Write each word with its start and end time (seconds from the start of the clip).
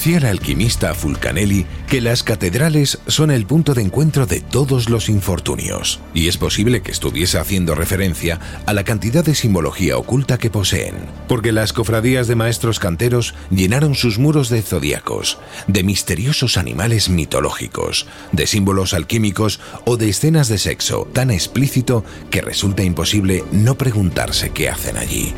Decía 0.00 0.16
el 0.16 0.24
alquimista 0.24 0.94
Fulcanelli 0.94 1.66
que 1.86 2.00
las 2.00 2.22
catedrales 2.22 3.00
son 3.06 3.30
el 3.30 3.44
punto 3.44 3.74
de 3.74 3.82
encuentro 3.82 4.24
de 4.24 4.40
todos 4.40 4.88
los 4.88 5.10
infortunios, 5.10 6.00
y 6.14 6.28
es 6.28 6.38
posible 6.38 6.80
que 6.80 6.90
estuviese 6.90 7.36
haciendo 7.36 7.74
referencia 7.74 8.40
a 8.64 8.72
la 8.72 8.82
cantidad 8.82 9.22
de 9.22 9.34
simbología 9.34 9.98
oculta 9.98 10.38
que 10.38 10.48
poseen, 10.48 10.94
porque 11.28 11.52
las 11.52 11.74
cofradías 11.74 12.28
de 12.28 12.34
maestros 12.34 12.78
canteros 12.78 13.34
llenaron 13.50 13.94
sus 13.94 14.18
muros 14.18 14.48
de 14.48 14.62
zodiacos, 14.62 15.36
de 15.66 15.82
misteriosos 15.82 16.56
animales 16.56 17.10
mitológicos, 17.10 18.06
de 18.32 18.46
símbolos 18.46 18.94
alquímicos 18.94 19.60
o 19.84 19.98
de 19.98 20.08
escenas 20.08 20.48
de 20.48 20.56
sexo 20.56 21.10
tan 21.12 21.30
explícito 21.30 22.06
que 22.30 22.40
resulta 22.40 22.82
imposible 22.82 23.44
no 23.52 23.76
preguntarse 23.76 24.48
qué 24.48 24.70
hacen 24.70 24.96
allí. 24.96 25.34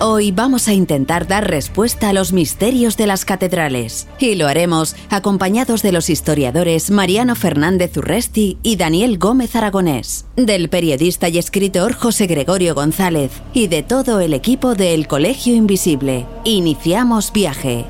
Hoy 0.00 0.30
vamos 0.30 0.68
a 0.68 0.74
intentar 0.74 1.26
dar 1.26 1.50
respuesta 1.50 2.10
a 2.10 2.12
los 2.12 2.32
misterios 2.32 2.96
de 2.96 3.08
las 3.08 3.24
catedrales 3.24 4.06
y 4.20 4.36
lo 4.36 4.46
haremos 4.46 4.94
acompañados 5.10 5.82
de 5.82 5.90
los 5.90 6.08
historiadores 6.08 6.92
Mariano 6.92 7.34
Fernández 7.34 7.96
Urresti 7.96 8.58
y 8.62 8.76
Daniel 8.76 9.18
Gómez 9.18 9.56
Aragonés, 9.56 10.26
del 10.36 10.68
periodista 10.68 11.28
y 11.28 11.38
escritor 11.38 11.94
José 11.94 12.28
Gregorio 12.28 12.76
González 12.76 13.32
y 13.52 13.66
de 13.66 13.82
todo 13.82 14.20
el 14.20 14.34
equipo 14.34 14.76
del 14.76 15.08
Colegio 15.08 15.56
Invisible. 15.56 16.26
Iniciamos 16.44 17.32
viaje. 17.32 17.84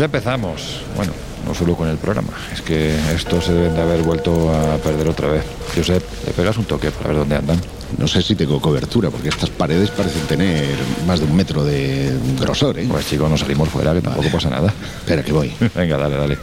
Ya 0.00 0.06
empezamos. 0.06 0.80
Bueno, 0.96 1.12
no 1.46 1.52
solo 1.52 1.76
con 1.76 1.86
el 1.86 1.98
programa. 1.98 2.30
Es 2.54 2.62
que 2.62 2.96
estos 3.14 3.44
se 3.44 3.52
deben 3.52 3.74
de 3.74 3.82
haber 3.82 4.00
vuelto 4.00 4.48
a 4.48 4.78
perder 4.78 5.06
otra 5.06 5.28
vez. 5.28 5.44
Josep, 5.76 6.02
¿le 6.24 6.32
pegas 6.32 6.56
un 6.56 6.64
toque 6.64 6.90
para 6.90 7.08
ver 7.08 7.18
dónde 7.18 7.36
andan? 7.36 7.60
No 7.98 8.08
sé 8.08 8.22
si 8.22 8.34
tengo 8.34 8.62
cobertura, 8.62 9.10
porque 9.10 9.28
estas 9.28 9.50
paredes 9.50 9.90
parecen 9.90 10.22
tener 10.22 10.74
más 11.06 11.20
de 11.20 11.26
un 11.26 11.36
metro 11.36 11.62
de 11.64 12.16
grosor, 12.40 12.78
¿eh? 12.78 12.86
Pues 12.90 13.10
chicos, 13.10 13.28
nos 13.28 13.40
salimos 13.40 13.68
fuera, 13.68 13.92
que 13.92 14.00
tampoco 14.00 14.30
pasa 14.30 14.48
nada. 14.48 14.72
Espera, 15.00 15.22
que 15.22 15.32
voy. 15.32 15.52
Venga, 15.74 15.98
dale, 15.98 16.16
dale. 16.16 16.38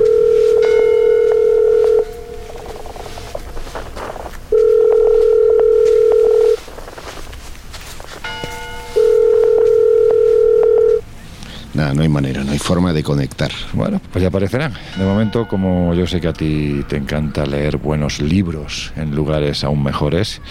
Nada, 11.78 11.94
no 11.94 12.02
hay 12.02 12.10
manera, 12.10 12.44
no 12.44 12.54
hay 12.54 12.58
forma 12.58 12.92
de 12.92 13.04
conectar. 13.04 13.52
Bueno, 13.74 14.02
pues 14.12 14.24
ya 14.24 14.30
aparecerán. 14.30 14.74
De 14.98 15.06
momento, 15.06 15.48
como 15.48 15.94
yo 15.94 16.08
sé 16.08 16.20
que 16.20 16.28
a 16.28 16.34
ti 16.34 16.84
te 16.88 16.98
encanta 16.98 17.46
leer 17.46 17.78
buenos 17.78 18.20
libros 18.20 18.92
en 18.96 19.16
lugares 19.16 19.64
aún 19.64 19.84
mejores, 19.84 20.42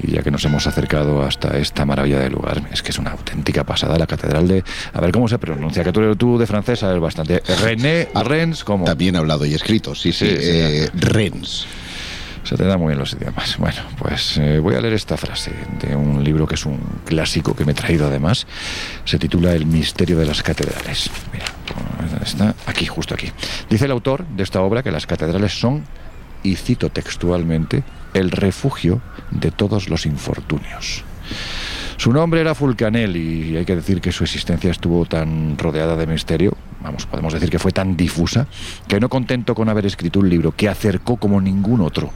y 0.00 0.12
ya 0.12 0.22
que 0.22 0.30
nos 0.30 0.44
hemos 0.44 0.64
acercado 0.68 1.24
hasta 1.24 1.58
esta 1.58 1.84
maravilla 1.84 2.20
de 2.20 2.30
lugar, 2.30 2.62
es 2.72 2.82
que 2.82 2.92
es 2.92 3.00
una 3.00 3.10
auténtica 3.10 3.64
pasada 3.64 3.98
la 3.98 4.06
catedral 4.06 4.46
de... 4.46 4.62
A 4.92 5.00
ver 5.00 5.10
cómo 5.10 5.26
se 5.26 5.40
pronuncia, 5.40 5.82
que 5.82 5.90
tú, 5.90 6.14
tú 6.14 6.38
de 6.38 6.46
francés 6.46 6.78
sabes 6.78 7.00
bastante. 7.00 7.42
René 7.64 8.08
Rennes, 8.14 8.62
¿cómo? 8.62 8.84
También 8.84 9.16
hablado 9.16 9.44
y 9.44 9.54
escrito, 9.54 9.92
sí, 9.96 10.12
sí, 10.12 10.28
Sí, 10.28 10.36
sí, 10.36 10.42
eh, 10.44 10.90
Rennes. 10.94 11.66
Se 12.46 12.56
te 12.56 12.64
da 12.64 12.76
muy 12.78 12.90
bien 12.90 13.00
los 13.00 13.12
idiomas. 13.12 13.58
Bueno, 13.58 13.82
pues 13.98 14.38
eh, 14.38 14.60
voy 14.60 14.76
a 14.76 14.80
leer 14.80 14.94
esta 14.94 15.16
frase 15.16 15.50
de 15.80 15.96
un 15.96 16.22
libro 16.22 16.46
que 16.46 16.54
es 16.54 16.64
un 16.64 16.78
clásico 17.04 17.56
que 17.56 17.64
me 17.64 17.72
he 17.72 17.74
traído 17.74 18.06
además. 18.06 18.46
Se 19.04 19.18
titula 19.18 19.52
El 19.52 19.66
misterio 19.66 20.16
de 20.16 20.26
las 20.26 20.44
catedrales. 20.44 21.10
Mira, 21.32 21.46
¿dónde 22.08 22.24
está? 22.24 22.54
Aquí, 22.66 22.86
justo 22.86 23.14
aquí. 23.14 23.32
Dice 23.68 23.86
el 23.86 23.90
autor 23.90 24.24
de 24.28 24.44
esta 24.44 24.60
obra 24.60 24.84
que 24.84 24.92
las 24.92 25.08
catedrales 25.08 25.58
son, 25.58 25.86
y 26.44 26.54
cito 26.54 26.88
textualmente, 26.88 27.82
el 28.14 28.30
refugio 28.30 29.02
de 29.32 29.50
todos 29.50 29.88
los 29.88 30.06
infortunios. 30.06 31.02
Su 31.96 32.12
nombre 32.12 32.40
era 32.40 32.54
Fulcanelli 32.54 33.52
y 33.52 33.56
hay 33.56 33.64
que 33.64 33.76
decir 33.76 34.00
que 34.00 34.12
su 34.12 34.24
existencia 34.24 34.70
estuvo 34.70 35.06
tan 35.06 35.56
rodeada 35.56 35.96
de 35.96 36.06
misterio, 36.06 36.54
vamos, 36.82 37.06
podemos 37.06 37.32
decir 37.32 37.48
que 37.48 37.58
fue 37.58 37.72
tan 37.72 37.96
difusa, 37.96 38.46
que 38.86 39.00
no 39.00 39.08
contento 39.08 39.54
con 39.54 39.68
haber 39.68 39.86
escrito 39.86 40.20
un 40.20 40.28
libro 40.28 40.52
que 40.52 40.68
acercó 40.68 41.16
como 41.16 41.40
ningún 41.40 41.80
otro 41.80 42.12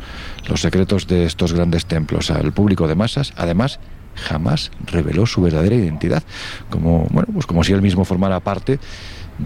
los 0.48 0.60
secretos 0.60 1.06
de 1.06 1.24
estos 1.24 1.52
grandes 1.54 1.86
templos 1.86 2.30
al 2.30 2.52
público 2.52 2.86
de 2.88 2.94
masas, 2.94 3.32
además 3.36 3.80
jamás 4.14 4.70
reveló 4.86 5.24
su 5.24 5.40
verdadera 5.40 5.76
identidad, 5.76 6.22
como 6.68 7.06
bueno, 7.10 7.28
pues 7.32 7.46
como 7.46 7.64
si 7.64 7.72
él 7.72 7.80
mismo 7.80 8.04
formara 8.04 8.40
parte 8.40 8.78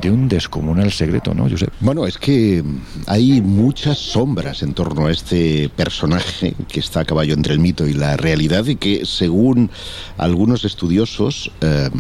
de 0.01 0.11
un 0.11 0.29
descomunal 0.29 0.93
secreto, 0.93 1.35
¿no, 1.35 1.49
Josep? 1.49 1.73
Bueno, 1.81 2.07
es 2.07 2.19
que 2.19 2.63
hay 3.07 3.41
muchas 3.41 3.99
sombras 3.99 4.63
en 4.63 4.75
torno 4.75 5.07
a 5.07 5.13
este 5.13 5.69
personaje 5.69 6.55
que 6.69 6.81
está 6.81 7.01
a 7.01 7.05
caballo 7.05 7.35
entre 7.35 7.53
el 7.53 7.61
mito 7.61 7.87
y 7.87 7.93
la 7.93 8.17
realidad 8.17 8.67
y 8.67 8.77
que, 8.77 9.05
según 9.05 9.71
algunos 10.17 10.65
estudiosos, 10.65 11.51
eh, 11.61 11.91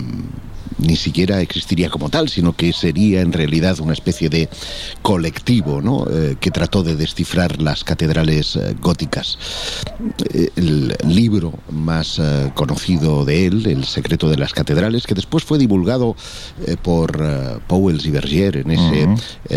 ni 0.79 0.97
siquiera 0.97 1.41
existiría 1.41 1.91
como 1.91 2.09
tal, 2.09 2.29
sino 2.29 2.55
que 2.55 2.73
sería 2.73 3.21
en 3.21 3.33
realidad 3.33 3.81
una 3.81 3.93
especie 3.93 4.29
de 4.29 4.49
colectivo 5.03 5.81
¿no? 5.81 6.07
Eh, 6.11 6.37
que 6.41 6.51
trató 6.51 6.83
de 6.83 6.97
descifrar 6.97 7.61
las 7.61 7.85
catedrales 7.85 8.57
eh, 8.57 8.75
góticas. 8.81 9.39
Eh, 10.33 10.51
el 10.57 10.97
libro 11.07 11.55
más 11.71 12.19
eh, 12.19 12.51
conocido 12.55 13.25
de 13.25 13.47
él, 13.47 13.67
El 13.67 13.85
secreto 13.85 14.29
de 14.29 14.37
las 14.37 14.53
catedrales, 14.53 15.07
que 15.07 15.15
después 15.15 15.45
fue 15.45 15.59
divulgado 15.59 16.17
eh, 16.67 16.77
por 16.81 17.21
eh, 17.23 17.59
Powell 17.67 18.01
y 18.05 18.11
Berger 18.11 18.57
en 18.59 18.71
ese 18.71 19.09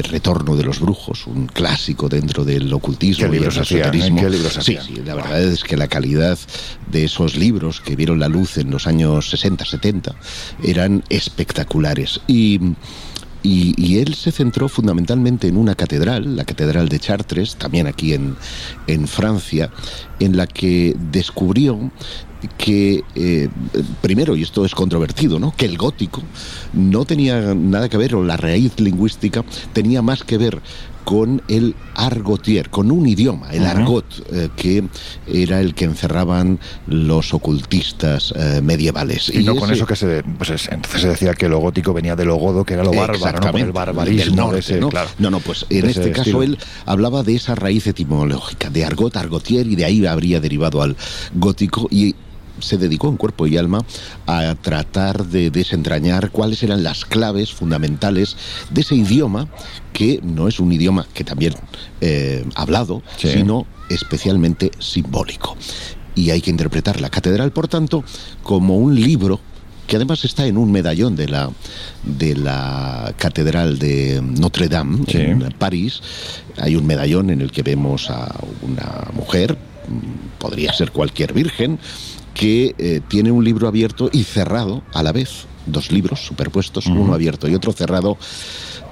Retorno 0.10 0.56
de 0.56 0.64
los 0.64 0.80
Brujos, 0.80 1.28
un 1.28 1.48
clásico 1.48 2.10
dentro 2.10 2.44
del 2.44 2.72
ocultismo 2.74 3.30
¿Qué 3.30 3.36
y 3.36 3.40
el 3.40 3.48
esoterismo. 3.48 4.22
¿Qué 4.22 4.30
libros 4.30 4.54
sí, 4.62 4.78
sí, 4.86 4.96
la 5.06 5.16
verdad 5.16 5.42
es 5.42 5.64
que 5.64 5.78
la 5.78 5.88
calidad 5.88 6.38
de 6.92 7.04
esos 7.06 7.36
libros 7.36 7.81
que 7.81 7.96
vieron 7.96 8.19
la 8.19 8.28
luz 8.28 8.58
en 8.58 8.72
los 8.72 8.88
años 8.88 9.30
60, 9.30 9.66
70 9.66 10.16
eran 10.64 11.04
espectaculares. 11.09 12.21
Y, 12.27 12.59
y, 13.44 13.98
él 14.00 14.13
se 14.13 14.31
centró 14.31 14.68
fundamentalmente 14.68 15.48
en 15.48 15.57
una 15.57 15.75
catedral, 15.75 16.36
la 16.36 16.44
Catedral 16.44 16.89
de 16.89 17.00
Chartres, 17.00 17.56
también 17.56 17.88
aquí 17.88 18.13
en, 18.13 18.36
en 18.88 19.07
Francia, 19.07 19.69
en 20.19 20.36
la 20.36 20.48
que 20.48 20.95
descubrió 21.12 21.92
que, 22.57 23.04
eh, 23.15 23.50
primero, 24.01 24.36
y 24.36 24.44
esto 24.44 24.65
es 24.65 24.75
controvertido, 24.75 25.39
¿no? 25.39 25.54
que 25.56 25.65
el 25.65 25.77
gótico 25.77 26.21
no 26.74 27.06
tenía 27.06 27.56
nada 27.56 27.89
que 27.89 27.98
ver, 27.98 28.15
o 28.15 28.24
la 28.24 28.38
raíz 28.38 28.80
lingüística 28.80 29.44
tenía 29.74 30.01
más 30.01 30.24
que 30.24 30.38
ver 30.38 30.62
con 31.07 31.42
el 31.48 31.74
argotier, 31.95 32.69
con 32.69 32.92
un 32.92 33.07
idioma, 33.07 33.50
el 33.51 33.65
argot, 33.65 34.04
eh, 34.33 34.50
que 34.57 34.83
era 35.25 35.62
el 35.62 35.74
que 35.74 35.86
encerraban 35.86 36.59
los 36.86 37.33
ocultistas 37.33 38.33
eh, 38.36 38.59
medievales. 38.62 39.30
Y, 39.33 39.45
no 39.45 39.56
con 39.56 39.71
eso 39.71 39.86
que 39.86 39.95
se, 39.95 40.21
pues 40.24 40.68
entonces 40.69 41.01
se 41.01 41.07
decía 41.07 41.33
que 41.33 41.48
lo 41.48 41.59
gótico 41.59 41.94
venía 41.94 42.18
de 42.18 42.25
lo 42.25 42.36
godo, 42.36 42.65
que 42.65 42.74
era 42.74 42.83
lo 42.83 42.92
bárbaro, 42.92 43.39
¿no? 43.39 43.57
el 43.57 43.71
barbarismo 43.71 44.51
¿no? 44.51 44.89
no, 45.18 45.30
no, 45.30 45.39
pues 45.39 45.65
en 45.69 45.89
este 45.89 46.12
caso 46.12 46.44
él 46.44 46.57
hablaba 46.86 47.24
de 47.24 47.36
esa 47.36 47.56
raíz 47.56 47.88
etimológica, 47.88 48.69
de 48.69 48.83
argot, 48.83 49.15
argotier, 49.15 49.65
y 49.65 49.77
de 49.77 49.86
ahí 49.86 50.06
habría 50.06 50.42
derivado 50.42 50.81
al 50.81 50.98
gótico, 51.36 51.88
y 51.89 52.15
se 52.59 52.77
dedicó 52.77 53.09
en 53.09 53.18
cuerpo 53.18 53.48
y 53.48 53.57
alma 53.57 53.83
a 54.25 54.56
tratar 54.56 55.25
de 55.25 55.50
desentrañar 55.50 56.31
cuáles 56.31 56.63
eran 56.63 56.83
las 56.83 57.06
claves 57.06 57.54
fundamentales 57.54 58.38
de 58.69 58.81
ese 58.81 58.95
idioma 58.95 59.48
que 59.94 60.19
no 60.24 60.48
es 60.48 60.59
un 60.59 60.71
idioma 60.71 61.07
que 61.13 61.24
también 61.24 61.54
eh, 62.01 62.45
hablado, 62.56 63.01
sino 63.18 63.65
especialmente 63.89 64.71
simbólico. 64.80 65.56
Y 66.15 66.31
hay 66.31 66.42
que 66.42 66.50
interpretar 66.50 67.00
la 67.00 67.09
catedral, 67.09 67.51
por 67.51 67.68
tanto, 67.68 68.04
como 68.44 68.77
un 68.77 68.95
libro 68.95 69.39
que 69.88 69.95
además 69.95 70.25
está 70.25 70.45
en 70.45 70.57
un 70.57 70.71
medallón 70.71 71.15
de 71.15 71.30
la, 71.30 71.50
de 72.04 72.36
la 72.36 73.13
Catedral 73.18 73.80
de 73.80 74.21
Notre 74.21 74.68
Dame, 74.68 75.00
en 75.07 75.39
París. 75.57 76.01
Hay 76.57 76.75
un 76.75 76.86
medallón 76.86 77.30
en 77.30 77.42
el 77.42 77.51
que 77.51 77.63
vemos 77.63 78.09
a 78.09 78.36
una 78.62 79.07
mujer, 79.13 79.57
podría 80.38 80.74
ser 80.74 80.92
cualquier 80.92 81.33
virgen, 81.33 81.80
que 82.38 82.75
eh, 82.78 83.01
tiene 83.07 83.31
un 83.31 83.44
libro 83.44 83.68
abierto 83.68 84.10
y 84.13 84.24
cerrado 84.24 84.84
a 84.94 85.01
la 85.01 85.12
vez. 85.12 85.48
Dos 85.66 85.92
libros 85.92 86.25
superpuestos, 86.25 86.86
uno 86.86 87.13
abierto 87.13 87.50
y 87.50 87.56
otro 87.56 87.74
cerrado, 87.74 88.18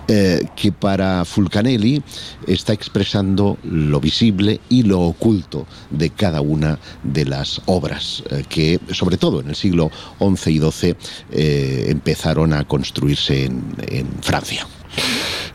eh, 0.09 0.41
que 0.57 0.73
para 0.73 1.23
Fulcanelli 1.23 2.03
está 2.47 2.73
expresando 2.73 3.57
lo 3.63 4.01
visible 4.01 4.59
y 4.67 4.83
lo 4.83 4.99
oculto 5.01 5.67
de 5.89 6.09
cada 6.09 6.41
una 6.41 6.77
de 7.03 7.23
las 7.23 7.61
obras 7.67 8.23
eh, 8.29 8.43
que, 8.49 8.79
sobre 8.91 9.15
todo 9.15 9.39
en 9.39 9.49
el 9.49 9.55
siglo 9.55 9.89
XI 10.19 10.51
y 10.51 10.59
XII, 10.59 10.95
empezaron 11.89 12.51
a 12.51 12.67
construirse 12.67 13.45
en, 13.45 13.63
en 13.87 14.07
Francia. 14.21 14.67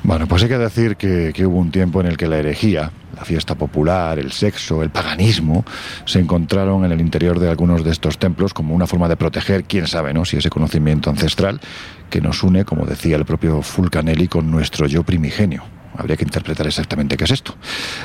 Bueno, 0.03 0.27
pues 0.27 0.43
hay 0.43 0.49
que 0.49 0.59
decir 0.59 0.97
que, 0.97 1.33
hubo 1.47 1.59
un 1.59 1.71
tiempo 1.71 2.01
en 2.01 2.07
el 2.07 2.17
que 2.17 2.27
la 2.27 2.39
herejía, 2.39 2.91
la 3.15 3.25
fiesta 3.25 3.55
popular, 3.55 4.19
el 4.19 4.33
sexo, 4.33 4.83
el 4.83 4.91
paganismo, 4.91 5.65
se 6.07 6.21
encontraron 6.21 6.85
en 6.85 6.93
el 6.93 7.01
interior 7.01 7.39
de 7.39 7.51
algunos 7.51 7.85
de 7.85 7.91
estos 7.91 8.19
templos 8.19 8.55
como 8.55 8.75
una 8.75 8.87
forma 8.87 9.09
de 9.09 9.17
proteger, 9.17 9.65
quién 9.65 9.87
sabe, 9.87 10.15
¿no? 10.15 10.25
Si 10.25 10.37
ese 10.39 10.51
conocimiento 10.51 11.11
ancestral 11.11 11.61
que 12.09 12.21
nos 12.21 12.43
une, 12.43 12.65
como 12.65 12.87
decía 12.87 13.17
el 13.17 13.25
propio 13.25 13.63
Fulcanelli, 13.63 14.27
con 14.27 14.51
nuestro 14.51 14.87
yo 14.87 15.03
primigenio. 15.03 15.80
Habría 16.01 16.17
que 16.17 16.25
interpretar 16.25 16.67
exactamente 16.67 17.19
qué 17.19 17.25
es 17.25 17.31
esto. 17.31 17.55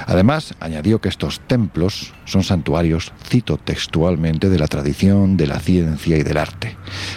Además, 0.05 0.53
añadió 0.59 0.99
que 0.99 1.07
estos 1.07 1.39
templos 1.39 2.13
son 2.25 2.43
santuarios, 2.43 3.13
cito 3.25 3.57
textualmente, 3.57 4.49
de 4.49 4.59
la 4.59 4.67
tradición, 4.67 5.37
de 5.37 5.47
la 5.47 5.59
ciencia 5.59 6.17
y 6.17 6.23
del 6.23 6.37
arte. 6.37 6.75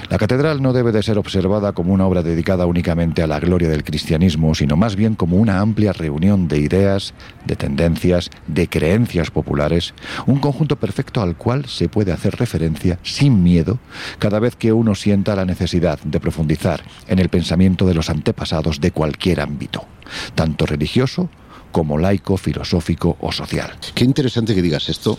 La 0.08 0.18
catedral 0.18 0.62
no 0.62 0.72
debe 0.72 0.92
de 0.92 1.02
ser 1.02 1.18
observada 1.18 1.72
como 1.72 1.92
una 1.92 2.06
obra 2.06 2.22
dedicada 2.22 2.66
únicamente 2.66 3.22
a 3.22 3.26
la 3.26 3.40
gloria 3.40 3.68
del 3.68 3.82
cristianismo, 3.82 4.54
sino 4.54 4.76
más 4.76 4.94
bien 4.94 5.16
como 5.16 5.36
una 5.36 5.58
amplia 5.58 5.92
reunión 5.92 6.46
de 6.46 6.60
ideas, 6.60 7.12
de 7.44 7.56
tendencias, 7.56 8.30
de 8.46 8.68
creencias 8.68 9.32
populares, 9.32 9.94
un 10.26 10.38
conjunto 10.38 10.76
perfecto 10.76 11.22
al 11.22 11.36
cual 11.36 11.66
se 11.66 11.88
puede 11.88 12.12
hacer 12.12 12.36
referencia 12.36 13.00
sin 13.02 13.42
miedo 13.42 13.80
cada 14.20 14.38
vez 14.38 14.54
que 14.54 14.72
uno 14.72 14.94
sienta 14.94 15.34
la 15.34 15.44
necesidad 15.44 15.98
de 16.04 16.20
profundizar 16.20 16.82
en 17.08 17.18
el 17.18 17.30
pensamiento 17.30 17.84
de 17.84 17.94
los 17.94 18.10
antepasados 18.10 18.80
de 18.80 18.92
cualquier 18.92 19.40
ámbito 19.40 19.86
tanto 20.34 20.66
religioso 20.66 21.28
como 21.72 21.98
laico, 21.98 22.36
filosófico 22.36 23.16
o 23.20 23.32
social. 23.32 23.72
Qué 23.94 24.04
interesante 24.04 24.54
que 24.54 24.62
digas 24.62 24.88
esto, 24.88 25.16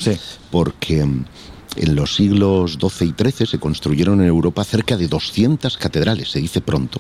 porque 0.52 1.06
mm, 1.06 1.26
en 1.76 1.96
los 1.96 2.16
siglos 2.16 2.78
XII 2.80 3.10
y 3.10 3.24
XIII 3.24 3.48
se 3.48 3.60
construyeron 3.60 4.22
en 4.22 4.28
Europa 4.28 4.64
cerca 4.64 4.98
de 4.98 5.08
200 5.08 5.78
catedrales, 5.78 6.32
se 6.32 6.40
dice 6.40 6.62
pronto, 6.62 7.00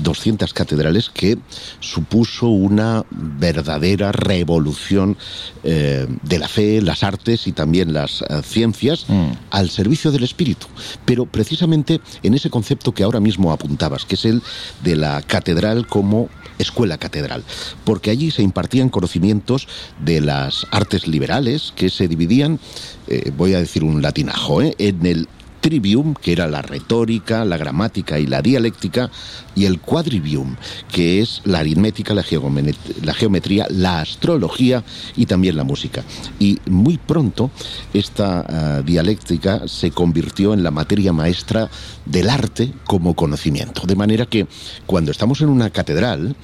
200 0.00 0.52
catedrales 0.52 1.10
que 1.10 1.38
supuso 1.80 2.48
una 2.48 3.04
verdadera 3.10 4.12
revolución 4.12 5.16
eh, 5.62 6.06
de 6.22 6.38
la 6.38 6.48
fe, 6.48 6.80
las 6.80 7.02
artes 7.02 7.46
y 7.46 7.52
también 7.52 7.92
las 7.92 8.22
eh, 8.22 8.42
ciencias 8.42 9.06
mm. 9.08 9.32
al 9.50 9.70
servicio 9.70 10.12
del 10.12 10.24
espíritu. 10.24 10.66
Pero 11.04 11.26
precisamente 11.26 12.00
en 12.22 12.34
ese 12.34 12.50
concepto 12.50 12.92
que 12.92 13.02
ahora 13.02 13.20
mismo 13.20 13.52
apuntabas, 13.52 14.04
que 14.04 14.14
es 14.14 14.24
el 14.24 14.42
de 14.82 14.96
la 14.96 15.22
catedral 15.22 15.86
como 15.86 16.28
escuela 16.58 16.98
catedral, 16.98 17.42
porque 17.84 18.10
allí 18.10 18.30
se 18.30 18.42
impartían 18.42 18.88
conocimientos 18.88 19.66
de 19.98 20.20
las 20.20 20.66
artes 20.70 21.06
liberales 21.08 21.72
que 21.74 21.90
se 21.90 22.06
dividían, 22.06 22.60
eh, 23.08 23.32
voy 23.36 23.54
a 23.54 23.58
decir 23.58 23.82
un 23.84 24.00
latinajo, 24.04 24.62
eh, 24.62 24.74
en 24.78 25.06
el 25.06 25.28
trivium, 25.64 26.12
que 26.12 26.32
era 26.32 26.46
la 26.46 26.60
retórica, 26.60 27.42
la 27.46 27.56
gramática 27.56 28.18
y 28.18 28.26
la 28.26 28.42
dialéctica, 28.42 29.10
y 29.54 29.64
el 29.64 29.80
quadrivium, 29.80 30.56
que 30.92 31.22
es 31.22 31.40
la 31.44 31.60
aritmética, 31.60 32.12
la, 32.12 32.22
geometría, 32.22 33.66
la 33.70 34.00
astrología 34.00 34.84
y 35.16 35.24
también 35.24 35.56
la 35.56 35.64
música. 35.64 36.04
Y 36.38 36.58
muy 36.66 36.98
pronto 36.98 37.50
esta 37.94 38.44
ah, 38.46 38.82
dialéctica 38.82 39.66
se 39.66 39.90
convirtió 39.90 40.52
en 40.52 40.62
la 40.62 40.70
materia 40.70 41.14
maestra 41.14 41.70
del 42.04 42.28
arte 42.28 42.74
como 42.84 43.14
conocimiento. 43.14 43.86
De 43.86 43.96
manera 43.96 44.26
que 44.26 44.46
cuando 44.84 45.12
estamos 45.12 45.40
en 45.40 45.48
una 45.48 45.70
catedral 45.70 46.36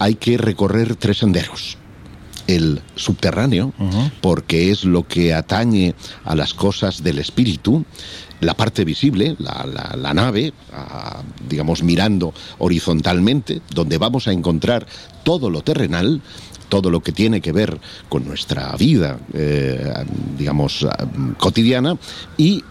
hay 0.00 0.16
que 0.16 0.36
recorrer 0.36 0.96
tres 0.96 1.18
senderos 1.18 1.79
el 2.50 2.80
subterráneo, 2.96 3.72
porque 4.20 4.70
es 4.70 4.84
lo 4.84 5.06
que 5.06 5.34
atañe 5.34 5.94
a 6.24 6.34
las 6.34 6.54
cosas 6.54 7.02
del 7.02 7.18
espíritu, 7.18 7.84
la 8.40 8.54
parte 8.54 8.84
visible, 8.84 9.36
la, 9.38 10.14
nave, 10.14 10.52
digamos 11.48 11.82
mirando 11.82 12.32
horizontalmente, 12.58 13.60
donde 13.70 13.98
vamos 13.98 14.26
a 14.28 14.32
encontrar 14.32 14.86
todo 15.22 15.50
lo 15.50 15.62
terrenal, 15.62 16.20
todo 16.68 16.90
lo 16.90 17.00
que 17.00 17.12
tiene 17.12 17.40
que 17.40 17.52
ver 17.52 17.78
con 18.08 18.24
nuestra 18.24 18.74
vida, 18.76 19.18
eh, 19.34 19.92
digamos, 20.38 20.86
cotidiana, 21.38 21.98
y 22.36 22.64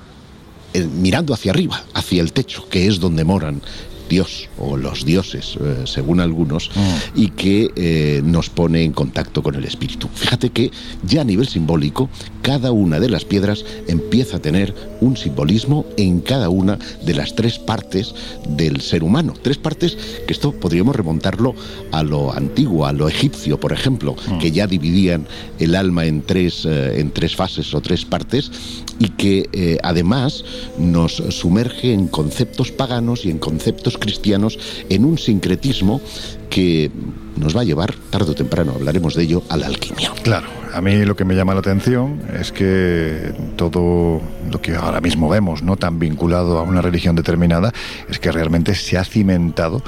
eh, 0.73 0.87
mirando 0.87 1.33
hacia 1.33 1.51
arriba, 1.51 1.83
hacia 1.93 2.21
el 2.21 2.31
techo, 2.31 2.67
que 2.69 2.87
es 2.87 2.99
donde 2.99 3.23
moran 3.23 3.61
Dios 4.09 4.49
o 4.57 4.75
los 4.75 5.05
dioses, 5.05 5.57
eh, 5.61 5.83
según 5.85 6.19
algunos, 6.19 6.71
mm. 6.75 7.19
y 7.19 7.27
que 7.29 7.69
eh, 7.75 8.21
nos 8.25 8.49
pone 8.49 8.83
en 8.83 8.91
contacto 8.91 9.41
con 9.41 9.55
el 9.55 9.63
espíritu. 9.63 10.09
Fíjate 10.13 10.49
que 10.49 10.71
ya 11.03 11.21
a 11.21 11.23
nivel 11.23 11.47
simbólico, 11.47 12.09
cada 12.41 12.71
una 12.71 12.99
de 12.99 13.09
las 13.09 13.23
piedras 13.23 13.63
empieza 13.87 14.37
a 14.37 14.41
tener 14.41 14.73
un 14.99 15.15
simbolismo 15.15 15.85
en 15.95 16.19
cada 16.21 16.49
una 16.49 16.77
de 17.05 17.13
las 17.13 17.35
tres 17.35 17.59
partes 17.59 18.13
del 18.49 18.81
ser 18.81 19.03
humano. 19.03 19.33
Tres 19.41 19.57
partes 19.57 19.97
que 20.25 20.33
esto 20.33 20.51
podríamos 20.51 20.95
remontarlo 20.95 21.53
a 21.91 22.03
lo 22.03 22.33
antiguo, 22.33 22.85
a 22.85 22.93
lo 22.93 23.07
egipcio, 23.07 23.59
por 23.59 23.71
ejemplo, 23.71 24.15
mm. 24.15 24.39
que 24.39 24.51
ya 24.51 24.65
dividían 24.65 25.27
el 25.59 25.75
alma 25.75 26.05
en 26.05 26.23
tres, 26.23 26.65
eh, 26.65 26.99
en 26.99 27.11
tres 27.11 27.35
fases 27.35 27.73
o 27.73 27.81
tres 27.81 28.03
partes 28.03 28.51
y 28.97 29.09
que 29.09 29.79
además 29.81 30.43
nos 30.77 31.23
sumerge 31.29 31.93
en 31.93 32.07
conceptos 32.07 32.71
paganos 32.71 33.25
y 33.25 33.29
en 33.29 33.37
conceptos 33.37 33.97
cristianos 33.99 34.57
en 34.89 35.05
un 35.05 35.17
sincretismo 35.17 36.01
que 36.49 36.91
nos 37.37 37.55
va 37.55 37.61
a 37.61 37.63
llevar, 37.63 37.93
tarde 38.09 38.31
o 38.31 38.35
temprano 38.35 38.73
hablaremos 38.75 39.13
de 39.15 39.23
ello, 39.23 39.43
a 39.49 39.57
la 39.57 39.67
alquimia. 39.67 40.11
Claro, 40.23 40.47
a 40.73 40.81
mí 40.81 41.05
lo 41.05 41.15
que 41.15 41.25
me 41.25 41.35
llama 41.35 41.53
la 41.53 41.59
atención 41.59 42.21
es 42.39 42.51
que 42.51 43.33
todo 43.55 44.21
lo 44.51 44.61
que 44.61 44.75
ahora 44.75 44.99
mismo 44.99 45.29
vemos, 45.29 45.63
no 45.63 45.77
tan 45.77 45.99
vinculado 45.99 46.57
a 46.57 46.63
una 46.63 46.81
religión 46.81 47.15
determinada, 47.15 47.71
es 48.09 48.19
que 48.19 48.31
realmente 48.31 48.75
se 48.75 48.97
ha 48.97 49.05
cimentado 49.05 49.83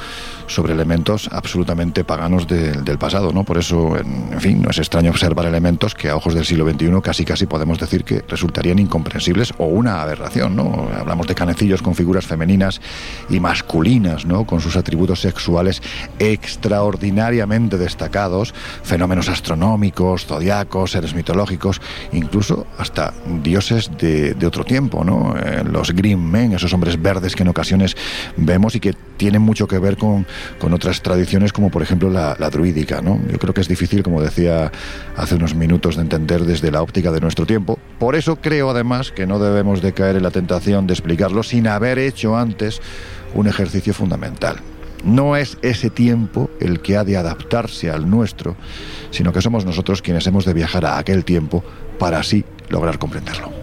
sobre 0.54 0.74
elementos 0.74 1.30
absolutamente 1.32 2.04
paganos 2.04 2.48
del 2.48 2.98
pasado, 2.98 3.32
¿no? 3.32 3.44
Por 3.44 3.58
eso, 3.58 3.98
en, 3.98 4.40
fin, 4.40 4.62
no 4.62 4.70
es 4.70 4.78
extraño 4.78 5.12
observar 5.12 5.46
elementos 5.46 5.96
que 5.96 6.10
a 6.10 6.16
ojos 6.16 6.34
del 6.34 6.46
siglo 6.46 6.70
XXI 6.70 7.02
casi 7.02 7.26
casi 7.26 7.46
podemos 7.46 7.80
decir 7.80 8.04
que 8.04 8.24
resultarían 8.28 8.80
incomprensibles 8.80 9.54
o 9.58 9.66
una 9.66 10.02
aberración, 10.02 10.56
¿no? 10.56 10.90
Hablamos 10.98 11.28
de 11.28 11.36
canecillos 11.36 11.82
con 11.82 11.96
figuras 11.96 12.26
femeninas 12.26 12.82
y 13.30 13.40
masculinas, 13.40 14.26
¿no? 14.26 14.46
Con 14.46 14.62
sus 14.62 14.76
atributos 14.76 15.22
sexuales 15.22 15.82
extraordinariamente 16.20 17.78
destacados, 17.78 18.54
fenómenos 18.84 19.30
astronómicos, 19.30 20.26
zodiacos, 20.26 20.92
seres 20.92 21.16
mitológicos, 21.16 21.82
incluso 22.12 22.68
hasta 22.78 23.14
dioses 23.44 23.92
de, 23.98 24.36
otro 24.46 24.64
tiempo, 24.66 25.04
¿no? 25.04 25.36
Eh, 25.38 25.64
los 25.64 25.92
Green 25.92 26.30
Men, 26.30 26.54
esos 26.54 26.74
hombres 26.74 27.02
verdes 27.02 27.36
que 27.36 27.44
en 27.44 27.50
ocasiones 27.50 27.96
vemos 28.36 28.76
y 28.76 28.80
que 28.80 28.96
tienen 29.22 29.44
mucho 29.44 29.68
que 29.68 29.78
ver 29.78 29.98
con, 29.98 30.26
con 30.58 30.74
otras 30.74 31.04
tradiciones 31.04 31.54
como 31.54 31.70
por 31.70 31.84
ejemplo 31.84 32.10
la, 32.10 32.34
druídica. 32.50 33.04
¿no? 33.04 33.20
Yo 33.32 33.38
creo 33.38 33.54
que 33.54 33.62
es 33.62 33.68
difícil, 33.68 34.02
como 34.02 34.20
decía 34.20 34.72
hace 35.16 35.36
unos 35.36 35.54
minutos, 35.54 35.96
de 35.96 36.02
entender 36.02 36.44
desde 36.44 36.72
la 36.72 36.82
óptica 36.82 37.12
de 37.12 37.22
nuestro 37.22 37.46
tiempo. 37.46 37.78
Por 38.00 38.16
eso 38.16 38.38
creo 38.38 38.72
además 38.72 39.12
que 39.12 39.28
no 39.28 39.38
debemos 39.38 39.84
de 39.84 39.94
caer 39.94 40.16
en 40.16 40.24
la 40.24 40.32
tentación 40.32 40.88
de 40.88 40.94
explicarlo 40.94 41.44
sin 41.44 41.68
haber 41.68 42.00
hecho 42.00 42.36
antes 42.36 42.82
un 43.36 43.48
ejercicio 43.48 43.94
fundamental 43.94 44.58
No 45.04 45.36
es 45.36 45.60
ese 45.62 45.92
tiempo 45.92 46.50
el 46.60 46.82
que 46.82 46.98
ha 46.98 47.04
de 47.04 47.16
adaptarse 47.16 47.92
al 47.92 48.10
nuestro, 48.10 48.56
sino 49.12 49.32
que 49.34 49.42
somos 49.44 49.66
nosotros 49.66 50.02
quienes 50.02 50.26
hemos 50.26 50.46
de 50.46 50.56
viajar 50.56 50.84
a 50.84 50.98
aquel 50.98 51.26
tiempo 51.26 51.64
para 52.00 52.18
así 52.18 52.44
lograr 52.70 52.98
comprenderlo. 52.98 53.61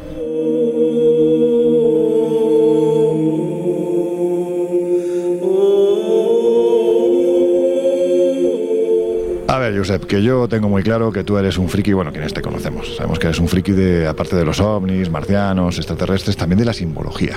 Ver, 9.71 10.01
que 10.01 10.23
yo 10.23 10.49
tengo 10.49 10.69
muy 10.69 10.83
claro 10.83 11.13
que 11.13 11.25
tú 11.25 11.39
eres 11.39 11.59
un 11.59 11.69
friki, 11.69 11.93
bueno, 11.93 12.13
quienes 12.13 12.35
te 12.35 12.43
conocemos, 12.43 12.97
sabemos 12.97 13.19
que 13.19 13.27
eres 13.27 13.39
un 13.39 13.49
friki 13.49 13.73
de, 13.73 14.07
aparte 14.07 14.37
de 14.37 14.45
los 14.45 14.61
ovnis, 14.61 15.11
marcianos, 15.11 15.77
extraterrestres, 15.79 16.37
también 16.37 16.59
de 16.59 16.65
la 16.65 16.73
simbología. 16.73 17.37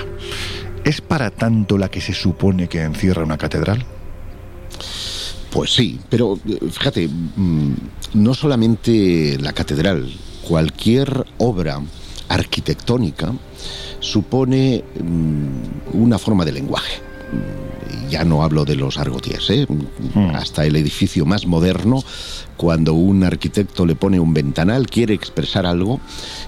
¿Es 0.83 1.01
para 1.01 1.29
tanto 1.29 1.77
la 1.77 1.89
que 1.89 2.01
se 2.01 2.13
supone 2.13 2.67
que 2.67 2.81
encierra 2.81 3.23
una 3.23 3.37
catedral? 3.37 3.85
Pues 5.51 5.73
sí, 5.73 5.99
pero 6.09 6.39
eh, 6.47 6.59
fíjate, 6.71 7.07
mm, 7.07 7.73
no 8.15 8.33
solamente 8.33 9.37
la 9.39 9.53
catedral, 9.53 10.11
cualquier 10.47 11.25
obra 11.37 11.79
arquitectónica 12.29 13.33
supone 13.99 14.83
mm, 14.99 16.01
una 16.01 16.17
forma 16.17 16.45
de 16.45 16.51
lenguaje 16.53 17.10
ya 18.09 18.25
no 18.25 18.43
hablo 18.43 18.65
de 18.65 18.75
los 18.75 18.97
argotiers, 18.97 19.49
¿eh? 19.49 19.67
hasta 20.33 20.65
el 20.65 20.75
edificio 20.75 21.25
más 21.25 21.45
moderno 21.45 22.03
cuando 22.61 22.93
un 22.93 23.23
arquitecto 23.23 23.87
le 23.87 23.95
pone 23.95 24.19
un 24.19 24.35
ventanal, 24.35 24.85
quiere 24.85 25.15
expresar 25.15 25.65
algo 25.65 25.99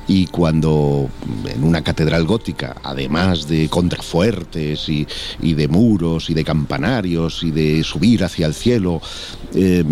y 0.07 0.27
cuando 0.27 1.09
en 1.47 1.63
una 1.63 1.81
catedral 1.83 2.25
gótica, 2.25 2.75
además 2.83 3.47
de 3.47 3.67
contrafuertes 3.67 4.89
y, 4.89 5.07
de 5.41 5.67
muros 5.67 6.29
y 6.29 6.35
de 6.35 6.43
campanarios 6.43 7.43
y 7.43 7.49
de 7.49 7.83
subir 7.83 8.23
hacia 8.23 8.45
el 8.45 8.53
cielo, 8.53 9.01
eh, 9.55 9.83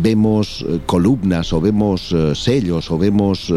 vemos 0.00 0.64
eh, 0.66 0.80
columnas 0.86 1.52
o 1.52 1.60
vemos 1.60 2.10
eh, 2.12 2.34
sellos 2.34 2.90
o 2.90 2.96
vemos 2.96 3.52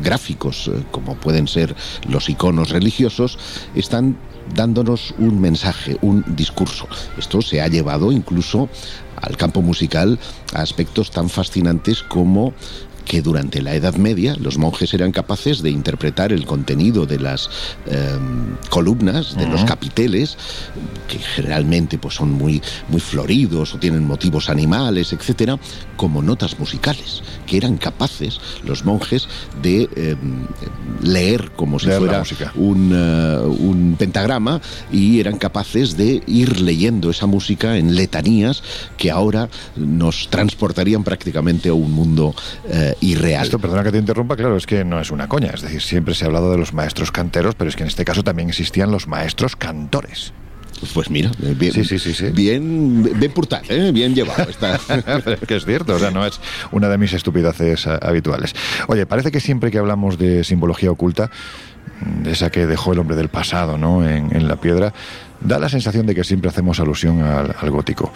gráficos, 0.00 0.70
como 0.90 1.14
pueden 1.16 1.46
ser 1.46 1.76
los 2.08 2.30
iconos 2.30 2.70
religiosos, 2.70 3.38
están 3.74 4.16
dándonos 4.54 5.14
un 5.18 5.40
mensaje, 5.40 5.96
un 6.02 6.24
discurso. 6.36 6.88
Esto 7.18 7.42
se 7.42 7.60
ha 7.60 7.68
llevado 7.68 8.12
incluso 8.12 8.68
al 9.16 9.36
campo 9.36 9.62
musical 9.62 10.18
a 10.54 10.62
aspectos 10.62 11.10
tan 11.10 11.28
fascinantes 11.28 12.02
como 12.02 12.52
que 13.06 13.22
durante 13.22 13.62
la 13.62 13.74
Edad 13.74 13.94
Media 13.94 14.36
los 14.38 14.58
monjes 14.58 14.92
eran 14.92 15.12
capaces 15.12 15.62
de 15.62 15.70
interpretar 15.70 16.32
el 16.32 16.44
contenido 16.44 17.06
de 17.06 17.18
las 17.18 17.48
em, 17.86 18.56
columnas, 18.68 19.36
de 19.36 19.46
los 19.46 19.64
capiteles, 19.64 20.36
que 21.08 21.18
generalmente 21.18 21.98
pues, 21.98 22.14
son 22.14 22.32
muy, 22.32 22.60
muy 22.88 23.00
floridos 23.00 23.74
o 23.74 23.78
tienen 23.78 24.04
motivos 24.06 24.50
animales, 24.50 25.12
etcétera, 25.12 25.58
como 25.96 26.20
notas 26.20 26.58
musicales, 26.58 27.22
que 27.46 27.56
eran 27.56 27.78
capaces 27.78 28.40
los 28.64 28.84
monjes 28.84 29.28
de 29.62 29.88
em, 29.96 30.46
leer 31.00 31.52
como 31.52 31.78
si 31.78 31.86
fuera 31.86 32.24
un, 32.56 32.90
eh, 32.92 33.38
un 33.46 33.94
pentagrama 33.96 34.60
y 34.92 35.20
eran 35.20 35.38
capaces 35.38 35.96
de 35.96 36.22
ir 36.26 36.60
leyendo 36.60 37.10
esa 37.10 37.26
música 37.26 37.76
en 37.78 37.94
letanías 37.94 38.62
que 38.96 39.12
ahora 39.12 39.48
nos 39.76 40.28
transportarían 40.28 41.04
prácticamente 41.04 41.68
a 41.68 41.74
un 41.74 41.92
mundo 41.92 42.34
eh, 42.68 42.94
Esto, 43.00 43.58
perdona 43.58 43.84
que 43.84 43.92
te 43.92 43.98
interrumpa, 43.98 44.36
claro, 44.36 44.56
es 44.56 44.66
que 44.66 44.84
no 44.84 45.00
es 45.00 45.10
una 45.10 45.28
coña. 45.28 45.50
Es 45.54 45.62
decir, 45.62 45.82
siempre 45.82 46.14
se 46.14 46.24
ha 46.24 46.28
hablado 46.28 46.50
de 46.50 46.58
los 46.58 46.72
maestros 46.72 47.12
canteros, 47.12 47.54
pero 47.54 47.68
es 47.68 47.76
que 47.76 47.82
en 47.82 47.88
este 47.88 48.04
caso 48.04 48.22
también 48.22 48.48
existían 48.48 48.90
los 48.90 49.06
maestros 49.06 49.56
cantores. 49.56 50.32
Pues 50.92 51.10
mira, 51.10 51.30
bien, 51.38 51.72
sí, 51.72 51.84
sí, 51.84 51.98
sí, 51.98 52.26
bien, 52.32 53.02
bien 53.02 53.32
¿eh? 53.68 53.92
bien 53.92 54.14
llevado. 54.14 54.48
Está. 54.48 54.74
es 55.26 55.40
que 55.48 55.56
es 55.56 55.64
cierto, 55.64 55.94
o 55.94 55.98
sea, 55.98 56.10
no 56.10 56.26
es 56.26 56.38
una 56.70 56.88
de 56.88 56.98
mis 56.98 57.14
estupidaces 57.14 57.86
eh, 57.86 57.98
habituales. 58.02 58.54
Oye, 58.86 59.06
parece 59.06 59.32
que 59.32 59.40
siempre 59.40 59.70
que 59.70 59.78
hablamos 59.78 60.18
de 60.18 60.44
simbología 60.44 60.90
oculta, 60.90 61.30
de 62.22 62.32
esa 62.32 62.50
que 62.50 62.66
dejó 62.66 62.92
el 62.92 62.98
hombre 62.98 63.16
del 63.16 63.28
pasado 63.28 63.78
¿no? 63.78 64.06
en, 64.06 64.48
la 64.48 64.56
piedra, 64.56 64.92
da 65.40 65.58
la 65.58 65.70
sensación 65.70 66.04
de 66.04 66.14
que 66.14 66.24
siempre 66.24 66.50
hacemos 66.50 66.78
alusión 66.78 67.22
al 67.22 67.70
gótico. 67.70 68.12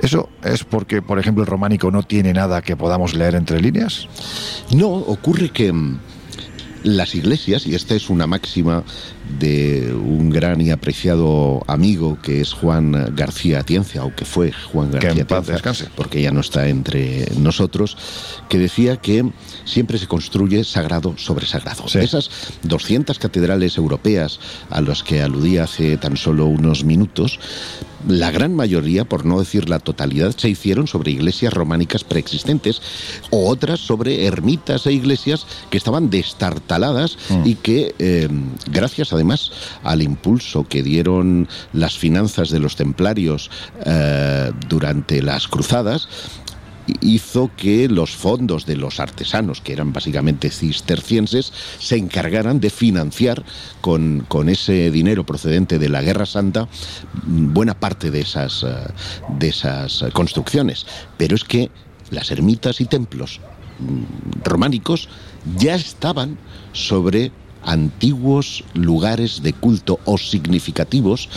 ¿Eso 0.00 0.28
es 0.44 0.64
porque, 0.64 1.02
por 1.02 1.18
ejemplo, 1.18 1.42
el 1.42 1.48
románico 1.48 1.90
no 1.90 2.02
tiene 2.02 2.32
nada 2.32 2.62
que 2.62 2.76
podamos 2.76 3.14
leer 3.14 3.34
entre 3.34 3.60
líneas? 3.60 4.08
No, 4.70 4.88
ocurre 4.88 5.50
que 5.50 5.72
mm, 5.72 5.98
las 6.84 7.14
iglesias, 7.14 7.66
y 7.66 7.74
esta 7.74 7.94
es 7.94 8.08
una 8.08 8.26
máxima 8.26 8.84
de 9.38 9.92
un 9.92 10.30
gran 10.30 10.60
y 10.60 10.70
apreciado 10.70 11.62
amigo 11.66 12.18
que 12.22 12.40
es 12.40 12.52
Juan 12.52 13.14
García 13.14 13.60
Atienza, 13.60 14.04
o 14.04 14.14
que 14.14 14.24
fue 14.24 14.52
Juan 14.52 14.90
García 14.90 15.24
Atienza, 15.24 15.90
porque 15.96 16.22
ya 16.22 16.30
no 16.30 16.40
está 16.40 16.68
entre 16.68 17.26
nosotros, 17.36 17.96
que 18.48 18.58
decía 18.58 18.96
que 18.96 19.30
siempre 19.64 19.98
se 19.98 20.06
construye 20.06 20.64
sagrado 20.64 21.14
sobre 21.18 21.46
sagrado. 21.46 21.84
esas 21.86 22.30
200 22.62 23.18
catedrales 23.18 23.76
europeas 23.76 24.40
a 24.70 24.80
las 24.80 25.02
que 25.02 25.20
aludí 25.20 25.58
hace 25.58 25.96
tan 25.96 26.16
solo 26.16 26.46
unos 26.46 26.84
minutos, 26.84 27.38
la 28.08 28.30
gran 28.30 28.54
mayoría, 28.54 29.04
por 29.04 29.24
no 29.24 29.38
decir 29.38 29.68
la 29.68 29.78
totalidad, 29.78 30.34
se 30.36 30.48
hicieron 30.48 30.86
sobre 30.86 31.12
iglesias 31.12 31.52
románicas 31.52 32.04
preexistentes 32.04 32.82
o 33.30 33.48
otras 33.48 33.80
sobre 33.80 34.24
ermitas 34.26 34.86
e 34.86 34.92
iglesias 34.92 35.46
que 35.70 35.76
estaban 35.76 36.10
destartaladas 36.10 37.18
mm. 37.28 37.42
y 37.44 37.54
que, 37.56 37.94
eh, 37.98 38.28
gracias 38.70 39.12
además 39.12 39.52
al 39.82 40.02
impulso 40.02 40.64
que 40.64 40.82
dieron 40.82 41.48
las 41.72 41.98
finanzas 41.98 42.50
de 42.50 42.60
los 42.60 42.76
templarios 42.76 43.50
eh, 43.84 44.52
durante 44.68 45.22
las 45.22 45.46
cruzadas, 45.46 46.08
hizo 47.00 47.50
que 47.56 47.88
los 47.88 48.10
fondos 48.10 48.66
de 48.66 48.76
los 48.76 49.00
artesanos, 49.00 49.60
que 49.60 49.72
eran 49.72 49.92
básicamente 49.92 50.50
cistercienses, 50.50 51.52
se 51.78 51.96
encargaran 51.96 52.60
de 52.60 52.70
financiar 52.70 53.44
con, 53.80 54.26
ese 54.48 54.90
dinero 54.90 55.24
procedente 55.24 55.78
de 55.78 55.88
la 55.88 56.02
Guerra 56.02 56.26
Santa 56.26 56.68
mm, 57.26 57.52
buena 57.52 57.78
parte 57.78 58.10
de 58.10 58.20
esas, 58.20 58.62
eh, 58.62 58.68
de 59.38 59.48
esas 59.48 60.04
construcciones. 60.12 60.86
Pero 61.16 61.34
es 61.34 61.44
que 61.44 61.70
las 62.10 62.30
ermitas 62.30 62.80
y 62.80 62.86
templos 62.86 63.40
mm, 63.80 64.42
románicos 64.44 65.08
ya 65.56 65.74
estaban 65.74 66.38
sobre 66.72 67.32
antiguos 67.64 68.64
lugares 68.74 69.42
de 69.42 69.52
culto 69.52 70.00
o 70.04 70.16
significativos 70.16 71.28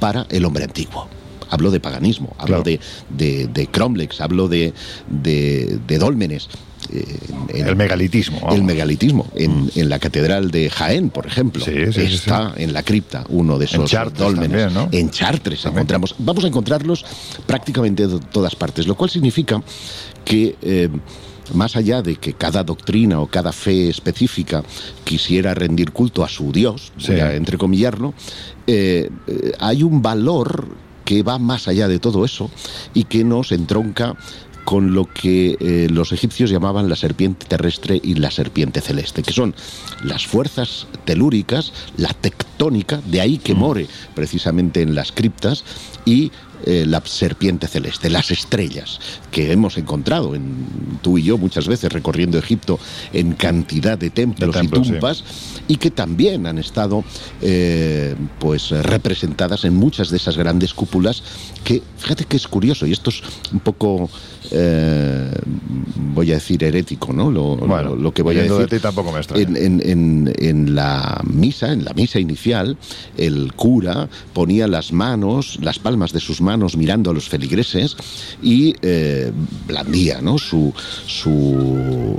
para 0.00 0.26
el 0.30 0.44
hombre 0.44 0.64
antiguo 0.64 1.08
hablo 1.50 1.70
de 1.70 1.80
paganismo, 1.80 2.34
hablo 2.38 2.62
de, 2.62 2.80
de, 3.10 3.66
Cromlex, 3.70 4.20
hablo 4.20 4.48
de, 4.48 4.72
de, 5.08 5.98
Dólmenes. 5.98 6.48
Eh, 6.92 7.18
el 7.48 7.76
megalitismo. 7.76 8.48
El 8.50 8.62
megalitismo. 8.62 9.26
En, 9.34 9.70
en, 9.74 9.88
la 9.88 9.98
catedral 9.98 10.50
de 10.50 10.70
Jaén, 10.70 11.10
por 11.10 11.26
ejemplo, 11.26 11.64
está 11.66 12.54
en 12.56 12.72
la 12.72 12.82
cripta 12.82 13.24
uno 13.28 13.58
de 13.58 13.66
esos 13.66 13.92
en 13.92 14.14
dólmenes. 14.14 14.72
En 14.92 15.10
Chartres 15.10 15.64
encontramos. 15.66 16.14
Vamos 16.18 16.44
a 16.44 16.48
encontrarlos 16.48 17.04
prácticamente 17.46 18.06
de 18.06 18.20
todas 18.20 18.54
partes, 18.54 18.86
lo 18.86 18.94
cual 18.94 19.10
significa 19.10 19.62
que. 20.24 20.56
Eh, 20.62 20.88
más 21.54 21.76
allá 21.76 22.02
de 22.02 22.16
que 22.16 22.34
cada 22.34 22.62
doctrina 22.62 23.20
o 23.20 23.26
cada 23.26 23.52
fe 23.52 23.88
específica 23.88 24.62
quisiera 25.04 25.54
rendir 25.54 25.92
culto 25.92 26.24
a 26.24 26.28
su 26.28 26.52
Dios, 26.52 26.92
voy 27.06 27.20
a 27.20 27.34
entrecomillarlo, 27.34 28.12
eh, 28.66 29.08
hay 29.58 29.82
un 29.82 30.02
valor 30.02 30.68
que 31.08 31.22
va 31.22 31.38
más 31.38 31.68
allá 31.68 31.88
de 31.88 31.98
todo 31.98 32.22
eso 32.22 32.50
y 32.92 33.04
que 33.04 33.24
nos 33.24 33.50
entronca 33.50 34.14
con 34.66 34.92
lo 34.92 35.06
que 35.06 35.56
eh, 35.58 35.88
los 35.90 36.12
egipcios 36.12 36.50
llamaban 36.50 36.90
la 36.90 36.96
serpiente 36.96 37.46
terrestre 37.46 37.98
y 38.04 38.16
la 38.16 38.30
serpiente 38.30 38.82
celeste, 38.82 39.22
que 39.22 39.32
son 39.32 39.54
las 40.04 40.26
fuerzas 40.26 40.86
telúricas, 41.06 41.72
la 41.96 42.12
tectónica, 42.12 43.00
de 43.06 43.22
ahí 43.22 43.38
que 43.38 43.54
mm. 43.54 43.58
more 43.58 43.86
precisamente 44.14 44.82
en 44.82 44.94
las 44.94 45.10
criptas, 45.10 45.64
y 46.04 46.30
eh, 46.70 46.84
la 46.84 47.00
serpiente 47.06 47.66
celeste, 47.66 48.10
las 48.10 48.30
estrellas 48.30 49.00
que 49.30 49.52
hemos 49.52 49.78
encontrado 49.78 50.34
en, 50.34 50.98
tú 51.00 51.16
y 51.16 51.22
yo 51.22 51.38
muchas 51.38 51.66
veces 51.66 51.90
recorriendo 51.90 52.36
Egipto 52.36 52.78
en 53.14 53.32
cantidad 53.32 53.96
de 53.96 54.10
templos, 54.10 54.54
y 54.62 54.68
tumbas 54.68 55.24
y 55.66 55.76
que 55.76 55.90
también 55.90 56.46
han 56.46 56.58
estado 56.58 57.04
eh, 57.40 58.14
pues 58.38 58.68
representadas 58.68 59.64
en 59.64 59.76
muchas 59.76 60.10
de 60.10 60.18
esas 60.18 60.36
grandes 60.36 60.74
cúpulas 60.74 61.22
que 61.64 61.82
fíjate 61.96 62.26
que 62.26 62.36
es 62.36 62.46
curioso 62.46 62.84
y 62.84 62.92
esto 62.92 63.08
es 63.08 63.22
un 63.50 63.60
poco 63.60 64.10
eh, 64.50 65.30
voy 66.14 66.30
a 66.32 66.34
decir 66.34 66.64
herético, 66.64 67.12
¿no? 67.12 67.30
Lo, 67.30 68.12
que 68.12 68.22
voy 68.22 68.38
a 68.38 68.42
decir. 68.42 68.80
tampoco 68.80 69.12
me 69.12 69.20
en, 69.42 70.32
en, 70.38 70.74
la 70.74 71.20
misa, 71.24 71.72
en 71.72 71.84
la 71.84 71.92
misa 71.92 72.18
inicial, 72.18 72.76
el 73.16 73.52
cura 73.54 74.08
ponía 74.32 74.66
las 74.66 74.92
manos, 74.92 75.58
las 75.62 75.78
palmas 75.78 76.12
de 76.12 76.20
sus 76.20 76.40
manos 76.40 76.76
mirando 76.76 77.10
a 77.10 77.14
los 77.14 77.28
feligreses 77.28 77.96
y 78.42 78.74
eh, 78.82 79.32
blandía, 79.66 80.20
¿no? 80.20 80.38
Su, 80.38 80.72
su 81.06 82.16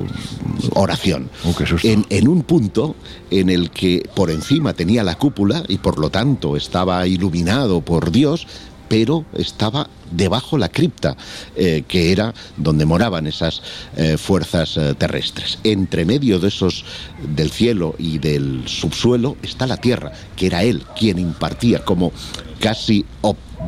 oración. 0.73 1.29
Uh, 1.43 2.03
en 2.09 2.27
un 2.27 2.43
punto 2.43 2.95
en 3.31 3.49
el 3.49 3.69
que 3.69 4.07
por 4.15 4.31
encima 4.31 4.73
tenía 4.73 5.03
la 5.03 5.15
cúpula 5.15 5.63
y 5.67 5.77
por 5.77 5.99
lo 5.99 6.09
tanto 6.09 6.55
estaba 6.55 7.05
iluminado 7.07 7.81
por 7.81 8.11
Dios, 8.11 8.47
pero 8.89 9.23
estaba 9.33 9.87
debajo 10.11 10.57
la 10.57 10.69
cripta, 10.69 11.15
eh, 11.55 11.83
que 11.87 12.11
era 12.11 12.33
donde 12.57 12.85
moraban 12.85 13.27
esas 13.27 13.61
eh, 13.95 14.17
fuerzas 14.17 14.75
eh, 14.75 14.95
terrestres. 14.97 15.59
Entre 15.63 16.03
medio 16.03 16.39
de 16.39 16.49
esos 16.49 16.83
del 17.35 17.51
cielo 17.51 17.95
y 17.97 18.17
del 18.17 18.67
subsuelo 18.67 19.37
está 19.43 19.67
la 19.67 19.77
tierra, 19.77 20.11
que 20.35 20.47
era 20.47 20.63
él 20.63 20.83
quien 20.97 21.19
impartía 21.19 21.85
como 21.85 22.11
casi 22.59 23.05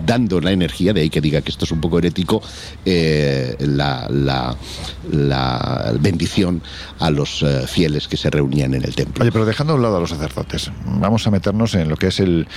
dando 0.06 0.40
la 0.40 0.52
energía, 0.52 0.94
de 0.94 1.02
ahí 1.02 1.10
que 1.10 1.22
diga 1.22 1.42
que 1.42 1.52
esto 1.52 1.66
es 1.66 1.72
un 1.72 1.82
poco 1.82 2.00
herético, 2.00 2.42
eh, 2.86 3.56
la, 3.60 4.08
la, 4.10 5.94
bendición 6.00 6.62
a 7.00 7.10
los 7.10 7.44
eh, 7.44 7.66
fieles 7.68 8.08
que 8.08 8.18
se 8.18 8.30
reunían 8.30 8.74
en 8.74 8.84
el 8.84 8.96
templo. 8.96 9.24
Oye, 9.24 9.32
pero 9.32 9.46
dejando 9.46 9.74
a 9.74 9.76
un 9.76 9.82
lado 9.82 9.98
a 9.98 10.00
los 10.00 10.10
sacerdotes, 10.10 10.72
vamos 10.86 11.28
a 11.28 11.32
meternos 11.32 11.76
en 11.76 11.90
lo 11.90 11.98
que 11.98 12.08
es 12.08 12.20
el, 12.20 12.48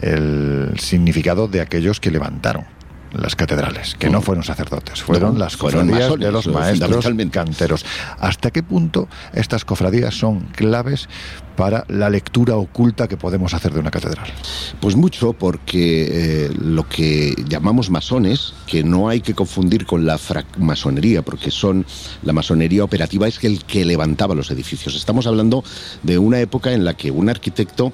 el 0.00 0.72
significado 0.78 1.48
de 1.48 1.60
aquellos 1.60 2.00
que 2.00 2.10
levantaron 2.10 2.64
las 3.12 3.36
catedrales, 3.36 3.94
que 3.94 4.10
no 4.10 4.20
mm. 4.20 4.22
fueron 4.22 4.44
sacerdotes, 4.44 5.02
fueron 5.02 5.38
las 5.38 5.56
cofradías 5.56 6.18
de 6.18 6.30
los 6.30 6.46
maestros 6.46 7.06
canteros. 7.30 7.86
¿Hasta 8.18 8.50
qué 8.50 8.62
punto 8.62 9.08
estas 9.32 9.64
cofradías 9.64 10.14
son 10.14 10.40
claves 10.54 11.08
para 11.58 11.84
la 11.88 12.08
lectura 12.08 12.54
oculta 12.54 13.08
que 13.08 13.16
podemos 13.16 13.52
hacer 13.52 13.72
de 13.72 13.80
una 13.80 13.90
catedral? 13.90 14.28
Pues 14.80 14.94
mucho, 14.94 15.32
porque 15.32 16.44
eh, 16.44 16.50
lo 16.56 16.88
que 16.88 17.34
llamamos 17.48 17.90
masones, 17.90 18.54
que 18.64 18.84
no 18.84 19.08
hay 19.08 19.20
que 19.20 19.34
confundir 19.34 19.84
con 19.84 20.06
la 20.06 20.18
francmasonería, 20.18 21.22
porque 21.22 21.50
son 21.50 21.84
la 22.22 22.32
masonería 22.32 22.84
operativa 22.84 23.26
es 23.26 23.42
el 23.42 23.64
que 23.64 23.84
levantaba 23.84 24.36
los 24.36 24.52
edificios. 24.52 24.94
Estamos 24.94 25.26
hablando 25.26 25.64
de 26.04 26.16
una 26.16 26.38
época 26.38 26.72
en 26.72 26.84
la 26.84 26.94
que 26.94 27.10
un 27.10 27.28
arquitecto 27.28 27.92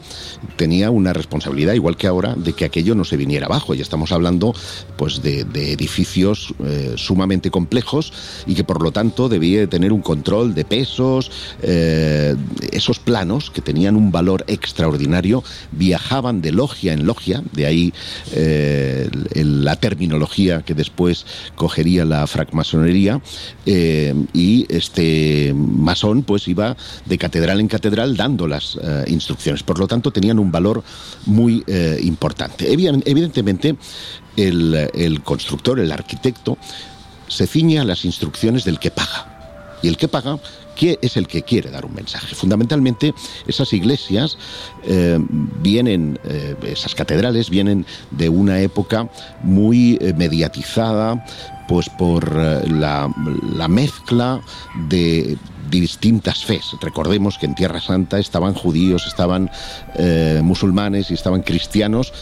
tenía 0.56 0.90
una 0.90 1.14
responsabilidad, 1.14 1.72
igual 1.72 1.96
que 1.96 2.06
ahora, 2.06 2.34
de 2.34 2.52
que 2.52 2.66
aquello 2.66 2.94
no 2.94 3.04
se 3.04 3.16
viniera 3.16 3.46
abajo. 3.46 3.74
Y 3.74 3.80
estamos 3.80 4.12
hablando 4.12 4.54
pues 4.98 5.22
de, 5.22 5.40
edificios 5.72 6.52
eh, 6.62 6.92
sumamente 6.96 7.50
complejos 7.50 8.12
y 8.46 8.54
que 8.54 8.64
por 8.64 8.82
lo 8.82 8.92
tanto 8.92 9.30
debía 9.30 9.66
tener 9.66 9.90
un 9.90 10.02
control 10.02 10.54
de 10.54 10.66
pesos, 10.66 11.30
eh, 11.62 12.36
esos 12.70 12.98
planos 12.98 13.53
que 13.54 13.62
tenían 13.62 13.96
un 13.96 14.12
valor 14.12 14.44
extraordinario, 14.48 15.42
viajaban 15.72 16.42
de 16.42 16.52
logia 16.52 16.92
en 16.92 17.06
logia, 17.06 17.42
de 17.52 17.64
ahí 17.64 17.94
eh, 18.32 19.08
la 19.34 19.76
terminología 19.76 20.62
que 20.62 20.74
después 20.74 21.24
cogería 21.54 22.04
la 22.04 22.26
francmasonería, 22.26 23.22
eh, 23.64 24.14
y 24.34 24.66
este 24.68 25.54
masón 25.54 26.22
pues 26.22 26.46
iba 26.48 26.76
de 27.06 27.16
catedral 27.16 27.60
en 27.60 27.68
catedral 27.68 28.16
dando 28.16 28.46
las 28.46 28.76
eh, 28.82 29.04
instrucciones. 29.06 29.62
Por 29.62 29.78
lo 29.78 29.86
tanto, 29.86 30.10
tenían 30.10 30.38
un 30.38 30.52
valor 30.52 30.82
muy 31.24 31.64
importante. 32.02 32.72
Evidentemente, 32.72 33.76
el, 34.36 35.20
constructor, 35.22 35.78
el 35.78 35.92
arquitecto, 35.92 36.58
se 37.28 37.46
ciña 37.46 37.82
a 37.82 37.84
las 37.84 38.04
instrucciones 38.04 38.64
del 38.64 38.78
que 38.78 38.90
paga. 38.90 39.78
Y 39.82 39.88
el 39.88 39.96
que 39.96 40.08
paga 40.08 40.38
¿Qué 40.38 40.63
es 40.80 41.16
el 41.16 41.26
que 41.26 41.42
quiere 41.42 41.70
dar 41.70 41.84
un 41.84 41.94
mensaje? 41.94 42.34
Fundamentalmente, 42.34 43.14
esas 43.46 43.72
iglesias 43.72 44.36
eh, 44.84 45.18
vienen, 45.62 46.18
eh, 46.24 46.54
esas 46.64 46.94
catedrales 46.94 47.50
vienen 47.50 47.86
de 48.10 48.28
una 48.28 48.60
época 48.60 49.08
muy 49.42 49.98
eh, 50.00 50.12
mediatizada, 50.16 51.24
pues 51.68 51.88
por 51.88 52.34
la, 52.34 53.10
la 53.56 53.68
mezcla 53.68 54.40
de 54.88 55.38
distintas 55.70 56.44
fes. 56.44 56.64
Recordemos 56.82 57.38
que 57.38 57.46
en 57.46 57.54
Tierra 57.54 57.80
Santa 57.80 58.18
estaban 58.18 58.52
judíos, 58.52 59.06
estaban 59.06 59.50
musulmanes 60.42 61.10
y 61.10 61.14
estaban 61.14 61.40
cristianos 61.40 62.12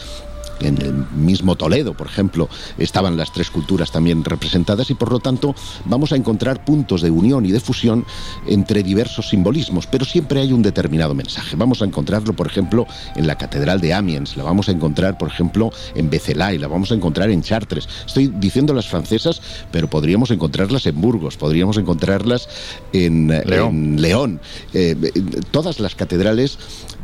en 0.63 0.81
el 0.81 0.93
mismo 1.15 1.55
Toledo, 1.55 1.93
por 1.93 2.07
ejemplo, 2.07 2.49
estaban 2.77 3.17
las 3.17 3.31
tres 3.31 3.49
culturas 3.49 3.91
también 3.91 4.23
representadas 4.23 4.89
y 4.89 4.93
por 4.93 5.11
lo 5.11 5.19
tanto 5.19 5.55
vamos 5.85 6.11
a 6.11 6.15
encontrar 6.15 6.65
puntos 6.65 7.01
de 7.01 7.11
unión 7.11 7.45
y 7.45 7.51
de 7.51 7.59
fusión 7.59 8.05
entre 8.47 8.83
diversos 8.83 9.29
simbolismos, 9.29 9.87
pero 9.87 10.05
siempre 10.05 10.41
hay 10.41 10.53
un 10.53 10.61
determinado 10.61 11.13
mensaje. 11.13 11.55
Vamos 11.55 11.81
a 11.81 11.85
encontrarlo, 11.85 12.33
por 12.33 12.47
ejemplo, 12.47 12.87
en 13.15 13.27
la 13.27 13.37
Catedral 13.37 13.81
de 13.81 13.93
Amiens, 13.93 14.37
la 14.37 14.43
vamos 14.43 14.69
a 14.69 14.71
encontrar, 14.71 15.17
por 15.17 15.29
ejemplo, 15.29 15.71
en 15.95 16.09
Becelay, 16.09 16.57
la 16.57 16.67
vamos 16.67 16.91
a 16.91 16.95
encontrar 16.95 17.29
en 17.29 17.41
Chartres. 17.41 17.87
Estoy 18.05 18.27
diciendo 18.27 18.73
las 18.73 18.87
francesas, 18.87 19.41
pero 19.71 19.89
podríamos 19.89 20.31
encontrarlas 20.31 20.85
en 20.85 20.99
Burgos, 20.99 21.37
podríamos 21.37 21.77
encontrarlas 21.77 22.47
en 22.91 23.27
León. 23.27 24.39
Eh, 24.73 24.95
todas 25.51 25.79
las 25.79 25.95
catedrales 25.95 26.57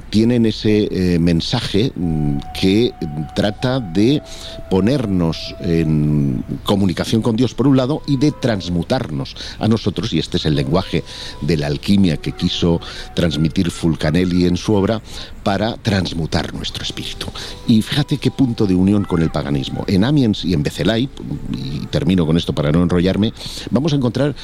tienen 0.10 0.46
ese 0.46 0.88
eh, 0.92 1.20
mensaje 1.20 1.92
mm, 1.96 2.38
que 2.60 2.94
trata 3.36 3.80
de 3.80 4.22
ponernos 4.70 5.56
en 5.62 6.44
comunicación 6.64 7.22
con 7.22 7.36
Dios 7.36 7.54
por 7.54 7.68
un 7.68 7.78
lado 7.78 8.02
y 8.08 8.18
de 8.18 8.32
transmutarnos 8.32 9.36
a 9.60 9.68
nosotros, 9.68 10.14
y 10.14 10.20
este 10.20 10.38
es 10.38 10.46
el 10.46 10.56
lenguaje 10.56 11.04
de 11.42 11.58
la 11.58 11.68
alquimia 11.68 12.18
que 12.18 12.32
quiso 12.32 12.80
transmitir 13.16 13.72
Fulcanelli 13.72 14.46
en 14.46 14.58
su 14.58 14.74
obra, 14.74 15.02
para 15.44 15.78
transmutar 15.78 16.54
nuestro 16.54 16.84
espíritu. 16.84 17.28
Y 17.66 17.82
fíjate 17.82 18.18
qué 18.18 18.30
punto 18.30 18.68
de 18.68 18.76
unión 18.76 19.04
con 19.04 19.22
el 19.22 19.32
paganismo. 19.32 19.84
En 19.88 20.04
Amiens 20.04 20.46
y 20.46 20.54
en 20.54 20.62
Becelay, 20.62 21.10
y 21.58 21.86
termino 21.88 22.26
con 22.26 22.38
esto 22.38 22.54
para 22.54 22.72
no 22.72 22.84
enrollarme, 22.84 23.34
vamos 23.72 23.94
a 23.94 23.96
encontrar 23.96 24.36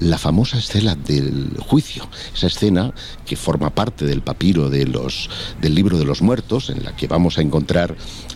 la 0.00 0.18
famosa 0.18 0.58
escena 0.58 0.94
del 0.94 1.56
juicio, 1.58 2.08
esa 2.34 2.46
escena 2.46 2.92
que 3.26 3.36
forma 3.36 3.70
parte 3.70 4.06
del 4.06 4.22
papiro 4.22 4.70
de 4.70 4.86
los, 4.86 5.28
del 5.60 5.74
libro 5.74 5.98
de 5.98 6.04
los 6.04 6.22
muertos, 6.22 6.70
en 6.70 6.84
la 6.84 6.96
que 6.96 7.06
vamos 7.06 7.38
a 7.38 7.42
encontrar 7.42 7.94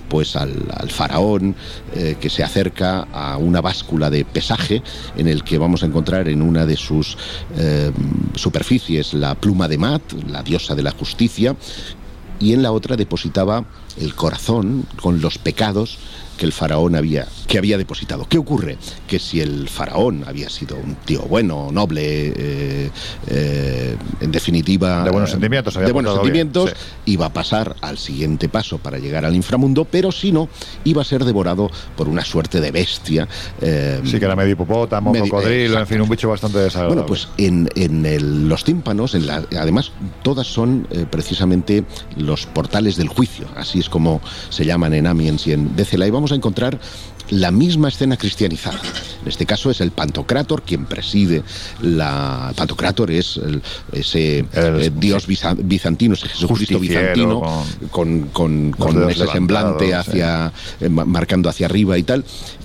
pues 0.09 0.37
al, 0.37 0.53
faraón 0.90 1.57
eh, 1.94 2.16
que 2.20 2.31
se 2.31 2.44
acerca 2.44 3.09
a 3.12 3.38
una 3.38 3.61
báscula 3.61 4.11
de 4.11 4.24
pesaje 4.24 4.83
en 5.16 5.27
el 5.27 5.42
que 5.42 5.59
vamos 5.59 5.83
a 5.83 5.87
encontrar 5.87 6.29
en 6.29 6.42
una 6.42 6.66
de 6.66 6.77
sus 6.77 7.16
eh, 7.57 7.90
superficies 8.35 9.14
la 9.14 9.35
pluma 9.35 9.66
de 9.66 9.79
Mat, 9.79 10.03
la 10.29 10.42
diosa 10.42 10.74
de 10.74 10.83
la 10.83 10.90
justicia, 10.90 11.57
y 12.38 12.53
en 12.53 12.62
la 12.62 12.72
otra 12.72 12.96
depositaba 12.96 13.64
el 13.98 14.14
corazón 14.14 14.87
con 15.00 15.20
los 15.20 15.38
pecados 15.38 15.98
que 16.37 16.47
el 16.47 16.53
faraón 16.53 16.94
había, 16.97 17.27
que 17.47 17.59
había 17.59 17.79
depositado. 17.79 18.27
¿Qué 18.29 18.38
ocurre? 18.38 18.77
Que 19.07 19.18
si 19.18 19.40
el 19.40 19.68
faraón 19.68 20.25
había 20.27 20.49
sido 20.51 20.77
un 20.77 20.97
tío 20.97 21.23
bueno, 21.23 21.70
noble, 21.73 22.03
eh, 22.37 22.90
eh, 23.29 23.97
en 24.20 24.33
definitiva... 24.33 25.05
De 25.05 25.11
buenos 25.11 25.31
sentimientos, 25.31 25.75
de 25.75 25.92
buenos 25.92 26.14
sentimientos, 26.14 26.73
iba 27.07 27.27
a 27.27 27.33
pasar 27.33 27.77
al 27.81 27.99
siguiente 27.99 28.49
paso 28.49 28.79
para 28.79 28.99
llegar 28.99 29.25
al 29.25 29.35
inframundo, 29.35 29.85
pero 29.85 30.12
si 30.12 30.33
no, 30.33 30.49
iba 30.85 31.03
a 31.03 31.05
ser 31.05 31.25
devorado 31.25 31.70
por 31.97 32.09
una 32.09 32.25
suerte 32.25 32.61
de 32.61 32.70
bestia. 32.70 33.29
Eh, 33.61 34.01
sí, 34.05 34.18
que 34.18 34.25
era 34.25 34.37
medio 34.37 34.53
hipopótamo, 34.53 35.12
cocodrilo, 35.12 35.79
en 35.79 35.87
fin, 35.87 36.01
un 36.01 36.09
bicho 36.09 36.29
bastante 36.29 36.59
desagradable. 36.59 37.03
Bueno, 37.03 37.07
pues 37.07 37.29
en, 37.37 37.68
en 37.77 38.49
los 38.49 38.64
tímpanos, 38.64 39.14
en 39.14 39.27
la, 39.27 39.44
además, 39.59 39.92
todas 40.23 40.47
son 40.47 40.87
precisamente 41.11 41.85
los 42.16 42.47
portales 42.47 42.97
del 42.97 43.09
juicio, 43.09 43.47
así 43.57 43.79
es 43.79 43.88
como 43.88 44.20
se 44.49 44.64
llaman 44.64 44.94
en 44.94 45.07
Amiens 45.07 45.47
y 45.47 45.53
en 45.53 45.77
Decela, 45.77 46.07
y 46.07 46.11
vamos 46.11 46.23
a 46.32 46.34
encontrar 46.34 46.78
la 47.30 47.50
misma 47.50 47.88
escena 47.88 48.16
cristianizada. 48.16 48.80
En 49.22 49.28
este 49.28 49.46
caso 49.46 49.70
es 49.70 49.80
el 49.80 49.90
Pantocrátor 49.90 50.62
quien 50.62 50.84
preside 50.84 51.42
la. 51.80 52.52
Pantocrátor 52.56 53.10
es 53.10 53.40
ese 53.92 54.44
eh, 54.52 54.90
dios 54.94 55.26
bizantino, 55.26 56.14
ese 56.14 56.28
Jesucristo 56.28 56.78
bizantino, 56.78 57.64
con, 57.90 58.28
con, 58.28 58.74
ese 59.10 59.26
semblante 59.26 59.94
hacia. 59.94 60.52
Eh, 60.80 60.88
marcando 60.88 61.48
hacia 61.48 61.66
arriba 61.66 61.96
y 61.98 62.02
tal 62.02 62.24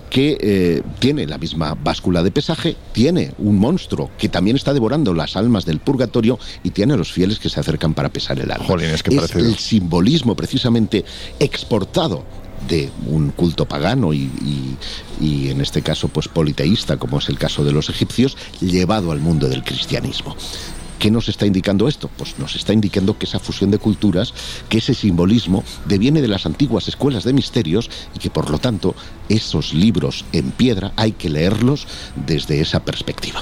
que 0.09 0.37
eh, 0.41 0.81
tiene 0.99 1.27
la 1.27 1.37
misma 1.37 1.75
báscula 1.75 2.23
de 2.23 2.31
pesaje, 2.31 2.75
tiene 2.91 3.33
un 3.37 3.57
monstruo 3.57 4.09
que 4.17 4.27
también 4.27 4.55
está 4.55 4.73
devorando 4.73 5.13
las 5.13 5.35
almas 5.35 5.65
del 5.65 5.79
purgatorio 5.79 6.39
y 6.63 6.71
tiene 6.71 6.95
a 6.95 6.97
los 6.97 7.11
fieles 7.11 7.39
que 7.39 7.49
se 7.49 7.59
acercan 7.59 7.93
para 7.93 8.09
pesar 8.09 8.39
el 8.39 8.51
alma. 8.51 8.65
es, 8.81 9.03
que 9.03 9.15
es 9.15 9.35
el 9.35 9.55
simbolismo 9.55 10.35
precisamente 10.35 11.05
exportado 11.39 12.25
de 12.67 12.89
un 13.05 13.31
culto 13.31 13.65
pagano 13.65 14.13
y, 14.13 14.27
en 15.21 15.61
este 15.61 15.81
caso 15.81 16.07
pues 16.07 16.27
politeísta 16.27 16.97
como 16.97 17.19
es 17.19 17.29
el 17.29 17.37
caso 17.37 17.63
de 17.63 17.71
los 17.71 17.89
egipcios 17.89 18.37
llevado 18.61 19.11
al 19.11 19.19
mundo 19.19 19.47
del 19.47 19.63
cristianismo. 19.63 20.35
¿Qué 20.99 21.11
nos 21.11 21.29
está 21.29 21.45
indicando 21.45 21.87
esto? 21.87 22.09
Pues 22.17 22.37
nos 22.39 22.57
está 22.57 22.73
indicando 22.73 23.17
que 23.17 23.25
esa 23.25 23.39
fusión 23.39 23.71
de 23.71 23.77
culturas, 23.77 24.33
que 24.67 24.79
ese 24.79 24.93
simbolismo 24.93 25.63
deviene 25.85 26.21
de 26.21 26.27
las 26.27 26.45
antiguas 26.45 26.89
escuelas 26.89 27.23
de 27.23 27.31
misterios 27.31 27.89
y 28.13 28.19
que 28.19 28.29
por 28.29 28.49
lo 28.49 28.57
tanto 28.57 28.95
esos 29.29 29.73
libros 29.73 30.25
en 30.33 30.51
piedra 30.51 30.91
hay 30.97 31.13
que 31.13 31.29
leerlos 31.29 31.87
desde 32.27 32.59
esa 32.59 32.83
perspectiva. 32.83 33.41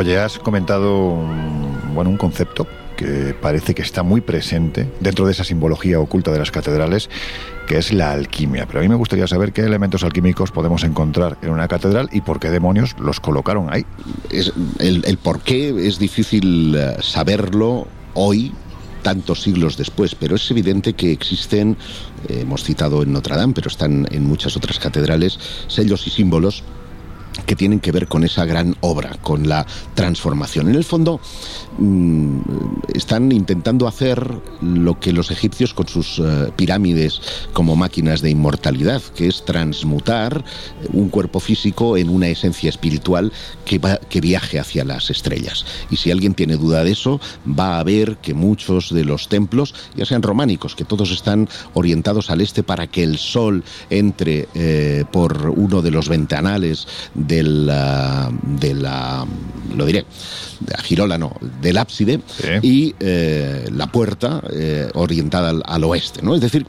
Oye, 0.00 0.18
has 0.18 0.38
comentado 0.38 1.14
bueno, 1.92 2.08
un 2.08 2.16
concepto 2.16 2.66
que 2.96 3.34
parece 3.38 3.74
que 3.74 3.82
está 3.82 4.02
muy 4.02 4.22
presente 4.22 4.90
dentro 4.98 5.26
de 5.26 5.32
esa 5.32 5.44
simbología 5.44 6.00
oculta 6.00 6.32
de 6.32 6.38
las 6.38 6.50
catedrales, 6.50 7.10
que 7.68 7.76
es 7.76 7.92
la 7.92 8.12
alquimia. 8.12 8.64
Pero 8.64 8.78
a 8.78 8.82
mí 8.82 8.88
me 8.88 8.94
gustaría 8.94 9.26
saber 9.26 9.52
qué 9.52 9.60
elementos 9.60 10.02
alquímicos 10.02 10.52
podemos 10.52 10.84
encontrar 10.84 11.36
en 11.42 11.50
una 11.50 11.68
catedral 11.68 12.08
y 12.12 12.22
por 12.22 12.40
qué 12.40 12.48
demonios 12.48 12.96
los 12.98 13.20
colocaron 13.20 13.70
ahí. 13.70 13.84
El 14.78 15.18
por 15.18 15.40
qué 15.42 15.86
es 15.86 15.98
difícil 15.98 16.74
eh, 16.74 16.96
saberlo 17.02 17.86
hoy, 18.14 18.54
tantos 19.02 19.42
siglos 19.42 19.76
después, 19.76 20.14
pero 20.14 20.36
es 20.36 20.50
evidente 20.50 20.94
que 20.94 21.12
existen, 21.12 21.76
eh, 22.26 22.38
hemos 22.40 22.64
citado 22.64 23.02
en 23.02 23.12
Notre 23.12 23.36
Dame, 23.36 23.52
pero 23.52 23.68
están 23.68 24.08
en 24.10 24.24
muchas 24.24 24.56
otras 24.56 24.78
catedrales, 24.78 25.38
sellos 25.68 26.06
y 26.06 26.10
símbolos 26.10 26.64
que 27.44 27.56
tienen 27.56 27.80
que 27.80 27.92
ver 27.92 28.06
con 28.06 28.24
esa 28.24 28.44
gran 28.44 28.76
obra, 28.80 29.16
con 29.22 29.48
la 29.48 29.66
transformación. 29.94 30.68
En 30.68 30.74
el 30.74 30.84
fondo, 30.84 31.20
mm, 31.80 32.40
están 32.94 33.32
intentando 33.32 33.88
hacer 33.88 34.24
lo 34.60 35.00
que 35.00 35.12
los 35.12 35.30
egipcios 35.30 35.74
con 35.74 35.88
sus 35.88 36.18
eh, 36.18 36.52
pirámides 36.56 37.20
como 37.52 37.76
máquinas 37.76 38.20
de 38.20 38.30
inmortalidad, 38.30 39.02
que 39.14 39.26
es 39.26 39.44
transmutar 39.44 40.44
un 40.92 41.08
cuerpo 41.08 41.40
físico 41.40 41.96
en 41.96 42.08
una 42.08 42.28
esencia 42.28 42.68
espiritual 42.68 43.32
que, 43.64 43.80
que 44.08 44.20
viaje 44.20 44.58
hacia 44.58 44.84
las 44.84 45.10
estrellas. 45.10 45.66
Y 45.90 45.96
si 45.96 46.10
alguien 46.10 46.34
tiene 46.34 46.56
duda 46.56 46.84
de 46.84 46.92
eso, 46.92 47.20
va 47.46 47.78
a 47.78 47.84
ver 47.84 48.18
que 48.18 48.34
muchos 48.34 48.94
de 48.94 49.04
los 49.04 49.28
templos, 49.28 49.74
ya 49.96 50.04
sean 50.04 50.22
románicos, 50.22 50.74
que 50.76 50.84
todos 50.84 51.10
están 51.10 51.48
orientados 51.74 52.30
al 52.30 52.40
este 52.40 52.62
para 52.62 52.86
que 52.86 53.02
el 53.02 53.18
sol 53.18 53.64
entre 53.88 54.48
eh, 54.54 55.04
por 55.10 55.50
uno 55.50 55.82
de 55.82 55.90
los 55.90 56.08
ventanales 56.08 56.86
de 57.14 57.42
la, 57.42 58.30
de 58.42 58.74
la 58.74 59.26
lo 59.76 59.86
diré, 59.86 60.04
de 60.60 60.74
la 60.76 60.82
girola 60.82 61.18
no, 61.18 61.32
del 61.60 61.78
ábside 61.78 62.20
y 62.62 62.94
eh, 63.00 63.68
la 63.72 63.86
puerta 63.86 64.42
eh, 64.52 64.88
orientada 64.94 65.50
al, 65.50 65.62
al, 65.66 65.84
oeste, 65.84 66.22
¿no? 66.22 66.34
Es 66.34 66.40
decir, 66.40 66.66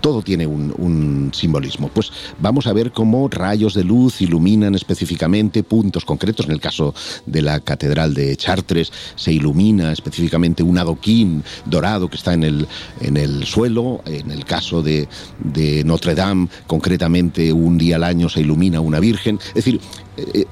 todo 0.00 0.22
tiene 0.22 0.46
un, 0.46 1.30
simbolismo. 1.32 1.88
Pues 1.88 2.12
vamos 2.38 2.66
a 2.66 2.72
ver 2.72 2.92
cómo 2.92 3.28
rayos 3.28 3.74
de 3.74 3.82
luz 3.82 4.20
iluminan 4.20 4.74
específicamente 4.74 5.62
puntos 5.62 6.04
concretos. 6.04 6.46
En 6.46 6.52
el 6.52 6.60
caso 6.60 6.94
de 7.26 7.42
la 7.42 7.60
Catedral 7.60 8.14
de 8.14 8.36
Chartres 8.36 8.92
se 9.16 9.32
ilumina 9.32 9.92
específicamente 9.92 10.62
un 10.62 10.78
adoquín 10.78 11.42
dorado 11.64 12.08
que 12.08 12.16
está 12.16 12.34
en 12.34 12.44
el, 12.44 12.68
en 13.00 13.16
el 13.16 13.44
suelo. 13.44 14.00
En 14.06 14.30
el 14.30 14.44
caso 14.44 14.82
de, 14.82 15.08
de 15.42 15.82
Notre 15.84 16.14
Dame, 16.14 16.48
concretamente 16.66 17.52
un 17.52 17.76
día 17.76 17.96
al 17.96 18.04
año 18.04 18.28
se 18.28 18.40
ilumina 18.40 18.80
una 18.80 19.00
virgen. 19.00 19.40
Es 19.48 19.54
decir, 19.54 19.80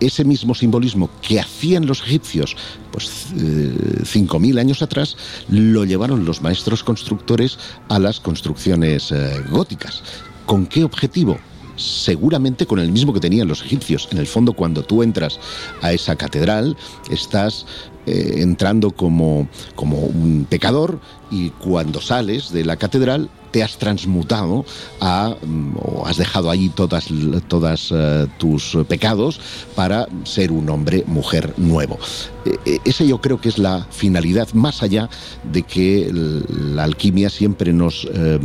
ese 0.00 0.24
mismo 0.24 0.54
simbolismo 0.54 1.10
que 1.22 1.40
hacían 1.40 1.86
los 1.86 2.02
egipcios 2.02 2.56
pues 2.90 3.28
5.000 3.34 4.56
eh, 4.56 4.60
años 4.60 4.82
atrás, 4.82 5.16
lo 5.48 5.84
llevaron 5.84 6.24
los 6.24 6.42
maestros 6.42 6.84
constructores 6.84 7.58
a 7.88 7.98
las 7.98 8.20
construcciones 8.20 9.10
eh, 9.10 9.42
góticas. 9.50 10.02
¿Con 10.46 10.66
qué 10.66 10.84
objetivo? 10.84 11.38
seguramente 11.76 12.66
con 12.66 12.78
el 12.78 12.92
mismo 12.92 13.12
que 13.12 13.18
tenían 13.18 13.48
los 13.48 13.62
egipcios. 13.62 14.08
En 14.12 14.18
el 14.18 14.28
fondo, 14.28 14.52
cuando 14.52 14.84
tú 14.84 15.02
entras 15.02 15.40
a 15.82 15.92
esa 15.92 16.14
catedral, 16.14 16.76
estás 17.10 17.66
eh, 18.06 18.34
entrando 18.36 18.92
como, 18.92 19.48
como 19.74 19.98
un 19.98 20.46
pecador 20.48 21.00
y 21.32 21.50
cuando 21.50 22.00
sales 22.00 22.52
de 22.52 22.64
la 22.64 22.76
catedral 22.76 23.28
te 23.54 23.62
has 23.62 23.78
transmutado 23.78 24.64
a, 25.00 25.36
mm, 25.40 25.76
o 25.80 26.04
has 26.08 26.16
dejado 26.16 26.50
allí 26.50 26.70
todas, 26.70 27.06
todas 27.46 27.92
uh, 27.92 28.26
tus 28.36 28.76
pecados 28.88 29.40
para 29.76 30.08
ser 30.24 30.50
un 30.50 30.68
hombre, 30.70 31.04
mujer 31.06 31.54
nuevo. 31.56 31.96
E, 32.44 32.80
esa 32.84 33.04
yo 33.04 33.20
creo 33.20 33.40
que 33.40 33.48
es 33.48 33.58
la 33.58 33.86
finalidad, 33.92 34.52
más 34.54 34.82
allá 34.82 35.08
de 35.52 35.62
que 35.62 36.10
la 36.12 36.82
alquimia 36.82 37.30
siempre 37.30 37.72
nos 37.72 38.08
eh, 38.12 38.40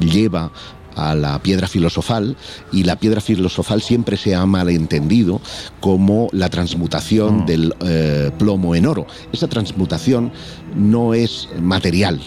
lleva 0.00 0.50
a 0.96 1.14
la 1.14 1.40
piedra 1.40 1.68
filosofal 1.68 2.36
y 2.72 2.82
la 2.82 2.96
piedra 2.96 3.20
filosofal 3.20 3.80
siempre 3.80 4.16
se 4.16 4.34
ha 4.34 4.44
malentendido 4.44 5.40
como 5.78 6.28
la 6.32 6.48
transmutación 6.48 7.42
mm. 7.42 7.46
del 7.46 7.74
eh, 7.86 8.32
plomo 8.36 8.74
en 8.74 8.86
oro. 8.86 9.06
Esa 9.32 9.46
transmutación 9.46 10.32
no 10.74 11.14
es 11.14 11.48
material, 11.60 12.20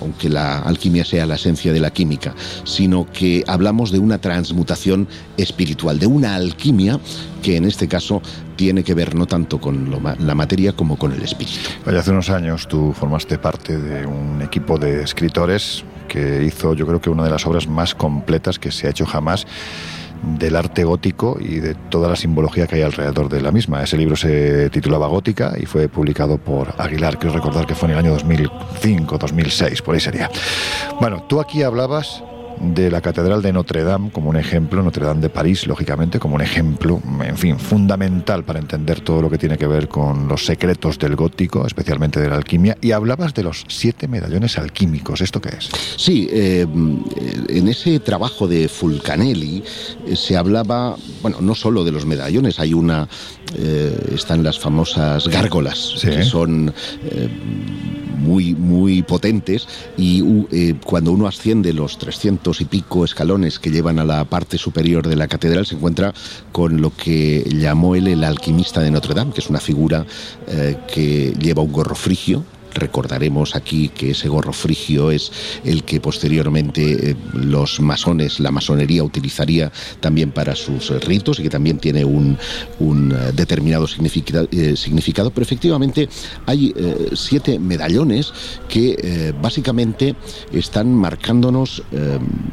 aunque 0.00 0.28
la 0.28 0.58
alquimia 0.60 1.04
sea 1.04 1.26
la 1.26 1.36
esencia 1.36 1.72
de 1.72 1.80
la 1.80 1.90
química, 1.90 2.34
sino 2.64 3.06
que 3.10 3.44
hablamos 3.46 3.90
de 3.92 3.98
una 3.98 4.18
transmutación 4.18 5.08
espiritual, 5.36 5.98
de 5.98 6.06
una 6.06 6.34
alquimia 6.34 7.00
que 7.42 7.56
en 7.56 7.64
este 7.64 7.88
caso 7.88 8.22
tiene 8.56 8.84
que 8.84 8.94
ver 8.94 9.14
no 9.14 9.26
tanto 9.26 9.60
con 9.60 9.90
la 10.18 10.34
materia 10.34 10.72
como 10.72 10.96
con 10.96 11.12
el 11.12 11.22
espíritu. 11.22 11.70
hace 11.86 12.10
unos 12.10 12.30
años 12.30 12.68
tú 12.68 12.92
formaste 12.92 13.38
parte 13.38 13.76
de 13.76 14.06
un 14.06 14.40
equipo 14.42 14.78
de 14.78 15.02
escritores 15.02 15.84
que 16.08 16.44
hizo 16.44 16.74
yo 16.74 16.86
creo 16.86 17.00
que 17.00 17.10
una 17.10 17.24
de 17.24 17.30
las 17.30 17.46
obras 17.46 17.66
más 17.66 17.94
completas 17.94 18.58
que 18.58 18.70
se 18.70 18.86
ha 18.86 18.90
hecho 18.90 19.06
jamás 19.06 19.46
del 20.38 20.56
arte 20.56 20.84
gótico 20.84 21.36
y 21.40 21.60
de 21.60 21.74
toda 21.74 22.08
la 22.08 22.16
simbología 22.16 22.66
que 22.66 22.76
hay 22.76 22.82
alrededor 22.82 23.28
de 23.28 23.40
la 23.40 23.52
misma. 23.52 23.82
Ese 23.82 23.96
libro 23.96 24.16
se 24.16 24.70
titulaba 24.70 25.06
Gótica 25.06 25.54
y 25.58 25.66
fue 25.66 25.88
publicado 25.88 26.38
por 26.38 26.74
Aguilar, 26.78 27.18
quiero 27.18 27.34
recordar 27.34 27.66
que 27.66 27.74
fue 27.74 27.88
en 27.88 27.92
el 27.92 27.98
año 27.98 28.12
2005, 28.12 29.18
2006, 29.18 29.82
por 29.82 29.94
ahí 29.94 30.00
sería. 30.00 30.30
Bueno, 31.00 31.24
tú 31.28 31.40
aquí 31.40 31.62
hablabas 31.62 32.22
de 32.60 32.90
la 32.90 33.00
Catedral 33.00 33.42
de 33.42 33.52
Notre 33.52 33.82
Dame 33.82 34.10
como 34.10 34.30
un 34.30 34.36
ejemplo, 34.36 34.82
Notre 34.82 35.04
Dame 35.04 35.20
de 35.20 35.30
París, 35.30 35.66
lógicamente, 35.66 36.18
como 36.18 36.36
un 36.36 36.40
ejemplo, 36.40 37.00
en 37.22 37.36
fin, 37.36 37.58
fundamental 37.58 38.44
para 38.44 38.58
entender 38.58 39.00
todo 39.00 39.22
lo 39.22 39.30
que 39.30 39.38
tiene 39.38 39.58
que 39.58 39.66
ver 39.66 39.88
con 39.88 40.28
los 40.28 40.44
secretos 40.44 40.98
del 40.98 41.16
gótico, 41.16 41.66
especialmente 41.66 42.20
de 42.20 42.28
la 42.28 42.36
alquimia, 42.36 42.76
y 42.80 42.92
hablabas 42.92 43.34
de 43.34 43.42
los 43.42 43.64
siete 43.68 44.08
medallones 44.08 44.58
alquímicos. 44.58 45.20
¿Esto 45.20 45.40
qué 45.40 45.50
es? 45.50 45.70
Sí, 45.96 46.28
eh, 46.30 46.66
en 47.48 47.68
ese 47.68 48.00
trabajo 48.00 48.46
de 48.46 48.68
Fulcanelli 48.68 49.62
eh, 50.06 50.16
se 50.16 50.36
hablaba, 50.36 50.96
bueno, 51.22 51.38
no 51.40 51.54
solo 51.54 51.84
de 51.84 51.92
los 51.92 52.06
medallones, 52.06 52.58
hay 52.60 52.74
una, 52.74 53.08
eh, 53.56 54.12
están 54.14 54.42
las 54.42 54.58
famosas 54.58 55.28
gárgolas, 55.28 55.94
que 56.00 56.22
son 56.22 56.72
muy, 58.18 58.54
muy 58.54 59.02
potentes 59.02 59.68
y 59.96 60.22
cuando 60.84 61.12
uno 61.12 61.26
asciende 61.26 61.72
los 61.72 61.98
300 61.98 62.43
y 62.52 62.64
pico 62.66 63.04
escalones 63.04 63.58
que 63.58 63.70
llevan 63.70 63.98
a 63.98 64.04
la 64.04 64.24
parte 64.24 64.58
superior 64.58 65.08
de 65.08 65.16
la 65.16 65.28
catedral 65.28 65.64
se 65.64 65.76
encuentra 65.76 66.12
con 66.52 66.82
lo 66.82 66.94
que 66.94 67.42
llamó 67.48 67.94
él 67.94 68.06
el 68.06 68.22
alquimista 68.22 68.80
de 68.80 68.90
Notre 68.90 69.14
Dame, 69.14 69.32
que 69.32 69.40
es 69.40 69.48
una 69.48 69.60
figura 69.60 70.04
eh, 70.46 70.76
que 70.92 71.32
lleva 71.40 71.62
un 71.62 71.72
gorro 71.72 71.94
frigio, 71.94 72.44
Recordaremos 72.74 73.54
aquí 73.54 73.88
que 73.88 74.10
ese 74.10 74.28
gorro 74.28 74.52
frigio 74.52 75.10
es 75.10 75.30
el 75.64 75.84
que 75.84 76.00
posteriormente 76.00 77.10
eh, 77.10 77.16
los 77.32 77.80
masones, 77.80 78.40
la 78.40 78.50
masonería 78.50 79.04
utilizaría 79.04 79.70
también 80.00 80.32
para 80.32 80.54
sus 80.54 80.90
ritos 81.04 81.38
y 81.38 81.44
que 81.44 81.50
también 81.50 81.78
tiene 81.78 82.04
un, 82.04 82.36
eh, 82.80 83.32
determinado 83.34 83.84
eh, 83.84 84.76
significado, 84.76 85.30
Pero 85.30 85.42
efectivamente 85.42 86.08
hay 86.46 86.74
siete 87.14 87.58
medallones 87.58 88.32
que 88.68 89.34
básicamente 89.40 90.14
están 90.52 90.92
marcándonos 90.94 91.82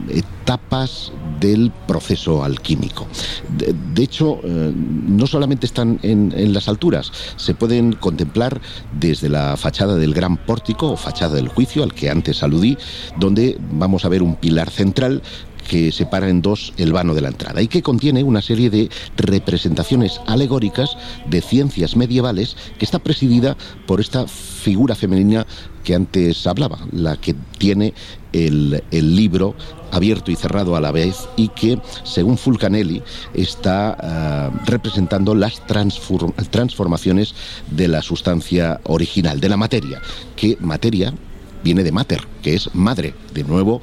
etapas 0.10 1.12
del 1.40 1.72
proceso 1.88 2.44
alquímico. 2.44 3.08
De, 3.50 4.04
hecho, 4.04 4.40
no 4.44 5.28
solamente 5.28 5.66
están 5.66 6.00
en 6.04 6.54
las 6.54 6.68
alturas, 6.68 7.12
se 7.36 7.54
pueden 7.54 7.94
contemplar 7.94 8.62
desde 9.00 9.30
la 9.30 9.58
fachada 9.58 9.96
del 9.96 10.11
gran 10.14 10.38
pórtico 10.38 10.92
o 10.92 10.98
fachada 10.98 11.36
del 11.36 11.48
juicio 11.48 11.84
al 11.84 11.94
que 11.94 12.10
antes 12.10 12.44
aludí, 12.44 12.78
donde 13.18 13.58
vamos 13.60 14.06
a 14.06 14.10
ver 14.10 14.24
un 14.24 14.36
pilar 14.36 14.70
central 14.70 15.22
que 15.72 15.94
separa 15.94 16.28
en 16.28 16.42
dos 16.42 16.74
el 16.76 16.92
vano 16.92 17.16
de 17.16 17.22
la 17.22 17.30
entrada 17.30 17.62
y 17.62 17.70
que 17.70 17.82
contiene 17.82 18.26
una 18.26 18.42
serie 18.42 18.70
de 18.70 18.90
representaciones 19.16 20.20
alegóricas 20.28 20.98
de 21.28 21.40
ciencias 21.40 21.96
medievales 21.96 22.58
que 22.78 22.84
está 22.84 23.00
presidida 23.00 23.56
por 23.88 24.02
esta 24.02 24.28
figura 24.28 24.96
femenina 24.96 25.48
que 25.86 25.96
antes 25.96 26.46
hablaba, 26.46 26.80
la 26.92 27.16
que 27.16 27.36
tiene 27.58 27.94
el, 28.34 28.84
libro 28.92 29.56
abierto 29.94 30.30
y 30.30 30.36
cerrado 30.36 30.76
a 30.76 30.82
la 30.82 30.92
vez 30.92 31.30
y 31.38 31.48
que, 31.48 31.80
según 32.04 32.38
Fulcanelli, 32.38 33.02
está 33.34 34.52
uh, 34.52 34.70
representando 34.70 35.36
las 35.36 35.62
transformaciones 35.66 37.34
de 37.70 37.88
la 37.88 38.02
sustancia 38.02 38.82
original, 38.84 39.40
de 39.40 39.48
la 39.48 39.56
materia, 39.56 40.02
que 40.36 40.58
materia 40.60 41.14
viene 41.64 41.84
de 41.84 41.92
mater, 41.92 42.28
que 42.42 42.56
es 42.56 42.74
madre. 42.74 43.14
De 43.34 43.44
nuevo, 43.44 43.82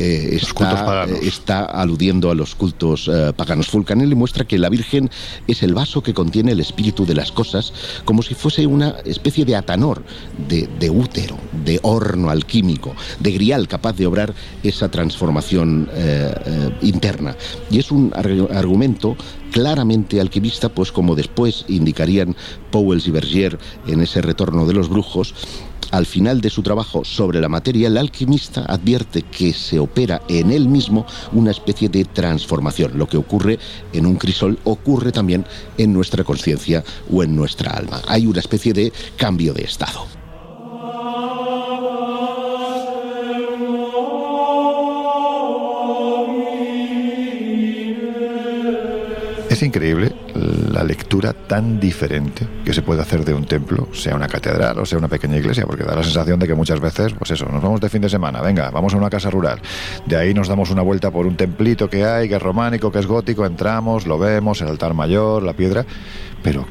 eh, 0.00 0.36
está, 0.36 1.04
eh, 1.06 1.20
está, 1.24 1.64
aludiendo 1.64 2.30
a 2.30 2.34
los 2.34 2.54
cultos 2.54 3.06
eh, 3.12 3.32
paganos. 3.36 3.68
Fulcanelli 3.68 4.14
muestra 4.14 4.46
que 4.46 4.56
la 4.56 4.70
Virgen 4.70 5.10
es 5.46 5.62
el 5.62 5.74
vaso 5.74 6.02
que 6.02 6.14
contiene 6.14 6.52
el 6.52 6.60
espíritu 6.60 7.04
de 7.04 7.14
las 7.14 7.30
cosas, 7.30 7.72
como 8.06 8.22
si 8.22 8.34
fuese 8.34 8.66
una 8.66 8.96
especie 9.04 9.44
de 9.44 9.56
atanor, 9.56 10.02
de, 10.48 10.68
de 10.78 10.88
útero, 10.88 11.36
de 11.64 11.78
horno 11.82 12.30
alquímico, 12.30 12.94
de 13.18 13.32
grial 13.32 13.68
capaz 13.68 13.92
de 13.92 14.06
obrar 14.06 14.34
esa 14.62 14.90
transformación 14.90 15.90
interna. 16.80 17.36
Y 17.70 17.78
es 17.78 17.90
un 17.90 18.12
argumento 18.14 19.16
claramente 19.50 20.20
alquimista, 20.20 20.68
pues 20.68 20.92
como 20.92 21.14
después 21.14 21.64
indicarían 21.68 22.36
Powells 22.70 23.06
y 23.06 23.10
Berger 23.10 23.58
en 23.86 24.00
ese 24.00 24.22
retorno 24.22 24.66
de 24.66 24.74
los 24.74 24.88
brujos, 24.88 25.34
al 25.90 26.06
final 26.06 26.40
de 26.40 26.50
su 26.50 26.62
trabajo 26.62 27.04
sobre 27.04 27.40
la 27.40 27.48
materia, 27.48 27.88
el 27.88 27.96
alquimista 27.96 28.64
advierte 28.66 29.22
que 29.22 29.52
se 29.52 29.78
opera 29.78 30.22
en 30.28 30.50
él 30.50 30.68
mismo 30.68 31.06
una 31.32 31.50
especie 31.50 31.88
de 31.88 32.04
transformación. 32.04 32.92
Lo 32.96 33.08
que 33.08 33.16
ocurre 33.16 33.58
en 33.92 34.06
un 34.06 34.16
crisol 34.16 34.58
ocurre 34.64 35.12
también 35.12 35.44
en 35.78 35.92
nuestra 35.92 36.24
conciencia 36.24 36.84
o 37.10 37.22
en 37.22 37.34
nuestra 37.34 37.72
alma. 37.72 38.00
Hay 38.08 38.26
una 38.26 38.40
especie 38.40 38.72
de 38.72 38.92
cambio 39.16 39.52
de 39.52 39.62
estado. 39.62 40.06
Es 49.50 49.62
increíble 49.62 50.12
la 50.70 50.84
lectura 50.84 51.32
tan 51.32 51.80
diferente 51.80 52.46
que 52.64 52.72
se 52.72 52.82
puede 52.82 53.02
hacer 53.02 53.24
de 53.24 53.34
un 53.34 53.44
templo, 53.44 53.88
sea 53.92 54.14
una 54.14 54.28
catedral 54.28 54.78
o 54.78 54.86
sea 54.86 54.98
una 54.98 55.08
pequeña 55.08 55.36
iglesia, 55.36 55.66
porque 55.66 55.84
da 55.84 55.96
la 55.96 56.02
sensación 56.02 56.38
de 56.38 56.46
que 56.46 56.54
muchas 56.54 56.80
veces, 56.80 57.12
pues 57.12 57.32
eso, 57.32 57.46
nos 57.46 57.62
vamos 57.62 57.80
de 57.80 57.88
fin 57.88 58.00
de 58.00 58.08
semana, 58.08 58.40
venga, 58.40 58.70
vamos 58.70 58.94
a 58.94 58.96
una 58.96 59.10
casa 59.10 59.30
rural, 59.30 59.60
de 60.06 60.16
ahí 60.16 60.32
nos 60.32 60.48
damos 60.48 60.70
una 60.70 60.82
vuelta 60.82 61.10
por 61.10 61.26
un 61.26 61.36
templito 61.36 61.90
que 61.90 62.04
hay, 62.04 62.28
que 62.28 62.36
es 62.36 62.42
románico, 62.42 62.92
que 62.92 63.00
es 63.00 63.06
gótico, 63.06 63.44
entramos, 63.44 64.06
lo 64.06 64.18
vemos, 64.18 64.60
el 64.62 64.68
altar 64.68 64.94
mayor, 64.94 65.42
la 65.42 65.54
piedra, 65.54 65.84
pero 66.42 66.66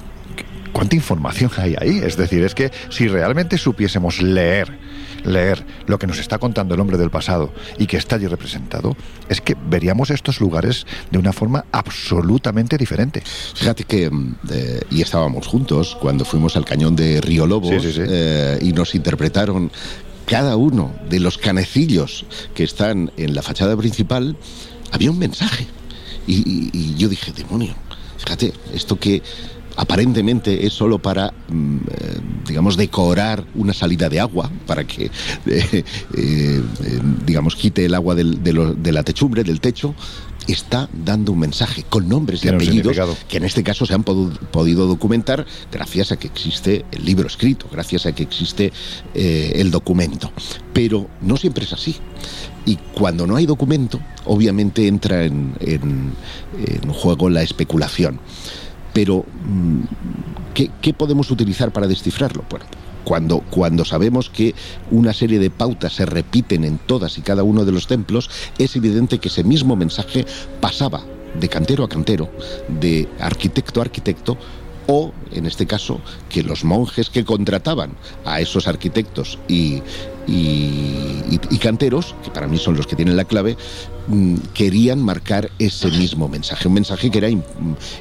¿cuánta 0.71 0.95
información 0.95 1.51
hay 1.57 1.75
ahí? 1.79 1.99
Es 2.03 2.15
decir, 2.15 2.43
es 2.43 2.55
que 2.55 2.71
si 2.89 3.07
realmente 3.07 3.57
supiésemos 3.57 4.21
leer, 4.21 4.77
leer 5.23 5.65
lo 5.87 5.99
que 5.99 6.07
nos 6.07 6.19
está 6.19 6.37
contando 6.37 6.75
el 6.75 6.79
hombre 6.79 6.97
del 6.97 7.09
pasado 7.09 7.53
y 7.77 7.87
que 7.87 7.97
está 7.97 8.15
allí 8.15 8.27
representado, 8.27 8.95
es 9.27 9.41
que 9.41 9.55
veríamos 9.69 10.09
estos 10.09 10.39
lugares 10.39 10.85
de 11.11 11.17
una 11.17 11.33
forma 11.33 11.65
absolutamente 11.71 12.77
diferente. 12.77 13.21
Fíjate 13.55 13.83
que, 13.83 14.09
mm, 14.09 14.35
eh, 14.51 14.81
y 14.91 15.01
estábamos 15.01 15.47
juntos 15.47 15.97
cuando 15.99 16.25
fuimos 16.25 16.55
al 16.55 16.65
cañón 16.65 16.95
de 16.95 17.21
Río 17.21 17.45
Lobos 17.45 17.83
eh, 17.85 18.59
y 18.61 18.73
nos 18.73 18.95
interpretaron 18.95 19.71
cada 20.25 20.55
uno 20.55 20.93
de 21.09 21.19
los 21.19 21.37
canecillos 21.37 22.25
que 22.53 22.63
están 22.63 23.11
en 23.17 23.33
la 23.33 23.41
fachada 23.41 23.75
principal, 23.75 24.37
había 24.91 25.11
un 25.11 25.19
mensaje. 25.19 25.67
y 26.27 26.93
yo 26.95 27.09
dije, 27.09 27.31
demonio, 27.31 27.73
fíjate, 28.19 28.53
esto 28.73 28.99
que 28.99 29.23
aparentemente 29.75 30.65
es 30.65 30.73
solo 30.73 30.99
para, 30.99 31.33
mm, 31.49 31.77
eh, 31.77 32.17
digamos, 32.47 32.77
decorar 32.77 33.43
una 33.55 33.73
salida 33.73 34.09
de 34.09 34.19
agua, 34.19 34.51
para 34.65 34.85
que, 34.85 35.05
eh, 35.45 35.83
eh, 36.15 36.61
digamos, 37.25 37.55
quite 37.55 37.85
el 37.85 37.93
agua 37.93 38.15
de, 38.15 38.91
la 38.91 39.03
techumbre, 39.03 39.43
del 39.43 39.61
techo, 39.61 39.95
está 40.47 40.89
dando 40.91 41.31
un 41.31 41.39
mensaje 41.39 41.83
con 41.87 42.09
nombres 42.09 42.43
y 42.43 42.47
apellidos 42.47 42.97
que 43.27 43.37
en 43.37 43.43
este 43.43 43.61
caso 43.61 43.85
se 43.85 43.93
han 43.93 44.03
podido 44.03 44.87
documentar 44.87 45.45
gracias 45.71 46.11
a 46.11 46.17
que 46.17 46.25
existe 46.25 46.85
el 46.91 47.05
libro 47.05 47.27
escrito, 47.27 47.67
gracias 47.71 48.07
a 48.07 48.13
que 48.13 48.23
existe 48.23 48.73
el 49.13 49.69
documento. 49.69 50.31
Pero 50.73 51.07
no 51.21 51.37
siempre 51.37 51.65
es 51.65 51.73
así. 51.73 51.97
Y 52.65 52.77
cuando 52.95 53.27
no 53.27 53.35
hay 53.35 53.45
documento, 53.45 53.99
obviamente 54.25 54.87
entra 54.87 55.23
en, 55.23 55.53
en 55.59 56.93
juego 56.93 57.29
la 57.29 57.43
especulación. 57.43 58.19
Pero, 58.93 59.25
mm, 59.45 59.81
¿qué, 60.53 60.93
podemos 60.93 61.31
utilizar 61.31 61.71
para 61.71 61.87
descifrarlo? 61.87 62.43
Bueno, 62.49 62.65
cuando, 63.03 63.39
cuando, 63.49 63.85
sabemos 63.85 64.29
que 64.29 64.55
una 64.91 65.13
serie 65.13 65.39
de 65.39 65.49
pautas 65.49 65.93
se 65.93 66.05
repiten 66.05 66.63
en 66.63 66.77
todas 66.77 67.17
y 67.17 67.21
cada 67.21 67.43
uno 67.43 67.65
de 67.65 67.71
los 67.71 67.87
templos, 67.87 68.29
es 68.57 68.75
evidente 68.75 69.19
que 69.19 69.29
ese 69.29 69.43
mismo 69.43 69.75
mensaje 69.75 70.25
pasaba 70.59 71.03
de 71.39 71.47
cantero 71.47 71.83
a 71.83 71.89
cantero, 71.89 72.29
de 72.67 73.07
arquitecto 73.19 73.79
a 73.79 73.83
arquitecto, 73.83 74.37
o, 74.87 75.13
en 75.31 75.45
este 75.45 75.65
caso, 75.65 76.01
que 76.29 76.43
los 76.43 76.63
monjes 76.63 77.09
que 77.09 77.25
contrataban 77.25 77.91
a 78.25 78.41
esos 78.41 78.67
arquitectos 78.67 79.39
y, 79.47 79.81
y, 80.29 81.57
canteros, 81.59 82.15
que 82.23 82.31
para 82.31 82.47
mí 82.47 82.57
son 82.57 82.75
los 82.77 82.87
que 82.87 82.95
tienen 82.95 83.15
la 83.17 83.25
clave, 83.25 83.57
mm, 84.07 84.35
querían 84.53 85.01
marcar 85.03 85.49
ese 85.59 85.87
mismo 85.89 86.27
mensaje. 86.27 86.67
Un 86.67 86.75
mensaje 86.75 87.09
que 87.09 87.17
era 87.17 87.29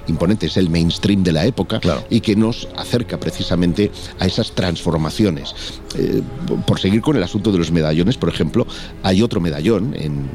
imponente, 0.06 0.46
es 0.46 0.56
el 0.56 0.70
mainstream 0.70 1.22
de 1.22 1.32
la 1.32 1.44
época 1.46 1.80
y 2.10 2.20
que 2.20 2.36
nos 2.36 2.68
acerca 2.76 3.18
precisamente 3.18 3.90
a 4.18 4.26
esas 4.26 4.52
transformaciones. 4.52 5.54
Eh, 5.96 6.22
por 6.66 6.78
seguir 6.78 7.00
con 7.00 7.16
el 7.16 7.22
asunto 7.22 7.50
de 7.50 7.58
los 7.58 7.70
medallones, 7.70 8.16
por 8.16 8.28
ejemplo, 8.28 8.66
hay 9.02 9.22
otro 9.22 9.40
medallón 9.40 9.94
en, 9.96 10.28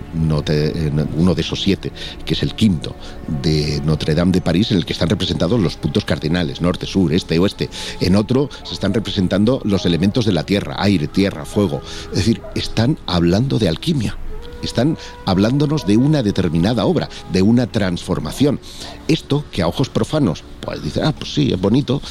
uno 1.17 1.35
de 1.35 1.41
esos 1.41 1.61
siete, 1.61 1.91
que 2.25 2.33
es 2.33 2.43
el 2.43 2.55
quinto 2.55 2.95
de 3.41 3.81
Notre 3.85 4.15
Dame 4.15 4.31
de 4.31 4.41
París, 4.41 4.71
en 4.71 4.77
el 4.77 4.85
que 4.85 4.93
están 4.93 5.09
representados 5.09 5.59
los 5.59 5.75
puntos 5.75 6.05
cardinales, 6.05 6.61
norte, 6.61 6.82
sur, 6.85 7.13
este, 7.13 7.39
oeste. 7.39 7.69
En 7.99 8.15
otro 8.15 8.49
se 8.63 8.73
están 8.73 8.93
representando 8.93 9.61
los 9.63 9.85
elementos 9.85 10.25
de 10.25 10.33
la 10.33 10.43
tierra, 10.43 10.75
aire, 10.79 11.07
tierra, 11.07 11.45
fuego, 11.45 11.81
es 12.11 12.17
decir, 12.17 12.41
están 12.55 12.97
hablando 13.05 13.59
de 13.59 13.69
alquimia 13.69 14.17
están 14.65 14.97
hablándonos 15.25 15.85
de 15.85 15.97
una 15.97 16.23
determinada 16.23 16.85
obra, 16.85 17.09
de 17.31 17.41
una 17.41 17.67
transformación. 17.67 18.59
Esto 19.07 19.43
que 19.51 19.61
a 19.61 19.67
ojos 19.67 19.89
profanos, 19.89 20.43
pues 20.61 20.81
dicen, 20.81 21.05
ah, 21.05 21.13
pues 21.17 21.33
sí, 21.33 21.51
es 21.51 21.59
bonito. 21.59 22.01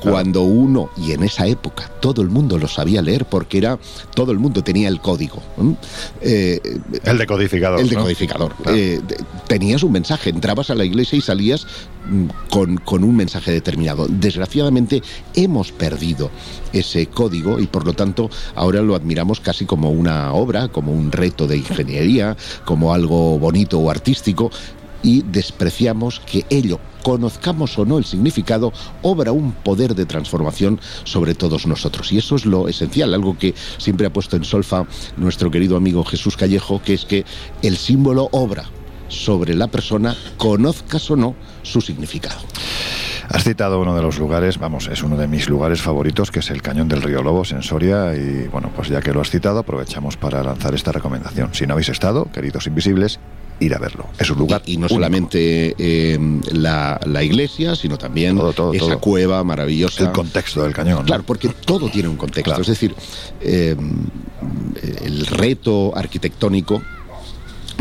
Cuando 0.00 0.42
uno, 0.42 0.90
y 0.96 1.12
en 1.12 1.22
esa 1.22 1.46
época 1.46 1.88
todo 2.00 2.22
el 2.22 2.28
mundo 2.28 2.58
lo 2.58 2.66
sabía 2.66 3.00
leer 3.00 3.24
porque 3.26 3.58
era, 3.58 3.78
todo 4.14 4.32
el 4.32 4.38
mundo 4.38 4.62
tenía 4.62 4.88
el 4.88 5.00
código. 5.00 5.40
Eh, 6.20 6.60
el 7.04 7.18
decodificador. 7.18 7.80
El 7.80 7.88
decodificador. 7.88 8.54
Eh, 8.66 9.00
tenías 9.46 9.82
un 9.82 9.92
mensaje, 9.92 10.30
entrabas 10.30 10.70
a 10.70 10.74
la 10.74 10.84
iglesia 10.84 11.16
y 11.16 11.20
salías 11.20 11.66
mm, 12.08 12.26
con, 12.50 12.76
con 12.78 13.04
un 13.04 13.16
mensaje 13.16 13.52
determinado. 13.52 14.06
Desgraciadamente 14.08 15.02
hemos 15.34 15.70
perdido 15.70 16.30
ese 16.72 17.06
código 17.06 17.60
y 17.60 17.66
por 17.66 17.86
lo 17.86 17.92
tanto 17.92 18.30
ahora 18.54 18.82
lo 18.82 18.94
admiramos 18.94 19.40
casi 19.40 19.64
como 19.64 19.90
una 19.90 20.32
obra, 20.32 20.68
como 20.68 20.92
un 20.92 21.12
reto 21.12 21.46
de 21.46 21.58
ingeniería, 21.58 21.91
como 22.64 22.94
algo 22.94 23.38
bonito 23.38 23.78
o 23.78 23.90
artístico, 23.90 24.50
y 25.02 25.22
despreciamos 25.22 26.20
que 26.20 26.46
ello, 26.48 26.78
conozcamos 27.02 27.78
o 27.78 27.84
no 27.84 27.98
el 27.98 28.04
significado, 28.04 28.72
obra 29.02 29.32
un 29.32 29.52
poder 29.52 29.94
de 29.94 30.06
transformación 30.06 30.80
sobre 31.04 31.34
todos 31.34 31.66
nosotros. 31.66 32.12
Y 32.12 32.18
eso 32.18 32.36
es 32.36 32.46
lo 32.46 32.68
esencial, 32.68 33.12
algo 33.12 33.36
que 33.36 33.54
siempre 33.78 34.06
ha 34.06 34.12
puesto 34.12 34.36
en 34.36 34.44
solfa 34.44 34.86
nuestro 35.16 35.50
querido 35.50 35.76
amigo 35.76 36.04
Jesús 36.04 36.36
Callejo, 36.36 36.80
que 36.82 36.94
es 36.94 37.04
que 37.04 37.24
el 37.62 37.76
símbolo 37.76 38.28
obra 38.30 38.64
sobre 39.08 39.54
la 39.54 39.66
persona, 39.66 40.16
conozcas 40.38 41.10
o 41.10 41.16
no 41.16 41.34
su 41.62 41.80
significado. 41.80 42.40
Has 43.28 43.44
citado 43.44 43.80
uno 43.80 43.94
de 43.94 44.02
los 44.02 44.18
lugares, 44.18 44.58
vamos, 44.58 44.88
es 44.88 45.02
uno 45.02 45.16
de 45.16 45.26
mis 45.28 45.48
lugares 45.48 45.80
favoritos, 45.82 46.30
que 46.30 46.40
es 46.40 46.50
el 46.50 46.62
Cañón 46.62 46.88
del 46.88 47.02
Río 47.02 47.22
Lobos 47.22 47.52
en 47.52 47.62
Soria. 47.62 48.14
Y 48.14 48.48
bueno, 48.48 48.70
pues 48.74 48.88
ya 48.88 49.00
que 49.00 49.12
lo 49.12 49.20
has 49.20 49.30
citado, 49.30 49.60
aprovechamos 49.60 50.16
para 50.16 50.42
lanzar 50.42 50.74
esta 50.74 50.92
recomendación. 50.92 51.54
Si 51.54 51.66
no 51.66 51.74
habéis 51.74 51.88
estado, 51.88 52.28
queridos 52.32 52.66
invisibles, 52.66 53.20
ir 53.60 53.74
a 53.74 53.78
verlo. 53.78 54.06
Es 54.18 54.30
un 54.30 54.38
lugar. 54.38 54.62
Y, 54.66 54.76
no 54.76 54.88
solamente 54.88 55.74
eh, 55.78 56.18
la, 56.52 57.22
iglesia, 57.22 57.74
sino 57.76 57.96
también 57.98 58.40
esa 58.74 58.96
cueva 58.96 59.42
maravillosa. 59.44 60.04
El 60.04 60.12
contexto 60.12 60.62
del 60.62 60.72
cañón. 60.72 61.04
Claro, 61.04 61.22
porque 61.22 61.48
todo 61.48 61.88
tiene 61.88 62.08
un 62.08 62.16
contexto. 62.16 62.60
Es 62.60 62.66
decir, 62.66 62.94
eh, 63.40 63.76
el 65.04 65.26
reto 65.26 65.96
arquitectónico 65.96 66.82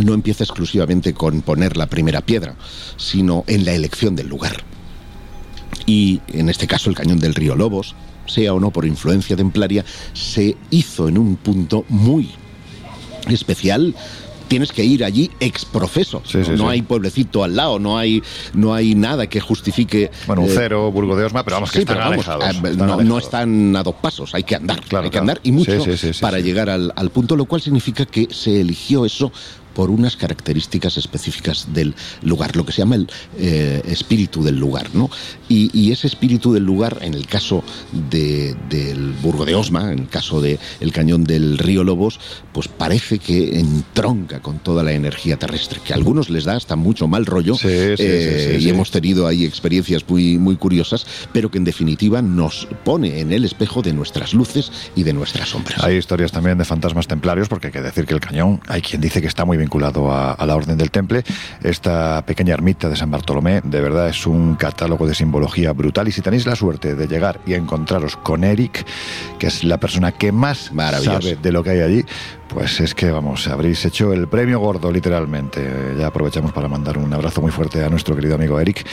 no 0.04 0.14
empieza 0.14 0.44
exclusivamente 0.44 1.14
con 1.14 1.42
poner 1.42 1.78
la 1.78 1.88
primera 1.88 2.22
piedra, 2.22 2.56
sino 2.98 3.44
en 3.48 3.66
la 3.66 3.74
elección 3.74 4.16
del 4.16 4.28
lugar. 4.28 4.64
Y 5.86 6.22
en 6.28 6.50
este 6.50 6.68
caso 6.68 6.90
el 6.90 6.96
cañón 6.96 7.20
del 7.20 7.36
río 7.36 7.56
Lobos, 7.56 7.96
sea 8.26 8.54
o 8.54 8.60
no 8.60 8.72
por 8.72 8.86
influencia 8.86 9.36
templaria, 9.36 9.84
se 10.14 10.56
hizo 10.70 11.08
en 11.08 11.18
un 11.18 11.36
punto 11.36 11.86
muy 11.90 12.30
especial 13.30 13.96
tienes 14.52 14.74
que 14.74 14.84
ir 14.84 15.06
allí 15.06 15.32
ex 15.40 15.64
profeso. 15.64 16.22
no 16.58 16.68
hay 16.68 16.82
pueblecito 16.82 17.42
al 17.46 17.56
lado, 17.56 17.80
no 17.80 17.98
hay, 17.98 18.22
no 18.54 18.74
hay 18.74 18.96
nada 18.96 19.28
que 19.28 19.40
justifique. 19.40 20.12
Bueno, 20.28 20.42
un 20.42 20.50
eh, 20.50 20.54
cero, 20.54 20.92
Burgo 20.92 21.16
de 21.16 21.24
Osma, 21.24 21.46
pero 21.46 21.56
vamos 21.56 21.72
que 21.72 21.80
están 21.80 22.20
eh, 22.20 22.76
no, 23.06 23.18
están 23.18 23.74
a 23.78 23.82
dos 23.82 23.96
pasos, 23.96 24.36
hay 24.36 24.44
que 24.44 24.58
andar, 24.58 24.82
hay 24.92 25.10
que 25.10 25.18
andar 25.18 25.40
y 25.44 25.54
mucho 25.54 25.86
para 26.20 26.40
llegar 26.42 26.70
al, 26.70 26.92
al 26.98 27.10
punto, 27.12 27.38
lo 27.38 27.46
cual 27.46 27.62
significa 27.62 28.06
que 28.06 28.28
se 28.30 28.60
eligió 28.60 29.06
eso 29.06 29.32
por 29.82 29.90
unas 29.90 30.16
características 30.16 30.96
específicas 30.98 31.74
del 31.74 31.96
lugar, 32.22 32.56
lo 32.56 32.68
que 32.68 32.72
se 32.72 32.84
llama 32.84 32.94
el 32.94 33.10
eh, 33.40 33.82
espíritu 33.88 34.44
del 34.44 34.60
lugar, 34.60 34.94
¿no? 34.94 35.10
Y, 35.50 35.92
ese 35.92 36.06
espíritu 36.06 36.54
del 36.54 36.64
lugar, 36.64 37.00
en 37.02 37.16
el 37.16 37.26
caso 37.26 37.64
del 37.92 39.14
Burgo 39.22 39.44
de 39.44 39.56
Osma, 39.56 39.92
en 39.92 40.00
el 40.00 40.08
caso 40.08 40.40
del 40.40 40.60
el 40.80 40.94
cañón 40.94 41.24
del 41.24 41.58
río 41.58 41.84
Lobos, 41.84 42.20
pues 42.54 42.68
parece 42.68 43.18
que 43.18 43.60
entronca 43.60 44.40
con 44.40 44.60
toda 44.60 44.84
la 44.84 44.94
energía 44.94 45.38
terrestre, 45.38 45.82
que 45.84 45.94
a 45.94 45.96
algunos 45.96 46.30
les 46.30 46.46
da 46.46 46.56
hasta 46.56 46.76
mucho 46.76 47.08
mal 47.08 47.26
rollo, 47.26 47.56
eh, 47.64 48.60
y 48.62 48.70
hemos 48.70 48.92
tenido 48.92 49.26
ahí 49.28 49.46
experiencias 49.46 50.08
muy, 50.08 50.38
muy 50.38 50.58
curiosas, 50.58 51.08
pero 51.34 51.50
que 51.50 51.58
en 51.58 51.64
definitiva 51.64 52.22
nos 52.22 52.68
pone 52.86 53.20
en 53.20 53.34
el 53.34 53.44
espejo 53.44 53.82
de 53.82 53.94
nuestras 53.94 54.34
luces 54.36 54.72
y 54.96 55.04
de 55.04 55.12
nuestras 55.12 55.50
sombras. 55.50 55.84
Hay 55.84 55.98
historias 55.98 56.32
también 56.32 56.60
de 56.60 56.66
fantasmas 56.66 57.08
templarios, 57.08 57.50
porque 57.50 57.68
hay 57.68 57.74
que 57.74 57.82
decir 57.82 58.06
que 58.06 58.14
el 58.14 58.22
cañón, 58.22 58.62
hay 58.68 58.82
quien 58.82 59.02
dice 59.02 59.20
que 59.22 59.28
está 59.28 59.44
muy 59.44 59.58
vinculado 59.72 60.12
a, 60.12 60.34
a 60.34 60.46
la 60.46 60.56
Orden 60.58 60.78
del 60.78 60.92
Temple. 60.92 61.24
Esta 61.64 62.22
pequeña 62.26 62.54
ermita 62.54 62.90
de 62.90 62.98
San 62.98 63.10
Bartolomé, 63.10 63.62
de 63.64 63.80
verdad 63.80 64.10
es 64.10 64.28
un 64.28 64.56
catálogo 64.56 65.08
de 65.08 65.16
simbología 65.16 65.72
brutal. 65.72 66.10
Y 66.10 66.12
si 66.12 66.22
tenéis 66.22 66.46
la 66.46 66.58
suerte 66.58 66.94
de 66.94 67.08
llegar 67.08 67.40
y 67.46 67.54
encontraros 67.54 68.18
con 68.18 68.44
Eric, 68.44 68.86
que 69.40 69.48
es 69.48 69.64
la 69.64 69.78
persona 69.78 70.12
que 70.12 70.34
más 70.34 70.72
sabe 71.02 71.38
de 71.38 71.52
lo 71.54 71.64
que 71.64 71.70
hay 71.70 71.80
allí, 71.80 72.06
pues 72.50 72.82
es 72.82 72.94
que, 72.94 73.10
vamos, 73.12 73.48
habréis 73.48 73.86
hecho 73.86 74.12
el 74.12 74.28
premio 74.28 74.60
gordo, 74.60 74.92
literalmente. 74.92 75.96
Ya 75.98 76.08
aprovechamos 76.08 76.52
para 76.52 76.68
mandar 76.68 76.98
un 76.98 77.14
abrazo 77.14 77.40
muy 77.40 77.52
fuerte 77.52 77.82
a 77.82 77.88
nuestro 77.88 78.14
querido 78.14 78.36
amigo 78.36 78.60
Eric, 78.60 78.86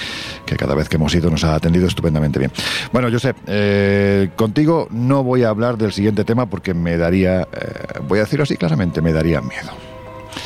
que 0.47 0.57
cada 0.57 0.77
vez 0.77 0.89
que 0.89 0.95
hemos 0.95 1.13
ido 1.13 1.29
nos 1.29 1.43
ha 1.43 1.57
atendido 1.57 1.89
estupendamente 1.89 2.39
bien. 2.39 2.53
Bueno, 2.93 3.09
Josep, 3.11 3.37
eh, 3.49 4.31
contigo 4.37 4.87
no 4.93 5.25
voy 5.25 5.43
a 5.43 5.49
hablar 5.49 5.77
del 5.77 5.93
siguiente 5.93 6.25
tema 6.25 6.47
porque 6.47 6.73
me 6.73 6.97
daría, 6.97 7.41
eh, 7.41 7.99
voy 8.07 8.21
a 8.21 8.23
decirlo 8.23 8.45
así 8.45 8.57
claramente, 8.57 9.03
me 9.03 9.13
daría 9.13 9.41
miedo. 9.41 9.98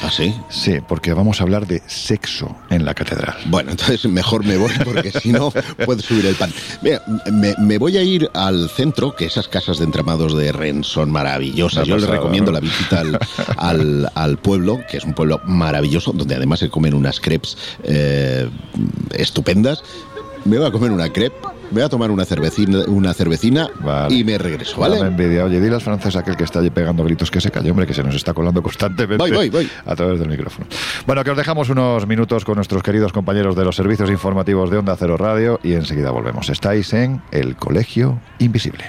¿Ah, 0.03 0.11
sí? 0.11 0.35
Sí, 0.49 0.79
porque 0.87 1.13
vamos 1.13 1.41
a 1.41 1.45
hablar 1.45 1.67
de 1.67 1.83
sexo 1.87 2.57
en 2.71 2.85
la 2.85 2.95
catedral. 2.95 3.37
Bueno, 3.47 3.71
entonces 3.71 4.05
mejor 4.07 4.45
me 4.45 4.57
voy 4.57 4.73
porque 4.85 5.13
si 5.13 5.33
no 5.33 5.53
puedo 5.85 6.01
subir 6.01 6.27
el 6.27 6.35
pan. 6.35 6.53
Mira, 6.83 7.03
me, 7.31 7.79
voy 7.79 7.97
a 7.99 8.03
ir 8.03 8.29
al 8.35 8.69
centro, 8.69 9.15
que 9.15 9.27
esas 9.27 9.49
casas 9.49 9.79
de 9.79 9.85
entramados 9.85 10.37
de 10.37 10.53
Rennes 10.53 10.87
son 10.87 11.11
maravillosas. 11.11 11.87
Yo 11.87 11.97
les 11.97 12.09
recomiendo 12.09 12.53
la 12.53 12.61
visita 12.61 13.03
al, 13.57 14.39
pueblo, 14.39 14.81
que 14.91 14.97
es 14.97 15.05
un 15.05 15.15
pueblo 15.15 15.41
maravilloso, 15.45 16.13
donde 16.13 16.35
además 16.35 16.61
se 16.61 16.69
comen 16.69 16.95
unas 16.95 17.21
crepes 17.21 17.57
eh, 17.85 18.49
estupendas. 19.15 19.83
Me 20.45 20.59
voy 20.59 20.67
a 20.67 20.71
comer 20.73 20.91
una 20.91 21.09
crepe 21.13 21.37
voy 21.73 21.83
a 21.83 21.89
tomar 21.89 22.11
una 22.11 22.25
cervecina, 22.25 22.81
una 22.87 23.15
cervecina 23.15 23.69
y 24.11 24.25
me 24.25 24.39
regreso, 24.39 24.79
¿vale? 24.79 25.01
me 25.01 25.09
envidia. 25.09 25.45
Oye, 25.45 25.61
dile 25.61 25.75
al 25.75 25.81
francés 25.81 26.15
aquel 26.17 26.37
que 26.37 26.45
está 26.45 26.61
allí 26.61 26.71
pegando 26.71 27.03
gritos 27.05 27.31
que 27.31 27.41
se 27.41 27.51
calle, 27.51 27.71
hombre, 27.71 27.87
que 27.87 27.95
se 27.95 28.03
nos 28.03 28.15
está 28.15 28.35
colando 28.35 28.63
constantemente 28.63 29.17
voy, 29.17 29.31
voy, 29.31 29.51
voy. 29.51 29.71
a 29.87 29.97
través 29.97 30.19
del 30.21 30.29
micrófono. 30.29 30.67
Bueno, 31.07 31.25
que 31.25 31.31
os 31.31 31.37
dejamos 31.37 31.71
unos 31.71 32.07
minutos 32.07 32.45
con 32.45 32.57
nuestros 32.57 32.83
queridos 32.83 33.13
compañeros 33.13 33.57
de 33.57 33.65
los 33.65 33.75
servicios 33.75 34.11
informativos 34.11 34.71
de 34.71 34.79
Onda 34.79 34.97
Cero 34.97 35.17
Radio 35.17 35.61
y 35.63 35.73
enseguida 35.73 36.11
volvemos. 36.11 36.49
Estáis 36.51 36.93
en 36.93 37.23
El 37.31 37.57
Colegio 37.57 38.21
Invisible. 38.39 38.85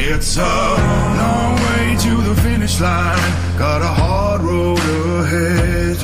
It's 0.00 0.38
a 0.38 0.40
long 0.40 1.54
way 1.56 1.96
to 1.96 2.22
the 2.22 2.57
finish 2.68 2.80
line. 2.80 3.58
Got 3.58 3.82
a 3.82 3.88
hard 3.88 4.42
road 4.42 4.78
ahead. 4.78 5.96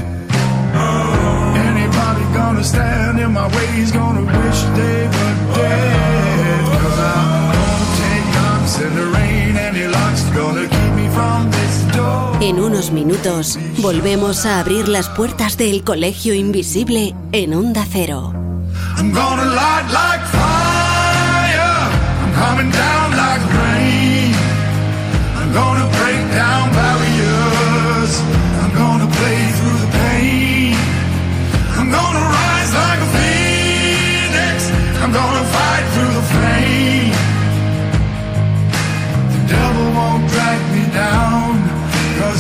Anybody 1.57 2.25
gonna 2.35 2.65
stand 2.65 3.21
in 3.21 3.33
my 3.33 3.47
way 3.49 3.83
is 3.83 3.93
gonna 3.93 4.23
wish 4.23 4.63
they 4.77 5.09
were 5.09 5.37
dead. 5.55 6.65
Cause 6.83 6.99
I'm 6.99 7.53
gonna 7.53 7.87
take 8.01 8.27
knocks 8.35 8.81
in 8.81 8.95
the 8.95 9.07
rain, 9.19 9.57
any 9.57 9.87
luck's 9.87 10.25
gonna 10.31 10.67
keep 10.69 10.93
me 10.95 11.09
from 11.09 11.51
this 11.51 11.97
door. 11.97 12.39
En 12.41 12.61
unos 12.61 12.91
minutos 12.91 13.59
volvemos 13.79 14.47
a 14.47 14.61
abrir 14.61 14.89
las 14.89 15.09
puertas 15.09 15.57
del 15.57 15.83
colegio 15.85 16.35
invisible 16.35 17.15
en 17.33 17.55
Onda 17.55 17.85
Cero. 17.91 18.33
I'm 18.97 19.13
gonna 19.13 19.45
light 19.45 19.87
like 19.93 20.25
fire. 20.27 21.91
I'm 22.23 22.33
coming 22.35 22.71
down 22.71 23.11
like 23.17 23.43
rain. 23.63 24.35
I'm 25.37 25.53
gonna 25.53 25.84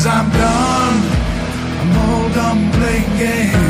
I'm 0.07 0.31
done. 0.31 1.01
I'm 1.81 1.97
all 1.97 2.29
done 2.35 2.71
playing 2.73 3.64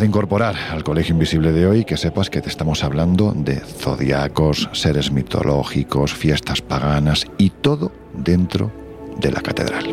de 0.00 0.06
incorporar 0.06 0.56
al 0.70 0.84
Colegio 0.84 1.12
Invisible 1.12 1.52
de 1.52 1.66
hoy, 1.66 1.84
que 1.84 1.96
sepas 1.96 2.28
que 2.28 2.40
te 2.42 2.48
estamos 2.48 2.84
hablando 2.84 3.32
de 3.32 3.56
zodiacos, 3.56 4.68
seres 4.72 5.10
mitológicos, 5.10 6.12
fiestas 6.12 6.60
paganas 6.60 7.26
y 7.38 7.50
todo 7.50 7.92
dentro 8.12 8.72
de 9.18 9.30
la 9.30 9.40
catedral. 9.40 9.86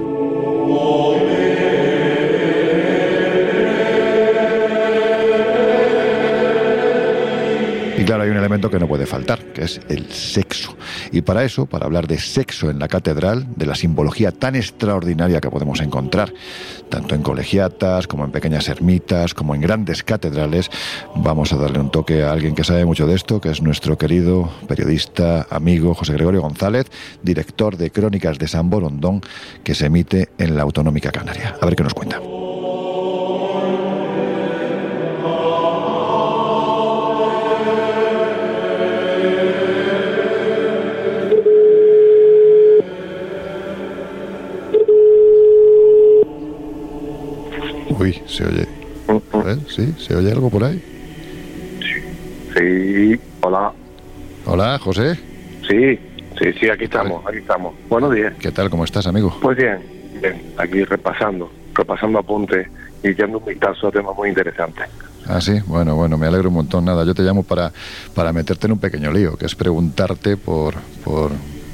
Y 8.03 8.05
claro, 8.05 8.23
hay 8.23 8.29
un 8.31 8.37
elemento 8.37 8.69
que 8.69 8.79
no 8.79 8.87
puede 8.87 9.05
faltar, 9.05 9.39
que 9.53 9.63
es 9.63 9.79
el 9.87 10.11
sexo. 10.11 10.75
Y 11.13 11.21
para 11.21 11.45
eso, 11.45 11.67
para 11.67 11.85
hablar 11.85 12.05
de 12.05 12.19
sexo 12.19 12.69
en 12.69 12.79
la 12.79 12.89
catedral, 12.89 13.45
de 13.55 13.65
la 13.65 13.75
simbología 13.75 14.33
tan 14.33 14.55
extraordinaria 14.55 15.39
que 15.39 15.49
podemos 15.49 15.79
encontrar 15.79 16.33
en 17.13 17.21
colegiatas, 17.21 18.07
como 18.07 18.25
en 18.25 18.31
pequeñas 18.31 18.67
ermitas, 18.69 19.33
como 19.33 19.55
en 19.55 19.61
grandes 19.61 20.03
catedrales, 20.03 20.69
vamos 21.15 21.53
a 21.53 21.57
darle 21.57 21.79
un 21.79 21.91
toque 21.91 22.23
a 22.23 22.31
alguien 22.31 22.55
que 22.55 22.63
sabe 22.63 22.85
mucho 22.85 23.07
de 23.07 23.15
esto, 23.15 23.39
que 23.39 23.49
es 23.49 23.61
nuestro 23.61 23.97
querido 23.97 24.49
periodista, 24.67 25.47
amigo 25.49 25.93
José 25.93 26.13
Gregorio 26.13 26.41
González, 26.41 26.87
director 27.21 27.77
de 27.77 27.91
Crónicas 27.91 28.37
de 28.39 28.47
San 28.47 28.69
Borondón, 28.69 29.21
que 29.63 29.75
se 29.75 29.87
emite 29.87 30.29
en 30.37 30.55
la 30.55 30.63
Autonómica 30.63 31.11
Canaria. 31.11 31.55
A 31.61 31.65
ver 31.65 31.75
qué 31.75 31.83
nos 31.83 31.93
cuenta. 31.93 32.19
¿Sí? 49.75 49.91
¿Se 49.97 50.15
oye 50.15 50.31
algo 50.31 50.51
por 50.51 50.63
ahí? 50.63 50.79
Sí, 52.55 53.19
hola. 53.41 53.71
Hola, 54.45 54.77
José. 54.77 55.15
Sí, 55.67 55.99
sí, 56.39 56.53
sí, 56.59 56.69
aquí 56.69 56.83
estamos, 56.83 57.25
aquí 57.25 57.39
estamos. 57.39 57.73
Buenos 57.89 58.13
días. 58.13 58.33
¿Qué 58.39 58.51
tal? 58.51 58.69
¿Cómo 58.69 58.83
estás, 58.83 59.07
amigo? 59.07 59.35
Pues 59.41 59.57
bien, 59.57 59.79
bien, 60.21 60.39
aquí 60.57 60.83
repasando, 60.83 61.51
repasando 61.73 62.19
apuntes 62.19 62.67
y 63.03 63.07
echando 63.07 63.39
un 63.39 63.45
vistazo 63.45 63.87
a 63.87 63.91
temas 63.91 64.15
muy 64.15 64.29
interesantes. 64.29 64.85
Ah, 65.27 65.41
sí, 65.41 65.59
bueno, 65.65 65.95
bueno, 65.95 66.19
me 66.19 66.27
alegro 66.27 66.49
un 66.49 66.55
montón. 66.55 66.85
Nada, 66.85 67.03
yo 67.03 67.15
te 67.15 67.23
llamo 67.23 67.41
para, 67.41 67.71
para 68.13 68.31
meterte 68.31 68.67
en 68.67 68.73
un 68.73 68.79
pequeño 68.79 69.11
lío, 69.11 69.37
que 69.37 69.47
es 69.47 69.55
preguntarte 69.55 70.37
por, 70.37 70.75
por, 71.03 71.31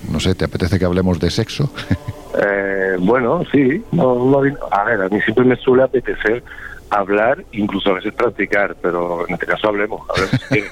no 0.10 0.22
sé, 0.22 0.36
¿te 0.36 0.46
apetece 0.46 0.80
que 0.80 0.86
hablemos 0.86 1.20
de 1.20 1.30
sexo? 1.30 1.72
Eh, 2.42 2.96
bueno, 3.00 3.42
sí, 3.52 3.84
no, 3.92 4.14
no, 4.14 4.38
a 4.72 4.84
ver, 4.86 5.02
a 5.02 5.10
mí 5.10 5.20
siempre 5.22 5.44
me 5.44 5.58
suele 5.58 5.84
apetecer 5.84 6.42
hablar, 6.90 7.44
incluso 7.52 7.92
a 7.92 7.96
veces 7.96 8.14
practicar, 8.14 8.76
pero 8.82 9.28
en 9.28 9.34
este 9.34 9.46
caso 9.46 9.68
hablemos. 9.68 10.02
A 10.10 10.20
ver 10.20 10.30
si 10.30 10.64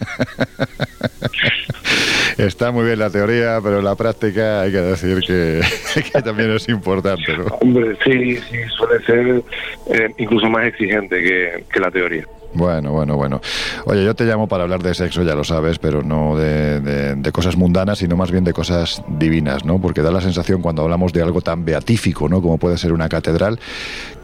Está 2.37 2.71
muy 2.71 2.85
bien 2.85 2.99
la 2.99 3.09
teoría, 3.09 3.59
pero 3.63 3.81
la 3.81 3.95
práctica 3.95 4.61
hay 4.61 4.71
que 4.71 4.81
decir 4.81 5.21
que, 5.25 5.61
que 6.11 6.21
también 6.21 6.51
es 6.51 6.69
importante, 6.69 7.35
¿no? 7.35 7.45
Hombre, 7.61 7.97
sí, 8.03 8.37
sí, 8.37 8.57
suele 8.75 9.03
ser 9.05 9.43
eh, 9.91 10.13
incluso 10.17 10.47
más 10.47 10.65
exigente 10.67 11.21
que, 11.21 11.63
que 11.71 11.79
la 11.79 11.89
teoría. 11.89 12.25
Bueno, 12.53 12.91
bueno, 12.91 13.17
bueno. 13.17 13.41
Oye, 13.85 14.03
yo 14.03 14.15
te 14.15 14.23
llamo 14.25 14.47
para 14.47 14.63
hablar 14.63 14.81
de 14.81 14.93
sexo, 14.95 15.21
ya 15.23 15.35
lo 15.35 15.43
sabes, 15.43 15.77
pero 15.79 16.01
no 16.01 16.35
de, 16.37 16.79
de- 16.79 17.15
de 17.15 17.31
cosas 17.31 17.55
mundanas, 17.57 17.99
sino 17.99 18.15
más 18.15 18.31
bien 18.31 18.43
de 18.43 18.53
cosas 18.53 19.03
divinas, 19.07 19.63
¿no? 19.65 19.79
Porque 19.79 20.01
da 20.01 20.11
la 20.11 20.21
sensación 20.21 20.61
cuando 20.61 20.81
hablamos 20.81 21.13
de 21.13 21.21
algo 21.21 21.41
tan 21.41 21.65
beatífico, 21.65 22.29
¿no? 22.29 22.41
Como 22.41 22.57
puede 22.57 22.77
ser 22.77 22.93
una 22.93 23.09
catedral, 23.09 23.59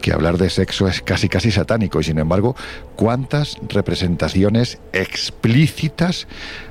que 0.00 0.12
hablar 0.12 0.36
de 0.38 0.50
sexo 0.50 0.88
es 0.88 1.00
casi, 1.02 1.28
casi 1.28 1.50
satánico. 1.50 2.00
Y 2.00 2.04
sin 2.04 2.18
embargo, 2.18 2.56
¿cuántas 2.96 3.56
representaciones 3.68 4.80
explícitas 4.92 6.26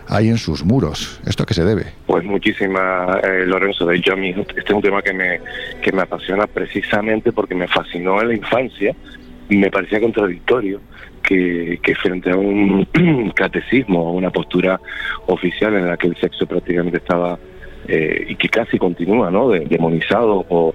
hay 0.07 0.29
en 0.29 0.37
sus 0.37 0.63
muros? 0.65 1.19
¿Esto 1.25 1.43
a 1.43 1.45
qué 1.45 1.53
se 1.53 1.63
debe? 1.63 1.85
Pues 2.07 2.23
muchísima, 2.25 3.19
eh, 3.23 3.45
Lorenzo. 3.45 3.85
De 3.85 3.95
hecho, 3.97 4.13
a 4.13 4.19
este 4.19 4.59
es 4.65 4.69
un 4.71 4.81
tema 4.81 5.01
que 5.01 5.13
me, 5.13 5.39
que 5.81 5.91
me 5.91 6.01
apasiona 6.01 6.47
precisamente 6.47 7.31
porque 7.31 7.55
me 7.55 7.67
fascinó 7.67 8.21
en 8.21 8.27
la 8.29 8.35
infancia. 8.35 8.95
Me 9.49 9.69
parecía 9.69 9.99
contradictorio 9.99 10.79
que, 11.21 11.79
frente 12.01 12.31
a 12.31 12.35
un 12.35 12.85
catecismo 13.35 14.09
o 14.09 14.11
una 14.13 14.29
postura 14.29 14.79
oficial 15.27 15.75
en 15.75 15.87
la 15.87 15.97
que 15.97 16.07
el 16.07 16.15
sexo 16.17 16.45
prácticamente 16.45 16.97
estaba 16.97 17.39
eh, 17.87 18.27
y 18.29 18.35
que 18.35 18.47
casi 18.47 18.77
continúa, 18.77 19.29
¿no? 19.29 19.49
De- 19.49 19.61
demonizado 19.65 20.45
o, 20.49 20.73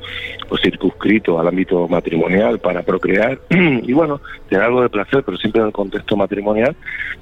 o 0.48 0.56
circunscrito 0.58 1.38
al 1.40 1.48
ámbito 1.48 1.88
matrimonial 1.88 2.58
para 2.58 2.82
procrear 2.82 3.38
y 3.50 3.92
bueno, 3.92 4.20
tener 4.48 4.64
algo 4.64 4.82
de 4.82 4.90
placer, 4.90 5.22
pero 5.24 5.38
siempre 5.38 5.60
en 5.62 5.68
el 5.68 5.72
contexto 5.72 6.16
matrimonial, 6.16 6.76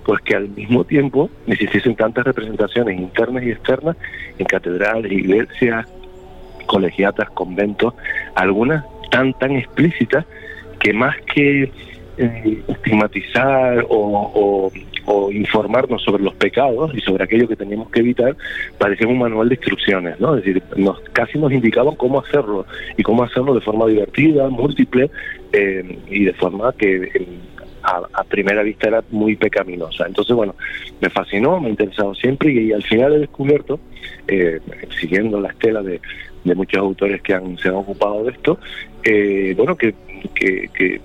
pues 0.05 0.21
que 0.23 0.35
al 0.35 0.49
mismo 0.49 0.85
tiempo 0.85 1.31
existiesen 1.47 1.95
tantas 1.95 2.25
representaciones 2.25 2.99
internas 2.99 3.45
y 3.45 3.51
externas 3.51 3.97
en 4.39 4.47
catedrales, 4.47 5.13
iglesias, 5.13 5.87
colegiatas, 6.67 7.31
conventos, 7.31 7.95
algunas 8.35 8.85
tan 9.11 9.33
tan 9.35 9.53
explícitas 9.53 10.27
que 10.87 10.93
más 10.93 11.17
que 11.35 11.69
eh, 12.17 12.63
estigmatizar 12.69 13.85
o, 13.89 14.71
informarnos 15.33 16.03
sobre 16.03 16.23
los 16.23 16.35
pecados 16.35 16.93
y 16.95 17.01
sobre 17.01 17.25
aquello 17.25 17.49
que 17.49 17.57
teníamos 17.57 17.91
que 17.91 18.01
evitar, 18.01 18.37
parecía 18.79 19.07
un 19.07 19.19
manual 19.19 19.49
de 19.49 19.55
instrucciones, 19.57 20.19
¿no? 20.21 20.37
Es 20.37 20.45
decir, 20.45 20.63
nos, 20.77 21.01
casi 21.13 21.39
nos 21.39 21.53
indicaban 21.53 21.95
cómo 21.97 22.21
hacerlo 22.21 22.67
y 22.97 23.03
cómo 23.03 23.23
hacerlo 23.23 23.55
de 23.55 23.61
forma 23.61 23.87
divertida, 23.87 24.49
múltiple 24.49 25.11
eh, 25.53 25.99
y 26.09 26.25
de 26.25 26.33
forma 26.35 26.73
que 26.73 27.11
eh, 27.15 27.27
a, 27.87 28.03
a 28.13 28.25
primera 28.25 28.63
vista 28.63 28.89
era 28.89 29.05
muy 29.11 29.37
pecaminosa. 29.37 30.07
Entonces, 30.07 30.35
bueno, 30.35 30.55
me 31.01 31.09
fascinó, 31.09 31.61
me 31.61 31.69
ha 31.69 31.71
interesado 31.71 32.15
siempre 32.15 32.53
y, 32.53 32.73
al 32.73 32.83
final 32.83 33.15
he 33.15 33.19
descubierto, 33.21 33.79
eh, 34.27 34.61
siguiendo 35.01 35.41
la 35.41 35.51
estela 35.51 35.83
de, 35.83 36.01
muchos 36.55 36.79
autores 36.79 37.23
que 37.23 37.35
han, 37.35 37.59
se 37.59 37.69
han 37.69 37.75
ocupado 37.75 38.23
de 38.25 38.31
esto, 38.31 38.59
eh, 39.03 39.55
bueno, 39.57 39.77
que, 39.77 39.95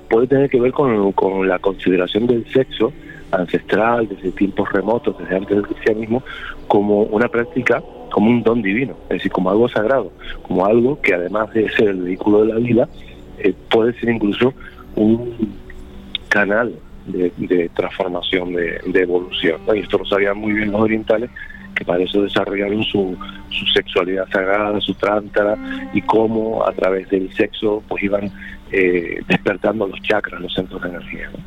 puede 0.10 0.28
tener 0.28 0.50
que 0.50 0.60
ver 0.60 0.72
con, 0.72 1.12
con 1.12 1.48
la 1.48 1.60
consideración 1.60 2.28
del 2.28 2.46
sexo 2.52 2.94
ancestral, 3.32 4.08
desde 4.08 4.32
tiempos 4.32 4.72
remotos, 4.72 5.18
desde 5.18 5.36
antes 5.36 5.56
del 5.56 5.66
cristianismo, 5.66 6.24
como 6.68 7.04
una 7.04 7.28
práctica, 7.28 7.84
como 8.12 8.30
un 8.30 8.44
don 8.44 8.62
divino, 8.62 8.96
es 9.04 9.18
decir, 9.18 9.32
como 9.32 9.50
algo 9.50 9.68
sagrado, 9.68 10.12
como 10.44 10.66
algo 10.66 11.02
que 11.02 11.14
además 11.14 11.52
de 11.54 11.70
ser 11.72 11.90
el 11.90 12.02
vehículo 12.02 12.46
de 12.46 12.54
la 12.54 12.60
vida, 12.60 12.90
eh, 13.40 13.54
puede 13.70 13.94
ser 14.00 14.10
incluso 14.10 14.54
un 14.96 15.34
canal 16.32 16.74
de, 17.08 17.32
de 17.38 17.70
transformación, 17.76 18.54
de, 18.54 18.80
de 18.88 19.02
evolución. 19.02 19.60
¿no? 19.68 19.76
Y 19.76 19.80
esto 19.80 19.98
lo 20.00 20.06
sabían 20.06 20.38
muy 20.38 20.54
bien 20.54 20.72
los 20.72 20.82
orientales, 20.82 21.30
que 21.76 21.86
para 21.86 22.04
eso 22.04 22.22
desarrollaron 22.24 22.84
su, 22.86 23.18
su 23.50 23.66
sexualidad 23.74 24.26
sagrada, 24.32 24.80
su 24.82 24.94
trántara, 24.96 25.56
y 25.94 26.02
cómo 26.02 26.66
a 26.68 26.72
través 26.74 27.10
del 27.10 27.34
sexo 27.36 27.84
pues 27.88 28.04
iban 28.04 28.32
eh, 28.72 29.20
despertando 29.28 29.86
los 29.88 30.00
chakras, 30.02 30.40
los 30.42 30.54
centros 30.54 30.82
de 30.82 30.90
energía. 30.90 31.30
¿no? 31.34 31.40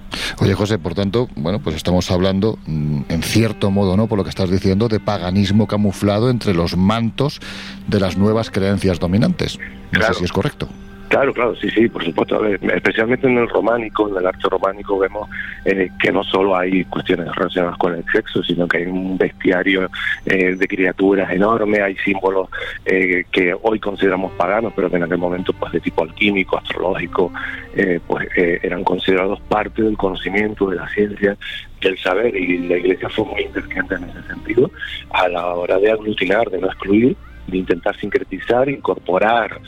Oye, 0.45 0.55
José, 0.55 0.78
por 0.78 0.95
tanto, 0.95 1.28
bueno, 1.37 1.59
pues 1.61 1.76
estamos 1.76 2.11
hablando, 2.11 2.59
mm, 2.66 3.03
en 3.09 3.22
cierto 3.22 3.70
modo, 3.70 3.97
¿no? 3.97 4.09
Por 4.09 4.18
lo 4.18 4.24
que 4.24 4.30
estás 4.30 4.51
diciendo, 4.51 4.89
de 4.89 5.01
paganismo 5.01 5.66
camuflado 5.66 6.28
entre 6.30 6.53
los 6.53 6.76
mantos 6.76 7.41
de 7.89 8.01
las 8.01 8.16
nuevas 8.18 8.51
creencias 8.51 8.99
dominantes. 9.01 9.59
No 9.93 10.01
Claro. 10.01 10.14
sé 10.14 10.18
si 10.18 10.24
es 10.24 10.32
correcto. 10.32 10.68
Claro, 11.14 11.32
claro, 11.32 11.54
sí, 11.54 11.70
sí, 11.70 11.88
por 11.88 12.04
supuesto. 12.04 12.44
Especialmente 12.44 13.28
en 13.28 13.38
el 13.38 13.48
románico, 13.48 14.08
en 14.08 14.16
el 14.16 14.26
arte 14.26 14.48
románico, 14.48 14.98
vemos 14.98 15.30
eh, 15.64 15.88
que 16.00 16.10
no 16.10 16.24
solo 16.24 16.56
hay 16.56 16.84
cuestiones 16.86 17.32
relacionadas 17.36 17.78
con 17.78 17.94
el 17.94 18.04
sexo, 18.12 18.42
sino 18.42 18.66
que 18.66 18.78
hay 18.78 18.86
un 18.86 19.16
bestiario 19.16 19.88
eh, 20.26 20.56
de 20.56 20.66
criaturas 20.66 21.30
enorme, 21.30 21.80
hay 21.80 21.94
símbolos 21.98 22.48
eh, 22.84 23.26
que 23.30 23.54
hoy 23.62 23.78
consideramos 23.78 24.32
paganos, 24.32 24.72
pero 24.74 24.90
que 24.90 24.96
en 24.96 25.04
aquel 25.04 25.18
momento, 25.18 25.52
pues 25.52 25.70
de 25.70 25.78
tipo 25.78 26.02
alquímico, 26.02 26.58
astrológico, 26.58 27.32
eh, 27.76 28.00
pues 28.04 28.26
eran 28.34 28.82
considerados 28.82 29.40
parte 29.42 29.82
del 29.82 29.96
conocimiento, 29.96 30.68
de 30.68 30.76
la 30.78 30.88
ciencia, 30.88 31.36
del 31.80 31.96
saber, 31.98 32.34
y 32.34 32.58
la 32.66 32.76
Iglesia 32.78 33.08
fue 33.08 33.24
muy 33.24 33.42
inteligente 33.42 33.94
en 33.94 34.02
ese 34.02 34.22
sentido 34.24 34.68
a 35.10 35.28
la 35.28 35.46
hora 35.46 35.78
de 35.78 35.92
aglutinar, 35.92 36.50
de 36.50 36.58
no 36.58 36.66
excluir, 36.66 37.16
de 37.46 37.58
intentar 37.58 37.96
sincretizar, 38.00 38.68
incorporar 38.68 39.60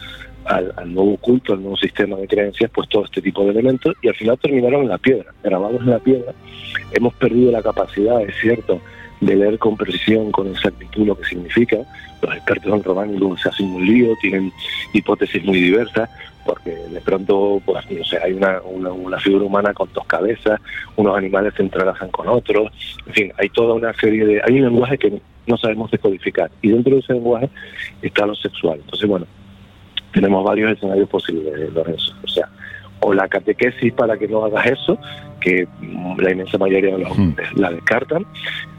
al, 0.47 0.73
al 0.77 0.93
nuevo 0.93 1.17
culto, 1.17 1.53
al 1.53 1.61
nuevo 1.61 1.77
sistema 1.77 2.17
de 2.17 2.27
creencias, 2.27 2.71
pues 2.73 2.89
todo 2.89 3.05
este 3.05 3.23
tipo 3.23 3.45
de 3.45 3.51
elementos 3.51 3.95
y 4.03 4.09
al 4.09 4.15
final 4.15 4.39
terminaron 4.39 4.83
en 4.83 4.89
la 4.89 4.99
piedra, 4.99 5.33
grabados 5.43 5.81
en 5.81 5.91
la 5.91 5.99
piedra. 5.99 6.33
Hemos 6.93 7.15
perdido 7.15 7.53
la 7.53 7.63
capacidad, 7.63 8.21
es 8.23 8.35
cierto, 8.41 8.81
de 9.21 9.37
leer 9.37 9.59
con 9.59 9.77
precisión, 9.77 10.31
con 10.31 10.49
exactitud 10.49 11.07
lo 11.07 11.17
que 11.17 11.25
significa. 11.25 11.79
Los 12.23 12.35
expertos 12.35 12.73
en 12.73 12.83
románico 12.83 13.37
se 13.37 13.49
hacen 13.49 13.67
un 13.67 13.87
lío, 13.87 14.15
tienen 14.21 14.53
hipótesis 14.93 15.45
muy 15.45 15.61
diversas, 15.61 16.09
porque 16.45 16.71
de 16.71 17.01
pronto, 17.01 17.61
pues, 17.65 17.91
no 17.91 18.05
sé, 18.05 18.19
hay 18.23 18.33
una, 18.33 18.61
una, 18.63 18.93
una 18.93 19.19
figura 19.19 19.45
humana 19.45 19.75
con 19.75 19.93
dos 19.93 20.07
cabezas, 20.07 20.61
unos 20.97 21.17
animales 21.17 21.55
se 21.57 21.63
entrelazan 21.63 22.11
con 22.11 22.29
otros, 22.29 22.73
en 23.07 23.13
fin, 23.13 23.33
hay 23.39 23.49
toda 23.49 23.75
una 23.75 23.93
serie 23.95 24.25
de... 24.25 24.41
Hay 24.45 24.55
un 24.61 24.67
lenguaje 24.67 24.97
que 24.97 25.21
no 25.47 25.57
sabemos 25.57 25.91
descodificar 25.91 26.51
y 26.61 26.69
dentro 26.71 26.95
de 26.95 27.01
ese 27.01 27.15
lenguaje 27.15 27.49
está 28.03 28.27
lo 28.27 28.35
sexual. 28.35 28.81
Entonces, 28.83 29.09
bueno, 29.09 29.27
tenemos 30.17 30.43
varios 30.45 30.73
escenarios 30.73 31.09
posibles, 31.11 31.73
Lorenzo. 31.75 32.15
O 32.25 32.29
sea, 32.29 32.49
o 33.01 33.13
la 33.13 33.29
catequesis 33.29 33.93
para 33.93 34.17
que 34.17 34.27
no 34.27 34.45
hagas 34.45 34.67
eso, 34.67 34.99
que 35.41 35.69
mm, 35.79 36.19
la 36.19 36.33
inmensa 36.33 36.57
mayoría 36.57 36.97
de 36.97 37.05
los 37.05 37.19
Hmm. 37.19 37.35
la 37.57 37.71
descartan, 37.71 38.25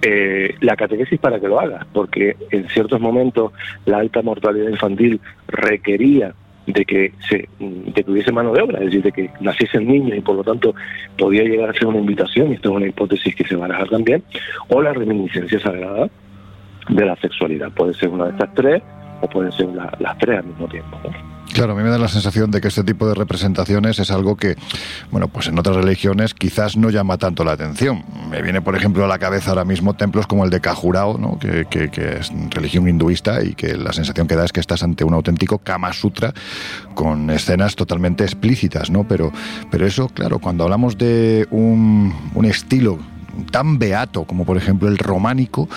eh, 0.02 0.56
la 0.62 0.76
catequesis 0.76 1.20
para 1.20 1.40
que 1.40 1.48
lo 1.48 1.60
hagas, 1.60 1.86
porque 1.94 2.36
en 2.50 2.68
ciertos 2.70 3.00
momentos 3.00 3.52
la 3.86 4.00
alta 4.00 4.24
mortalidad 4.24 4.70
infantil 4.70 5.22
requería 5.48 6.34
de 6.66 6.84
que 6.84 7.14
se 7.30 7.48
de 7.60 8.04
que 8.04 8.12
hubiese 8.12 8.32
mano 8.32 8.52
de 8.52 8.64
obra, 8.64 8.80
es 8.80 8.86
decir, 8.86 9.04
de 9.04 9.12
que 9.12 9.30
naciesen 9.40 9.88
niños 9.88 10.18
y 10.18 10.22
por 10.22 10.36
lo 10.36 10.44
tanto 10.44 10.74
podía 11.18 11.44
llegar 11.44 11.70
a 11.70 11.74
ser 11.74 11.86
una 11.86 12.00
invitación, 12.00 12.50
y 12.52 12.56
esto 12.56 12.70
es 12.72 12.76
una 12.76 12.88
hipótesis 12.88 13.36
que 13.36 13.46
se 13.46 13.56
va 13.56 13.66
a 13.66 13.68
baraja 13.68 13.86
también, 13.86 14.24
o 14.70 14.82
la 14.82 14.92
reminiscencia 14.92 15.60
sagrada 15.60 16.10
de 16.90 17.06
la 17.06 17.16
sexualidad. 17.18 17.72
Puede 17.72 17.94
ser 17.94 18.10
una 18.10 18.26
de 18.26 18.32
estas 18.32 18.54
tres 18.56 18.82
o 19.22 19.28
pueden 19.30 19.51
ser 19.51 19.68
las 19.99 20.18
tres 20.18 20.39
al 20.39 20.45
mismo 20.45 20.68
tiempo. 20.68 20.97
Claro, 21.53 21.74
a 21.74 21.76
mí 21.76 21.82
me 21.82 21.89
da 21.89 21.97
la 21.97 22.07
sensación 22.07 22.51
de 22.51 22.61
que 22.61 22.68
este 22.68 22.84
tipo 22.84 23.07
de 23.07 23.15
representaciones 23.15 23.97
es 23.99 24.11
algo 24.11 24.36
que, 24.36 24.55
bueno, 25.11 25.28
pues 25.28 25.47
en 25.47 25.57
otras 25.57 25.78
religiones 25.78 26.34
quizás 26.34 26.78
no 26.78 26.89
llama 26.89 27.18
tanto 27.18 27.43
la 27.43 27.53
atención. 27.53 28.03
Me 28.30 28.41
viene, 28.41 28.61
por 28.61 28.76
ejemplo, 28.76 29.05
a 29.05 29.07
la 29.07 29.18
cabeza 29.18 29.51
ahora 29.51 29.65
mismo 29.65 29.95
templos 29.95 30.28
como 30.28 30.43
el 30.43 30.49
de 30.49 30.61
Kajurao, 30.61 31.18
¿no? 31.18 31.39
que, 31.39 31.68
es 32.20 32.32
religión 32.51 32.88
hinduista 32.88 33.43
y 33.43 33.53
que 33.53 33.76
la 33.76 33.93
sensación 33.93 34.28
que 34.28 34.36
da 34.36 34.45
es 34.45 34.51
que 34.51 34.59
estás 34.59 34.84
ante 34.84 35.03
un 35.03 35.13
auténtico 35.13 35.57
Kama 35.59 35.93
Sutra 35.93 36.34
con 36.93 37.30
escenas 37.30 37.76
totalmente 37.76 38.24
explícitas, 38.24 38.91
¿no? 38.91 39.07
Pero, 39.07 39.32
pero 39.72 39.88
eso, 39.88 40.09
claro, 40.09 40.39
cuando 40.39 40.65
hablamos 40.65 40.97
de 40.97 41.47
un 41.49 42.13
estilo 42.45 42.99
tan 43.46 43.80
beato 43.80 44.24
como 44.26 44.46
por 44.46 44.58
ejemplo 44.58 44.88
el 44.88 44.98
románico, 44.98 45.68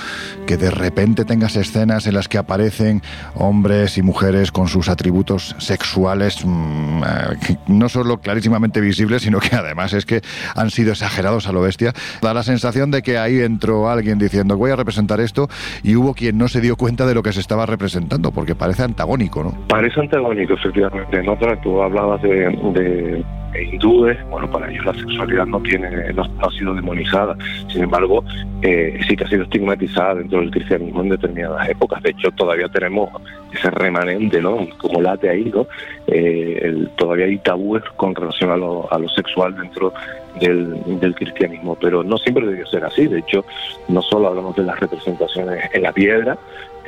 que 0.46 0.56
de 0.56 0.70
repente 0.70 1.24
tengas 1.24 1.56
escenas 1.56 2.06
en 2.06 2.14
las 2.14 2.28
que 2.28 2.38
aparecen 2.38 3.02
hombres 3.34 3.98
y 3.98 4.02
mujeres 4.02 4.52
con 4.52 4.68
sus 4.68 4.88
atributos 4.88 5.54
sexuales 5.58 6.44
mm, 6.44 7.02
eh, 7.02 7.56
no 7.68 7.88
solo 7.88 8.18
clarísimamente 8.18 8.80
visibles, 8.80 9.22
sino 9.22 9.40
que 9.40 9.56
además 9.56 9.92
es 9.92 10.06
que 10.06 10.20
han 10.54 10.70
sido 10.70 10.92
exagerados 10.92 11.46
a 11.46 11.52
lo 11.52 11.60
bestia. 11.62 11.92
Da 12.22 12.34
la 12.34 12.42
sensación 12.42 12.90
de 12.90 13.02
que 13.02 13.18
ahí 13.18 13.40
entró 13.40 13.88
alguien 13.88 14.18
diciendo 14.18 14.56
voy 14.56 14.70
a 14.70 14.76
representar 14.76 15.20
esto 15.20 15.48
y 15.82 15.96
hubo 15.96 16.14
quien 16.14 16.38
no 16.38 16.48
se 16.48 16.60
dio 16.60 16.76
cuenta 16.76 17.06
de 17.06 17.14
lo 17.14 17.22
que 17.22 17.32
se 17.32 17.40
estaba 17.40 17.66
representando, 17.66 18.32
porque 18.32 18.54
parece 18.54 18.82
antagónico, 18.82 19.42
¿no? 19.42 19.54
Parece 19.68 20.00
antagónico, 20.00 20.54
efectivamente. 20.54 21.22
No, 21.22 21.36
tú 21.62 21.82
hablabas 21.82 22.22
de 22.22 23.24
e 23.54 23.64
hindúes, 23.64 24.16
bueno, 24.28 24.50
para 24.50 24.70
ellos 24.70 24.84
la 24.84 24.94
sexualidad 24.94 25.46
no 25.46 25.60
tiene, 25.60 26.12
no, 26.12 26.22
ha 26.22 26.50
sido 26.50 26.74
demonizada, 26.74 27.36
sin 27.68 27.82
embargo, 27.82 28.24
eh, 28.62 29.00
sí 29.08 29.16
que 29.16 29.24
ha 29.24 29.28
sido 29.28 29.44
estigmatizada 29.44 30.16
dentro 30.16 30.40
del 30.40 30.50
cristianismo 30.50 31.02
en 31.02 31.10
determinadas 31.10 31.68
épocas. 31.68 32.02
De 32.02 32.10
hecho, 32.10 32.30
todavía 32.32 32.68
tenemos 32.68 33.10
ese 33.52 33.70
remanente, 33.70 34.40
¿no? 34.40 34.68
Como 34.78 35.00
late 35.00 35.30
ahí, 35.30 35.44
¿no? 35.44 35.66
Eh, 36.06 36.86
todavía 36.96 37.26
hay 37.26 37.38
tabúes 37.38 37.82
con 37.96 38.14
relación 38.14 38.50
a 38.50 38.56
lo, 38.56 38.92
a 38.92 38.98
lo 38.98 39.08
sexual 39.08 39.56
dentro 39.56 39.92
del, 40.40 41.00
del, 41.00 41.14
cristianismo, 41.14 41.76
pero 41.80 42.04
no 42.04 42.18
siempre 42.18 42.46
debió 42.46 42.66
ser 42.66 42.84
así. 42.84 43.06
De 43.06 43.20
hecho, 43.20 43.44
no 43.88 44.02
solo 44.02 44.28
hablamos 44.28 44.54
de 44.56 44.62
las 44.62 44.78
representaciones 44.78 45.64
en 45.72 45.82
la 45.82 45.92
piedra, 45.92 46.38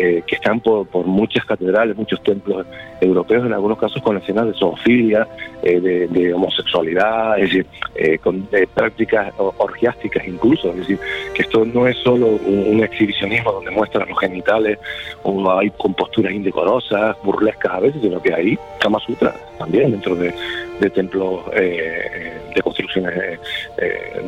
eh, 0.05 0.25
que 0.27 0.35
están 0.35 0.59
por, 0.59 1.07
muchas 1.07 1.45
catedrales, 1.45 1.97
muchos 1.97 2.21
templos 2.25 2.67
europeos, 3.01 3.47
en 3.47 3.53
algunos 3.53 3.79
casos 3.79 4.03
con 4.03 4.17
escenas 4.17 4.49
de 4.49 4.55
zoofilia, 4.55 5.29
eh, 5.63 5.79
de, 6.11 6.35
homosexualidad, 6.35 7.39
es 7.39 7.45
decir, 7.45 7.67
eh, 7.95 8.19
con 8.19 8.49
prácticas 8.75 9.33
orgiásticas 9.39 10.27
incluso. 10.27 10.71
Es 10.71 10.79
decir, 10.79 10.99
que 11.33 11.43
esto 11.43 11.65
no 11.65 11.87
es 11.87 11.97
solo 11.99 12.27
un, 12.27 12.83
exhibicionismo 12.83 13.53
donde 13.53 13.71
muestran 13.71 14.09
los 14.09 14.19
genitales 14.19 14.77
o 15.23 15.49
hay 15.53 15.71
con 15.71 15.95
posturas 15.95 16.33
indecorosas, 16.33 17.17
burlescas 17.23 17.73
a 17.73 17.79
veces, 17.79 18.03
sino 18.03 18.21
que 18.21 18.35
hay 18.35 18.59
Kama 18.81 18.99
Sutra 18.99 19.33
también 19.57 19.93
dentro 19.93 20.17
de, 20.17 20.35
de 20.81 20.91
templos 20.91 21.49
de 21.53 22.61
construcciones 22.61 23.39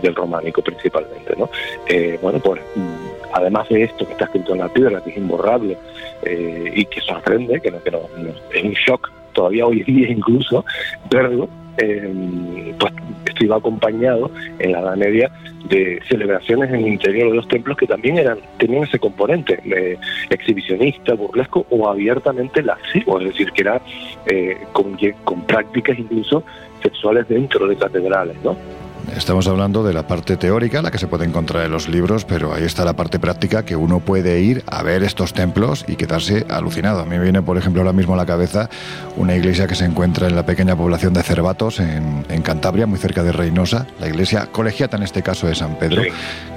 del 0.00 0.14
románico 0.14 0.62
principalmente. 0.62 1.34
¿no? 1.36 1.50
bueno, 2.22 2.38
pues 2.38 2.60
además 3.34 3.68
de 3.68 3.82
esto 3.82 4.06
que 4.06 4.12
está 4.12 4.24
escrito 4.26 4.52
en 4.52 4.60
la 4.60 4.68
piedra, 4.68 5.02
que 5.02 5.10
es 5.10 5.16
imborrable 5.16 5.76
eh, 6.22 6.72
y 6.74 6.84
que 6.86 7.00
sorprende, 7.00 7.60
que, 7.60 7.70
no, 7.70 7.82
que 7.82 7.90
no, 7.90 8.00
es 8.52 8.62
un 8.62 8.72
shock 8.72 9.10
todavía 9.32 9.66
hoy 9.66 9.82
día 9.82 10.08
incluso 10.08 10.64
verlo, 11.10 11.48
eh, 11.78 12.72
pues 12.78 12.92
esto 13.26 13.44
iba 13.44 13.56
acompañado 13.56 14.30
en 14.60 14.70
la 14.70 14.80
Edad 14.80 14.96
Media 14.96 15.30
de 15.68 16.00
celebraciones 16.08 16.68
en 16.70 16.76
el 16.76 16.86
interior 16.86 17.30
de 17.30 17.36
los 17.36 17.48
templos 17.48 17.76
que 17.76 17.88
también 17.88 18.18
eran 18.18 18.38
tenían 18.58 18.84
ese 18.84 19.00
componente 19.00 19.58
eh, 19.64 19.98
exhibicionista, 20.30 21.14
burlesco 21.14 21.66
o 21.70 21.88
abiertamente 21.88 22.62
lascivo, 22.62 23.18
es 23.18 23.26
decir, 23.26 23.50
que 23.50 23.62
era 23.62 23.80
con, 24.72 24.96
con 25.24 25.42
prácticas 25.42 25.98
incluso 25.98 26.44
sexuales 26.80 27.26
dentro 27.28 27.66
de 27.66 27.76
catedrales, 27.76 28.36
¿no? 28.44 28.56
Estamos 29.16 29.46
hablando 29.46 29.84
de 29.84 29.92
la 29.92 30.06
parte 30.06 30.36
teórica, 30.36 30.82
la 30.82 30.90
que 30.90 30.98
se 30.98 31.06
puede 31.06 31.24
encontrar 31.24 31.64
en 31.64 31.70
los 31.70 31.88
libros, 31.88 32.24
pero 32.24 32.52
ahí 32.52 32.64
está 32.64 32.84
la 32.84 32.94
parte 32.94 33.18
práctica 33.18 33.64
que 33.64 33.76
uno 33.76 34.00
puede 34.00 34.40
ir 34.40 34.64
a 34.66 34.82
ver 34.82 35.02
estos 35.02 35.32
templos 35.32 35.84
y 35.86 35.96
quedarse 35.96 36.46
alucinado. 36.48 37.00
A 37.00 37.04
mí 37.04 37.10
me 37.10 37.20
viene, 37.20 37.42
por 37.42 37.56
ejemplo, 37.56 37.82
ahora 37.82 37.92
mismo 37.92 38.14
a 38.14 38.16
la 38.16 38.26
cabeza 38.26 38.68
una 39.16 39.36
iglesia 39.36 39.66
que 39.66 39.74
se 39.74 39.84
encuentra 39.84 40.26
en 40.26 40.34
la 40.34 40.44
pequeña 40.44 40.74
población 40.74 41.12
de 41.12 41.22
Cervatos, 41.22 41.80
en, 41.80 42.24
Cantabria, 42.42 42.86
muy 42.86 42.98
cerca 42.98 43.22
de 43.22 43.32
Reynosa, 43.32 43.86
la 44.00 44.08
iglesia 44.08 44.48
colegiata 44.50 44.96
en 44.96 45.02
este 45.04 45.22
caso 45.22 45.46
de 45.46 45.54
San 45.54 45.76
Pedro, 45.78 46.02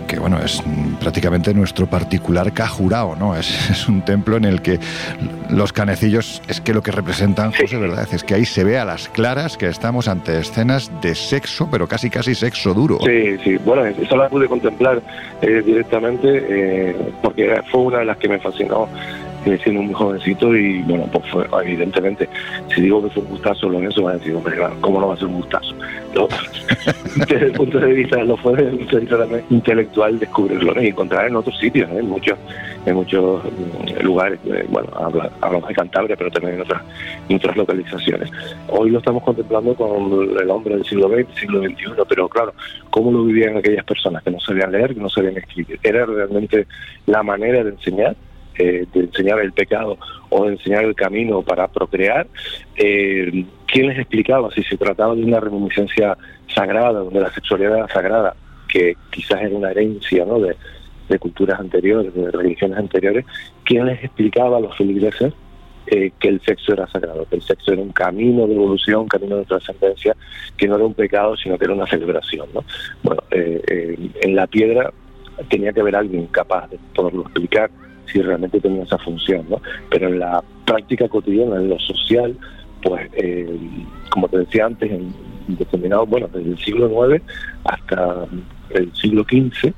que 0.07 0.19
bueno, 0.19 0.39
es 0.43 0.61
prácticamente 0.99 1.53
nuestro 1.53 1.87
particular 1.87 2.53
cajurao, 2.53 3.15
¿no? 3.15 3.35
Es, 3.37 3.87
un 3.87 4.01
templo 4.01 4.37
en 4.37 4.45
el 4.45 4.61
que 4.61 4.79
los 5.49 5.71
canecillos 5.71 6.41
es 6.47 6.59
que 6.59 6.73
lo 6.73 6.81
que 6.81 6.91
representan, 6.91 7.53
José, 7.53 7.77
¿verdad? 7.77 8.07
Es 8.11 8.23
que 8.23 8.33
ahí 8.33 8.45
se 8.45 8.63
ve 8.63 8.79
a 8.79 8.85
las 8.85 9.07
claras 9.09 9.57
que 9.57 9.67
estamos 9.67 10.07
ante 10.07 10.39
escenas 10.39 10.91
de 11.01 11.15
sexo, 11.15 11.69
pero 11.69 11.87
casi 11.87 12.09
casi 12.09 12.35
sexo 12.37 12.73
duro. 12.73 12.99
Sí, 13.05 13.37
sí, 13.43 13.57
bueno, 13.57 13.85
eso 13.85 14.15
la 14.15 14.29
pude 14.29 14.47
contemplar 14.47 15.01
eh, 15.41 15.61
directamente 15.65 16.27
eh, 16.49 16.95
porque 17.21 17.61
fue 17.71 17.81
una 17.81 17.99
de 17.99 18.05
las 18.05 18.17
que 18.17 18.29
me 18.29 18.39
fascinó 18.39 18.87
siendo 19.63 19.81
muy 19.81 19.93
jovencito 19.93 20.55
y 20.55 20.81
bueno, 20.83 21.07
pues 21.11 21.25
fue 21.31 21.45
evidentemente, 21.63 22.27
si 22.73 22.81
digo 22.81 23.03
que 23.03 23.09
fue 23.11 23.23
un 23.23 23.29
gustazo 23.29 23.69
lo 23.69 23.79
en 23.79 23.87
eso, 23.87 24.03
van 24.03 24.15
a 24.15 24.17
decir, 24.17 24.35
hombre, 24.35 24.57
¿cómo 24.81 24.99
no 24.99 25.07
va 25.07 25.13
a 25.13 25.17
ser 25.17 25.27
un 25.27 25.35
gustazo? 25.35 25.75
desde 27.29 27.45
el 27.45 27.51
punto 27.53 27.79
de 27.79 27.93
vista, 27.93 28.23
lo 28.23 28.35
fue 28.37 28.53
desde 28.53 28.71
el 28.71 28.77
punto 28.77 28.95
de 28.97 29.01
vista 29.01 29.41
intelectual 29.49 30.19
descubrirlo 30.19 30.81
y 30.81 30.87
encontrar 30.87 31.27
en 31.27 31.35
otros 31.35 31.57
sitios, 31.59 31.89
¿eh? 31.91 31.99
en 31.99 32.09
muchos 32.09 32.37
en 32.87 32.95
muchos 32.95 33.43
mm, 33.43 34.03
lugares, 34.03 34.39
eh, 34.45 34.65
bueno, 34.69 34.89
hablamos 35.41 35.67
de 35.67 35.75
Cantabria, 35.75 36.15
pero 36.15 36.31
también 36.31 36.55
en 36.55 36.61
otras, 36.61 36.81
otras 37.29 37.57
localizaciones. 37.57 38.31
Hoy 38.69 38.89
lo 38.89 38.99
estamos 38.99 39.23
contemplando 39.23 39.75
con 39.75 40.37
el 40.39 40.49
hombre 40.49 40.75
del 40.75 40.85
siglo 40.85 41.09
XX, 41.09 41.39
siglo 41.39 41.61
XXI, 41.61 41.85
pero 42.07 42.29
claro, 42.29 42.53
¿cómo 42.89 43.11
lo 43.11 43.25
vivían 43.25 43.57
aquellas 43.57 43.83
personas 43.83 44.23
que 44.23 44.31
no 44.31 44.39
sabían 44.39 44.71
leer, 44.71 44.93
que 44.93 45.01
no 45.01 45.09
sabían 45.09 45.37
escribir? 45.37 45.79
Era 45.83 46.05
realmente 46.05 46.65
la 47.05 47.23
manera 47.23 47.63
de 47.63 47.71
enseñar 47.71 48.15
eh, 48.59 48.85
de 48.91 48.99
enseñar 49.01 49.39
el 49.39 49.53
pecado 49.53 49.97
o 50.29 50.45
de 50.45 50.53
enseñar 50.53 50.83
el 50.83 50.95
camino 50.95 51.43
para 51.43 51.67
procrear, 51.67 52.27
eh, 52.75 53.45
¿quién 53.67 53.87
les 53.87 53.99
explicaba 53.99 54.49
si 54.51 54.63
se 54.63 54.77
trataba 54.77 55.13
de 55.13 55.23
una 55.23 55.39
reminiscencia 55.39 56.17
sagrada, 56.53 56.99
donde 56.99 57.19
la 57.19 57.31
sexualidad 57.31 57.77
era 57.77 57.87
sagrada, 57.87 58.35
que 58.67 58.95
quizás 59.11 59.41
era 59.41 59.55
una 59.55 59.71
herencia 59.71 60.25
¿no? 60.25 60.39
de, 60.39 60.55
culturas 61.19 61.59
anteriores, 61.59 62.13
de 62.13 62.31
religiones 62.31 62.77
anteriores, 62.77 63.25
¿quién 63.63 63.85
les 63.85 64.03
explicaba 64.03 64.57
a 64.57 64.61
los 64.61 64.75
feligreses 64.75 65.33
eh, 65.85 66.11
que 66.19 66.27
el 66.27 66.41
sexo 66.41 66.73
era 66.73 66.87
sagrado, 66.87 67.25
que 67.29 67.35
el 67.35 67.43
sexo 67.43 67.73
era 67.73 67.81
un 67.81 67.91
camino 67.91 68.47
de 68.47 68.55
evolución, 68.55 69.01
un 69.01 69.07
camino 69.07 69.37
de 69.37 69.45
trascendencia, 69.45 70.15
que 70.57 70.67
no 70.67 70.75
era 70.75 70.85
un 70.85 70.93
pecado, 70.95 71.37
sino 71.37 71.57
que 71.57 71.65
era 71.65 71.73
una 71.75 71.87
celebración. 71.87 72.47
¿no? 72.53 72.63
Bueno, 73.03 73.21
en 73.31 74.35
la 74.35 74.47
piedra 74.47 74.91
tenía 75.49 75.71
que 75.71 75.81
haber 75.81 75.95
alguien 75.95 76.25
capaz 76.27 76.69
de 76.69 76.79
poderlo 76.93 77.21
explicar, 77.21 77.69
si 78.11 78.21
realmente 78.21 78.59
tenía 78.59 78.83
esa 78.83 78.97
función, 78.97 79.45
¿no? 79.49 79.61
Pero 79.89 80.07
en 80.07 80.19
la 80.19 80.43
práctica 80.65 81.07
cotidiana, 81.07 81.57
en 81.57 81.69
lo 81.69 81.79
social, 81.79 82.37
pues, 82.81 83.09
eh, 83.13 83.57
como 84.09 84.27
te 84.27 84.39
decía 84.39 84.65
antes, 84.65 84.91
en 84.91 85.13
determinado, 85.47 86.05
bueno, 86.05 86.27
desde 86.33 86.51
el 86.51 86.57
siglo 86.57 87.13
IX 87.13 87.23
hasta 87.63 88.25
el 88.71 88.93
siglo 88.93 89.23
XV, 89.23 89.73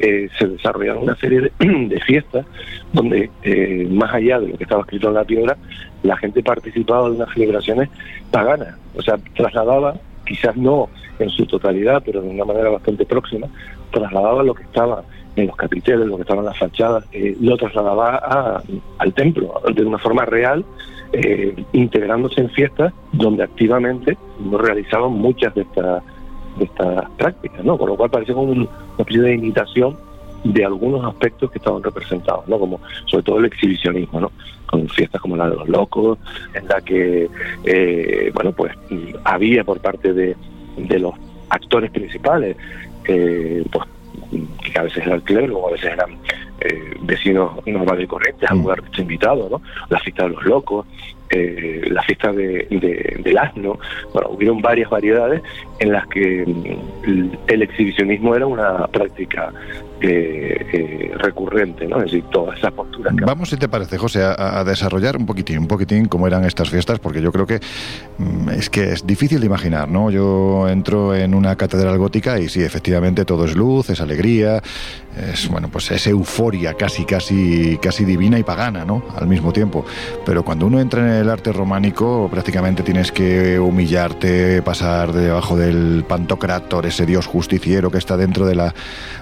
eh, 0.00 0.28
se 0.38 0.46
desarrollaron 0.48 1.04
una 1.04 1.16
serie 1.16 1.52
de, 1.58 2.00
fiestas 2.00 2.44
donde, 2.92 3.30
eh, 3.42 3.86
más 3.90 4.12
allá 4.12 4.40
de 4.40 4.48
lo 4.48 4.58
que 4.58 4.64
estaba 4.64 4.82
escrito 4.82 5.08
en 5.08 5.14
la 5.14 5.24
piedra, 5.24 5.56
la 6.02 6.16
gente 6.16 6.42
participaba 6.42 7.08
de 7.08 7.16
unas 7.16 7.32
celebraciones 7.32 7.88
paganas, 8.30 8.76
o 8.96 9.02
sea, 9.02 9.16
trasladaba, 9.36 9.94
quizás 10.26 10.56
no 10.56 10.88
en 11.18 11.30
su 11.30 11.46
totalidad, 11.46 12.02
pero 12.04 12.20
de 12.20 12.28
una 12.28 12.44
manera 12.44 12.70
bastante 12.70 13.06
próxima, 13.06 13.46
trasladaba 13.92 14.42
lo 14.42 14.54
que 14.54 14.64
estaba 14.64 15.04
en 15.36 15.46
los 15.48 15.56
capiteles, 15.56 16.06
lo 16.06 16.16
que 16.16 16.22
estaban 16.22 16.44
las 16.44 16.58
fachadas, 16.58 17.04
eh, 17.12 17.36
lo 17.40 17.56
trasladaba 17.56 18.62
al 18.98 19.14
templo 19.14 19.60
de 19.72 19.84
una 19.84 19.98
forma 19.98 20.24
real, 20.24 20.64
eh, 21.12 21.54
integrándose 21.72 22.40
en 22.40 22.50
fiestas 22.50 22.92
donde 23.12 23.44
activamente 23.44 24.16
realizaban 24.50 25.12
muchas 25.12 25.54
de 25.54 25.62
estas 25.62 26.02
de 26.58 26.66
estas 26.66 27.10
prácticas, 27.16 27.64
¿no? 27.64 27.76
Con 27.76 27.88
lo 27.88 27.96
cual 27.96 28.10
parecía 28.10 28.32
como 28.32 28.52
una 28.52 28.68
especie 28.96 29.22
de 29.22 29.34
imitación 29.34 29.96
de 30.44 30.64
algunos 30.64 31.04
aspectos 31.04 31.50
que 31.50 31.58
estaban 31.58 31.82
representados, 31.82 32.46
¿no? 32.46 32.60
Como 32.60 32.80
sobre 33.06 33.24
todo 33.24 33.38
el 33.38 33.46
exhibicionismo, 33.46 34.20
¿no? 34.20 34.30
Con 34.66 34.88
fiestas 34.88 35.20
como 35.20 35.36
la 35.36 35.50
de 35.50 35.56
los 35.56 35.68
locos, 35.68 36.16
en 36.52 36.68
la 36.68 36.80
que, 36.80 37.28
eh, 37.64 38.30
bueno, 38.34 38.52
pues 38.52 38.72
había 39.24 39.64
por 39.64 39.80
parte 39.80 40.12
de, 40.12 40.36
de 40.76 40.98
los 41.00 41.14
actores 41.48 41.90
principales, 41.90 42.56
pues 43.04 43.84
que 44.30 44.78
a 44.78 44.82
veces 44.82 45.04
era 45.04 45.16
el 45.16 45.22
clero, 45.22 45.58
o 45.58 45.68
a 45.68 45.72
veces 45.72 45.92
eran 45.92 46.18
eh, 46.60 46.96
vecinos 47.02 47.52
normales 47.66 48.04
y 48.04 48.06
corrientes, 48.06 48.50
algún 48.50 48.66
mm. 48.66 48.70
artista 48.70 49.00
invitado, 49.02 49.48
¿no? 49.50 49.62
La 49.88 49.98
fiesta 50.00 50.24
de 50.24 50.30
los 50.30 50.44
locos, 50.44 50.86
eh, 51.30 51.82
la 51.90 52.02
fiesta 52.02 52.32
de, 52.32 52.66
del 53.18 53.38
asno, 53.38 53.78
bueno, 54.12 54.28
hubieron 54.30 54.60
varias 54.60 54.88
variedades 54.90 55.42
en 55.78 55.92
las 55.92 56.06
que 56.08 56.44
mm, 56.46 57.30
el 57.48 57.62
exhibicionismo 57.62 58.34
era 58.34 58.46
una 58.46 58.86
práctica 58.88 59.52
eh, 60.00 60.66
eh, 60.72 61.12
recurrente, 61.18 61.86
¿no? 61.86 61.98
Es 61.98 62.04
decir, 62.04 62.24
todas 62.30 62.58
esas 62.58 62.72
posturas. 62.72 63.14
Vamos, 63.24 63.48
si 63.48 63.56
te 63.56 63.68
parece, 63.68 63.96
José, 63.96 64.22
a, 64.22 64.64
desarrollar 64.64 65.16
un 65.16 65.26
poquitín, 65.26 65.58
un 65.58 65.68
poquitín 65.68 66.06
cómo 66.06 66.26
eran 66.26 66.44
estas 66.44 66.68
fiestas, 66.68 66.98
porque 66.98 67.22
yo 67.22 67.32
creo 67.32 67.46
que 67.46 67.60
mm, 68.18 68.50
es 68.50 68.70
que 68.70 68.92
es 68.92 69.06
difícil 69.06 69.40
de 69.40 69.46
imaginar, 69.46 69.88
¿no? 69.88 70.10
Yo 70.10 70.68
entro 70.68 71.14
en 71.14 71.34
una 71.34 71.56
catedral 71.56 71.96
gótica 71.98 72.38
y 72.38 72.48
sí, 72.48 72.62
efectivamente 72.62 73.24
todo 73.24 73.44
es 73.44 73.54
luz, 73.54 73.90
es 73.90 74.00
alegría, 74.00 74.62
es 75.16 75.48
bueno, 75.48 75.68
pues 75.68 75.90
es 75.90 76.06
euforia 76.06 76.74
casi, 76.74 77.04
casi, 77.04 77.78
casi 77.80 78.04
divina 78.04 78.38
y 78.38 78.42
pagana, 78.42 78.84
¿no? 78.84 79.04
Al 79.16 79.26
mismo 79.26 79.52
tiempo. 79.52 79.84
Pero 80.26 80.44
cuando 80.44 80.66
uno 80.66 80.80
entra 80.80 81.00
en 81.00 81.08
el 81.08 81.30
arte 81.30 81.52
románico, 81.52 82.28
prácticamente 82.30 82.82
tienes 82.82 83.12
que 83.12 83.58
humillarte, 83.58 84.62
pasar 84.62 85.12
debajo 85.12 85.56
del 85.56 86.04
pantocrátor, 86.08 86.86
ese 86.86 87.06
dios 87.06 87.26
justiciero 87.26 87.90
que 87.90 87.98
está 87.98 88.16
dentro 88.16 88.46
de 88.46 88.56
la 88.56 88.74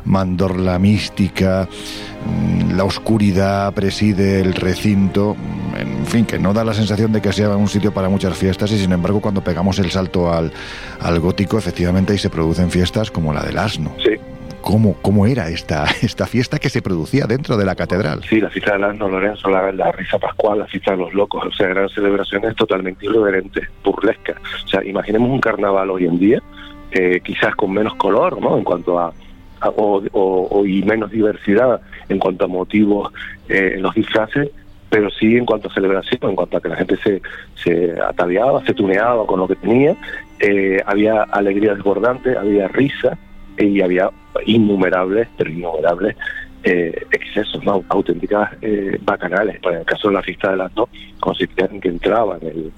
mandorla 0.05 0.79
mística, 0.79 1.69
mm, 2.27 2.77
la 2.77 2.85
oscuridad 2.85 3.73
preside 3.75 4.41
el 4.41 4.55
recinto, 4.55 5.37
en 5.77 6.07
fin, 6.07 6.25
que 6.25 6.39
no 6.39 6.55
da 6.55 6.65
la 6.65 6.75
sensación 6.75 7.13
de 7.13 7.21
que 7.21 7.33
sea 7.33 7.51
un 7.57 7.69
sitio 7.69 7.93
para 7.93 8.09
muchas 8.09 8.37
fiestas 8.37 8.73
y 8.73 8.79
sin 8.79 8.93
embargo 8.93 9.21
cuando 9.21 9.45
pegamos 9.45 9.79
el 9.79 9.91
salto 9.91 10.33
al, 10.33 10.53
al 11.01 11.21
gótico, 11.21 11.59
efectivamente 11.59 12.13
ahí 12.13 12.19
se 12.19 12.31
producen 12.31 12.71
fiestas 12.71 13.11
como 13.11 13.33
la 13.33 13.43
del 13.43 13.59
asno. 13.59 13.95
Sí 14.03 14.32
cómo, 14.63 14.97
cómo 15.03 15.27
era 15.27 15.49
esta, 15.49 15.85
esta 16.03 16.27
fiesta 16.27 16.59
que 16.59 16.71
se 16.71 16.81
producía 16.81 17.27
dentro 17.27 17.57
de 17.57 17.65
la 17.65 17.75
catedral. 17.75 18.23
Sí, 18.29 18.41
la 18.41 18.51
fiesta 18.51 18.79
de 18.79 18.85
Asno 18.85 19.09
Lorenzo, 19.09 19.51
la, 19.51 19.71
la 19.73 19.93
risa 19.93 20.19
pascual, 20.19 20.61
la 20.61 20.67
fiesta 20.67 20.93
de 20.93 20.99
los 20.99 21.13
locos, 21.13 21.45
o 21.45 21.53
sea, 21.53 21.69
eran 21.69 21.89
celebraciones 21.91 22.57
totalmente 22.57 23.07
irreverentes, 23.07 23.69
burlescas. 23.85 24.37
O 24.65 24.69
sea, 24.69 24.85
imaginemos 24.85 25.29
un 25.29 25.41
carnaval 25.41 25.91
hoy 25.91 26.07
en 26.07 26.19
día, 26.19 26.43
eh, 26.93 27.21
quizás 27.23 27.55
con 27.55 27.73
menos 27.73 27.95
color, 27.97 28.41
¿no? 28.41 28.57
En 28.57 28.65
cuanto 28.65 28.99
a, 28.99 29.13
o, 29.77 30.65
y 30.67 30.83
menos 30.83 31.11
diversidad 31.11 31.81
en 32.09 32.19
cuanto 32.19 32.45
a 32.45 32.49
motivos 32.49 33.13
eh, 33.49 33.75
en 33.77 33.83
los 33.83 33.95
disfraces, 33.95 34.51
pero 34.91 35.09
sí 35.11 35.37
en 35.37 35.47
cuanto 35.47 35.69
a 35.69 35.75
celebración, 35.75 36.31
en 36.31 36.37
cuanto 36.37 36.57
a 36.57 36.61
que 36.61 36.69
la 36.69 36.77
gente 36.77 36.97
se, 36.99 37.23
se 37.55 37.95
ataviaba, 38.01 38.65
se 38.67 38.75
tuneaba 38.75 39.27
con 39.27 39.41
lo 39.41 39.49
que 39.49 39.57
tenía, 39.57 39.97
eh, 40.39 40.83
había 40.85 41.23
alegría 41.23 41.75
desbordante, 41.75 42.37
había 42.37 42.69
risa, 42.69 43.17
y 43.59 43.81
había 43.81 44.11
innumerables, 44.47 45.29
pero 45.37 45.51
innumerables 45.51 46.17
eh, 46.65 47.07
excesos, 47.11 47.63
¿no? 47.65 47.85
auténticas 47.89 48.53
eh, 48.63 48.99
bacanales. 49.03 49.59
en 49.65 49.75
el 49.79 49.85
caso 49.85 50.09
de 50.09 50.15
la 50.15 50.23
fiesta 50.23 50.53
de 50.53 50.57
las 50.59 50.75
dos, 50.75 50.89
consistía 51.21 51.69
en 51.71 51.81
que 51.81 51.89
entraba 51.89 52.39
en, 52.41 52.47
el, 52.47 52.73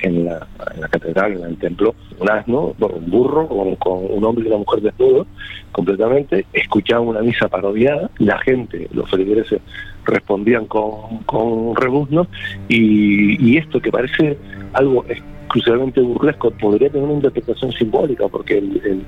en, 0.00 0.24
la, 0.26 0.46
en 0.74 0.80
la 0.80 0.88
catedral, 0.88 1.32
en 1.32 1.44
el 1.44 1.56
templo, 1.56 1.94
un 2.18 2.30
asno, 2.30 2.74
un 2.78 3.10
burro, 3.10 3.48
con, 3.78 3.98
un 4.10 4.24
hombre 4.24 4.44
y 4.44 4.48
una 4.48 4.58
mujer 4.58 4.82
desnudos, 4.82 5.26
completamente, 5.72 6.44
escuchaban 6.52 7.08
una 7.08 7.22
misa 7.22 7.48
parodiada, 7.48 8.10
la 8.18 8.38
gente, 8.38 8.88
los 8.92 9.08
feligreses, 9.10 9.60
respondían 10.04 10.66
con, 10.66 11.18
con 11.24 11.74
rebuznos, 11.76 12.28
y, 12.68 13.42
y 13.42 13.56
esto 13.56 13.80
que 13.80 13.90
parece 13.90 14.36
algo 14.74 15.04
exclusivamente 15.50 16.00
burlesco, 16.00 16.52
podría 16.52 16.88
tener 16.90 17.04
una 17.04 17.14
interpretación 17.14 17.72
simbólica, 17.72 18.28
porque 18.28 18.58
el, 18.58 19.04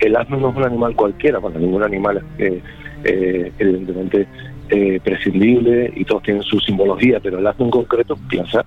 el, 0.00 0.16
asno 0.16 0.36
no 0.36 0.50
es 0.50 0.56
un 0.56 0.64
animal 0.64 0.94
cualquiera, 0.94 1.38
bueno, 1.38 1.58
ningún 1.58 1.82
animal 1.82 2.22
es 2.36 2.52
eh, 2.52 2.62
eh, 3.04 3.52
evidentemente 3.58 4.26
eh, 4.68 5.00
prescindible 5.02 5.90
y 5.96 6.04
todos 6.04 6.22
tienen 6.24 6.42
su 6.42 6.60
simbología, 6.60 7.18
pero 7.20 7.38
el 7.38 7.46
asno 7.46 7.64
en 7.64 7.70
concreto 7.70 8.18
piensa 8.28 8.64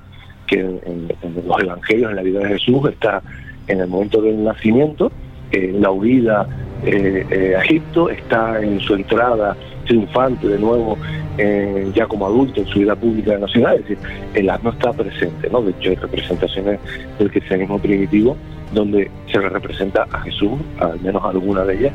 que 0.47 0.59
en, 0.59 1.07
los 1.45 1.61
evangelios, 1.61 2.09
en 2.09 2.15
la 2.15 2.23
vida 2.23 2.39
de 2.39 2.47
Jesús, 2.47 2.89
está 2.89 3.21
en 3.67 3.80
el 3.80 3.88
momento 3.88 4.21
del 4.21 4.43
nacimiento, 4.43 5.11
en 5.51 5.82
la 5.82 5.91
huida 5.91 6.47
a 6.84 7.63
Egipto, 7.63 8.09
está 8.09 8.59
en 8.59 8.80
su 8.80 8.95
entrada 8.95 9.55
triunfante 9.89 10.47
de 10.47 10.59
nuevo 10.59 10.97
eh, 11.37 11.91
ya 11.95 12.05
como 12.05 12.27
adulto 12.27 12.61
en 12.61 12.67
su 12.67 12.79
vida 12.79 12.95
pública 12.95 13.37
nacional, 13.37 13.77
es 13.77 13.81
decir, 13.81 13.97
el 14.35 14.49
asno 14.49 14.69
está 14.69 14.93
presente, 14.93 15.49
¿no? 15.49 15.61
De 15.61 15.71
hecho 15.71 15.89
hay 15.89 15.95
representaciones 15.95 16.79
del 17.17 17.31
cristianismo 17.31 17.79
primitivo 17.79 18.37
donde 18.73 19.09
se 19.31 19.39
le 19.39 19.49
representa 19.49 20.05
a 20.11 20.19
Jesús, 20.21 20.51
al 20.79 20.99
menos 21.01 21.23
alguna 21.25 21.63
de 21.65 21.79
ellas, 21.79 21.93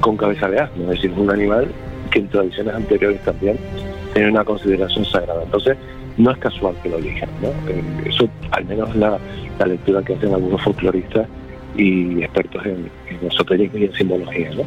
con 0.00 0.16
cabeza 0.16 0.48
de 0.48 0.60
asno, 0.60 0.84
es 0.84 0.90
decir, 0.90 1.12
un 1.16 1.30
animal 1.30 1.66
que 2.12 2.20
en 2.20 2.28
tradiciones 2.28 2.74
anteriores 2.74 3.20
también 3.22 3.58
tiene 4.14 4.30
una 4.30 4.44
consideración 4.44 5.04
sagrada. 5.04 5.42
Entonces, 5.42 5.76
no 6.18 6.30
es 6.30 6.38
casual 6.38 6.76
que 6.82 6.90
lo 6.90 6.98
elijan, 6.98 7.28
¿no? 7.40 7.48
Eh, 7.68 7.82
eso 8.06 8.28
al 8.52 8.64
menos 8.66 8.94
la, 8.94 9.18
la 9.58 9.66
lectura 9.66 10.02
que 10.02 10.14
hacen 10.14 10.32
algunos 10.32 10.62
folcloristas 10.62 11.26
y 11.76 12.22
expertos 12.22 12.64
en, 12.66 12.88
en 13.08 13.26
esoterismo 13.26 13.78
y 13.78 13.84
en 13.86 13.92
simbología, 13.94 14.50
¿no? 14.54 14.62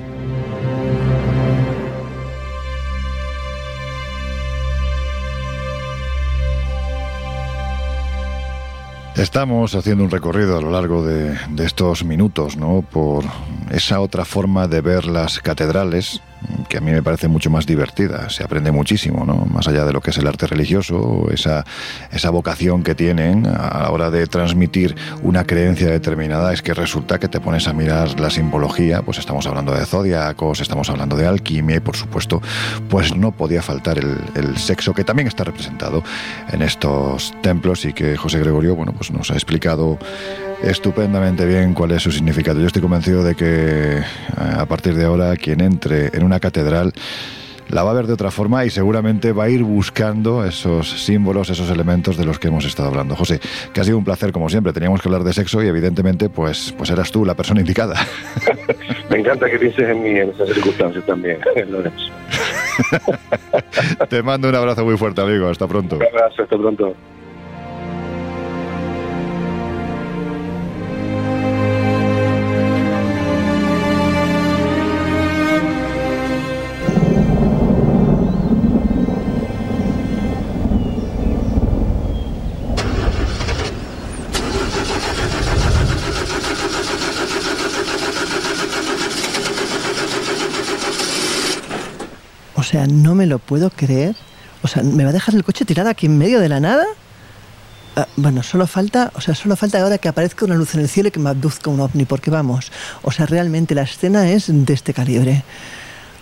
Estamos 9.16 9.76
haciendo 9.76 10.04
un 10.04 10.12
recorrido 10.12 10.58
a 10.58 10.62
lo 10.62 10.72
largo 10.72 11.06
de, 11.06 11.38
de, 11.50 11.66
estos 11.66 12.04
minutos, 12.04 12.58
¿no? 12.58 12.82
Por 12.82 13.24
esa 13.72 14.02
otra 14.02 14.26
forma 14.26 14.68
de 14.68 14.82
ver 14.82 15.06
las 15.06 15.40
catedrales 15.40 16.22
que 16.70 16.78
a 16.78 16.82
mí 16.82 16.92
me 16.92 17.04
parece 17.04 17.28
mucho 17.28 17.50
más 17.50 17.66
divertida. 17.66 18.30
Se 18.30 18.44
aprende 18.44 18.72
muchísimo, 18.72 19.26
¿no? 19.26 19.46
Más 19.46 19.68
allá 19.68 19.86
de 19.86 19.94
lo 19.94 20.02
que 20.02 20.12
es 20.12 20.18
el 20.18 20.28
arte 20.28 20.48
religioso, 20.48 21.28
esa, 21.32 21.66
esa 22.12 22.30
vocación 22.30 22.84
que 22.84 22.96
tienen 22.96 23.46
a 23.46 23.82
la 23.84 23.92
hora 23.92 24.10
de 24.10 24.28
transmitir 24.28 24.96
una 25.22 25.46
creencia 25.46 25.90
determinada, 25.90 26.54
es 26.54 26.62
que 26.62 26.74
resulta 26.74 27.20
que 27.20 27.28
te 27.28 27.40
pones 27.40 27.68
a 27.68 27.74
mirar 27.74 28.20
la 28.20 28.30
simbología, 28.30 29.02
pues 29.02 29.18
estamos 29.18 29.48
hablando 29.48 29.74
de 29.74 29.86
zodiacos, 29.86 30.62
estamos 30.62 30.90
hablando 30.90 31.16
de 31.16 31.28
alquimia 31.28 31.78
y 31.78 31.80
por 31.80 31.96
supuesto, 31.96 32.42
pues 32.90 33.16
no 33.16 33.32
podía 33.32 33.62
faltar 33.62 33.98
el, 34.00 34.58
sexo 34.58 34.94
que 34.94 35.04
también 35.04 35.28
está 35.28 35.44
representado 35.44 36.04
en 36.52 36.62
estos 36.62 37.34
templos 37.42 37.86
y 37.86 37.94
que 37.94 38.16
José 38.16 38.40
Gregorio, 38.40 38.76
bueno, 38.76 38.94
pues 38.94 39.12
nos 39.12 39.32
ha 39.32 39.34
explicado 39.34 40.00
estupendamente 40.66 41.46
bien 41.46 41.74
cuál 41.74 41.92
es 41.92 42.04
su 42.04 42.12
significado. 42.12 42.60
Yo 42.60 42.68
estoy 42.68 42.82
convencido 42.82 43.24
de 43.24 43.36
que 43.36 43.98
eh, 43.98 44.04
a 44.36 44.66
partir 44.66 44.96
de 44.96 45.06
ahora 45.06 45.36
quien 45.36 45.62
entre 45.62 46.08
en 46.08 46.24
una 46.24 46.40
catedral 46.40 46.94
la 47.70 47.84
va 47.84 47.92
a 47.92 47.94
ver 47.94 48.08
de 48.08 48.14
otra 48.14 48.32
forma 48.32 48.66
y 48.66 48.70
seguramente 48.70 49.32
va 49.32 49.46
a 49.46 49.50
ir 49.50 49.64
buscando 49.64 50.46
esos 50.46 51.04
símbolos, 51.04 51.50
esos 51.50 51.70
elementos 51.72 52.18
de 52.18 52.26
los 52.26 52.38
que 52.40 52.48
hemos 52.48 52.66
estado 52.66 52.90
hablando. 52.90 53.16
José, 53.16 53.40
que 53.74 53.82
ha 53.82 53.84
sido 53.84 53.98
un 53.98 54.04
placer 54.04 54.32
como 54.32 54.50
siempre. 54.50 54.74
Teníamos 54.74 55.02
que 55.02 55.08
hablar 55.08 55.24
de 55.24 55.34
sexo 55.34 55.64
y 55.64 55.68
evidentemente 55.68 56.30
pues, 56.30 56.74
pues 56.78 56.90
eras 56.90 57.12
tú 57.12 57.26
la 57.26 57.34
persona 57.34 57.62
indicada. 57.62 57.96
Me 59.10 59.20
encanta 59.20 59.50
que 59.50 59.58
pienses 59.58 59.90
en 59.90 60.04
mí 60.04 60.10
en 60.20 60.30
esas 60.30 60.50
circunstancias 60.50 61.06
también, 61.06 61.40
Lorenzo. 61.70 62.12
Te 64.10 64.22
mando 64.22 64.50
un 64.50 64.56
abrazo 64.56 64.84
muy 64.84 64.98
fuerte, 64.98 65.22
amigo. 65.22 65.48
Hasta 65.48 65.68
pronto. 65.68 65.98
Un 65.98 66.04
abrazo, 66.04 66.44
hasta 66.44 66.58
pronto. 66.58 66.96
Sea, 92.66 92.86
no 92.88 93.16
me 93.16 93.26
lo 93.26 93.40
puedo 93.40 93.70
creer. 93.70 94.16
O 94.62 94.68
sea, 94.68 94.84
¿me 94.84 95.04
va 95.04 95.12
a 95.12 95.14
dejar 95.14 95.36
el 95.36 95.44
coche 95.44 95.64
tirado 95.64 95.90
aquí 95.90 96.08
en 96.08 96.18
medio 96.18 96.40
de 96.42 96.50
la 96.50 96.60
nada? 96.60 96.86
Ah, 97.96 98.08
bueno, 98.18 98.44
solo 98.44 98.68
falta, 98.68 99.12
o 99.16 99.22
sea, 99.22 99.36
solo 99.36 99.56
falta 99.56 99.82
ahora 99.82 99.98
que 99.98 100.10
aparezca 100.10 100.44
una 100.44 100.56
luz 100.56 100.76
en 100.76 100.82
el 100.82 100.90
cielo 100.90 101.08
y 101.08 101.12
que 101.12 101.20
me 101.20 101.30
abduzca 101.30 101.70
un 101.70 101.80
ovni, 101.80 102.04
porque 102.04 102.30
vamos, 102.30 102.72
o 103.04 103.12
sea, 103.12 103.26
realmente 103.26 103.74
la 103.74 103.84
escena 103.84 104.28
es 104.30 104.48
de 104.50 104.74
este 104.74 104.94
calibre. 104.94 105.46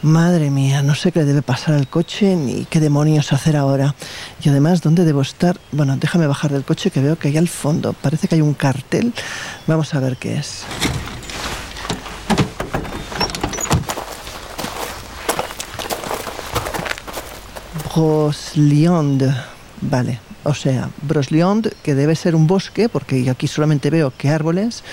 Madre 0.03 0.51
mía, 0.51 0.83
no 0.83 0.93
sé 0.93 1.11
qué 1.11 1.19
le 1.19 1.25
debe 1.25 1.41
pasar 1.41 1.75
al 1.75 1.87
coche 1.87 2.35
ni 2.35 2.65
qué 2.65 2.81
demonios 2.81 3.31
hacer 3.31 3.55
ahora. 3.55 3.95
Y 4.43 4.49
además, 4.49 4.81
¿dónde 4.81 5.05
debo 5.05 5.21
estar? 5.21 5.57
Bueno, 5.71 5.95
déjame 5.95 6.27
bajar 6.27 6.51
del 6.51 6.65
coche 6.65 6.91
que 6.91 6.99
veo 6.99 7.17
que 7.17 7.29
hay 7.29 7.37
al 7.37 7.47
fondo 7.47 7.93
parece 7.93 8.27
que 8.27 8.35
hay 8.35 8.41
un 8.41 8.53
cartel. 8.53 9.13
Vamos 9.65 9.93
a 9.93 10.01
ver 10.01 10.17
qué 10.17 10.35
es. 10.35 10.65
Brosliond. 17.95 19.23
Vale, 19.81 20.19
o 20.43 20.53
sea, 20.53 20.89
Brosliond, 21.01 21.73
que 21.83 21.93
debe 21.93 22.15
ser 22.15 22.35
un 22.35 22.47
bosque, 22.47 22.89
porque 22.89 23.29
aquí 23.29 23.47
solamente 23.47 23.89
veo 23.89 24.13
que 24.17 24.29
árboles, 24.29 24.83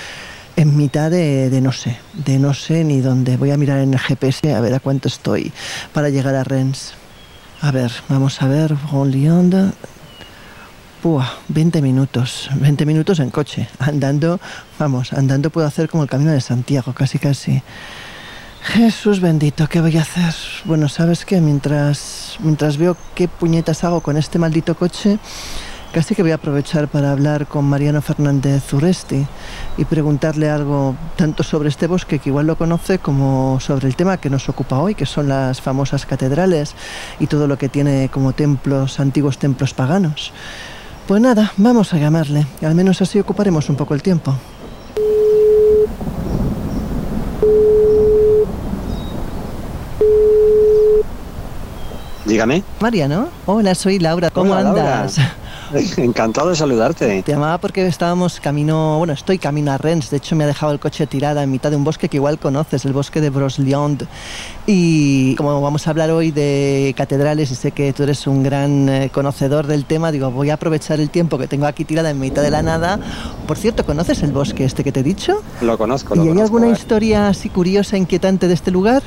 en 0.57 0.77
mitad 0.77 1.11
de, 1.11 1.49
de, 1.49 1.61
no 1.61 1.73
sé, 1.73 1.97
de 2.13 2.39
no 2.39 2.53
sé 2.55 2.85
ni 2.85 3.01
dónde. 3.01 3.37
Voy 3.37 3.51
a 3.51 3.57
mirar 3.57 3.79
en 3.79 3.95
el 3.95 4.01
GPS 4.01 4.53
a 4.53 4.61
ver 4.61 4.75
a 4.75 4.81
cuánto 4.81 5.09
estoy 5.09 5.53
para 5.93 6.11
llegar 6.11 6.35
a 6.35 6.45
Rennes. 6.45 6.95
A 7.63 7.71
ver, 7.71 7.93
vamos 8.09 8.43
a 8.43 8.49
ver, 8.49 8.77
León. 9.07 9.73
Pua, 11.03 11.39
20 11.49 11.81
minutos, 11.81 12.51
20 12.57 12.85
minutos 12.85 13.21
en 13.21 13.31
coche. 13.31 13.69
Andando, 13.79 14.39
vamos, 14.79 15.15
andando 15.15 15.49
puedo 15.49 15.67
hacer 15.67 15.89
como 15.89 16.03
el 16.03 16.11
camino 16.11 16.33
de 16.33 16.41
Santiago, 16.43 16.93
casi 16.93 17.19
casi. 17.19 17.63
Jesús 18.63 19.21
bendito, 19.21 19.67
¿qué 19.69 19.81
voy 19.81 19.97
a 19.97 20.03
hacer? 20.03 20.35
Bueno, 20.67 20.89
¿sabes 20.89 21.25
qué? 21.25 21.41
Mientras, 21.41 22.37
mientras 22.41 22.77
veo 22.77 22.97
qué 23.15 23.27
puñetas 23.27 23.85
hago 23.85 24.03
con 24.03 24.19
este 24.19 24.39
maldito 24.39 24.75
coche, 24.75 25.19
casi 25.93 26.15
que 26.15 26.23
voy 26.23 26.33
a 26.33 26.35
aprovechar 26.35 26.87
para 26.89 27.11
hablar 27.11 27.47
con 27.47 27.65
Mariano 27.65 28.03
Fernández 28.03 28.71
Uresti 28.75 29.27
y 29.79 29.85
preguntarle 29.87 30.51
algo 30.51 30.95
tanto 31.17 31.43
sobre 31.43 31.71
este 31.71 31.87
bosque, 31.87 32.19
que 32.19 32.29
igual 32.29 32.47
lo 32.47 32.57
conoce, 32.59 32.99
como 32.99 33.59
sobre 33.61 33.89
el 33.89 33.97
tema 33.97 34.19
que 34.19 34.29
nos 34.29 34.49
ocupa 34.51 34.79
hoy, 34.79 34.95
que 34.95 35.07
son 35.07 35.29
las 35.29 35.63
famosas 35.63 36.05
catedrales 36.05 36.75
y 37.19 37.29
todo 37.29 37.49
lo 37.49 37.57
que 37.57 37.71
tiene 37.71 38.11
como 38.11 38.35
templos, 38.35 39.01
antiguos 39.01 39.39
templos 39.39 39.73
paganos. 39.73 40.33
Pues 41.09 41.23
nada, 41.23 41.53
vamos 41.57 41.95
a 41.95 41.97
llamarle. 41.97 42.47
Al 42.63 42.75
menos 42.75 43.01
así 43.01 43.19
ocuparemos 43.19 43.71
un 43.71 43.77
poco 43.77 43.95
el 43.95 44.03
tiempo. 44.03 44.37
Dígame. 52.31 52.63
Mariano, 52.79 53.27
hola, 53.45 53.75
soy 53.75 53.99
Laura. 53.99 54.31
¿Cómo 54.31 54.55
andas? 54.55 55.17
Encantado 55.97 56.51
de 56.51 56.55
saludarte. 56.55 57.25
Te 57.25 57.33
llamaba 57.33 57.59
porque 57.59 57.85
estábamos 57.89 58.39
camino, 58.39 58.99
bueno, 58.99 59.15
estoy 59.15 59.39
camino 59.39 59.73
a 59.73 59.79
Rennes. 59.79 60.11
De 60.11 60.19
hecho, 60.19 60.37
me 60.37 60.45
ha 60.45 60.47
dejado 60.47 60.71
el 60.71 60.79
coche 60.79 61.09
tirada 61.09 61.43
en 61.43 61.51
mitad 61.51 61.71
de 61.71 61.77
un 61.77 61.83
bosque 61.83 62.09
que 62.09 62.19
igual 62.19 62.39
conoces, 62.39 62.85
el 62.85 62.93
bosque 62.93 63.21
de 63.21 63.31
Brosliond. 63.31 64.07
Y 64.65 65.35
como 65.35 65.61
vamos 65.61 65.89
a 65.89 65.91
hablar 65.91 66.13
hoy 66.13 66.31
de 66.31 66.95
catedrales 66.97 67.51
y 67.51 67.57
sé 67.57 67.73
que 67.73 67.93
tú 67.93 68.05
eres 68.05 68.25
un 68.29 68.45
gran 68.45 68.89
eh, 68.89 69.11
conocedor 69.13 69.67
del 69.67 69.85
tema, 69.85 70.13
digo, 70.13 70.31
voy 70.31 70.51
a 70.51 70.55
aprovechar 70.55 71.01
el 71.01 71.11
tiempo 71.11 71.37
que 71.37 71.49
tengo 71.49 71.67
aquí 71.67 71.85
tirada 71.85 72.11
en 72.11 72.21
mitad 72.21 72.43
de 72.43 72.51
la 72.53 72.63
nada. 72.63 73.01
Por 73.49 73.59
cierto, 73.59 73.85
¿conoces 73.85 74.23
el 74.23 74.31
bosque 74.31 74.65
este 74.65 74.85
que 74.85 74.93
te 74.93 75.01
he 75.01 75.03
dicho? 75.03 75.43
Lo 75.63 75.77
conozco. 75.77 76.15
¿Y 76.15 76.29
hay 76.29 76.41
alguna 76.41 76.69
historia 76.69 77.27
así 77.27 77.49
curiosa, 77.49 77.97
inquietante 77.97 78.47
de 78.47 78.55
este 78.55 78.71
lugar? 78.71 79.03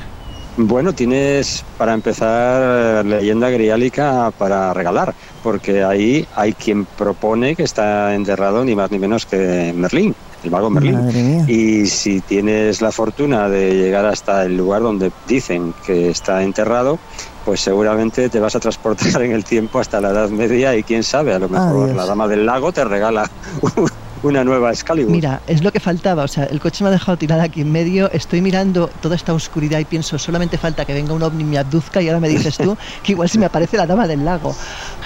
Bueno, 0.55 0.93
tienes 0.93 1.65
para 1.79 1.93
empezar 1.93 3.03
leyenda 3.03 3.49
griálica 3.49 4.31
para 4.37 4.71
regalar, 4.71 5.15
porque 5.41 5.83
ahí 5.83 6.27
hay 6.35 6.53
quien 6.53 6.85
propone 6.85 7.55
que 7.55 7.63
está 7.63 8.13
enterrado 8.13 8.63
ni 8.63 8.75
más 8.75 8.91
ni 8.91 8.99
menos 8.99 9.25
que 9.25 9.73
Merlín, 9.75 10.13
el 10.43 10.51
mago 10.51 10.69
Merlín. 10.69 11.45
Y 11.47 11.87
si 11.87 12.21
tienes 12.21 12.81
la 12.81 12.91
fortuna 12.91 13.49
de 13.49 13.73
llegar 13.73 14.05
hasta 14.05 14.43
el 14.43 14.55
lugar 14.55 14.83
donde 14.83 15.11
dicen 15.27 15.73
que 15.87 16.09
está 16.11 16.43
enterrado, 16.43 16.99
pues 17.45 17.59
seguramente 17.59 18.29
te 18.29 18.39
vas 18.39 18.55
a 18.55 18.59
transportar 18.59 19.21
en 19.23 19.31
el 19.31 19.43
tiempo 19.43 19.79
hasta 19.79 19.99
la 19.99 20.11
Edad 20.11 20.29
Media 20.29 20.75
y 20.75 20.83
quién 20.83 21.03
sabe, 21.03 21.33
a 21.33 21.39
lo 21.39 21.49
mejor 21.49 21.95
la 21.95 22.05
Dama 22.05 22.27
del 22.27 22.45
Lago 22.45 22.71
te 22.71 22.85
regala 22.85 23.29
una 24.24 24.43
nueva 24.43 24.71
Excalibur. 24.71 25.11
Mira, 25.11 25.41
es 25.47 25.63
lo 25.63 25.71
que 25.71 25.80
faltaba. 25.80 26.24
O 26.24 26.28
sea, 26.28 26.45
el 26.45 26.59
coche 26.59 26.84
me 26.84 26.89
ha 26.89 26.93
dejado 26.93 27.17
tirada 27.17 27.43
aquí 27.43 27.61
en 27.61 27.71
medio. 27.71 28.09
Estoy 28.11 28.41
mirando 28.41 28.89
toda 29.01 29.15
esta 29.15 29.34
oscuridad 29.34 29.80
y 29.80 29.86
pienso, 29.86 30.17
solamente 30.17 30.57
falta 30.57 30.86
que 30.86 30.93
venga 30.93 31.13
un 31.13 31.21
ovni 31.21 31.43
y 31.43 31.45
me 31.45 31.57
abduzca. 31.57 32.01
Y 32.01 32.07
ahora 32.07 32.19
me 32.19 32.30
dices 32.30 32.57
tú 32.57 32.78
que 33.03 33.11
igual 33.11 33.30
si 33.30 33.38
me 33.38 33.45
aparece 33.45 33.78
la 33.78 33.86
dama 33.86 34.07
del 34.07 34.24
lago. 34.24 34.55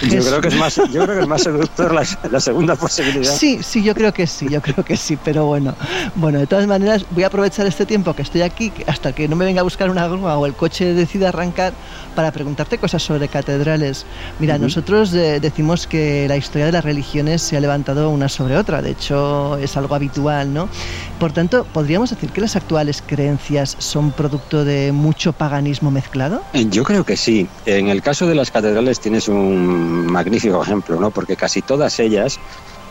Yo 0.02 0.20
creo 0.20 0.40
que 0.40 0.48
es 0.48 0.56
más, 0.56 0.76
yo 0.76 1.04
creo 1.04 1.16
que 1.16 1.20
es 1.20 1.28
más 1.28 1.42
seductor 1.42 1.92
la, 1.92 2.40
segunda 2.40 2.76
posibilidad. 2.76 3.32
Sí, 3.32 3.60
sí, 3.62 3.82
yo 3.82 3.94
creo 3.94 4.12
que 4.12 4.26
sí, 4.26 4.48
yo 4.48 4.62
creo 4.62 4.84
que 4.84 4.96
sí. 4.96 5.18
Pero 5.22 5.46
bueno, 5.46 5.74
bueno, 6.14 6.38
de 6.38 6.46
todas 6.46 6.66
maneras 6.66 7.04
voy 7.10 7.24
a 7.24 7.26
aprovechar 7.26 7.66
este 7.66 7.86
tiempo 7.86 8.14
que 8.14 8.22
estoy 8.22 8.42
aquí 8.42 8.72
hasta 8.86 9.12
que 9.12 9.26
no 9.28 9.34
me 9.34 9.44
venga 9.44 9.60
a 9.60 9.64
buscar 9.64 9.90
una 9.90 10.06
grúa 10.06 10.38
o 10.38 10.46
el 10.46 10.54
coche 10.54 10.94
decida 10.94 11.30
arrancar 11.30 11.72
para 12.14 12.30
preguntarte 12.30 12.78
cosas 12.78 13.02
sobre 13.02 13.28
catedrales. 13.28 14.06
Mira, 14.38 14.58
nosotros 14.58 15.12
eh, 15.14 15.40
decimos 15.40 15.86
que 15.86 16.26
la 16.28 16.36
historia 16.36 16.66
de 16.66 16.72
las 16.72 16.84
religiones 16.84 17.42
se 17.42 17.56
ha 17.56 17.60
levantado 17.60 18.10
una 18.10 18.28
sobre 18.28 18.56
otra. 18.56 18.82
De 18.82 18.90
hecho 18.90 19.07
es 19.10 19.76
algo 19.76 19.94
habitual, 19.94 20.52
¿no? 20.52 20.68
Por 21.18 21.32
tanto, 21.32 21.64
¿podríamos 21.72 22.10
decir 22.10 22.30
que 22.30 22.40
las 22.40 22.56
actuales 22.56 23.02
creencias 23.06 23.76
son 23.78 24.12
producto 24.12 24.64
de 24.64 24.92
mucho 24.92 25.32
paganismo 25.32 25.90
mezclado? 25.90 26.42
Yo 26.52 26.84
creo 26.84 27.04
que 27.04 27.16
sí. 27.16 27.48
En 27.66 27.88
el 27.88 28.02
caso 28.02 28.26
de 28.26 28.34
las 28.34 28.50
catedrales 28.50 29.00
tienes 29.00 29.28
un 29.28 30.06
magnífico 30.06 30.62
ejemplo, 30.62 31.00
¿no? 31.00 31.10
Porque 31.10 31.36
casi 31.36 31.62
todas 31.62 31.98
ellas 32.00 32.38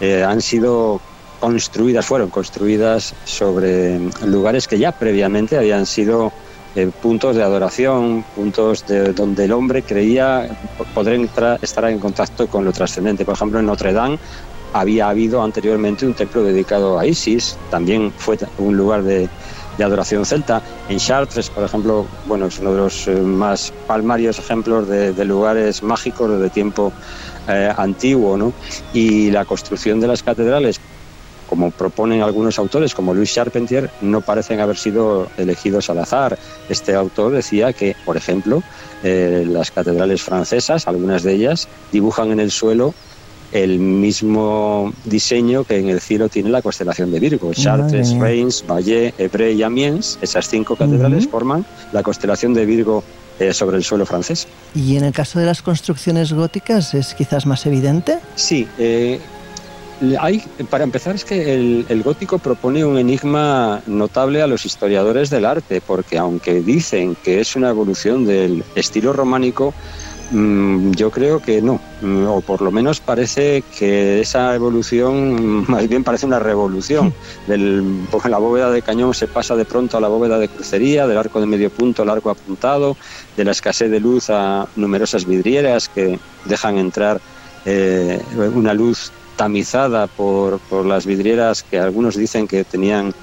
eh, 0.01 0.23
han 0.23 0.41
sido 0.41 0.99
construidas, 1.39 2.05
fueron 2.05 2.29
construidas 2.29 3.13
sobre 3.25 3.99
lugares 4.25 4.67
que 4.67 4.79
ya 4.79 4.91
previamente 4.91 5.57
habían 5.57 5.85
sido 5.85 6.31
eh, 6.75 6.91
puntos 7.01 7.35
de 7.35 7.43
adoración, 7.43 8.23
puntos 8.35 8.85
de 8.85 9.13
donde 9.13 9.45
el 9.45 9.51
hombre 9.51 9.81
creía 9.81 10.47
poder 10.93 11.27
estar 11.61 11.85
en 11.85 11.99
contacto 11.99 12.47
con 12.47 12.65
lo 12.65 12.71
trascendente. 12.71 13.25
Por 13.25 13.33
ejemplo, 13.33 13.59
en 13.59 13.65
Notre 13.65 13.93
Dame 13.93 14.19
había 14.73 15.09
habido 15.09 15.43
anteriormente 15.43 16.05
un 16.05 16.13
templo 16.13 16.43
dedicado 16.43 16.99
a 16.99 17.05
Isis, 17.05 17.57
también 17.69 18.11
fue 18.17 18.37
un 18.57 18.77
lugar 18.77 19.03
de, 19.03 19.29
adoración 19.79 20.25
celta. 20.25 20.61
En 20.89 20.97
Chartres, 20.97 21.51
por 21.51 21.63
ejemplo, 21.63 22.07
bueno, 22.25 22.47
es 22.47 22.57
uno 22.57 22.71
de 22.71 22.77
los 22.77 23.07
eh, 23.07 23.15
más 23.15 23.71
palmarios 23.85 24.39
ejemplos 24.39 24.87
de, 24.87 25.25
lugares 25.25 25.83
mágicos 25.83 26.39
de 26.41 26.49
tiempo 26.49 26.91
eh, 27.47 27.71
antiguo, 27.77 28.37
¿no? 28.37 28.53
Y 28.93 29.29
la 29.29 29.45
construcción 29.45 29.99
de 29.99 30.07
las 30.07 30.23
catedrales, 30.23 30.79
como 31.47 31.69
proponen 31.69 32.23
algunos 32.23 32.57
autores, 32.57 32.95
como 32.95 33.13
Louis 33.13 33.31
Charpentier, 33.31 33.91
no 34.01 34.21
parecen 34.21 34.59
haber 34.61 34.77
sido 34.77 35.27
elegidos 35.37 35.91
al 35.91 35.99
azar. 35.99 36.39
Este 36.69 36.95
autor 36.95 37.33
decía 37.33 37.71
que, 37.71 37.95
por 38.03 38.17
ejemplo, 38.17 38.63
eh, 39.03 39.45
las 39.47 39.69
catedrales 39.69 40.23
francesas, 40.23 40.87
algunas 40.87 41.21
de 41.21 41.33
ellas, 41.35 41.67
dibujan 41.91 42.31
en 42.31 42.39
el 42.39 42.49
suelo 42.49 42.95
el 43.51 43.79
mismo 43.79 44.93
diseño 45.05 45.63
que 45.63 45.77
en 45.77 45.89
el 45.89 46.01
cielo 46.01 46.29
tiene 46.29 46.49
la 46.49 46.61
constelación 46.61 47.11
de 47.11 47.19
Virgo. 47.19 47.53
Chartres, 47.53 48.17
Reims, 48.17 48.63
Valle, 48.69 49.13
Evreux 49.17 49.57
y 49.57 49.63
Amiens, 49.63 50.19
esas 50.21 50.47
cinco 50.47 50.75
catedrales 50.75 51.27
forman 51.27 51.65
la 51.91 52.03
constelación 52.03 52.53
de 52.53 52.65
Virgo 52.65 53.03
eh, 53.39 53.53
sobre 53.53 53.77
el 53.77 53.83
suelo 53.83 54.05
francés. 54.05 54.47
¿Y 54.73 54.97
en 54.97 55.03
el 55.03 55.13
caso 55.13 55.39
de 55.39 55.45
las 55.45 55.61
construcciones 55.61 56.33
góticas 56.33 56.93
es 56.93 57.13
quizás 57.13 57.45
más 57.45 57.65
evidente? 57.65 58.19
Sí. 58.35 58.67
Eh, 58.77 59.19
hay, 60.19 60.43
para 60.69 60.83
empezar, 60.83 61.15
es 61.15 61.25
que 61.25 61.53
el, 61.53 61.85
el, 61.89 62.03
gótico 62.03 62.37
propone 62.37 62.85
un 62.85 62.97
enigma 62.97 63.81
notable 63.87 64.41
a 64.41 64.47
los 64.47 64.65
historiadores 64.65 65.29
del 65.29 65.45
arte, 65.45 65.81
porque 65.81 66.17
aunque 66.17 66.61
dicen 66.61 67.15
que 67.23 67.39
es 67.39 67.55
una 67.55 67.69
evolución 67.69 68.25
del 68.25 68.63
estilo 68.75 69.13
románico, 69.13 69.73
yo 70.29 71.09
creo 71.09 71.39
que 71.39 71.61
no, 71.61 71.79
mm, 72.01 72.25
o 72.27 72.41
por 72.41 72.61
lo 72.61 72.71
menos 72.71 72.99
parece 72.99 73.63
que 73.77 74.19
esa 74.19 74.53
evolución 74.55 75.65
más 75.69 75.87
bien 75.87 76.03
parece 76.03 76.25
una 76.25 76.39
revolución. 76.39 77.13
Del, 77.47 77.83
porque 78.11 78.29
la 78.29 78.37
bóveda 78.37 78.69
de 78.71 78.81
cañón 78.81 79.13
se 79.13 79.27
pasa 79.27 79.55
de 79.55 79.65
pronto 79.65 79.97
a 79.97 80.01
la 80.01 80.09
bóveda 80.09 80.37
de 80.37 80.49
crucería, 80.49 81.07
del 81.07 81.17
arco 81.17 81.39
de 81.39 81.45
medio 81.45 81.69
punto 81.69 82.01
al 82.01 82.09
arco 82.09 82.29
apuntado, 82.29 82.97
de 83.35 83.45
la 83.45 83.51
escasez 83.51 83.89
de 83.89 83.99
luz 83.99 84.29
a 84.29 84.67
numerosas 84.75 85.25
vidrieras 85.25 85.87
que 85.87 86.19
dejan 86.45 86.77
entrar 86.77 87.21
eh, 87.65 88.21
una 88.53 88.73
luz 88.73 89.11
tamizada 89.37 90.07
por, 90.07 90.59
por 90.59 90.85
las 90.85 91.05
vidrieras 91.05 91.63
que 91.63 91.79
algunos 91.79 92.15
dicen 92.15 92.47
que 92.47 92.65
tenían 92.65 93.13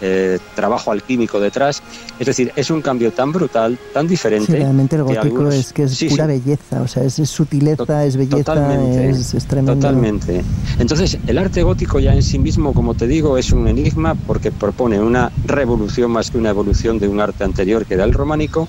eh, 0.00 0.38
trabajo 0.54 0.90
alquímico 0.90 1.40
detrás. 1.40 1.82
Es 2.18 2.26
decir, 2.26 2.52
es 2.56 2.70
un 2.70 2.82
cambio 2.82 3.12
tan 3.12 3.32
brutal, 3.32 3.78
tan 3.92 4.06
diferente. 4.06 4.52
realmente 4.52 4.96
el 4.96 5.02
gótico 5.02 5.48
es 5.48 5.72
que 5.72 5.84
es 5.84 6.04
pura 6.04 6.26
belleza, 6.26 6.82
o 6.82 6.88
sea, 6.88 7.04
es, 7.04 7.14
sutileza, 7.14 8.04
es 8.04 8.16
belleza, 8.16 8.36
totalmente, 8.36 9.10
es, 9.10 9.46
tremendo. 9.46 9.74
Totalmente. 9.74 10.42
Entonces, 10.78 11.18
el 11.26 11.38
arte 11.38 11.62
gótico 11.62 11.98
ya 11.98 12.14
en 12.14 12.22
sí 12.22 12.38
mismo, 12.38 12.72
como 12.72 12.94
te 12.94 13.06
digo, 13.06 13.38
es 13.38 13.52
un 13.52 13.68
enigma 13.68 14.14
porque 14.14 14.50
propone 14.50 15.00
una 15.00 15.30
revolución 15.44 16.10
más 16.10 16.30
que 16.30 16.38
una 16.38 16.50
evolución 16.50 16.98
de 16.98 17.08
un 17.08 17.20
arte 17.20 17.44
anterior 17.44 17.86
que 17.86 17.94
era 17.94 18.04
el 18.04 18.12
románico 18.12 18.68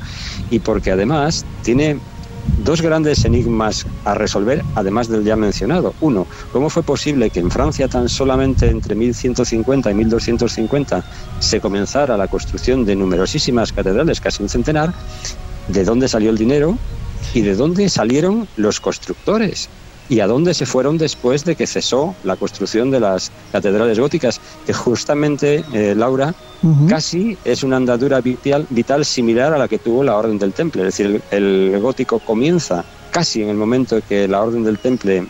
y 0.50 0.60
porque 0.60 0.92
además 0.92 1.46
tiene 1.64 2.00
dos 2.58 2.82
grandes 2.82 3.26
enigmas 3.26 3.86
a 4.06 4.14
resolver, 4.16 4.64
además 4.76 5.08
del 5.08 5.24
ya 5.24 5.36
mencionado. 5.36 5.94
Uno, 6.02 6.28
¿cómo 6.52 6.70
fue 6.70 6.84
posible 6.84 7.30
que 7.30 7.40
en 7.40 7.52
Francia 7.52 7.88
tan 7.88 8.10
solamente 8.10 8.70
entre 8.70 8.96
1150 8.96 9.92
y 9.92 9.94
1250 9.94 11.04
se 11.40 11.60
comenzara 11.60 12.18
la 12.18 12.28
construcción 12.28 12.86
de 12.86 12.96
numerosísimas 12.96 13.72
catedrales, 13.72 14.22
casi 14.22 14.44
un 14.44 14.50
centenar? 14.50 14.94
¿De 15.68 15.84
dónde 15.84 16.08
salió 16.08 16.30
el 16.30 16.38
dinero? 16.38 16.78
¿Y 17.34 17.42
de 17.42 17.56
dónde 17.56 17.90
salieron 17.90 18.48
los 18.56 18.80
constructores? 18.80 19.70
Y 20.10 20.20
a 20.20 20.28
dónde 20.28 20.54
se 20.54 20.66
fueron 20.66 20.98
después 20.98 21.44
de 21.44 21.56
que 21.56 21.68
cesó 21.68 22.16
la 22.24 22.36
construcción 22.36 22.92
de 22.92 23.00
las 23.00 23.32
catedrales 23.52 24.00
góticas, 24.00 24.40
que 24.66 24.74
justamente, 24.74 25.64
eh, 25.74 25.94
Laura, 25.96 26.34
casi 26.88 27.38
es 27.44 27.64
una 27.64 27.78
andadura 27.78 28.22
vital, 28.22 28.66
vital, 28.70 29.06
similar 29.06 29.54
a 29.54 29.58
la 29.58 29.68
que 29.68 29.80
tuvo 29.80 30.04
la 30.04 30.16
Orden 30.16 30.40
del 30.40 30.54
Temple. 30.54 30.88
Es 30.88 30.98
decir, 30.98 31.22
el, 31.32 31.78
gótico 31.82 32.20
comienza 32.20 32.84
casi 33.12 33.44
en 33.44 33.50
el 33.50 33.58
momento 33.58 34.00
que 34.08 34.28
la 34.28 34.42
Orden 34.42 34.64
del 34.64 34.80
Temple 34.80 35.28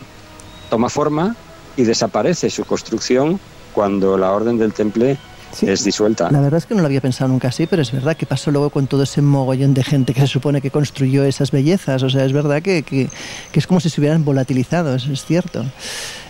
toma 0.70 0.88
forma 0.88 1.36
y 1.76 1.82
desaparece 1.82 2.50
su 2.50 2.64
construcción 2.64 3.38
cuando 3.74 4.16
la 4.16 4.32
Orden 4.32 4.58
del 4.58 4.72
Temple 4.72 5.18
es 5.62 5.84
disuelta. 5.84 6.30
La 6.30 6.40
verdad 6.40 6.58
es 6.58 6.66
que 6.66 6.74
no 6.74 6.80
lo 6.80 6.86
había 6.86 7.00
pensado 7.00 7.28
nunca 7.28 7.48
así, 7.48 7.66
pero 7.66 7.82
es 7.82 7.92
verdad 7.92 8.16
que 8.16 8.26
pasó 8.26 8.50
luego 8.50 8.70
con 8.70 8.86
todo 8.86 9.02
ese 9.02 9.22
mogollón 9.22 9.74
de 9.74 9.82
gente 9.82 10.14
que 10.14 10.20
se 10.20 10.26
supone 10.26 10.60
que 10.60 10.70
construyó 10.70 11.24
esas 11.24 11.50
bellezas. 11.50 12.02
O 12.02 12.10
sea, 12.10 12.24
es 12.24 12.32
verdad 12.32 12.62
que, 12.62 12.82
que, 12.82 13.08
es 13.52 13.66
como 13.66 13.80
si 13.80 13.90
se 13.90 14.00
hubieran 14.00 14.24
volatilizado, 14.24 14.94
eso 14.94 15.12
es 15.12 15.24
cierto. 15.24 15.64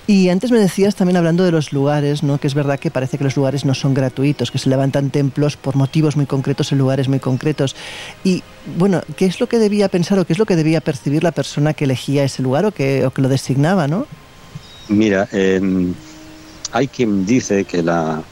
Y 0.06 0.30
antes 0.30 0.50
me 0.50 0.58
decías 0.58 0.94
también 0.94 1.18
hablando 1.18 1.44
de 1.44 1.52
los 1.52 1.74
lugares, 1.74 2.22
¿no? 2.22 2.38
que 2.38 2.46
es 2.46 2.54
verdad 2.54 2.80
que 2.80 2.90
parece 2.90 3.18
que 3.18 3.24
los 3.24 3.36
lugares 3.36 3.66
no 3.66 3.74
son 3.74 3.92
gratuitos, 3.92 4.50
que 4.50 4.56
se 4.56 4.70
levantan 4.70 5.10
templos 5.10 5.58
por 5.58 5.76
motivos 5.76 6.16
muy 6.16 6.24
concretos 6.24 6.72
en 6.72 6.78
lugares 6.78 7.08
muy 7.08 7.18
concretos. 7.18 7.76
Y 8.24 8.42
bueno, 8.78 9.02
¿qué 9.16 9.26
es 9.26 9.38
lo 9.38 9.50
que 9.50 9.58
debía 9.58 9.90
pensar 9.90 10.18
o 10.18 10.24
qué 10.24 10.32
es 10.32 10.38
lo 10.38 10.46
que 10.46 10.56
debía 10.56 10.80
percibir 10.80 11.22
la 11.22 11.32
persona 11.32 11.74
que 11.74 11.84
elegía 11.84 12.24
ese 12.24 12.42
lugar 12.42 12.64
o 12.64 12.72
que, 12.72 13.04
o 13.04 13.10
que 13.10 13.20
lo 13.20 13.28
designaba? 13.28 13.86
¿no? 13.86 14.06
Mira, 14.88 15.28
em, 15.30 15.92
hay 16.72 16.88
quien 16.88 17.26
dice 17.26 17.64
que 17.64 17.82
la, 17.82 18.22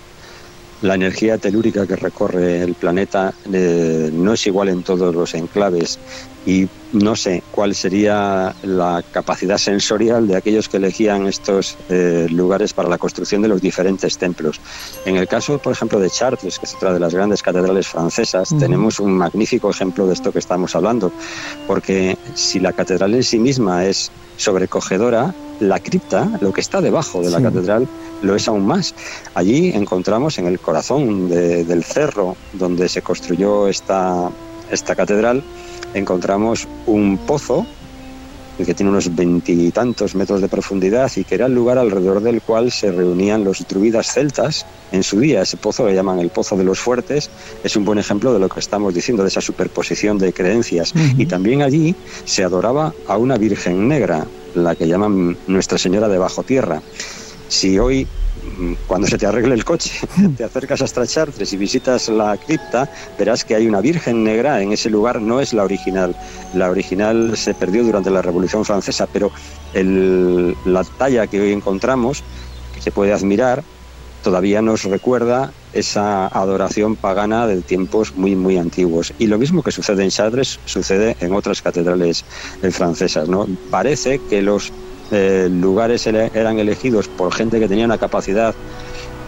la 0.83 0.95
energía 0.95 1.39
telúrica 1.39 1.87
que 1.87 1.97
recorre 1.97 2.63
el 2.63 2.75
planeta 2.75 3.33
eh, 3.53 4.11
no 4.13 4.35
es 4.35 4.47
igual 4.47 4.69
en 4.69 4.83
todos 4.83 5.15
los 5.15 5.35
enclaves 5.35 5.99
y 6.45 6.69
no 6.93 7.17
sé 7.17 7.43
cuál 7.51 7.75
sería 7.75 8.55
la 8.63 9.03
capacidad 9.11 9.59
sensorial 9.59 10.29
de 10.29 10.37
aquellos 10.37 10.69
que 10.69 10.77
elegían 10.77 11.27
estos 11.27 11.77
eh, 11.89 12.29
lugares 12.31 12.73
para 12.73 12.89
la 12.89 12.99
construcción 12.99 13.43
de 13.43 13.49
los 13.49 13.61
diferentes 13.61 14.17
templos. 14.17 14.61
En 15.05 15.17
el 15.17 15.27
caso, 15.27 15.59
por 15.59 15.73
ejemplo, 15.73 15.99
de 15.99 16.09
Chartres, 16.09 16.59
que 16.59 16.67
es 16.67 16.75
otra 16.75 16.93
de 16.93 17.01
las 17.01 17.13
grandes 17.13 17.43
catedrales 17.43 17.89
francesas, 17.89 18.55
tenemos 18.59 19.01
un 19.01 19.17
magnífico 19.17 19.71
ejemplo 19.71 20.07
de 20.07 20.15
esto 20.15 20.33
que 20.33 20.39
estamos 20.39 20.77
hablando, 20.77 21.13
porque 21.67 22.17
si 22.35 22.61
la 22.61 22.73
catedral 22.73 23.15
en 23.15 23.25
sí 23.25 23.41
misma 23.41 23.85
es 23.85 24.13
sobrecogedora, 24.37 25.35
la 25.61 25.81
cripta, 25.81 26.31
lo 26.41 26.53
que 26.53 26.61
está 26.61 26.81
debajo 26.81 27.21
de 27.21 27.31
la 27.31 27.41
catedral, 27.41 27.89
lo 28.23 28.35
es 28.35 28.49
aún 28.49 28.67
más. 28.67 28.95
Allí 29.35 29.71
encontramos 29.71 30.39
en 30.39 30.47
el 30.47 30.59
corazón 30.59 31.29
del 31.29 31.85
cerro 31.85 32.37
donde 32.53 32.89
se 32.89 33.03
construyó 33.03 33.69
esta, 33.69 34.31
esta 34.71 34.95
catedral, 34.95 35.43
encontramos 35.95 36.67
un 36.87 37.19
pozo 37.19 37.67
que 38.65 38.73
tiene 38.73 38.91
unos 38.91 39.15
veintitantos 39.15 40.15
metros 40.15 40.41
de 40.41 40.49
profundidad 40.49 41.13
y 41.17 41.25
que 41.25 41.35
era 41.35 41.45
el 41.45 41.55
lugar 41.55 41.77
alrededor 41.77 42.23
del 42.23 42.41
cual 42.41 42.73
se 42.73 42.91
reunían 42.91 43.45
los 43.45 43.67
druidas 43.69 44.13
celtas 44.13 44.65
en 44.93 45.03
su 45.03 45.21
día. 45.21 45.43
Ese 45.43 45.59
pozo 45.59 45.85
lo 45.85 45.93
llaman 45.93 46.21
el 46.21 46.31
Pozo 46.31 46.57
de 46.57 46.65
los 46.65 46.79
Fuertes, 46.79 47.29
es 47.63 47.77
un 47.77 47.85
buen 47.85 47.99
ejemplo 47.99 48.33
de 48.33 48.39
lo 48.39 48.49
que 48.49 48.61
estamos 48.61 48.95
diciendo, 48.95 49.23
de 49.23 49.29
esa 49.29 49.43
superposición 49.43 50.17
de 50.17 50.33
creencias. 50.33 50.95
Y 51.19 51.27
también 51.27 51.61
allí 51.61 51.95
se 52.25 52.45
adoraba 52.45 52.95
a 53.07 53.19
una 53.19 53.37
Virgen 53.37 53.89
Negra, 53.89 54.27
la 54.57 54.75
que 54.75 54.89
llaman 54.89 55.37
Nuestra 55.47 55.79
Señora 55.79 56.09
de 56.09 56.19
Bajo 56.19 56.43
Tierra. 56.43 56.83
Si 57.49 57.79
hoy 57.79 58.07
mm, 58.59 58.73
cuando 58.87 59.07
se 59.07 59.19
te 59.19 59.27
arregle 59.27 59.55
el 59.55 59.65
coche, 59.65 59.93
te 60.37 60.45
acercas 60.45 60.83
hasta 60.83 61.07
Chartres 61.07 61.53
y 61.53 61.57
visitas 61.57 62.09
la 62.09 62.37
cripta, 62.37 62.91
verás 63.19 63.45
que 63.45 63.55
hay 63.55 63.67
una 63.67 63.81
Virgen 63.81 64.25
Negra 64.25 64.61
en 64.63 64.73
ese 64.73 64.91
lugar, 64.91 65.21
no 65.21 65.41
es 65.41 65.53
la 65.53 65.65
original. 65.65 66.17
La 66.55 66.71
original 66.71 67.37
se 67.37 67.55
perdió 67.55 67.85
durante 67.85 68.11
la 68.11 68.23
Revolución 68.23 68.65
Francesa, 68.65 69.07
pero 69.07 69.31
la 69.75 70.85
talla 70.99 71.27
que 71.27 71.41
hoy 71.41 71.53
encontramos, 71.53 72.25
que 72.75 72.81
se 72.81 72.91
puede 72.91 73.13
admirar, 73.13 73.63
todavía 74.27 74.61
nos 74.61 74.83
recuerda 74.83 75.53
esa 75.73 76.27
adoración 76.27 76.97
pagana 76.97 77.47
de 77.47 77.63
tiempos 77.63 78.17
muy, 78.17 78.35
muy 78.35 78.59
antiguos. 78.59 79.15
Y 79.21 79.29
lo 79.29 79.39
mismo 79.39 79.63
que 79.63 79.71
sucede 79.71 80.03
en 80.03 80.11
Chartres 80.11 80.59
sucede 80.65 81.17
en 81.21 81.33
otras 81.33 81.63
catedrales 81.63 82.25
eh, 82.61 82.73
francesas. 82.73 83.29
¿no? 83.29 83.47
Parece 83.71 84.21
que 84.29 84.43
los 84.43 84.73
eh, 85.13 85.47
lugares 85.49 86.09
eran 86.09 86.59
elegidos 86.59 87.07
por 87.07 87.33
gente 87.33 87.61
que 87.61 87.69
tenía 87.69 87.85
una 87.85 87.99
capacidad, 87.99 88.53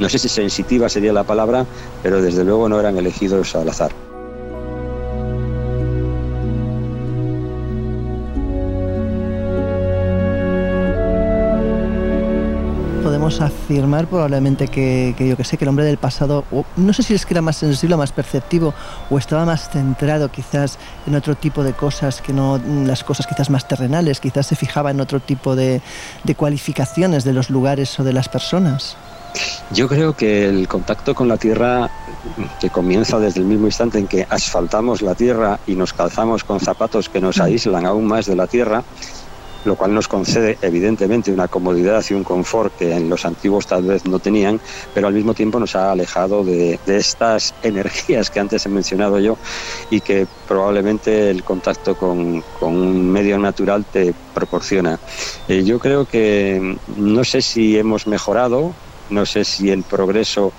no 0.01 0.09
sé 0.09 0.19
si 0.19 0.29
sensitiva 0.29 0.89
sería 0.89 1.13
la 1.13 1.23
palabra, 1.23 1.65
pero 2.03 2.21
desde 2.21 2.43
luego 2.43 2.69
no 2.69 2.81
eran 2.81 2.99
elegidos 2.99 3.55
al 3.55 3.69
azar. 3.69 4.08
Afirmar 13.41 14.07
probablemente 14.07 14.69
que, 14.69 15.15
yo 15.19 15.37
que 15.37 15.45
sé, 15.45 15.57
que 15.57 15.65
el 15.65 15.69
hombre 15.69 15.85
del 15.85 15.99
pasado, 15.99 16.45
no 16.77 16.93
sé 16.93 17.03
si 17.03 17.15
es 17.15 17.27
que 17.27 17.35
era 17.35 17.43
más 17.43 17.57
sensible 17.57 17.95
o 17.95 17.99
más 17.99 18.13
perceptivo, 18.13 18.75
o 19.11 19.19
estaba 19.19 19.45
más 19.45 19.71
centrado 19.71 20.31
quizás 20.31 20.79
en 21.07 21.15
otro 21.15 21.35
tipo 21.35 21.63
de 21.63 21.73
cosas 21.73 22.21
que 22.21 22.33
no 22.33 22.61
las 22.85 23.05
cosas 23.05 23.27
quizás 23.27 23.51
más 23.51 23.69
terrenales, 23.69 24.21
quizás 24.21 24.47
se 24.47 24.57
fijaba 24.57 24.91
en 24.91 25.01
otro 25.01 25.21
tipo 25.21 25.55
de, 25.55 25.81
de 26.25 26.35
cualificaciones 26.35 27.25
de 27.25 27.33
los 27.33 27.51
lugares 27.51 27.99
o 28.01 28.05
de 28.05 28.13
las 28.13 28.29
personas. 28.29 28.97
Yo 29.71 29.89
creo 29.89 30.15
que 30.15 30.49
el 30.49 30.67
contacto 30.67 31.15
con 31.15 31.29
la 31.29 31.37
tierra, 31.37 31.91
que 32.61 32.71
comienza 32.71 33.19
desde 33.19 33.41
el 33.41 33.47
mismo 33.47 33.67
instante 33.67 33.99
en 33.99 34.07
que 34.07 34.27
asfaltamos 34.29 35.03
la 35.03 35.15
tierra 35.15 35.61
y 35.67 35.75
nos 35.75 35.93
calzamos 35.93 36.45
con 36.45 36.61
zapatos 36.61 37.09
que 37.09 37.21
nos 37.21 37.39
mm. 37.39 37.43
aíslan 37.43 37.87
aún 37.87 38.07
más 38.07 38.27
de 38.27 38.37
la 38.37 38.47
tierra, 38.47 38.83
lo 39.69 39.77
cual 39.77 39.95
nos 39.95 40.09
concede 40.09 40.59
evidentemente 40.63 41.31
una 41.31 41.47
comodidad 41.47 42.03
y 42.09 42.15
un 42.15 42.25
confort 42.25 42.75
que 42.77 42.91
en 42.97 43.09
los 43.09 43.25
antiguos 43.27 43.67
tal 43.67 43.83
vez 43.83 44.07
no 44.07 44.19
tenían, 44.19 44.59
pero 44.95 45.07
al 45.07 45.15
mismo 45.15 45.35
tiempo 45.35 45.61
nos 45.61 45.77
ha 45.77 45.93
alejado 45.93 46.43
de, 46.43 46.81
estas 46.87 47.55
energías 47.63 48.31
que 48.31 48.41
antes 48.41 48.65
he 48.65 48.71
mencionado 48.71 49.21
yo 49.21 49.37
y 49.91 50.01
que 50.01 50.27
probablemente 50.49 51.31
el 51.31 51.45
contacto 51.45 51.95
con, 51.95 52.43
un 52.61 53.13
medio 53.13 53.39
natural 53.39 53.85
te 53.85 54.15
proporciona. 54.35 54.99
Eh, 55.49 55.63
yo 55.65 55.79
creo 55.79 56.07
que 56.07 56.79
no 56.97 57.25
sé 57.25 57.43
si 57.43 57.77
hemos 57.77 58.07
mejorado, 58.07 58.73
no 59.11 59.27
sé 59.27 59.45
si 59.45 59.71
el 59.71 59.83
progreso 59.83 60.53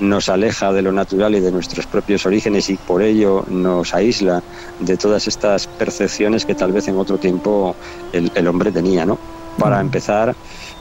nos 0.00 0.28
aleja 0.28 0.72
de 0.72 0.82
lo 0.82 0.92
natural 0.92 1.34
y 1.34 1.40
de 1.40 1.50
nuestros 1.50 1.86
propios 1.86 2.26
orígenes 2.26 2.68
y 2.70 2.76
por 2.76 3.02
ello 3.02 3.44
nos 3.48 3.94
aísla 3.94 4.42
de 4.80 4.96
todas 4.96 5.26
estas 5.26 5.66
percepciones 5.66 6.44
que 6.44 6.54
tal 6.54 6.72
vez 6.72 6.88
en 6.88 6.96
otro 6.96 7.18
tiempo 7.18 7.74
el, 8.12 8.46
hombre 8.46 8.72
tenía, 8.72 9.06
¿no? 9.06 9.18
Para 9.58 9.78
mm. 9.78 9.80
empezar, 9.80 10.34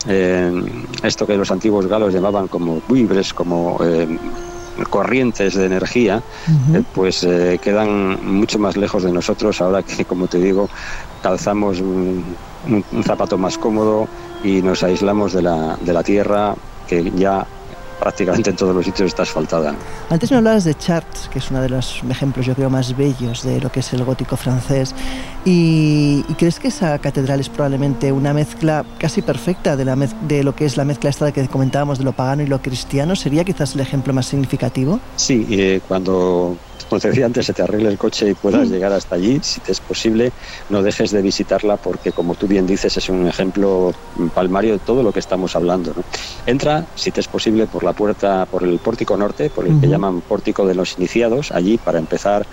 eh, 0.07 0.51
esto 1.03 1.25
que 1.25 1.37
los 1.37 1.51
antiguos 1.51 1.87
galos 1.87 2.13
llamaban 2.13 2.47
como 2.47 2.81
vibres, 2.89 3.33
como 3.33 3.77
eh, 3.81 4.19
corrientes 4.89 5.55
de 5.55 5.65
energía, 5.65 6.21
eh, 6.73 6.83
pues 6.93 7.25
quedan 7.61 8.25
mucho 8.25 8.59
más 8.59 8.75
lejos 8.75 9.03
de 9.03 9.11
nosotros 9.11 9.61
ahora 9.61 9.83
que, 9.83 10.03
como 10.03 10.27
te 10.27 10.39
digo, 10.39 10.69
calzamos 11.23 11.79
un, 11.79 12.35
un 12.67 13.03
zapato 13.03 13.37
más 13.37 13.57
cómodo 13.57 14.07
y 14.43 14.61
nos 14.61 14.83
aislamos 14.83 15.33
de 15.33 15.41
la, 15.41 15.77
de 15.79 15.93
la 15.93 16.03
tierra 16.03 16.55
que 16.87 17.11
ya 17.15 17.47
prácticamente 17.99 18.49
en 18.49 18.55
todos 18.55 18.75
los 18.75 18.85
sitios 18.85 19.07
está 19.07 19.23
asfaltada. 19.23 19.75
Antes 20.09 20.31
me 20.31 20.37
hablabas 20.37 20.63
de 20.63 20.75
Chartres, 20.75 21.29
que 21.29 21.39
es 21.39 21.49
uno 21.49 21.61
de 21.61 21.69
los 21.69 22.01
ejemplos, 22.09 22.45
yo 22.45 22.55
creo, 22.55 22.69
más 22.69 22.95
bellos 22.95 23.43
de 23.43 23.61
lo 23.61 23.71
que 23.71 23.79
es 23.79 23.93
el 23.93 24.03
gótico 24.03 24.37
francés. 24.37 24.93
¿Y, 25.45 26.23
crees 26.37 26.59
que 26.59 26.69
esa 26.69 26.97
catedral 26.99 27.39
es 27.39 27.49
probablemente 27.49 28.11
una 28.11 28.33
mezcla 28.33 28.85
casi 28.97 29.21
perfecta 29.21 29.75
de, 29.75 29.85
la 29.85 29.95
de 29.95 30.43
lo 30.43 30.55
que 30.55 30.65
es 30.65 30.77
la 30.77 30.85
mezcla 30.85 31.09
esta 31.09 31.31
que 31.31 31.47
comentábamos 31.47 31.99
de 31.99 32.03
lo 32.03 32.13
pagano 32.13 32.43
y 32.43 32.47
lo 32.47 32.61
cristiano? 32.61 33.15
¿Sería 33.15 33.43
quizás 33.43 33.75
el 33.75 33.81
ejemplo 33.81 34.13
más 34.13 34.25
significativo? 34.25 34.99
Sí, 35.15 35.45
eh, 35.49 35.81
cuando 35.87 36.57
como 36.89 36.99
te 36.99 37.09
decía 37.09 37.25
antes, 37.25 37.45
se 37.45 37.53
te 37.53 37.61
arregle 37.61 37.89
el 37.89 37.97
coche 37.97 38.29
y 38.29 38.33
puedas 38.33 38.69
llegar 38.69 38.91
hasta 38.93 39.15
allí, 39.15 39.39
si 39.41 39.59
te 39.59 39.71
es 39.71 39.79
posible, 39.79 40.31
no 40.69 40.81
dejes 40.81 41.11
de 41.11 41.21
visitarla 41.21 41.77
porque, 41.77 42.11
como 42.11 42.35
tú 42.35 42.47
bien 42.47 42.67
dices, 42.67 42.95
es 42.97 43.09
un 43.09 43.27
ejemplo 43.27 43.93
palmario 44.33 44.73
de 44.73 44.79
todo 44.79 45.03
lo 45.03 45.11
que 45.11 45.19
estamos 45.19 45.55
hablando. 45.55 45.93
Entra, 46.45 46.85
si 46.95 47.11
te 47.11 47.21
es 47.21 47.27
posible, 47.27 47.67
por 47.67 47.83
la 47.83 47.93
puerta, 47.93 48.45
por 48.45 48.63
el 48.63 48.79
pórtico 48.79 49.17
norte, 49.17 49.49
por 49.49 49.67
el 49.67 49.79
que 49.79 49.87
llaman 49.87 50.21
pórtico 50.21 50.65
de 50.65 50.75
los 50.75 50.97
iniciados. 50.97 51.51
Allí, 51.51 51.77
para 51.77 51.99
empezar, 51.99 52.45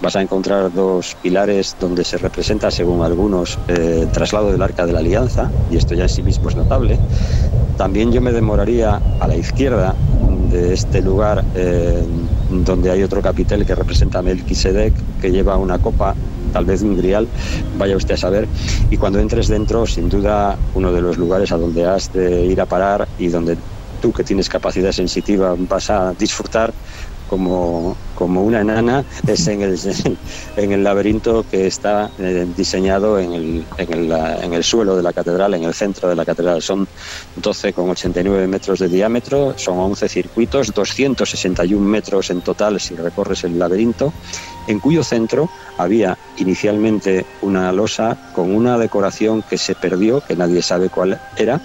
vas 0.00 0.16
a 0.16 0.22
encontrar 0.22 0.72
dos 0.72 1.16
pilares 1.22 1.76
donde 1.80 2.04
se 2.04 2.18
representa, 2.18 2.70
según 2.70 3.02
algunos, 3.02 3.58
eh, 3.68 4.06
traslado 4.12 4.52
del 4.52 4.62
Arca 4.62 4.86
de 4.86 4.92
la 4.92 5.00
Alianza, 5.00 5.50
y 5.70 5.76
esto 5.76 5.94
ya 5.94 6.04
en 6.04 6.08
sí 6.08 6.22
mismo 6.22 6.48
es 6.48 6.56
notable. 6.56 6.98
También 7.76 8.12
yo 8.12 8.20
me 8.20 8.32
demoraría 8.32 9.00
a 9.20 9.28
la 9.28 9.36
izquierda 9.36 9.94
de 10.50 10.74
este 10.74 11.02
lugar 11.02 11.44
eh, 11.54 12.02
donde 12.50 12.90
hay 12.90 13.02
otro 13.02 13.20
capitel 13.22 13.64
que 13.66 13.74
representa 13.74 14.18
a 14.18 14.22
Melquisedec, 14.22 14.92
que 15.20 15.30
lleva 15.30 15.56
una 15.56 15.78
copa, 15.78 16.14
tal 16.52 16.64
vez 16.64 16.82
un 16.82 16.96
grial, 16.96 17.28
vaya 17.78 17.96
usted 17.96 18.14
a 18.14 18.16
saber. 18.16 18.48
Y 18.90 18.96
cuando 18.96 19.18
entres 19.18 19.48
dentro, 19.48 19.86
sin 19.86 20.08
duda, 20.08 20.56
uno 20.74 20.92
de 20.92 21.00
los 21.00 21.18
lugares 21.18 21.52
a 21.52 21.56
donde 21.56 21.84
has 21.86 22.12
de 22.12 22.46
ir 22.46 22.60
a 22.60 22.66
parar 22.66 23.06
y 23.18 23.28
donde 23.28 23.56
tú 24.00 24.12
que 24.12 24.24
tienes 24.24 24.48
capacidad 24.48 24.92
sensitiva 24.92 25.54
vas 25.58 25.90
a 25.90 26.14
disfrutar 26.14 26.72
como, 27.28 27.96
como 28.14 28.42
una 28.42 28.60
enana 28.60 29.04
es 29.26 29.46
en 29.46 29.62
el, 29.62 29.78
en 30.56 30.72
el 30.72 30.82
laberinto 30.82 31.44
que 31.48 31.66
está 31.66 32.10
eh, 32.18 32.46
diseñado 32.56 33.18
en 33.18 33.32
el, 33.32 33.64
en, 33.76 33.92
el, 33.92 34.12
en 34.12 34.52
el 34.54 34.64
suelo 34.64 34.96
de 34.96 35.02
la 35.02 35.12
catedral, 35.12 35.54
en 35.54 35.64
el 35.64 35.74
centro 35.74 36.08
de 36.08 36.16
la 36.16 36.24
catedral. 36.24 36.62
Son 36.62 36.86
12,89 37.40 38.46
metros 38.48 38.78
de 38.80 38.88
diámetro, 38.88 39.54
son 39.56 39.78
11 39.78 40.08
circuitos, 40.08 40.72
261 40.74 41.86
metros 41.86 42.30
en 42.30 42.40
total 42.40 42.80
si 42.80 42.96
recorres 42.96 43.44
el 43.44 43.58
laberinto, 43.58 44.12
en 44.66 44.80
cuyo 44.80 45.04
centro 45.04 45.48
había 45.76 46.16
inicialmente 46.38 47.24
una 47.42 47.72
losa 47.72 48.16
con 48.34 48.54
una 48.54 48.78
decoración 48.78 49.42
que 49.42 49.58
se 49.58 49.74
perdió, 49.74 50.20
que 50.20 50.36
nadie 50.36 50.62
sabe 50.62 50.88
cuál 50.88 51.20
era, 51.36 51.60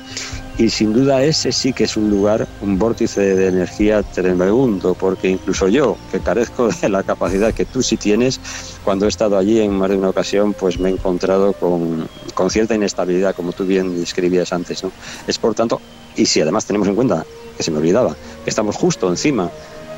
y 0.57 0.69
sin 0.69 0.93
duda 0.93 1.23
ese 1.23 1.51
sí 1.51 1.73
que 1.73 1.85
es 1.85 1.97
un 1.97 2.09
lugar, 2.09 2.47
un 2.61 2.77
vórtice 2.77 3.21
de 3.21 3.47
energía 3.47 4.03
tremendo, 4.03 4.93
porque 4.93 5.29
incluso 5.29 5.67
yo, 5.67 5.97
que 6.11 6.19
carezco 6.19 6.69
de 6.81 6.89
la 6.89 7.03
capacidad 7.03 7.53
que 7.53 7.65
tú 7.65 7.81
sí 7.81 7.97
tienes, 7.97 8.39
cuando 8.83 9.05
he 9.05 9.09
estado 9.09 9.37
allí 9.37 9.59
en 9.59 9.73
más 9.73 9.89
de 9.89 9.97
una 9.97 10.09
ocasión, 10.09 10.53
pues 10.53 10.79
me 10.79 10.89
he 10.89 10.93
encontrado 10.93 11.53
con, 11.53 12.07
con 12.33 12.49
cierta 12.49 12.75
inestabilidad, 12.75 13.35
como 13.35 13.53
tú 13.53 13.65
bien 13.65 13.99
describías 13.99 14.53
antes. 14.53 14.83
¿no? 14.83 14.91
Es 15.27 15.39
por 15.39 15.55
tanto, 15.55 15.81
y 16.15 16.25
si 16.25 16.41
además 16.41 16.65
tenemos 16.65 16.87
en 16.87 16.95
cuenta, 16.95 17.25
que 17.57 17.63
se 17.63 17.71
me 17.71 17.77
olvidaba, 17.77 18.15
que 18.43 18.49
estamos 18.49 18.75
justo 18.75 19.09
encima 19.09 19.49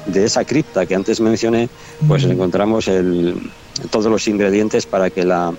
de 0.06 0.24
esa 0.24 0.46
cripta 0.46 0.86
que 0.86 0.96
antes 0.96 1.20
mencioné, 1.20 1.68
pues 2.08 2.24
encontramos 2.24 2.88
el, 2.88 3.52
todos 3.90 4.06
los 4.06 4.28
ingredientes 4.28 4.86
para 4.86 5.10
que 5.10 5.26
la 5.26 5.54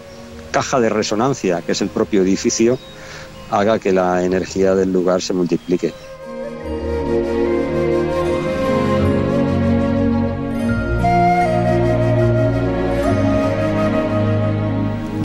caja 0.53 0.81
de 0.81 0.89
resonancia, 0.89 1.63
que 1.63 1.73
es 1.73 1.83
el 1.83 1.89
propio 1.89 2.23
edificio, 2.23 2.79
haga 3.51 3.79
que 3.79 3.93
la 3.93 4.25
energía 4.25 4.75
del 4.75 4.93
lugar 4.93 5.23
se 5.23 5.33
multiplique. 5.33 5.93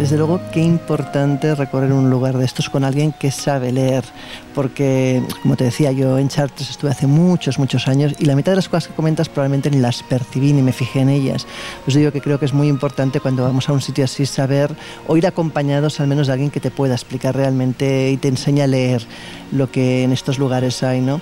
Desde 0.02 0.18
luego, 0.18 0.42
qué 0.52 0.62
importante 0.62 1.54
recorrer 1.54 1.94
un 1.94 2.10
lugar 2.10 2.36
de 2.36 2.44
estos 2.44 2.72
con 2.72 2.84
alguien 2.84 3.12
que 3.12 3.30
sabe 3.30 3.72
leer, 3.72 4.04
porque, 4.56 5.22
como 5.44 5.56
te 5.56 5.66
decía, 5.66 5.92
yo 5.92 6.18
en 6.18 6.28
Chartres 6.28 6.72
estuve 6.72 6.90
hace 6.90 7.06
muchos, 7.06 7.60
muchos 7.60 7.88
años 7.88 8.16
y 8.18 8.26
la 8.26 8.36
mitad 8.36 8.54
de 8.54 8.56
las 8.56 8.68
cosas 8.68 8.88
que 8.88 8.96
comentas 8.96 9.30
probablemente 9.30 9.70
ni 9.70 9.78
las 9.78 10.02
percibí 10.02 10.54
ni 10.54 10.64
me 10.64 10.74
fijé 10.74 11.02
en 11.02 11.10
ellas. 11.10 11.46
Pues 11.86 11.96
digo 11.96 12.12
que 12.12 12.20
creo 12.20 12.40
que 12.40 12.46
es 12.46 12.54
muy 12.54 12.68
importante 12.68 13.20
cuando 13.20 13.44
vamos 13.44 13.70
a 13.70 13.74
un 13.74 13.82
sitio 13.82 14.04
así 14.04 14.26
saber 14.26 14.76
o 15.08 15.18
ir 15.18 15.28
acompañados 15.28 16.00
al 16.00 16.08
menos 16.08 16.26
de 16.26 16.34
alguien 16.34 16.50
que 16.50 16.60
te 16.60 16.72
pueda 16.72 16.96
explicar 16.96 17.36
realmente 17.36 18.10
y 18.10 18.18
te 18.18 18.28
enseñe 18.28 18.62
a 18.62 18.68
leer 18.68 19.04
lo 19.52 19.70
que 19.70 20.02
en 20.02 20.14
estos 20.14 20.40
lugares 20.40 20.82
hay, 20.82 21.00
¿no? 21.00 21.22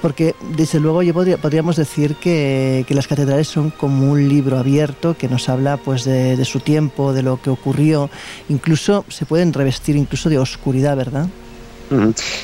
Porque 0.00 0.34
desde 0.56 0.80
luego 0.80 1.02
yo 1.02 1.12
podría, 1.14 1.38
podríamos 1.38 1.76
decir 1.76 2.16
que, 2.16 2.84
que, 2.86 2.94
las 2.94 3.06
catedrales 3.06 3.48
son 3.48 3.70
como 3.70 4.10
un 4.10 4.28
libro 4.28 4.58
abierto 4.58 5.16
que 5.16 5.28
nos 5.28 5.48
habla 5.48 5.76
pues 5.76 6.04
de, 6.04 6.36
de, 6.36 6.44
su 6.44 6.60
tiempo, 6.60 7.12
de 7.12 7.22
lo 7.22 7.40
que 7.40 7.50
ocurrió, 7.50 8.10
incluso 8.48 9.04
se 9.08 9.26
pueden 9.26 9.52
revestir 9.52 9.96
incluso 9.96 10.28
de 10.28 10.38
oscuridad, 10.38 10.96
¿verdad? 10.96 11.28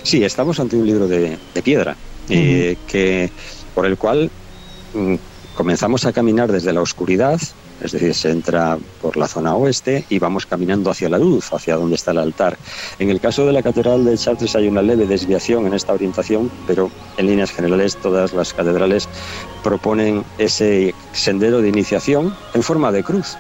Sí, 0.03 0.23
estamos 0.25 0.61
ante 0.61 0.77
un 0.77 0.87
libro 0.87 1.09
de, 1.09 1.37
de 1.55 1.63
piedra, 1.63 1.93
uh 2.29 2.33
-huh. 2.33 2.37
eh, 2.37 2.77
que, 2.87 3.31
por 3.75 3.87
el 3.87 3.97
cual 3.97 4.31
mm, 4.95 5.15
comenzamos 5.55 6.05
a 6.05 6.13
caminar 6.13 6.51
desde 6.51 6.73
la 6.73 6.81
oscuridad, 6.81 7.41
es 7.83 7.93
decir, 7.93 8.15
se 8.15 8.31
entra 8.31 8.79
por 9.01 9.17
la 9.17 9.29
zona 9.29 9.55
oeste 9.55 10.05
y 10.09 10.19
vamos 10.19 10.47
caminando 10.47 10.91
hacia 10.91 11.09
la 11.09 11.19
luz, 11.19 11.53
hacia 11.53 11.77
donde 11.77 11.97
está 11.97 12.13
el 12.13 12.19
altar. 12.19 12.57
En 12.99 13.11
el 13.11 13.21
caso 13.21 13.47
de 13.47 13.53
la 13.53 13.63
Catedral 13.63 14.05
de 14.05 14.17
Chartres 14.17 14.55
hay 14.57 14.69
una 14.69 14.83
leve 14.83 15.07
desviación 15.07 15.67
en 15.67 15.75
esta 15.75 15.93
orientación, 15.93 16.51
pero 16.67 16.91
en 17.17 17.27
líneas 17.27 17.51
generales 17.51 17.97
todas 17.97 18.33
las 18.33 18.53
catedrales 18.53 19.09
proponen 19.63 20.25
ese 20.39 20.95
sendero 21.13 21.61
de 21.61 21.69
iniciación 21.69 22.35
en 22.55 22.63
forma 22.63 22.93
de 22.93 23.03
cruz. 23.03 23.37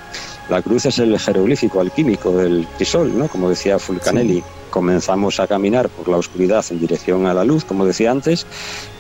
La 0.48 0.60
cruz 0.60 0.86
es 0.86 0.98
el 0.98 1.18
jeroglífico 1.18 1.80
alquímico 1.80 2.32
del 2.32 2.66
crisol, 2.76 3.16
¿no? 3.16 3.28
como 3.28 3.48
decía 3.48 3.78
Fulcanelli. 3.78 4.40
Sí 4.40 4.44
comenzamos 4.72 5.38
a 5.38 5.46
caminar 5.46 5.88
por 5.88 6.08
la 6.08 6.16
oscuridad 6.16 6.64
en 6.70 6.80
dirección 6.80 7.26
a 7.26 7.34
la 7.34 7.44
luz, 7.44 7.64
como 7.64 7.86
decía 7.86 8.10
antes, 8.10 8.44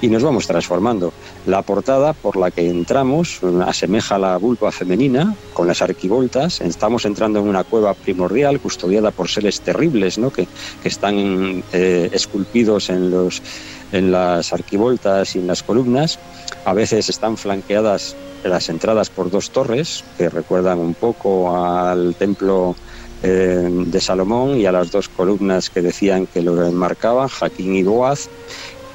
y 0.00 0.06
nos 0.06 0.22
vamos 0.22 0.46
transformando. 0.46 1.12
La 1.46 1.62
portada 1.62 2.12
por 2.12 2.36
la 2.36 2.50
que 2.52 2.68
entramos 2.68 3.40
asemeja 3.66 4.14
a 4.14 4.18
la 4.18 4.36
vulva 4.36 4.70
femenina, 4.70 5.34
con 5.52 5.66
las 5.66 5.82
arquivoltas. 5.82 6.60
Estamos 6.60 7.04
entrando 7.04 7.40
en 7.40 7.48
una 7.48 7.64
cueva 7.64 7.94
primordial 7.94 8.60
custodiada 8.60 9.10
por 9.10 9.28
seres 9.28 9.60
terribles, 9.60 10.18
¿no? 10.18 10.30
que, 10.30 10.46
que 10.82 10.88
están 10.88 11.64
eh, 11.72 12.10
esculpidos 12.12 12.90
en, 12.90 13.10
los, 13.10 13.42
en 13.90 14.12
las 14.12 14.52
arquivoltas 14.52 15.34
y 15.34 15.40
en 15.40 15.48
las 15.48 15.64
columnas. 15.64 16.20
A 16.64 16.74
veces 16.74 17.08
están 17.08 17.36
flanqueadas 17.36 18.14
las 18.44 18.68
entradas 18.68 19.10
por 19.10 19.30
dos 19.30 19.50
torres 19.50 20.04
que 20.18 20.28
recuerdan 20.28 20.78
un 20.78 20.94
poco 20.94 21.56
al 21.56 22.14
templo 22.14 22.76
eh, 23.24 23.68
de 23.70 24.00
Salomón 24.00 24.56
y 24.56 24.66
a 24.66 24.72
las 24.72 24.90
dos 24.90 25.08
columnas 25.08 25.70
que 25.70 25.80
decían 25.80 26.26
que 26.26 26.42
lo 26.42 26.66
enmarcaban, 26.66 27.28
Jaquín 27.28 27.76
y 27.76 27.84
Boaz, 27.84 28.28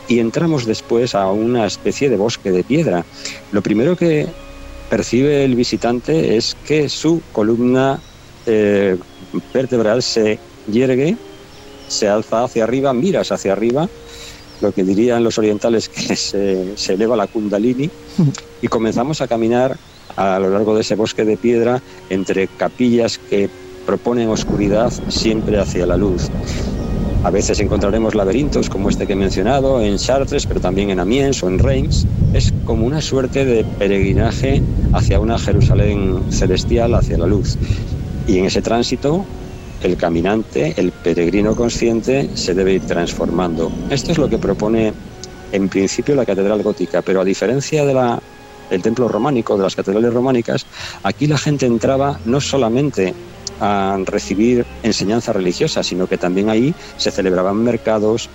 y 0.08 0.20
entramos 0.20 0.66
después 0.66 1.16
a 1.16 1.32
una 1.32 1.66
especie 1.66 2.10
de 2.10 2.18
bosque 2.18 2.52
de 2.52 2.64
piedra. 2.64 3.06
Lo 3.52 3.62
primero 3.62 3.96
que 3.96 4.28
percibe 4.90 5.44
el 5.44 5.56
visitante 5.56 6.38
es 6.38 6.56
que 6.66 6.90
su 6.90 7.22
columna 7.34 8.00
eh, 8.46 8.98
vertebral 9.54 10.02
se 10.02 10.40
yergue, 10.72 11.18
se 11.88 12.08
alza 12.08 12.46
hacia 12.46 12.64
arriba, 12.64 12.94
miras 12.94 13.32
hacia 13.32 13.52
arriba, 13.52 13.90
lo 14.62 14.72
que 14.72 14.84
dirían 14.84 15.24
los 15.24 15.38
orientales 15.38 15.90
que 15.90 16.16
se, 16.16 16.78
se 16.78 16.94
eleva 16.94 17.16
la 17.16 17.28
kundalini, 17.28 17.90
y 18.62 18.68
comenzamos 18.68 19.22
a 19.22 19.28
caminar 19.28 19.78
a 20.16 20.40
lo 20.40 20.50
largo 20.50 20.74
de 20.74 20.82
ese 20.82 20.96
bosque 20.96 21.26
de 21.26 21.38
piedra 21.38 21.82
entre 22.10 22.48
capillas 22.48 23.20
que 23.30 23.50
proponen 23.86 24.30
oscuridad 24.30 24.92
siempre 25.08 25.60
hacia 25.60 25.86
la 25.86 25.98
luz. 25.98 26.30
A 27.24 27.30
veces 27.30 27.60
encontraremos 27.60 28.16
laberintos 28.16 28.70
como 28.70 28.90
este 28.90 29.06
que 29.06 29.14
he 29.14 29.16
mencionado 29.16 29.82
en 29.82 29.98
Chartres, 29.98 30.46
pero 30.46 30.60
también 30.62 30.92
en 30.92 31.00
Amiens 31.00 31.44
o 31.44 31.48
en 31.48 31.60
Reims. 31.60 32.06
Es 32.34 32.54
como 32.66 32.86
una 32.86 33.02
suerte 33.02 33.44
de 33.44 33.64
peregrinaje 33.64 34.62
hacia 34.94 35.20
una 35.20 35.38
Jerusalén 35.38 36.32
celestial, 36.32 36.94
hacia 36.94 37.18
la 37.18 37.28
luz. 37.28 37.58
Y 38.28 38.38
en 38.38 38.46
ese 38.46 38.62
tránsito, 38.62 39.26
el 39.84 39.98
caminante, 39.98 40.74
el 40.78 40.92
peregrino 40.92 41.56
consciente, 41.56 42.30
se 42.36 42.54
debe 42.54 42.74
ir 42.74 42.82
transformando. 42.82 43.72
Esto 43.90 44.12
es 44.12 44.18
lo 44.18 44.30
que 44.30 44.38
propone 44.38 44.94
en 45.52 45.70
principio 45.70 46.16
la 46.16 46.26
catedral 46.26 46.62
gótica, 46.64 47.02
pero 47.02 47.22
a 47.22 47.26
diferencia 47.26 47.86
de 47.86 47.94
la 47.94 48.22
el 48.70 48.82
templo 48.82 49.08
románico, 49.08 49.56
de 49.56 49.64
las 49.64 49.76
catedrales 49.76 50.14
románicas, 50.14 50.66
aquí 51.04 51.28
la 51.28 51.38
gente 51.38 51.66
entraba 51.66 52.20
no 52.26 52.42
solamente 52.42 53.14
a 53.60 53.98
recibir 54.06 54.66
enseñanza 54.84 55.34
religiosa, 55.34 55.84
sino 55.84 56.08
que 56.08 56.18
también 56.18 56.50
ahí 56.50 56.74
se 56.98 57.12
celebraban 57.12 57.64
mercados, 57.64 58.30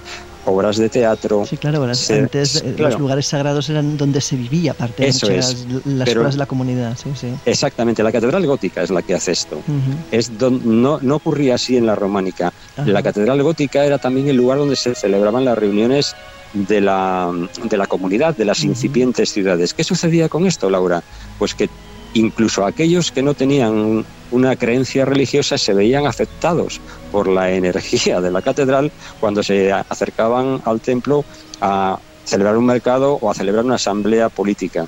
obras 0.45 0.77
de 0.77 0.89
teatro. 0.89 1.45
Sí, 1.47 1.57
claro, 1.57 1.79
bueno, 1.79 1.95
se, 1.95 2.19
antes 2.19 2.63
claro. 2.63 2.91
los 2.91 3.01
lugares 3.01 3.27
sagrados 3.27 3.71
eran 3.71 3.97
donde 3.97 4.21
se 4.21 4.37
vivía, 4.37 4.73
aparte 4.73 5.05
de 5.05 5.09
Eso 5.11 5.29
muchas, 5.29 5.51
es, 5.53 5.67
las 5.87 6.09
pero, 6.09 6.21
obras 6.23 6.35
de 6.35 6.39
la 6.39 6.47
comunidad. 6.47 6.97
Sí, 6.97 7.11
sí. 7.15 7.29
Exactamente, 7.47 8.03
la 8.03 8.11
catedral 8.11 8.45
gótica 8.47 8.83
es 8.83 8.91
la 8.91 9.03
que 9.03 9.15
hace 9.15 9.33
esto. 9.33 9.57
Uh 9.57 9.71
-huh. 9.71 9.97
es 10.11 10.37
don, 10.39 10.83
no, 10.83 10.99
no 11.01 11.17
ocurría 11.17 11.55
así 11.55 11.77
en 11.77 11.87
la 11.87 11.95
románica. 11.95 12.53
Ajá. 12.77 12.89
La 12.89 13.03
catedral 13.03 13.41
gótica 13.43 13.85
era 13.85 13.99
también 13.99 14.29
el 14.29 14.37
lugar 14.37 14.59
donde 14.59 14.77
se 14.77 14.95
celebraban 14.95 15.45
las 15.45 15.57
reuniones 15.57 16.17
de 16.55 16.81
la, 16.81 17.31
de 17.63 17.77
la 17.77 17.87
comunidad, 17.87 18.37
de 18.37 18.45
las 18.45 18.65
incipientes 18.65 19.29
uh 19.29 19.31
-huh. 19.31 19.35
ciudades. 19.35 19.75
¿Qué 19.75 19.85
sucedía 19.85 20.29
con 20.29 20.47
esto, 20.47 20.69
Laura? 20.69 21.03
Pues 21.39 21.55
que 21.55 21.69
incluso 22.15 22.65
aquellos 22.65 23.11
que 23.11 23.23
no 23.23 23.35
tenían 23.35 24.05
una 24.31 24.57
creencia 24.57 25.05
religiosa 25.05 25.59
se 25.59 25.75
veían 25.75 26.07
afectados 26.07 26.81
por 27.11 27.29
la 27.29 27.53
energía 27.53 28.21
de 28.21 28.31
la 28.31 28.43
catedral 28.43 28.91
cuando 29.21 29.43
se 29.43 29.73
acercaban 29.73 30.61
al 30.65 30.81
templo 30.81 31.25
a 31.61 31.99
celebrar 32.25 32.57
un 32.57 32.67
mercado 32.67 33.19
o 33.21 33.31
a 33.31 33.35
celebrar 33.35 33.65
una 33.65 33.75
asamblea 33.77 34.29
política. 34.29 34.87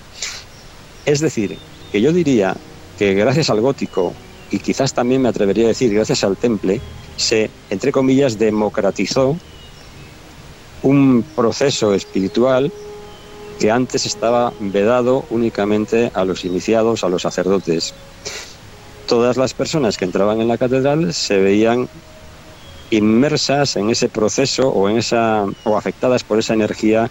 Es 1.04 1.20
decir, 1.20 1.58
que 1.92 2.00
yo 2.00 2.12
diría 2.12 2.56
que 2.98 3.14
gracias 3.14 3.50
al 3.50 3.60
gótico 3.60 4.14
y 4.50 4.58
quizás 4.58 4.94
también 4.94 5.22
me 5.22 5.28
atrevería 5.28 5.64
a 5.64 5.68
decir 5.68 5.92
gracias 5.92 6.24
al 6.24 6.36
temple, 6.36 6.80
se, 7.16 7.50
entre 7.70 7.92
comillas, 7.92 8.38
democratizó 8.38 9.36
un 10.82 11.24
proceso 11.34 11.94
espiritual 11.94 12.72
que 13.64 13.70
antes 13.70 14.04
estaba 14.04 14.52
vedado 14.60 15.24
únicamente 15.30 16.10
a 16.12 16.26
los 16.26 16.44
iniciados, 16.44 17.02
a 17.02 17.08
los 17.08 17.22
sacerdotes. 17.22 17.94
Todas 19.08 19.38
las 19.38 19.54
personas 19.54 19.96
que 19.96 20.04
entraban 20.04 20.42
en 20.42 20.48
la 20.48 20.58
catedral 20.58 21.14
se 21.14 21.38
veían 21.38 21.88
inmersas 22.90 23.76
en 23.76 23.88
ese 23.88 24.10
proceso 24.10 24.68
o 24.68 24.90
en 24.90 24.98
esa 24.98 25.46
o 25.64 25.78
afectadas 25.78 26.24
por 26.24 26.38
esa 26.38 26.52
energía 26.52 27.10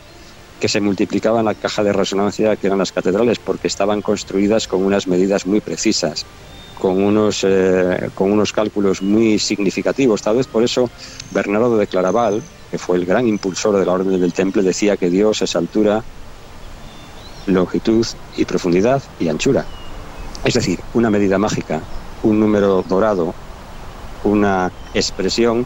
que 0.59 0.69
se 0.69 0.79
multiplicaba 0.79 1.39
en 1.39 1.45
la 1.45 1.55
caja 1.55 1.83
de 1.83 1.91
resonancia 1.91 2.55
que 2.55 2.67
eran 2.67 2.77
las 2.77 2.91
catedrales 2.91 3.39
porque 3.39 3.67
estaban 3.67 4.03
construidas 4.03 4.67
con 4.67 4.85
unas 4.85 5.07
medidas 5.07 5.47
muy 5.47 5.59
precisas 5.59 6.23
con 6.79 7.01
unos, 7.01 7.43
eh, 7.47 8.09
con 8.13 8.31
unos 8.31 8.51
cálculos 8.51 9.01
muy 9.01 9.39
significativos. 9.39 10.21
Tal 10.21 10.35
vez 10.35 10.47
por 10.47 10.63
eso 10.63 10.89
Bernardo 11.31 11.77
de 11.77 11.87
Claraval, 11.87 12.43
que 12.69 12.77
fue 12.77 12.97
el 12.97 13.05
gran 13.05 13.25
impulsor 13.25 13.79
de 13.79 13.85
la 13.85 13.93
Orden 13.93 14.19
del 14.19 14.33
Temple, 14.33 14.63
decía 14.63 14.97
que 14.97 15.09
Dios 15.09 15.41
es 15.41 15.55
altura, 15.55 16.03
longitud 17.47 18.05
y 18.37 18.45
profundidad 18.45 19.01
y 19.19 19.29
anchura. 19.29 19.65
Es 20.43 20.55
decir, 20.55 20.79
una 20.93 21.09
medida 21.09 21.37
mágica, 21.37 21.81
un 22.23 22.39
número 22.39 22.83
dorado, 22.87 23.33
una 24.23 24.71
expresión 24.93 25.65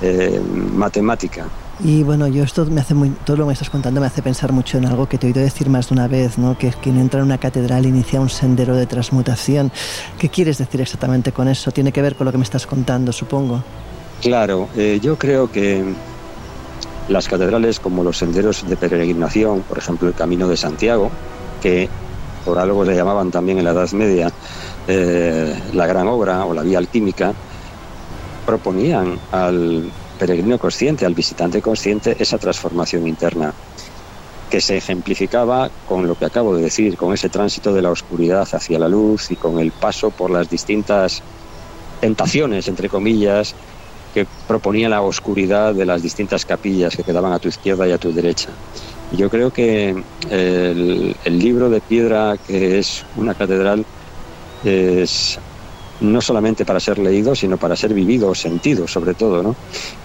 eh, 0.00 0.40
matemática. 0.74 1.46
Y 1.84 2.02
bueno, 2.02 2.28
yo 2.28 2.44
esto 2.44 2.64
me 2.66 2.80
hace 2.80 2.94
muy, 2.94 3.10
todo 3.24 3.36
lo 3.38 3.44
que 3.44 3.48
me 3.48 3.52
estás 3.54 3.70
contando 3.70 4.00
me 4.00 4.06
hace 4.06 4.22
pensar 4.22 4.52
mucho 4.52 4.78
en 4.78 4.84
algo 4.86 5.08
que 5.08 5.18
te 5.18 5.26
he 5.26 5.30
oído 5.30 5.42
decir 5.42 5.68
más 5.68 5.88
de 5.88 5.94
una 5.94 6.06
vez, 6.06 6.38
¿no? 6.38 6.56
Que 6.56 6.70
quien 6.70 6.98
entra 6.98 7.20
en 7.20 7.26
una 7.26 7.38
catedral 7.38 7.86
inicia 7.86 8.20
un 8.20 8.28
sendero 8.28 8.76
de 8.76 8.86
transmutación. 8.86 9.72
¿Qué 10.18 10.28
quieres 10.28 10.58
decir 10.58 10.80
exactamente 10.80 11.32
con 11.32 11.48
eso? 11.48 11.72
Tiene 11.72 11.90
que 11.90 12.02
ver 12.02 12.14
con 12.14 12.26
lo 12.26 12.30
que 12.30 12.38
me 12.38 12.44
estás 12.44 12.66
contando, 12.66 13.10
supongo. 13.10 13.64
Claro, 14.20 14.68
eh, 14.76 15.00
yo 15.02 15.18
creo 15.18 15.50
que 15.50 15.82
las 17.08 17.28
catedrales 17.28 17.80
como 17.80 18.04
los 18.04 18.18
senderos 18.18 18.66
de 18.68 18.76
peregrinación, 18.76 19.62
por 19.62 19.78
ejemplo 19.78 20.08
el 20.08 20.14
Camino 20.14 20.48
de 20.48 20.56
Santiago, 20.56 21.10
que 21.60 21.88
por 22.44 22.58
algo 22.58 22.84
se 22.84 22.94
llamaban 22.94 23.30
también 23.30 23.58
en 23.58 23.64
la 23.64 23.70
Edad 23.70 23.90
Media 23.92 24.32
eh, 24.88 25.54
la 25.74 25.86
gran 25.86 26.08
obra 26.08 26.44
o 26.44 26.54
la 26.54 26.62
vía 26.62 26.78
alquímica, 26.78 27.32
proponían 28.44 29.18
al 29.30 29.90
peregrino 30.18 30.58
consciente, 30.58 31.06
al 31.06 31.14
visitante 31.14 31.62
consciente, 31.62 32.16
esa 32.18 32.38
transformación 32.38 33.06
interna 33.06 33.52
que 34.50 34.60
se 34.60 34.76
ejemplificaba 34.76 35.70
con 35.88 36.06
lo 36.06 36.14
que 36.14 36.26
acabo 36.26 36.54
de 36.54 36.64
decir, 36.64 36.96
con 36.96 37.14
ese 37.14 37.30
tránsito 37.30 37.72
de 37.72 37.80
la 37.80 37.90
oscuridad 37.90 38.46
hacia 38.52 38.78
la 38.78 38.88
luz 38.88 39.30
y 39.30 39.36
con 39.36 39.58
el 39.58 39.72
paso 39.72 40.10
por 40.10 40.30
las 40.30 40.50
distintas 40.50 41.22
tentaciones, 42.00 42.68
entre 42.68 42.90
comillas, 42.90 43.54
que 44.12 44.26
proponía 44.46 44.88
la 44.88 45.02
oscuridad 45.02 45.74
de 45.74 45.86
las 45.86 46.02
distintas 46.02 46.44
capillas 46.44 46.96
que 46.96 47.02
quedaban 47.02 47.32
a 47.32 47.38
tu 47.38 47.48
izquierda 47.48 47.86
y 47.88 47.92
a 47.92 47.98
tu 47.98 48.12
derecha. 48.12 48.48
Yo 49.16 49.28
creo 49.28 49.50
que 49.50 49.90
el, 50.30 51.16
el 51.24 51.38
libro 51.38 51.68
de 51.70 51.80
piedra, 51.80 52.36
que 52.46 52.78
es 52.78 53.04
una 53.16 53.34
catedral, 53.34 53.84
es 54.64 55.38
no 56.00 56.20
solamente 56.20 56.64
para 56.64 56.80
ser 56.80 56.98
leído, 56.98 57.34
sino 57.34 57.56
para 57.56 57.76
ser 57.76 57.94
vivido, 57.94 58.34
sentido 58.34 58.86
sobre 58.88 59.14
todo, 59.14 59.42
¿no? 59.42 59.54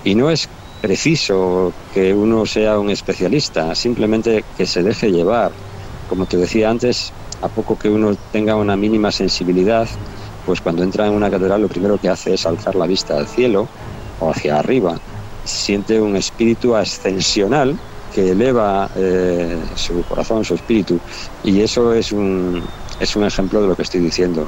Y 0.03 0.15
no 0.15 0.29
es 0.29 0.47
preciso 0.81 1.73
que 1.93 2.13
uno 2.13 2.45
sea 2.45 2.77
un 2.79 2.89
especialista, 2.89 3.73
simplemente 3.75 4.43
que 4.55 4.65
se 4.65 4.83
deje 4.83 5.11
llevar. 5.11 5.51
Como 6.09 6.25
te 6.25 6.37
decía 6.37 6.69
antes, 6.69 7.11
a 7.41 7.47
poco 7.47 7.77
que 7.77 7.89
uno 7.89 8.15
tenga 8.31 8.55
una 8.55 8.77
mínima 8.77 9.11
sensibilidad, 9.11 9.87
pues 10.45 10.61
cuando 10.61 10.83
entra 10.83 11.07
en 11.07 11.13
una 11.13 11.29
catedral 11.29 11.61
lo 11.61 11.67
primero 11.67 11.97
que 11.97 12.09
hace 12.09 12.33
es 12.33 12.45
alzar 12.45 12.75
la 12.75 12.87
vista 12.87 13.17
al 13.17 13.27
cielo 13.27 13.67
o 14.19 14.31
hacia 14.31 14.59
arriba. 14.59 14.99
Siente 15.43 15.99
un 15.99 16.15
espíritu 16.15 16.75
ascensional 16.75 17.77
que 18.13 18.31
eleva 18.31 18.89
eh, 18.95 19.57
su 19.75 20.03
corazón, 20.03 20.43
su 20.43 20.55
espíritu. 20.55 20.99
Y 21.43 21.61
eso 21.61 21.93
es 21.93 22.11
un, 22.11 22.63
es 22.99 23.15
un 23.15 23.25
ejemplo 23.25 23.61
de 23.61 23.67
lo 23.67 23.75
que 23.75 23.83
estoy 23.83 24.01
diciendo. 24.01 24.47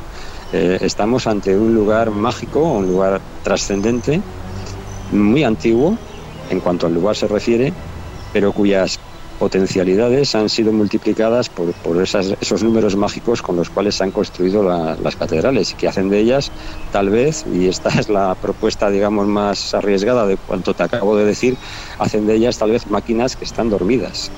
Eh, 0.52 0.80
estamos 0.82 1.28
ante 1.28 1.56
un 1.56 1.76
lugar 1.76 2.10
mágico, 2.10 2.62
un 2.62 2.88
lugar 2.88 3.22
trascendente, 3.44 4.22
muy 5.12 5.44
antiguo 5.44 5.98
en 6.50 6.60
cuanto 6.60 6.88
al 6.88 6.94
lugar 6.94 7.16
se 7.16 7.28
refiere, 7.28 7.72
pero 8.34 8.52
cuyas 8.52 9.00
potencialidades 9.40 10.36
han 10.36 10.50
sido 10.50 10.72
multiplicadas 10.72 11.50
por, 11.50 11.72
por 11.74 12.02
esos 12.02 12.64
números 12.64 12.96
mágicos 12.96 13.42
con 13.42 13.56
los 13.56 13.70
cuales 13.70 13.96
se 13.96 14.04
han 14.04 14.12
construido 14.12 14.62
las 14.64 15.16
catedrales 15.16 15.72
y 15.72 15.76
que 15.76 15.88
hacen 15.88 16.10
de 16.10 16.20
ellas 16.20 16.52
tal 16.92 17.10
vez, 17.10 17.46
y 17.52 17.68
esta 17.68 17.90
es 17.90 18.10
la 18.10 18.36
propuesta 18.36 18.90
digamos 18.90 19.28
más 19.28 19.74
arriesgada 19.74 20.28
de 20.28 20.38
cuanto 20.38 20.74
te 20.74 20.84
acabo 20.84 21.16
de 21.16 21.26
decir, 21.26 21.56
hacen 21.98 22.28
de 22.28 22.36
ellas 22.36 22.58
tal 22.58 22.72
vez 22.72 22.86
máquinas 22.88 23.36
que 23.36 23.46
están 23.46 23.70
dormidas 23.70 24.30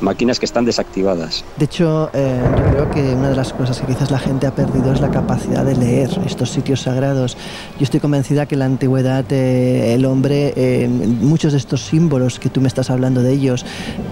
máquinas 0.00 0.38
que 0.38 0.46
están 0.46 0.64
desactivadas. 0.64 1.44
De 1.56 1.64
hecho, 1.64 2.10
eh, 2.12 2.40
yo 2.56 2.70
creo 2.72 2.90
que 2.90 3.14
una 3.14 3.30
de 3.30 3.36
las 3.36 3.52
cosas 3.52 3.80
que 3.80 3.86
quizás 3.86 4.10
la 4.10 4.18
gente 4.18 4.46
ha 4.46 4.54
perdido 4.54 4.92
es 4.92 5.00
la 5.00 5.10
capacidad 5.10 5.64
de 5.64 5.76
leer 5.76 6.10
estos 6.26 6.50
sitios 6.50 6.82
sagrados. 6.82 7.36
Yo 7.78 7.84
estoy 7.84 8.00
convencida 8.00 8.46
que 8.46 8.54
en 8.54 8.58
la 8.60 8.64
antigüedad 8.66 9.24
eh, 9.30 9.94
el 9.94 10.04
hombre, 10.04 10.52
eh, 10.56 10.88
muchos 10.88 11.52
de 11.52 11.58
estos 11.58 11.82
símbolos 11.82 12.38
que 12.38 12.48
tú 12.48 12.60
me 12.60 12.68
estás 12.68 12.90
hablando 12.90 13.22
de 13.22 13.32
ellos, 13.32 13.64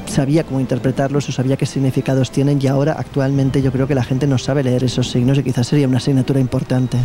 sabía 0.07 0.45
cómo 0.45 0.61
interpretarlos 0.61 1.29
o 1.29 1.33
sabía 1.33 1.57
qué 1.57 1.67
significados 1.67 2.31
tienen 2.31 2.59
y 2.61 2.67
ahora 2.67 2.97
actualmente 2.99 3.63
yo 3.63 3.73
creo 3.73 3.87
que 3.87 3.95
la 3.95 4.05
gente 4.05 4.27
no 4.27 4.39
sabe 4.39 4.63
leer 4.63 4.85
esos 4.85 5.11
signos 5.11 5.39
y 5.39 5.43
quizás 5.43 5.67
sería 5.67 5.89
una 5.89 5.99
asignatura 5.99 6.41
importante. 6.41 6.99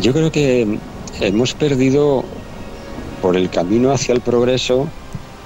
Yo 0.00 0.12
creo 0.12 0.32
que 0.32 0.78
hemos 1.20 1.54
perdido 1.54 2.24
por 3.20 3.36
el 3.36 3.50
camino 3.50 3.92
hacia 3.92 4.14
el 4.14 4.20
progreso 4.20 4.88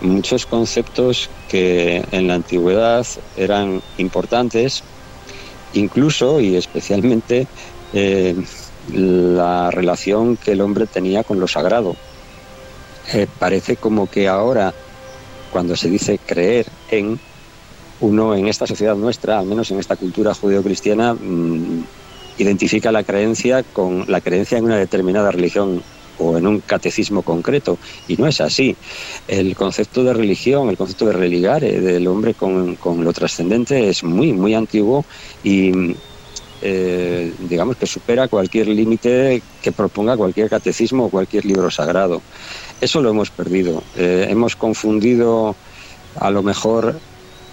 muchos 0.07 0.47
conceptos 0.47 1.29
que 1.49 2.05
en 2.11 2.27
la 2.27 2.35
antigüedad 2.35 3.07
eran 3.37 3.83
importantes, 3.99 4.83
incluso 5.75 6.41
y 6.41 6.57
especialmente 6.57 7.47
eh, 7.93 8.35
la 8.93 9.71
relación 9.71 10.37
que 10.37 10.53
el 10.53 10.61
hombre 10.61 10.87
tenía 10.87 11.25
con 11.25 11.41
lo 11.41 11.49
sagrado. 11.49 11.97
Eh, 13.13 13.27
parece 13.39 13.77
como 13.77 14.09
que 14.11 14.29
ahora, 14.29 14.75
cuando 15.53 15.77
se 15.77 15.89
dice 15.89 16.19
creer 16.25 16.67
en, 16.91 17.19
uno 18.01 18.35
en 18.35 18.49
esta 18.49 18.67
sociedad 18.67 18.97
nuestra, 18.97 19.39
al 19.39 19.47
menos 19.47 19.71
en 19.71 19.79
esta 19.79 19.97
cultura 19.97 20.35
judeocristiana, 20.35 21.15
mm, 21.15 21.85
identifica 22.39 22.93
la 22.93 23.05
creencia 23.05 23.63
con 23.63 24.05
la 24.09 24.21
creencia 24.21 24.59
en 24.59 24.65
una 24.65 24.77
determinada 24.77 25.31
religión 25.31 25.83
o 26.19 26.37
en 26.37 26.47
un 26.47 26.61
catecismo 26.61 27.23
concreto. 27.23 27.79
Y 28.09 28.17
no 28.17 28.27
es 28.27 28.41
así. 28.41 28.77
El 29.29 29.55
concepto 29.57 30.05
de 30.05 30.13
religión, 30.13 30.69
el 30.69 30.77
concepto 30.77 31.07
de 31.07 31.13
religar 31.13 31.65
eh, 31.65 31.81
del 31.81 32.07
hombre 32.07 32.35
con, 32.35 32.77
lo 32.83 33.13
trascendente 33.13 33.89
es 33.89 34.05
muy, 34.05 34.33
muy 34.33 34.55
antiguo 34.55 35.05
y 35.45 35.95
eh, 36.63 37.33
digamos 37.49 37.77
que 37.77 37.87
supera 37.87 38.29
cualquier 38.29 38.69
límite 38.69 39.43
que 39.63 39.73
proponga 39.73 40.17
cualquier 40.17 40.49
catecismo 40.49 41.07
o 41.07 41.11
cualquier 41.11 41.45
libro 41.45 41.71
sagrado. 41.71 42.23
Eso 42.81 43.01
lo 43.01 43.11
hemos 43.11 43.31
perdido. 43.31 43.83
Eh, 43.97 44.27
hemos 44.31 44.57
confundido 44.57 45.55
a 46.19 46.31
lo 46.31 46.43
mejor 46.43 46.99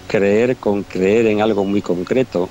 creer 0.08 0.56
con 0.56 0.82
creer 0.82 1.26
en 1.26 1.40
algo 1.40 1.64
muy 1.64 1.82
concreto 1.82 2.48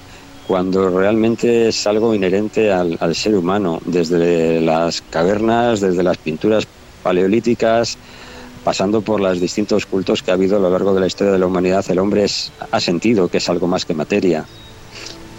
cuando 0.47 0.89
realmente 0.89 1.69
es 1.69 1.87
algo 1.87 2.13
inherente 2.13 2.71
al, 2.71 3.15
ser 3.15 3.35
humano, 3.35 3.81
desde 3.85 4.59
las 4.61 5.01
cavernas, 5.01 5.79
desde 5.79 6.03
las 6.03 6.17
pinturas 6.17 6.67
paleolíticas, 7.01 7.97
pasando 8.63 9.01
por 9.01 9.19
los 9.19 9.39
distintos 9.39 9.85
cultos 9.85 10.21
que 10.21 10.31
ha 10.31 10.35
habido 10.35 10.57
a 10.57 10.59
lo 10.59 10.69
largo 10.69 10.93
de 10.93 11.01
la 11.01 11.07
historia 11.07 11.33
de 11.33 11.39
la 11.39 11.47
humanidad, 11.47 11.85
el 11.89 11.99
hombre 11.99 12.25
ha 12.71 12.79
sentido 12.79 13.27
que 13.27 13.37
es 13.37 13.49
algo 13.49 13.67
más 13.67 13.85
que 13.85 13.93
materia 13.93 14.45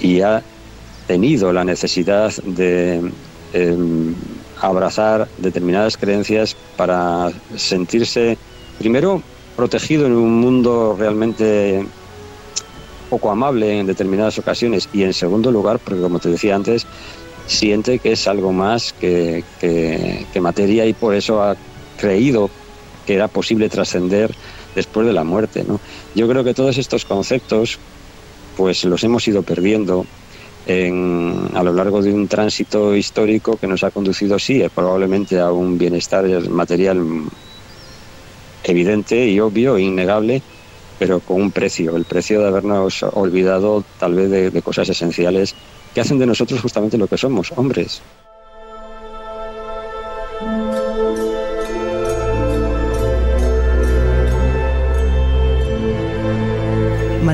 y 0.00 0.20
ha 0.20 0.42
tenido 1.06 1.52
la 1.52 1.64
necesidad 1.64 2.32
de 2.42 3.12
em, 3.52 4.14
abrazar 4.60 5.28
determinadas 5.38 5.96
creencias 5.96 6.56
para 6.76 7.30
sentirse, 7.56 8.36
primero, 8.78 9.22
protegido 9.56 10.06
en 10.06 10.12
un 10.12 10.40
mundo 10.40 10.96
realmente 10.98 11.86
poco 13.14 13.30
amable 13.30 13.78
en 13.78 13.86
determinadas 13.86 14.40
ocasiones 14.40 14.88
y 14.92 15.04
en 15.04 15.14
segundo 15.14 15.52
lugar, 15.52 15.78
porque 15.78 16.00
como 16.00 16.18
te 16.18 16.30
decía 16.30 16.56
antes, 16.56 16.84
siente 17.46 18.00
que 18.00 18.10
es 18.10 18.26
algo 18.26 18.52
más 18.52 18.92
que, 18.92 19.44
que, 19.60 20.40
materia 20.40 20.84
y 20.84 20.94
por 20.94 21.14
eso 21.14 21.40
ha 21.40 21.54
creído 21.96 22.50
que 23.06 23.14
era 23.14 23.28
posible 23.28 23.68
trascender 23.68 24.34
después 24.74 25.06
de 25.06 25.12
la 25.12 25.22
muerte. 25.22 25.62
¿no? 25.62 25.78
Yo 26.16 26.28
creo 26.28 26.42
que 26.42 26.54
todos 26.54 26.76
estos 26.76 27.04
conceptos 27.04 27.78
pues 28.56 28.84
los 28.84 29.04
hemos 29.04 29.28
ido 29.28 29.44
perdiendo 29.44 30.06
en, 30.66 31.50
a 31.54 31.62
lo 31.62 31.72
largo 31.72 32.02
de 32.02 32.12
un 32.12 32.26
tránsito 32.26 32.96
histórico 32.96 33.56
que 33.58 33.68
nos 33.68 33.84
ha 33.84 33.92
conducido, 33.92 34.40
sí, 34.40 34.60
probablemente 34.74 35.38
a 35.38 35.52
un 35.52 35.78
bienestar 35.78 36.26
material 36.48 37.00
evidente 38.64 39.28
y 39.28 39.38
obvio 39.38 39.78
innegable, 39.78 40.42
pero 40.98 41.20
con 41.20 41.40
un 41.40 41.50
precio, 41.50 41.96
el 41.96 42.04
precio 42.04 42.40
de 42.40 42.48
habernos 42.48 43.02
olvidado 43.02 43.84
tal 43.98 44.14
vez 44.14 44.30
de, 44.30 44.50
de 44.50 44.62
cosas 44.62 44.88
esenciales 44.88 45.54
que 45.94 46.00
hacen 46.00 46.18
de 46.18 46.26
nosotros 46.26 46.60
justamente 46.60 46.98
lo 46.98 47.06
que 47.06 47.16
somos, 47.16 47.52
hombres. 47.56 48.02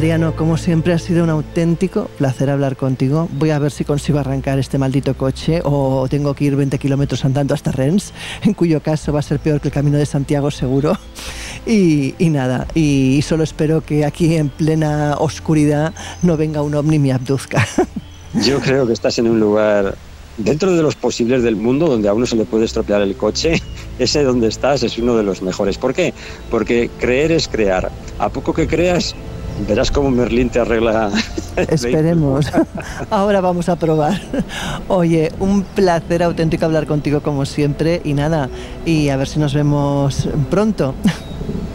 Mariano, 0.01 0.35
como 0.35 0.57
siempre 0.57 0.95
ha 0.95 0.99
sido 0.99 1.24
un 1.24 1.28
auténtico 1.28 2.07
placer 2.16 2.49
hablar 2.49 2.77
contigo. 2.77 3.28
Voy 3.32 3.51
a 3.51 3.59
ver 3.59 3.70
si 3.70 3.85
consigo 3.85 4.19
arrancar 4.19 4.59
este 4.59 4.78
maldito 4.78 5.15
coche 5.15 5.61
o 5.62 6.07
tengo 6.09 6.32
que 6.32 6.45
ir 6.45 6.57
20 6.57 6.78
kilómetros 6.78 7.24
andando 7.27 7.53
hasta 7.53 7.70
Rennes, 7.70 8.15
en 8.43 8.55
cuyo 8.55 8.81
caso 8.82 9.12
va 9.12 9.19
a 9.19 9.23
ser 9.23 9.41
peor 9.41 9.61
que 9.61 9.69
el 9.69 9.74
camino 9.74 9.99
de 9.99 10.07
Santiago 10.07 10.51
seguro. 10.51 10.97
Y, 11.66 12.15
nada, 12.20 12.66
y 12.74 13.20
solo 13.23 13.45
espero 13.45 13.82
que 13.82 14.05
aquí 14.05 14.37
en 14.37 14.49
plena 14.49 15.16
oscuridad 15.19 15.93
no 16.23 16.37
venga 16.37 16.62
un 16.62 16.74
ovni 16.74 16.97
y 16.97 16.99
me 16.99 17.12
abduzca. 17.12 17.66
Yo 18.45 18.61
creo 18.61 18.87
que 18.87 18.93
estás 18.93 19.19
en 19.19 19.28
un 19.28 19.41
lugar 19.41 19.97
dentro 20.37 20.74
de 20.74 20.82
los 20.82 20.95
posibles 20.95 21.43
del 21.43 21.57
mundo 21.57 21.87
donde 21.87 22.09
a 22.09 22.15
uno 22.15 22.27
se 22.27 22.37
le 22.37 22.45
puede 22.45 22.65
estropear 22.65 23.03
el 23.03 23.16
coche, 23.16 23.61
ese 23.99 24.23
donde 24.23 24.49
estás 24.49 24.82
es 24.82 24.99
uno 24.99 25.16
de 25.16 25.23
los 25.23 25.43
mejores. 25.43 25.78
¿Por 25.78 25.95
qué? 25.95 26.15
Porque 26.51 26.91
creer 26.99 27.32
es 27.32 27.49
crear. 27.49 27.91
A 28.19 28.28
poco 28.28 28.55
que 28.55 28.66
creas, 28.66 29.15
Verás 29.68 29.90
cómo 29.90 30.10
Merlín 30.10 30.48
te 30.48 30.60
arregla. 30.60 31.10
Esperemos. 31.56 32.51
Ahora 33.10 33.40
vamos 33.40 33.68
a 33.68 33.77
probar. 33.77 34.20
Oye, 34.89 35.32
un 35.39 35.62
placer 35.62 36.22
auténtico 36.22 36.64
hablar 36.64 36.86
contigo 36.86 37.20
como 37.20 37.44
siempre 37.44 38.01
y 38.05 38.14
nada, 38.14 38.48
y 38.86 39.09
a 39.09 39.16
ver 39.16 39.28
si 39.28 39.39
nos 39.39 39.55
vemos 39.55 40.28
pronto. 40.51 40.94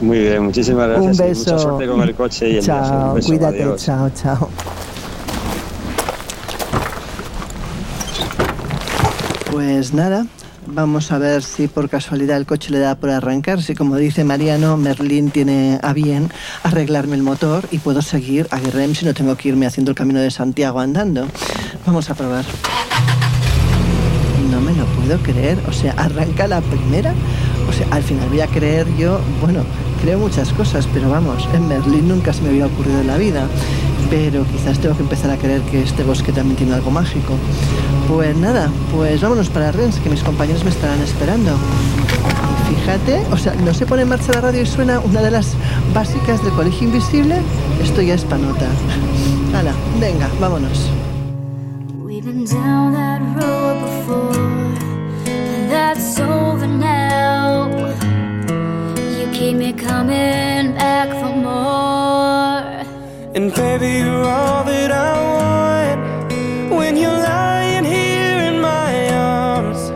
Muy 0.01 0.19
bien, 0.19 0.43
muchísimas 0.43 0.89
gracias. 0.89 1.19
Un 1.19 1.27
beso. 1.27 1.51
mucha 1.51 1.59
suerte 1.63 1.87
con 1.87 2.01
el 2.01 2.15
coche 2.15 2.49
y 2.49 2.57
el 2.57 2.63
Chao, 2.63 3.17
cuídate, 3.25 3.75
chao, 3.77 4.09
chao. 4.09 4.49
Pues 9.51 9.93
nada, 9.93 10.25
Vamos 10.67 11.11
a 11.11 11.19
ver 11.19 11.43
si 11.43 11.67
por 11.67 11.89
casualidad 11.89 12.37
el 12.37 12.45
coche 12.45 12.71
le 12.71 12.79
da 12.79 12.95
por 12.95 13.09
arrancar. 13.09 13.61
Si, 13.61 13.75
como 13.75 13.97
dice 13.97 14.23
Mariano, 14.23 14.77
Merlín 14.77 15.29
tiene 15.29 15.79
a 15.81 15.93
bien 15.93 16.31
arreglarme 16.63 17.15
el 17.15 17.23
motor 17.23 17.67
y 17.71 17.77
puedo 17.77 18.01
seguir 18.01 18.47
a 18.51 18.59
Guerrem 18.59 18.95
si 18.95 19.05
no 19.05 19.13
tengo 19.13 19.35
que 19.35 19.49
irme 19.49 19.67
haciendo 19.67 19.91
el 19.91 19.95
camino 19.95 20.19
de 20.19 20.31
Santiago 20.31 20.79
andando. 20.79 21.27
Vamos 21.85 22.09
a 22.09 22.15
probar. 22.15 22.45
No 24.51 24.59
me 24.59 24.73
lo 24.73 24.85
puedo 24.85 25.17
creer. 25.19 25.59
O 25.67 25.71
sea, 25.71 25.93
arranca 25.93 26.47
la 26.47 26.61
primera. 26.61 27.13
O 27.69 27.73
sea, 27.73 27.87
al 27.91 28.03
final 28.03 28.29
voy 28.29 28.41
a 28.41 28.47
creer 28.47 28.87
yo, 28.97 29.19
bueno, 29.41 29.63
creo 30.01 30.19
muchas 30.19 30.51
cosas, 30.53 30.87
pero 30.93 31.09
vamos, 31.09 31.47
en 31.53 31.67
Merlín 31.67 32.07
nunca 32.07 32.33
se 32.33 32.41
me 32.41 32.49
había 32.49 32.67
ocurrido 32.67 33.01
en 33.01 33.07
la 33.07 33.17
vida. 33.17 33.47
Pero 34.15 34.45
quizás 34.45 34.79
tengo 34.79 34.95
que 34.95 35.03
empezar 35.03 35.29
a 35.29 35.35
creer 35.35 35.61
que 35.63 35.83
este 35.83 36.01
bosque 36.05 36.31
también 36.31 36.55
tiene 36.55 36.73
algo 36.73 36.89
mágico. 36.89 37.33
Pues 38.07 38.33
nada, 38.37 38.71
pues 38.95 39.19
vámonos 39.19 39.49
para 39.49 39.73
Rennes, 39.73 39.99
que 39.99 40.09
mis 40.09 40.23
compañeros 40.23 40.63
me 40.63 40.69
estarán 40.69 41.01
esperando. 41.01 41.51
Fíjate, 42.69 43.25
o 43.29 43.37
sea, 43.37 43.53
no 43.55 43.73
se 43.73 43.85
pone 43.85 44.03
en 44.03 44.07
marcha 44.07 44.31
la 44.31 44.39
radio 44.39 44.61
y 44.61 44.65
suena 44.65 45.01
una 45.01 45.21
de 45.21 45.31
las 45.31 45.55
básicas 45.93 46.41
del 46.45 46.53
Colegio 46.53 46.87
Invisible. 46.87 47.35
Esto 47.83 48.01
ya 48.01 48.13
es 48.13 48.23
panota. 48.23 48.67
Hala, 49.53 49.73
venga, 49.99 50.29
vámonos. 50.39 50.89
Coming. 59.77 60.35
And 63.35 63.53
baby, 63.53 63.99
you're 63.99 64.23
all 64.23 64.63
that 64.63 64.91
I 64.91 65.11
want. 65.35 66.71
When 66.71 66.95
you're 66.95 67.11
lying 67.11 67.83
here 67.83 68.37
in 68.49 68.61
my 68.61 69.09
arms, 69.09 69.89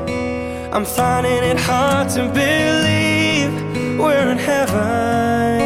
I'm 0.76 0.84
finding 0.84 1.42
it 1.52 1.58
hard 1.58 2.10
to 2.16 2.28
believe 2.44 3.52
we're 3.98 4.30
in 4.34 4.38
heaven. 4.38 5.62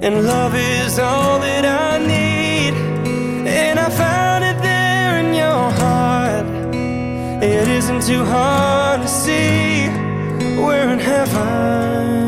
And 0.00 0.26
love 0.26 0.54
is 0.54 0.98
all 0.98 1.38
that 1.40 1.64
I 1.66 1.98
need. 1.98 2.72
And 3.46 3.78
I 3.78 3.90
found 3.90 4.44
it 4.44 4.62
there 4.62 5.18
in 5.18 5.34
your 5.34 5.70
heart. 5.82 6.46
It 7.42 7.68
isn't 7.68 8.02
too 8.02 8.24
hard 8.24 9.02
to 9.02 9.08
see 9.08 9.88
we're 10.64 10.88
in 10.88 10.98
heaven. 10.98 12.27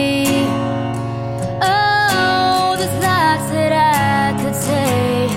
Say, 4.71 5.27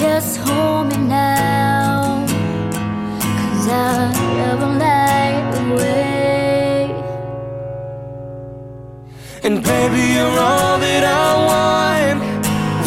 just 0.00 0.32
hold 0.46 0.84
me 0.90 0.98
now. 1.08 2.26
Cause 3.40 3.66
I 3.68 3.96
never 4.40 4.68
light 4.84 5.46
away. 5.64 6.76
And 9.46 9.56
baby, 9.70 10.02
you're 10.14 10.38
all 10.50 10.76
that 10.86 11.04
I 11.24 11.28
want. 11.50 12.18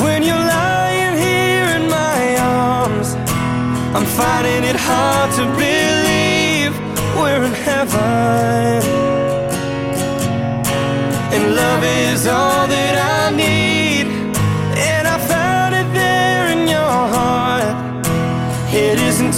When 0.03 0.19
you're 0.27 0.47
lying 0.61 1.15
here 1.27 1.69
in 1.77 1.83
my 1.99 2.21
arms, 2.65 3.09
I'm 3.95 4.07
finding 4.19 4.63
it 4.71 4.77
hard 4.87 5.29
to 5.39 5.43
believe 5.63 6.73
we're 7.19 7.43
in 7.49 7.55
heaven. 7.67 8.81
And 11.33 11.43
love 11.61 11.83
is 12.01 12.21
all 12.27 12.63
that 12.75 12.95
I 13.15 13.35
need. 13.35 13.78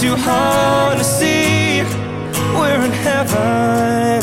Too 0.02 0.16
hard 0.16 0.98
to 0.98 1.04
see 1.04 1.84
we're 2.56 2.84
in 2.84 2.92
heaven. 2.92 4.21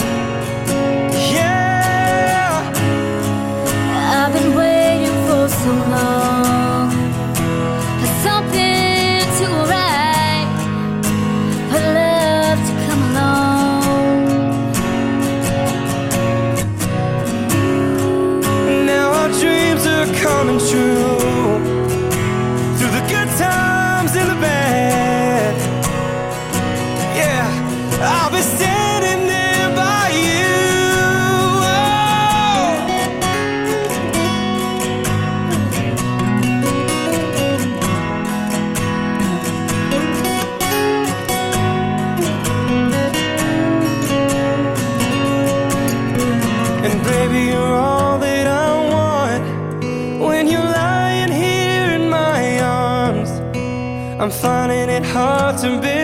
I'm 54.20 54.32
finding 54.32 54.88
it 54.88 55.06
hard 55.06 55.58
to 55.58 55.80
believe 55.80 55.97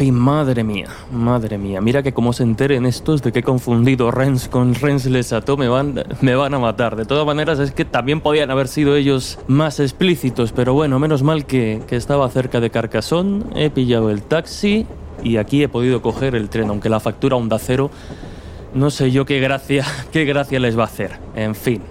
Fin, 0.00 0.14
madre 0.14 0.64
mía, 0.64 0.86
madre 1.12 1.58
mía. 1.58 1.82
Mira 1.82 2.02
que 2.02 2.14
como 2.14 2.32
se 2.32 2.42
enteren 2.42 2.86
estos 2.86 3.20
de 3.20 3.32
que 3.32 3.40
he 3.40 3.42
confundido 3.42 4.10
Rennes 4.10 4.48
con 4.48 4.74
Rennes 4.74 5.04
Les 5.04 5.30
Ató, 5.34 5.58
me 5.58 5.68
van, 5.68 6.02
me 6.22 6.34
van 6.34 6.54
a 6.54 6.58
matar. 6.58 6.96
De 6.96 7.04
todas 7.04 7.26
maneras, 7.26 7.58
es 7.58 7.72
que 7.72 7.84
también 7.84 8.22
podían 8.22 8.50
haber 8.50 8.68
sido 8.68 8.96
ellos 8.96 9.38
más 9.46 9.78
explícitos, 9.78 10.52
pero 10.52 10.72
bueno, 10.72 10.98
menos 10.98 11.22
mal 11.22 11.44
que, 11.44 11.82
que 11.86 11.96
estaba 11.96 12.26
cerca 12.30 12.60
de 12.60 12.70
Carcassonne, 12.70 13.44
he 13.54 13.68
pillado 13.68 14.08
el 14.08 14.22
taxi 14.22 14.86
y 15.22 15.36
aquí 15.36 15.62
he 15.62 15.68
podido 15.68 16.00
coger 16.00 16.34
el 16.34 16.48
tren, 16.48 16.70
aunque 16.70 16.88
la 16.88 17.00
factura 17.00 17.36
onda 17.36 17.58
cero, 17.58 17.90
no 18.72 18.88
sé 18.88 19.10
yo 19.10 19.26
qué 19.26 19.38
gracia, 19.38 19.84
qué 20.12 20.24
gracia 20.24 20.58
les 20.60 20.78
va 20.78 20.84
a 20.84 20.86
hacer. 20.86 21.18
En 21.36 21.54
fin. 21.54 21.82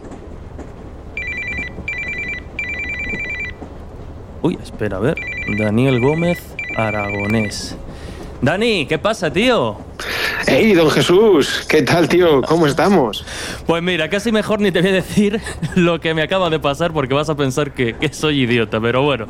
Uy, 4.41 4.57
espera, 4.64 4.98
a 4.98 4.99
ver. 4.99 5.18
Daniel 5.60 5.99
Gómez, 5.99 6.56
Aragonés. 6.76 7.77
Dani, 8.41 8.86
¿qué 8.86 8.98
pasa, 8.98 9.32
tío? 9.32 9.76
Hey, 10.48 10.74
don 10.74 10.90
Jesús, 10.90 11.66
¿qué 11.68 11.82
tal, 11.82 12.07
tío? 12.07 12.41
¿Cómo 12.44 12.68
estamos? 12.68 13.26
Pues 13.68 13.84
mira, 13.84 14.10
casi 14.10 14.32
mejor 14.32 14.61
ni 14.61 14.72
te 14.72 14.80
voy 14.82 14.91
a 14.91 14.94
decir 14.94 15.41
lo 15.76 15.99
que 15.99 16.14
me 16.14 16.22
acaba 16.22 16.49
de 16.49 16.57
pasar 16.60 16.94
porque 16.94 17.14
vas 17.14 17.30
a 17.30 17.36
pensar 17.36 17.74
que, 17.74 17.95
que 17.95 18.14
soy 18.14 18.44
idiota, 18.44 18.80
pero 18.80 19.02
bueno. 19.03 19.28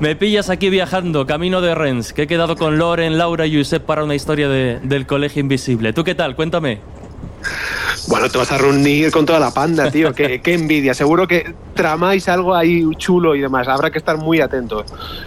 Me 0.00 0.16
pillas 0.16 0.48
aquí 0.48 0.70
viajando, 0.70 1.26
camino 1.26 1.60
de 1.60 1.74
Rennes, 1.74 2.12
que 2.14 2.22
he 2.22 2.26
quedado 2.26 2.56
con 2.56 2.78
Loren, 2.78 3.18
Laura 3.18 3.46
y 3.46 3.56
Josep 3.58 3.84
para 3.84 4.02
una 4.04 4.14
historia 4.14 4.48
de- 4.48 4.78
del 4.80 5.06
Colegio 5.06 5.40
Invisible. 5.40 5.92
¿Tú 5.92 6.02
qué 6.04 6.14
tal? 6.14 6.34
Cuéntame. 6.34 6.78
Bueno, 8.08 8.28
te 8.28 8.38
vas 8.38 8.50
a 8.52 8.58
reunir 8.58 9.10
con 9.10 9.26
toda 9.26 9.38
la 9.38 9.52
panda, 9.52 9.90
tío. 9.90 10.12
Qué, 10.14 10.40
qué 10.40 10.54
envidia. 10.54 10.94
Seguro 10.94 11.28
que 11.28 11.54
tramáis 11.74 12.28
algo 12.28 12.54
ahí 12.54 12.84
chulo 12.96 13.34
y 13.34 13.40
demás. 13.40 13.68
Habrá 13.68 13.90
que 13.90 13.98
estar 13.98 14.16
muy 14.16 14.40
atentos. 14.40 14.86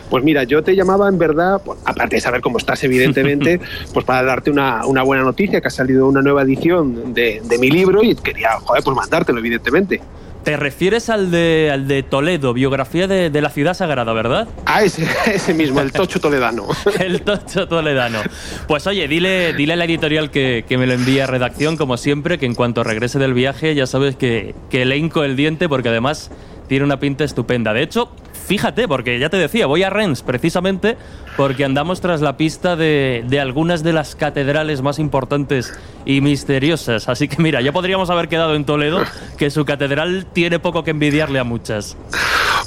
Pues 0.10 0.24
mira, 0.24 0.44
yo 0.44 0.64
te 0.64 0.76
llamaba 0.76 1.08
en 1.08 1.18
verdad, 1.18 1.62
pues, 1.64 1.80
aparte 1.86 2.16
de 2.16 2.22
saber 2.22 2.42
cómo 2.42 2.58
estás, 2.58 2.84
evidentemente, 2.84 3.60
pues 3.94 4.06
para 4.06 4.24
darte 4.24 4.52
una, 4.52 4.86
una 4.86 5.04
buena 5.04 5.24
noticia, 5.24 5.62
que 5.62 5.68
ha 5.68 5.72
salido 5.72 6.08
una 6.08 6.22
nueva 6.22 6.42
edición 6.42 7.14
de, 7.14 7.42
de 7.44 7.58
mi 7.58 7.70
libro 7.70 8.04
y 8.04 8.16
quería, 8.16 8.60
joder, 8.60 8.84
pues 8.84 8.96
mandártelo, 8.96 9.40
evidentemente. 9.40 10.02
Te 10.44 10.58
refieres 10.58 11.10
al 11.10 11.30
de, 11.30 11.70
al 11.72 11.88
de 11.88 12.02
Toledo, 12.02 12.54
biografía 12.54 13.08
de, 13.08 13.30
de 13.30 13.42
la 13.42 13.50
ciudad 13.50 13.76
sagrada, 13.76 14.12
¿verdad? 14.12 14.48
Ah, 14.66 14.84
ese, 14.84 15.06
ese 15.34 15.54
mismo, 15.54 15.82
el 15.82 15.92
Tocho 15.92 16.20
Toledano. 16.20 16.68
El 17.00 17.22
Tocho 17.22 17.68
Toledano. 17.68 18.20
Pues 18.68 18.88
oye, 18.88 19.08
dile, 19.08 19.54
dile 19.54 19.74
a 19.74 19.76
la 19.76 19.86
editorial 19.86 20.32
que, 20.32 20.66
que 20.68 20.78
me 20.78 20.88
lo 20.88 20.94
envíe 20.94 21.20
a 21.20 21.28
redacción, 21.28 21.78
como 21.78 21.98
siempre, 21.98 22.40
que 22.40 22.48
en 22.48 22.56
cuanto 22.56 22.84
regrese 22.84 23.20
del 23.20 23.34
viaje 23.34 23.76
ya 23.76 23.86
sabes 23.86 24.16
que, 24.16 24.56
que 24.70 24.86
le 24.86 24.98
hinco 24.98 25.24
el 25.24 25.36
diente 25.36 25.70
porque 25.70 25.90
además 25.90 26.32
tiene 26.68 26.86
una 26.86 27.00
pinta 27.00 27.24
estupenda. 27.24 27.74
De 27.74 27.84
hecho, 27.84 28.10
fíjate, 28.46 28.88
porque 28.88 29.20
ya 29.20 29.30
te 29.30 29.38
decía, 29.38 29.66
voy 29.66 29.84
a 29.84 29.90
Rennes 29.90 30.22
precisamente 30.22 30.98
porque 31.38 31.64
andamos 31.64 32.02
tras 32.02 32.22
la 32.22 32.38
pista 32.38 32.76
de, 32.76 33.24
de 33.28 33.40
algunas 33.40 33.84
de 33.84 33.94
las 33.94 34.16
catedrales 34.16 34.82
más 34.82 35.00
importantes 35.00 35.74
y 36.06 36.22
misteriosas. 36.22 37.08
Así 37.08 37.28
que 37.28 37.42
mira, 37.42 37.62
ya 37.62 37.72
podríamos 37.72 38.10
haber 38.10 38.28
quedado 38.28 38.56
en 38.56 38.66
Toledo, 38.66 39.04
que 39.38 39.50
su 39.50 39.66
catedral 39.66 40.26
tiene 40.34 40.60
poco 40.60 40.84
que 40.84 40.92
envidiarle 40.92 41.40
a 41.40 41.44
muchas. 41.44 41.96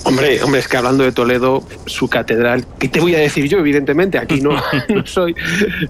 Hombre, 0.05 0.43
hombre, 0.43 0.61
es 0.61 0.69
que 0.69 0.77
hablando 0.77 1.05
de 1.05 1.13
Toledo, 1.13 1.63
su 1.87 2.09
catedral, 2.09 2.67
¿qué 2.79 2.89
te 2.89 3.01
voy 3.01 3.15
a 3.15 3.19
decir 3.19 3.49
yo? 3.49 3.59
Evidentemente, 3.59 4.19
aquí 4.19 4.41
no, 4.41 4.51
no 4.89 5.07
soy, 5.07 5.35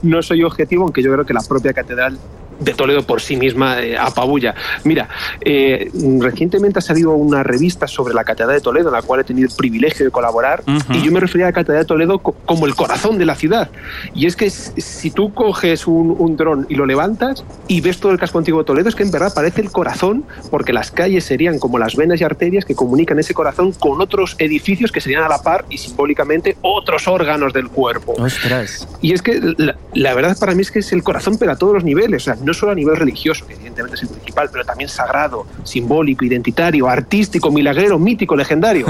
no 0.03 0.23
soy 0.23 0.45
objetivo, 0.45 0.85
aunque 0.85 1.03
yo 1.03 1.13
creo 1.13 1.27
que 1.27 1.35
la 1.35 1.43
propia 1.43 1.73
catedral 1.73 2.19
de 2.61 2.75
Toledo 2.75 3.03
por 3.03 3.21
sí 3.21 3.37
misma 3.37 3.81
eh, 3.81 3.97
apabulla. 3.99 4.55
Mira, 4.85 5.09
eh, 5.41 5.91
recientemente 6.21 6.79
ha 6.79 6.83
salido 6.83 7.13
una 7.13 7.43
revista 7.43 7.87
sobre 7.87 8.15
la 8.15 8.25
Catedral 8.25 8.57
de 8.57 8.61
Toledo, 8.61 8.89
en 8.89 8.95
la 8.95 9.03
cual 9.03 9.21
he 9.21 9.25
tenido 9.25 9.49
el 9.49 9.55
privilegio 9.57 10.05
de 10.07 10.11
colaborar, 10.11 10.63
y 10.93 11.03
yo 11.03 11.13
me 11.13 11.21
refería 11.21 11.47
a 11.47 11.49
la 11.51 11.53
Catedral 11.53 11.83
de 11.83 11.87
Toledo 11.87 12.19
co- 12.19 12.35
como 12.47 12.67
el 12.67 12.75
corazón 12.75 13.19
de 13.19 13.25
la 13.25 13.35
ciudad. 13.35 13.71
Y 14.15 14.27
es 14.27 14.37
que 14.37 14.51
si 14.51 15.11
tú 15.11 15.33
coges 15.35 15.87
un, 15.87 16.15
un 16.19 16.37
dron 16.37 16.67
y 16.69 16.75
lo 16.75 16.87
levantas 16.87 17.45
y 17.69 17.81
ves 17.81 17.99
todo 17.99 18.13
el 18.13 18.19
casco 18.19 18.39
antiguo 18.39 18.61
de 18.61 18.67
Toledo, 18.67 18.89
es 18.89 18.95
que 18.95 19.03
en 19.03 19.11
verdad 19.11 19.33
parece 19.35 19.61
el 19.61 19.71
corazón, 19.71 20.25
porque 20.51 20.73
las 20.73 20.91
calles 20.91 21.25
serían 21.25 21.59
como 21.59 21.79
las 21.79 21.97
venas 21.97 22.21
y 22.21 22.25
arterias 22.25 22.65
que 22.65 22.75
comunican 22.75 23.19
ese 23.19 23.35
corazón 23.35 23.73
con 23.73 24.01
otros 24.01 24.37
edificios 24.39 24.93
que 24.93 25.01
serían 25.01 25.23
a 25.25 25.29
la 25.29 25.43
par 25.43 25.65
y 25.69 25.79
simbólicamente 25.79 26.57
otros 26.63 27.07
órganos 27.09 27.53
del 27.53 27.69
cuerpo. 27.69 28.15
Ostras. 28.19 28.87
Y 29.01 29.13
es 29.13 29.23
que 29.23 29.41
la, 29.59 29.77
la 29.95 30.15
verdad 30.15 30.37
para 30.39 30.55
mí 30.55 30.63
es 30.63 30.71
que 30.71 30.79
es 30.81 30.93
el 30.93 31.03
corazón, 31.03 31.37
pero 31.39 31.53
a 31.53 31.57
todos 31.57 31.75
los 31.75 31.85
niveles. 31.85 32.23
O 32.23 32.25
sea, 32.25 32.37
no 32.45 32.55
solo 32.55 32.73
a 32.73 32.75
nivel 32.75 32.97
religioso, 32.97 33.47
que 33.47 33.55
evidentemente 33.55 33.97
es 33.97 34.03
el 34.03 34.09
principal, 34.09 34.49
pero 34.53 34.65
también 34.65 34.89
sagrado, 34.89 35.47
simbólico, 35.65 36.25
identitario, 36.25 36.89
artístico, 36.89 37.51
milagrero, 37.51 37.99
mítico, 37.99 38.37
legendario. 38.37 38.87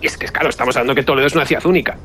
y 0.00 0.06
es 0.08 0.16
que, 0.16 0.26
claro, 0.26 0.48
estamos 0.48 0.76
hablando 0.76 0.94
que 0.94 1.02
Toledo 1.02 1.26
es 1.26 1.34
una 1.34 1.46
ciudad 1.46 1.64
única. 1.66 1.96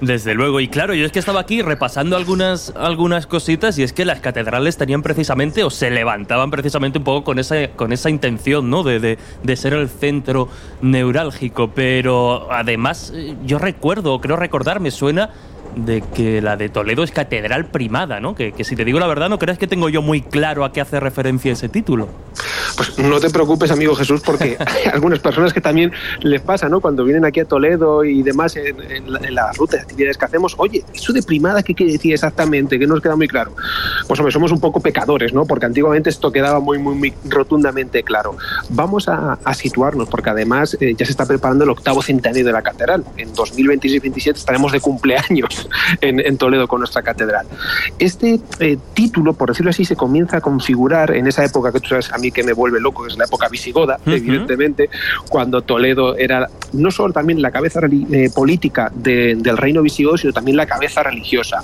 Desde 0.00 0.32
luego, 0.32 0.60
y 0.60 0.68
claro, 0.68 0.94
yo 0.94 1.04
es 1.04 1.12
que 1.12 1.18
estaba 1.18 1.40
aquí 1.40 1.60
repasando 1.60 2.16
algunas, 2.16 2.72
algunas 2.76 3.26
cositas 3.26 3.76
y 3.78 3.82
es 3.82 3.92
que 3.92 4.06
las 4.06 4.20
catedrales 4.20 4.78
tenían 4.78 5.02
precisamente, 5.02 5.64
o 5.64 5.70
se 5.70 5.90
levantaban 5.90 6.50
precisamente 6.50 6.96
un 6.98 7.04
poco 7.04 7.24
con 7.24 7.38
esa, 7.38 7.68
con 7.76 7.92
esa 7.92 8.08
intención, 8.08 8.70
¿no? 8.70 8.82
De, 8.82 9.00
de- 9.00 9.18
de 9.42 9.56
ser 9.56 9.74
el 9.74 9.88
centro 9.90 10.48
neurálgico, 10.80 11.70
pero 11.72 12.50
además 12.50 13.12
eh, 13.14 13.34
yo 13.44 13.58
recuerdo, 13.58 14.18
creo 14.20 14.36
recordar, 14.36 14.80
me 14.80 14.90
suena 14.90 15.30
de 15.76 16.02
que 16.14 16.40
la 16.42 16.56
de 16.56 16.68
Toledo 16.68 17.04
es 17.04 17.10
catedral 17.12 17.66
primada, 17.66 18.18
¿no? 18.18 18.34
Que, 18.34 18.52
que 18.52 18.64
si 18.64 18.74
te 18.74 18.84
digo 18.84 18.98
la 18.98 19.06
verdad, 19.06 19.28
no 19.28 19.38
crees 19.38 19.58
que 19.58 19.66
tengo 19.66 19.88
yo 19.88 20.02
muy 20.02 20.22
claro 20.22 20.64
a 20.64 20.72
qué 20.72 20.80
hace 20.80 20.98
referencia 21.00 21.52
ese 21.52 21.68
título. 21.68 22.08
Pues 22.76 22.98
no 22.98 23.20
te 23.20 23.30
preocupes, 23.30 23.70
amigo 23.70 23.94
Jesús, 23.94 24.20
porque 24.24 24.56
hay 24.66 24.90
algunas 24.92 25.18
personas 25.20 25.52
que 25.52 25.60
también 25.60 25.92
les 26.20 26.40
pasa, 26.40 26.68
¿no? 26.68 26.80
Cuando 26.80 27.04
vienen 27.04 27.24
aquí 27.24 27.40
a 27.40 27.44
Toledo 27.44 28.04
y 28.04 28.22
demás 28.22 28.56
en, 28.56 28.80
en 28.90 29.12
la- 29.12 29.20
en 29.20 29.34
las 29.34 29.56
rutas 29.56 29.80
de 29.80 29.82
actividades 29.82 30.16
que 30.18 30.24
hacemos, 30.24 30.54
oye, 30.58 30.82
eso 30.94 31.12
de 31.12 31.22
primada, 31.22 31.62
¿qué 31.62 31.74
quiere 31.74 31.92
decir 31.92 32.12
exactamente? 32.12 32.78
Que 32.78 32.86
no 32.86 32.94
nos 32.94 33.02
queda 33.02 33.16
muy 33.16 33.28
claro. 33.28 33.52
Pues 34.08 34.18
hombre, 34.18 34.32
somos 34.32 34.52
un 34.52 34.60
poco 34.60 34.80
pecadores, 34.80 35.32
¿no? 35.32 35.44
Porque 35.46 35.66
antiguamente 35.66 36.10
esto 36.10 36.32
quedaba 36.32 36.58
muy, 36.60 36.78
muy, 36.78 36.94
muy 36.94 37.12
rotundamente 37.28 38.02
claro. 38.02 38.36
Vamos 38.70 39.08
a, 39.08 39.38
a 39.44 39.54
situarnos, 39.54 40.08
porque 40.08 40.30
además 40.30 40.76
eh, 40.80 40.94
ya 40.96 41.04
se 41.04 41.12
está 41.12 41.26
preparando 41.26 41.64
el 41.64 41.70
octavo 41.70 42.02
centenario 42.02 42.44
de 42.44 42.52
la 42.52 42.62
catedral. 42.62 43.04
En 43.16 43.34
2026-27 43.34 44.36
estaremos 44.36 44.72
de 44.72 44.80
cumpleaños 44.80 45.65
en, 46.00 46.20
en 46.20 46.36
Toledo 46.38 46.66
con 46.68 46.80
nuestra 46.80 47.02
catedral. 47.02 47.46
Este 47.98 48.40
eh, 48.60 48.76
título, 48.94 49.32
por 49.34 49.48
decirlo 49.50 49.70
así, 49.70 49.84
se 49.84 49.96
comienza 49.96 50.38
a 50.38 50.40
configurar 50.40 51.14
en 51.14 51.26
esa 51.26 51.44
época 51.44 51.72
que 51.72 51.80
tú 51.80 51.88
sabes 51.88 52.12
a 52.12 52.18
mí 52.18 52.30
que 52.30 52.42
me 52.42 52.52
vuelve 52.52 52.80
loco, 52.80 53.02
que 53.04 53.12
es 53.12 53.18
la 53.18 53.24
época 53.24 53.48
visigoda, 53.48 53.98
Ujú. 54.02 54.10
evidentemente, 54.12 54.88
cuando 55.28 55.62
Toledo 55.62 56.16
era 56.16 56.48
no 56.72 56.90
solo 56.90 57.12
también 57.12 57.40
la 57.42 57.50
cabeza 57.50 57.80
eh, 58.12 58.30
política 58.34 58.90
de- 58.94 59.36
del 59.36 59.56
reino 59.56 59.82
visigodo, 59.82 60.16
sino 60.16 60.32
también 60.32 60.56
la 60.56 60.66
cabeza 60.66 61.02
religiosa. 61.02 61.62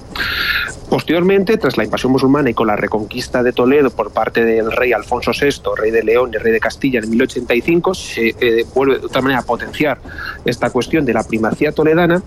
Posteriormente, 0.88 1.56
tras 1.56 1.76
la 1.76 1.84
invasión 1.84 2.12
musulmana 2.12 2.50
y 2.50 2.54
con 2.54 2.66
la 2.66 2.76
reconquista 2.76 3.42
de 3.42 3.52
Toledo 3.52 3.90
por 3.90 4.12
parte 4.12 4.44
del 4.44 4.70
rey 4.70 4.92
Alfonso 4.92 5.32
VI, 5.32 5.50
rey 5.76 5.90
de 5.90 6.02
León 6.02 6.30
y 6.34 6.36
rey 6.36 6.52
de 6.52 6.60
Castilla 6.60 7.00
en 7.00 7.08
1085, 7.10 7.94
se 7.94 8.28
eh, 8.40 8.66
vuelve 8.74 8.98
de 8.98 9.06
otra 9.06 9.22
manera 9.22 9.40
a 9.40 9.44
potenciar 9.44 9.98
esta 10.44 10.70
cuestión 10.70 11.04
de 11.04 11.14
la 11.14 11.22
primacía 11.22 11.72
toledana. 11.72 12.22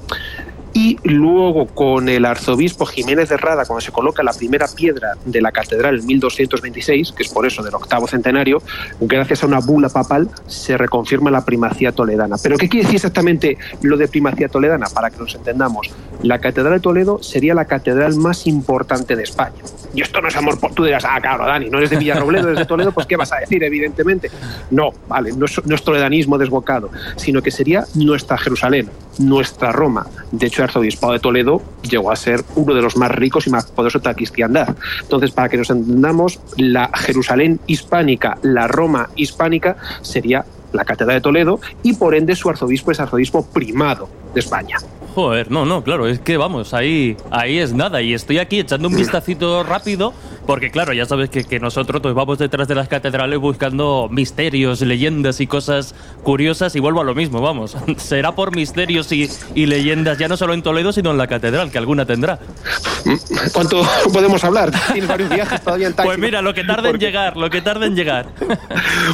Y 0.77 0.99
luego 1.03 1.67
con 1.67 2.09
el 2.09 2.25
arzobispo 2.25 2.85
Jiménez 2.85 3.29
de 3.29 3.37
Rada, 3.37 3.63
cuando 3.65 3.79
se 3.79 3.93
coloca 3.93 4.21
la 4.23 4.33
primera 4.33 4.67
piedra 4.67 5.13
de 5.23 5.39
la 5.39 5.53
catedral 5.53 5.99
en 6.01 6.05
1226, 6.05 7.13
que 7.13 7.23
es 7.23 7.29
por 7.29 7.45
eso 7.45 7.63
del 7.63 7.73
octavo 7.75 8.07
centenario, 8.07 8.61
gracias 8.99 9.43
a 9.43 9.47
una 9.47 9.61
bula 9.61 9.87
papal 9.87 10.29
se 10.47 10.77
reconfirma 10.77 11.31
la 11.31 11.45
primacía 11.45 11.93
toledana. 11.93 12.35
¿Pero 12.43 12.57
qué 12.57 12.67
quiere 12.67 12.83
decir 12.83 12.97
exactamente 12.97 13.57
lo 13.83 13.95
de 13.95 14.09
primacía 14.09 14.49
toledana? 14.49 14.87
Para 14.93 15.09
que 15.11 15.17
nos 15.17 15.33
entendamos, 15.35 15.91
la 16.21 16.39
catedral 16.39 16.73
de 16.73 16.79
Toledo 16.81 17.23
sería 17.23 17.53
la 17.53 17.63
catedral 17.63 18.17
más 18.17 18.45
importante 18.45 19.15
de 19.15 19.23
España. 19.23 19.55
Y 19.93 20.01
esto 20.01 20.19
no 20.19 20.27
es 20.27 20.35
amor 20.35 20.59
por 20.59 20.73
tú 20.73 20.83
dirás, 20.83 21.05
ah, 21.05 21.21
claro, 21.21 21.45
Dani, 21.45 21.69
no 21.69 21.77
eres 21.77 21.89
de 21.89 21.95
Villarrobledo, 21.95 22.47
eres 22.49 22.59
de 22.59 22.65
Toledo, 22.65 22.91
pues 22.91 23.07
¿qué 23.07 23.15
vas 23.15 23.31
a 23.31 23.37
decir? 23.37 23.63
Evidentemente. 23.63 24.29
No, 24.71 24.91
vale, 25.07 25.31
no 25.31 25.45
es, 25.45 25.65
no 25.65 25.73
es 25.73 25.83
toledanismo 25.83 26.37
desbocado, 26.37 26.89
sino 27.15 27.41
que 27.41 27.49
sería 27.49 27.85
nuestra 27.93 28.37
Jerusalén, 28.37 28.89
nuestra 29.19 29.71
Roma. 29.71 30.05
De 30.31 30.47
hecho, 30.47 30.64
el 30.65 30.69
arzobispado 30.69 31.13
de 31.13 31.19
Toledo 31.19 31.61
llegó 31.89 32.11
a 32.11 32.15
ser 32.15 32.43
uno 32.55 32.73
de 32.73 32.81
los 32.81 32.97
más 32.97 33.11
ricos 33.11 33.47
y 33.47 33.49
más 33.49 33.65
poderosos 33.67 34.01
de 34.01 34.09
la 34.09 34.15
cristiandad. 34.15 34.75
Entonces, 35.01 35.31
para 35.31 35.49
que 35.49 35.57
nos 35.57 35.69
entendamos, 35.69 36.39
la 36.57 36.89
Jerusalén 36.93 37.59
hispánica, 37.67 38.37
la 38.41 38.67
Roma 38.67 39.09
hispánica, 39.15 39.77
sería 40.01 40.45
la 40.73 40.83
Catedral 40.83 41.17
de 41.17 41.21
Toledo 41.21 41.59
y 41.83 41.93
por 41.93 42.15
ende 42.15 42.35
su 42.35 42.49
arzobispo 42.49 42.91
es 42.91 42.99
arzobispo 42.99 43.45
primado 43.45 44.09
de 44.33 44.39
España. 44.41 44.77
Joder, 45.15 45.49
no, 45.49 45.65
no, 45.65 45.81
claro, 45.81 46.07
es 46.07 46.19
que 46.19 46.35
vamos, 46.35 46.73
ahí, 46.73 47.15
ahí 47.31 47.59
es 47.59 47.73
nada. 47.73 48.01
Y 48.01 48.13
estoy 48.13 48.37
aquí 48.37 48.59
echando 48.59 48.89
un 48.89 48.97
vistacito 48.97 49.63
rápido, 49.63 50.13
porque 50.45 50.69
claro, 50.71 50.93
ya 50.93 51.05
sabes 51.05 51.29
que, 51.29 51.43
que 51.43 51.59
nosotros 51.59 52.01
pues, 52.01 52.13
vamos 52.13 52.37
detrás 52.37 52.67
de 52.67 52.75
las 52.75 52.87
catedrales 52.87 53.39
buscando 53.39 54.07
misterios, 54.11 54.81
leyendas 54.81 55.39
y 55.41 55.47
cosas 55.47 55.95
curiosas, 56.23 56.75
y 56.75 56.79
vuelvo 56.79 57.01
a 57.01 57.03
lo 57.03 57.15
mismo, 57.15 57.41
vamos. 57.41 57.75
Será 57.97 58.33
por 58.33 58.55
misterios 58.55 59.11
y, 59.11 59.29
y 59.55 59.65
leyendas, 59.65 60.17
ya 60.17 60.27
no 60.27 60.37
solo 60.37 60.53
en 60.53 60.61
Toledo, 60.61 60.91
sino 60.91 61.11
en 61.11 61.17
la 61.17 61.27
catedral, 61.27 61.71
que 61.71 61.77
alguna 61.77 62.05
tendrá. 62.05 62.39
¿Cuánto 63.53 63.83
podemos 64.11 64.43
hablar? 64.43 64.71
Tienes 64.91 65.07
varios 65.09 65.29
viajes 65.29 65.61
todavía 65.61 65.87
en 65.87 65.93
taxi. 65.93 66.07
Pues 66.07 66.19
mira, 66.19 66.41
lo 66.41 66.53
que 66.53 66.63
tarde 66.63 66.89
en 66.89 66.97
llegar, 66.99 67.37
lo 67.37 67.49
que 67.49 67.61
tarde 67.61 67.87
en 67.87 67.95
llegar. 67.95 68.27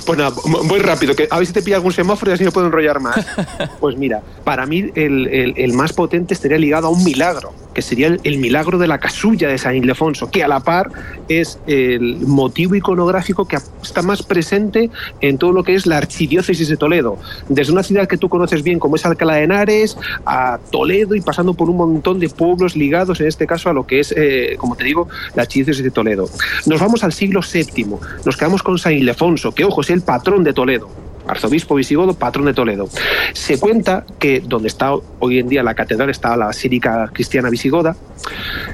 Pues 0.06 0.18
nada, 0.18 0.32
voy 0.66 0.80
rápido, 0.80 1.16
que 1.16 1.28
a 1.30 1.38
ver 1.38 1.46
si 1.48 1.54
te 1.54 1.62
pilla 1.62 1.76
algún 1.78 1.92
semáforo 1.92 2.32
y 2.32 2.34
así 2.34 2.44
no 2.44 2.52
puedo 2.52 2.68
enrollar 2.68 3.00
más. 3.00 3.26
Pues 3.80 3.98
mira, 3.98 4.22
para 4.44 4.66
mí 4.66 4.90
el, 4.96 5.28
el- 5.28 5.54
el 5.58 5.74
más 5.74 5.94
potente 5.94 6.34
estaría 6.34 6.58
ligado 6.58 6.88
a 6.88 6.90
un 6.90 7.04
milagro, 7.04 7.54
que 7.74 7.82
sería 7.82 8.18
el, 8.24 8.38
milagro 8.38 8.78
de 8.78 8.88
la 8.88 9.00
casulla 9.00 9.48
de 9.48 9.58
San 9.58 9.76
Ildefonso, 9.76 10.30
que 10.30 10.44
a 10.44 10.48
la 10.48 10.60
par 10.60 10.90
es 11.30 11.60
el 11.68 12.20
motivo 12.22 12.76
iconográfico 12.76 13.48
que 13.48 13.58
está 13.82 14.02
más 14.02 14.24
presente 14.24 14.90
en 15.22 15.38
todo 15.38 15.52
lo 15.52 15.64
que 15.64 15.76
es 15.76 15.86
la 15.86 15.98
archidiócesis 15.98 16.68
de 16.68 16.78
Toledo. 16.78 17.18
Desde 17.50 17.72
una 17.72 17.84
ciudad 17.84 18.08
que 18.08 18.18
tú 18.18 18.30
conoces 18.30 18.64
bien 18.64 18.80
como 18.80 18.96
es 18.96 19.06
Alcalá 19.06 19.36
de 19.36 19.44
Henares, 19.44 19.98
a 20.26 20.60
Toledo 20.72 21.16
y 21.16 21.22
pasando 21.22 21.54
por 21.54 21.70
un 21.70 21.78
montón 21.78 22.20
de 22.20 22.30
pueblos 22.30 22.76
ligados, 22.76 23.20
en 23.22 23.28
este 23.28 23.48
caso, 23.48 23.70
a 23.70 23.74
lo 23.74 23.86
que 23.86 24.00
es, 24.00 24.14
eh, 24.18 24.56
como 24.58 24.76
te 24.76 24.84
digo, 24.84 25.08
la 25.36 25.44
archidiócesis 25.44 25.84
de 25.84 25.92
Toledo. 25.92 26.30
Nos 26.66 26.80
vamos 26.80 27.04
al 27.04 27.14
siglo 27.14 27.42
VII, 27.42 27.86
nos 28.26 28.38
quedamos 28.38 28.64
con 28.64 28.78
San 28.78 28.94
Ildefonso, 28.94 29.54
que 29.54 29.66
ojo, 29.66 29.82
es 29.82 29.90
el 29.90 30.02
patrón 30.02 30.44
de 30.44 30.54
Toledo. 30.54 31.11
Arzobispo 31.32 31.76
visigodo, 31.76 32.14
patrón 32.14 32.46
de 32.46 32.54
Toledo. 32.54 32.90
Se 33.34 33.60
cuenta 33.60 34.06
que 34.20 34.42
donde 34.42 34.68
está 34.68 34.94
hoy 35.20 35.40
en 35.40 35.48
día 35.48 35.64
la 35.64 35.74
catedral 35.74 36.10
está 36.10 36.36
la 36.36 36.48
basílica 36.48 37.10
cristiana 37.14 37.50
visigoda. 37.50 37.96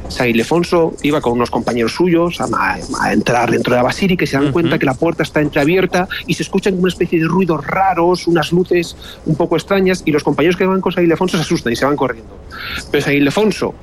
San 0.09 0.27
Ildefonso 0.27 0.95
iba 1.03 1.21
con 1.21 1.34
unos 1.34 1.51
compañeros 1.51 1.93
suyos 1.93 2.41
a, 2.41 2.47
a 3.01 3.13
entrar 3.13 3.51
dentro 3.51 3.73
de 3.73 3.77
la 3.77 3.84
basílica 3.84 4.23
y 4.23 4.27
se 4.27 4.38
dan 4.38 4.51
cuenta 4.51 4.79
que 4.79 4.85
la 4.85 4.95
puerta 4.95 5.23
está 5.23 5.41
entreabierta 5.41 6.07
y 6.25 6.34
se 6.34 6.43
escuchan 6.43 6.77
una 6.77 6.89
especie 6.89 7.19
de 7.19 7.27
ruidos 7.27 7.65
raros, 7.65 8.27
unas 8.27 8.51
luces 8.51 8.95
un 9.25 9.35
poco 9.35 9.55
extrañas 9.55 10.01
y 10.05 10.11
los 10.11 10.23
compañeros 10.23 10.57
que 10.57 10.65
van 10.65 10.81
con 10.81 10.91
San 10.91 11.03
Ildefonso 11.03 11.38
se 11.38 11.43
asustan 11.43 11.73
y 11.73 11.75
se 11.75 11.85
van 11.85 11.95
corriendo. 11.95 12.38
Pero 12.91 13.03
San 13.03 13.13
Ildefonso 13.13 13.73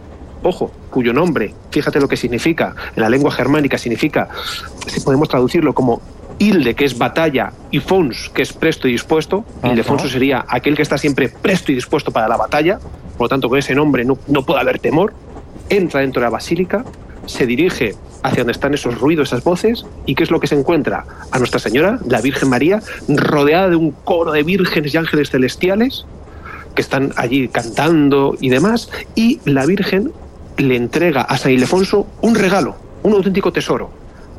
ojo, 0.45 0.71
cuyo 0.91 1.13
nombre, 1.13 1.55
fíjate 1.71 1.99
lo 2.01 2.09
que 2.09 2.17
significa, 2.17 2.75
en 2.95 3.03
la 3.03 3.09
lengua 3.09 3.33
germánica 3.33 3.79
significa, 3.79 4.29
si 4.87 5.01
podemos 5.01 5.29
traducirlo 5.29 5.75
como 5.75 6.03
Hilde, 6.39 6.75
que 6.75 6.85
es 6.85 6.99
batalla, 6.99 7.53
y 7.71 7.81
Fons, 7.81 8.31
que 8.35 8.43
es 8.43 8.53
presto 8.53 8.89
y 8.89 8.93
dispuesto. 8.93 9.45
Ildefonso 9.63 10.09
sería 10.09 10.45
aquel 10.49 10.77
que 10.77 10.83
está 10.83 10.99
siempre 10.99 11.29
presto 11.29 11.73
y 11.73 11.75
dispuesto 11.75 12.11
para 12.11 12.29
la 12.29 12.37
batalla, 12.37 12.79
por 13.17 13.27
lo 13.27 13.29
tanto, 13.29 13.49
con 13.49 13.59
ese 13.59 13.75
nombre 13.75 14.05
no, 14.05 14.19
no 14.27 14.45
puede 14.45 14.61
haber 14.61 14.79
temor. 14.79 15.13
Entra 15.69 16.01
dentro 16.01 16.21
de 16.21 16.27
la 16.27 16.31
basílica, 16.31 16.85
se 17.27 17.47
dirige 17.47 17.95
hacia 18.23 18.39
donde 18.39 18.53
están 18.53 18.75
esos 18.75 18.99
ruidos, 18.99 19.29
esas 19.29 19.45
voces, 19.45 19.87
y 20.07 20.15
¿qué 20.15 20.23
es 20.25 20.31
lo 20.31 20.41
que 20.41 20.47
se 20.47 20.59
encuentra? 20.59 21.05
A 21.31 21.39
Nuestra 21.39 21.61
Señora, 21.61 21.99
la 22.07 22.21
Virgen 22.21 22.49
María, 22.49 22.83
rodeada 23.09 23.69
de 23.69 23.77
un 23.77 23.93
coro 23.93 24.33
de 24.33 24.43
vírgenes 24.43 24.95
y 24.95 24.97
ángeles 24.97 25.31
celestiales 25.31 26.07
que 26.75 26.83
están 26.83 27.13
allí 27.17 27.49
cantando 27.49 28.37
y 28.41 28.49
demás, 28.49 28.91
y 29.15 29.41
la 29.45 29.67
Virgen 29.67 30.13
le 30.57 30.77
entrega 30.77 31.23
a 31.23 31.37
San 31.37 31.53
Ildefonso 31.53 32.07
un 32.21 32.35
regalo, 32.35 32.77
un 33.03 33.13
auténtico 33.13 33.53
tesoro, 33.53 33.91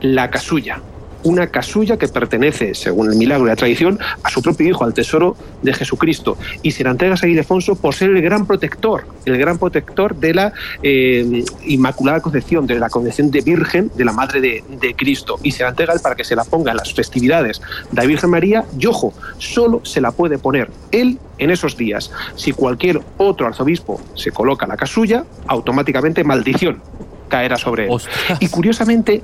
la 0.01 0.29
casulla. 0.29 0.81
Una 1.25 1.47
casulla 1.47 1.97
que 1.97 2.07
pertenece, 2.07 2.73
según 2.75 3.11
el 3.11 3.17
milagro 3.17 3.45
y 3.45 3.49
la 3.49 3.55
tradición, 3.55 3.99
a 4.23 4.29
su 4.29 4.41
propio 4.41 4.69
hijo, 4.69 4.83
al 4.83 4.93
tesoro 4.93 5.35
de 5.61 5.73
Jesucristo. 5.73 6.37
Y 6.61 6.71
se 6.71 6.83
la 6.83 6.91
entrega 6.91 7.15
a 7.15 7.17
San 7.17 7.29
Ildefonso 7.29 7.75
por 7.75 7.93
ser 7.93 8.11
el 8.11 8.21
gran 8.21 8.45
protector, 8.45 9.05
el 9.25 9.37
gran 9.37 9.57
protector 9.57 10.15
de 10.15 10.33
la 10.33 10.53
eh, 10.83 11.43
Inmaculada 11.65 12.21
Concepción, 12.21 12.67
de 12.67 12.79
la 12.79 12.89
Concepción 12.89 13.31
de 13.31 13.41
Virgen, 13.41 13.91
de 13.95 14.05
la 14.05 14.13
Madre 14.13 14.39
de, 14.39 14.63
de 14.79 14.95
Cristo. 14.95 15.37
Y 15.43 15.51
se 15.51 15.63
la 15.63 15.69
entrega 15.69 15.93
para 16.01 16.15
que 16.15 16.23
se 16.23 16.35
la 16.35 16.43
ponga 16.43 16.71
en 16.71 16.77
las 16.77 16.93
festividades 16.93 17.59
de 17.91 18.01
la 18.01 18.07
Virgen 18.07 18.29
María. 18.29 18.63
Y 18.79 18.85
ojo, 18.85 19.13
solo 19.39 19.81
se 19.83 20.01
la 20.01 20.11
puede 20.11 20.37
poner 20.37 20.69
él 20.91 21.19
en 21.37 21.49
esos 21.49 21.75
días. 21.75 22.11
Si 22.35 22.51
cualquier 22.51 23.01
otro 23.17 23.47
arzobispo 23.47 24.01
se 24.13 24.31
coloca 24.31 24.67
la 24.67 24.77
casulla, 24.77 25.25
automáticamente 25.47 26.23
maldición 26.23 26.81
caerá 27.27 27.57
sobre 27.57 27.87
él. 27.87 28.01
Y 28.39 28.47
curiosamente, 28.47 29.23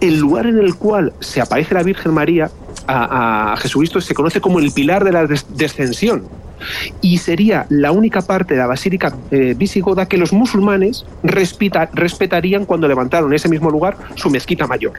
el 0.00 0.18
lugar 0.18 0.46
en 0.46 0.58
el 0.58 0.74
cual 0.76 1.12
se 1.20 1.40
aparece 1.40 1.74
la 1.74 1.82
Virgen 1.82 2.12
María 2.12 2.50
a, 2.86 3.54
Jesucristo 3.58 4.00
se 4.00 4.14
conoce 4.14 4.40
como 4.40 4.58
el 4.58 4.72
pilar 4.72 5.04
de 5.04 5.12
la 5.12 5.26
des- 5.26 5.46
descensión. 5.50 6.24
Y 7.00 7.18
sería 7.18 7.66
la 7.68 7.92
única 7.92 8.22
parte 8.22 8.54
de 8.54 8.60
la 8.60 8.66
basílica 8.66 9.14
eh, 9.30 9.54
visigoda 9.56 10.06
que 10.06 10.16
los 10.16 10.32
musulmanes 10.32 11.04
respeta- 11.22 11.88
respetarían 11.92 12.64
cuando 12.64 12.88
levantaron 12.88 13.30
en 13.30 13.36
ese 13.36 13.48
mismo 13.48 13.70
lugar 13.70 13.96
su 14.16 14.30
mezquita 14.30 14.66
mayor. 14.66 14.92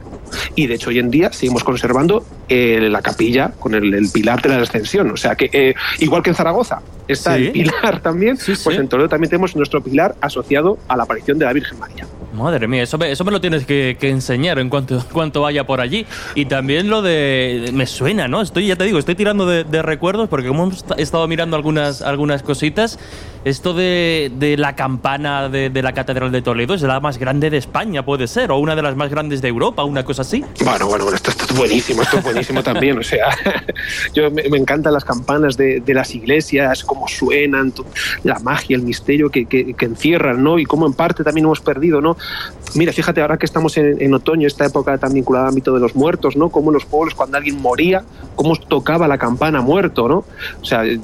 Y 0.54 0.66
de 0.66 0.74
hecho 0.74 0.90
hoy 0.90 0.98
en 0.98 1.10
día 1.10 1.32
seguimos 1.32 1.64
conservando 1.64 2.24
eh, 2.48 2.88
la 2.90 3.02
capilla 3.02 3.52
con 3.58 3.74
el, 3.74 3.92
el 3.94 4.10
pilar 4.10 4.40
de 4.42 4.48
la 4.48 4.58
descensión. 4.58 5.10
O 5.10 5.16
sea 5.16 5.34
que 5.34 5.50
eh, 5.52 5.74
igual 6.00 6.22
que 6.22 6.30
en 6.30 6.36
Zaragoza 6.36 6.80
está 7.08 7.36
Sí. 7.36 7.46
el 7.46 7.52
pilar 7.52 8.00
también, 8.02 8.36
pues 8.36 8.78
en 8.78 8.88
Toledo 8.88 9.08
también 9.08 9.30
tenemos 9.30 9.54
nuestro 9.56 9.82
pilar 9.82 10.14
asociado 10.20 10.78
a 10.88 10.96
la 10.96 11.04
aparición 11.04 11.38
de 11.38 11.44
la 11.46 11.52
Virgen 11.52 11.78
María. 11.78 12.06
Madre 12.34 12.66
mía, 12.66 12.82
eso 12.84 12.96
me, 12.96 13.10
eso 13.12 13.24
me 13.24 13.30
lo 13.30 13.42
tienes 13.42 13.66
que, 13.66 13.96
que 14.00 14.08
enseñar 14.08 14.58
en 14.58 14.70
cuanto, 14.70 14.94
en 14.96 15.00
cuanto 15.12 15.42
vaya 15.42 15.64
por 15.66 15.80
allí. 15.80 16.06
Y 16.34 16.46
también 16.46 16.88
lo 16.88 17.02
de... 17.02 17.70
Me 17.74 17.86
suena, 17.86 18.26
¿no? 18.28 18.40
Estoy, 18.40 18.66
ya 18.66 18.76
te 18.76 18.84
digo, 18.84 18.98
estoy 18.98 19.14
tirando 19.14 19.44
de, 19.46 19.64
de 19.64 19.82
recuerdos 19.82 20.28
porque 20.30 20.48
como 20.48 20.62
hemos 20.64 20.76
esta- 20.78 20.94
estado 20.94 21.28
mirando 21.28 21.51
algunas, 21.56 22.02
algunas 22.02 22.42
cositas, 22.42 22.98
esto 23.44 23.74
de, 23.74 24.30
de 24.36 24.56
la 24.56 24.74
campana 24.76 25.48
de, 25.48 25.70
de 25.70 25.82
la 25.82 25.92
Catedral 25.92 26.30
de 26.30 26.42
Toledo 26.42 26.74
es 26.74 26.82
la 26.82 27.00
más 27.00 27.18
grande 27.18 27.50
de 27.50 27.56
España, 27.58 28.04
puede 28.04 28.26
ser, 28.26 28.50
o 28.52 28.58
una 28.58 28.76
de 28.76 28.82
las 28.82 28.96
más 28.96 29.10
grandes 29.10 29.42
de 29.42 29.48
Europa, 29.48 29.84
una 29.84 30.04
cosa 30.04 30.22
así. 30.22 30.44
Bueno, 30.64 30.86
bueno, 30.86 31.04
bueno, 31.04 31.16
esto, 31.16 31.30
esto 31.30 31.44
es 31.50 31.56
buenísimo, 31.56 32.02
esto 32.02 32.18
es 32.18 32.24
buenísimo 32.24 32.62
también. 32.64 32.98
O 32.98 33.02
sea, 33.02 33.26
yo 34.14 34.30
me, 34.30 34.48
me 34.48 34.58
encantan 34.58 34.92
las 34.92 35.04
campanas 35.04 35.56
de, 35.56 35.80
de 35.80 35.94
las 35.94 36.14
iglesias, 36.14 36.84
cómo 36.84 37.08
suenan, 37.08 37.72
la 38.22 38.38
magia, 38.40 38.76
el 38.76 38.82
misterio 38.82 39.30
que, 39.30 39.46
que- 39.46 39.74
que 39.74 39.84
encierran, 39.86 40.42
¿no? 40.42 40.58
Y 40.58 40.64
cómo 40.64 40.86
en 40.86 40.92
parte 40.92 41.24
también 41.24 41.44
hemos 41.46 41.60
perdido, 41.60 42.00
¿no? 42.00 42.16
Mira, 42.74 42.92
fíjate, 42.92 43.20
ahora 43.20 43.36
que 43.38 43.46
estamos 43.46 43.76
en, 43.76 44.00
en 44.00 44.14
otoño, 44.14 44.46
esta 44.46 44.64
época 44.66 44.96
tan 44.98 45.12
vinculada 45.12 45.46
al 45.46 45.48
ámbito 45.50 45.72
de 45.74 45.80
los 45.80 45.94
muertos, 45.94 46.36
¿no? 46.36 46.48
Cómo 46.50 46.70
en 46.70 46.74
los 46.74 46.84
pueblos, 46.84 47.14
cuando 47.14 47.36
alguien 47.36 47.60
moría, 47.60 48.04
cómo 48.34 48.56
tocaba 48.56 49.08
la 49.08 49.18
campana 49.18 49.60
muerto, 49.60 50.08
¿no? 50.08 50.24
O 50.60 50.64
sea, 50.64 50.84
es, 50.84 51.00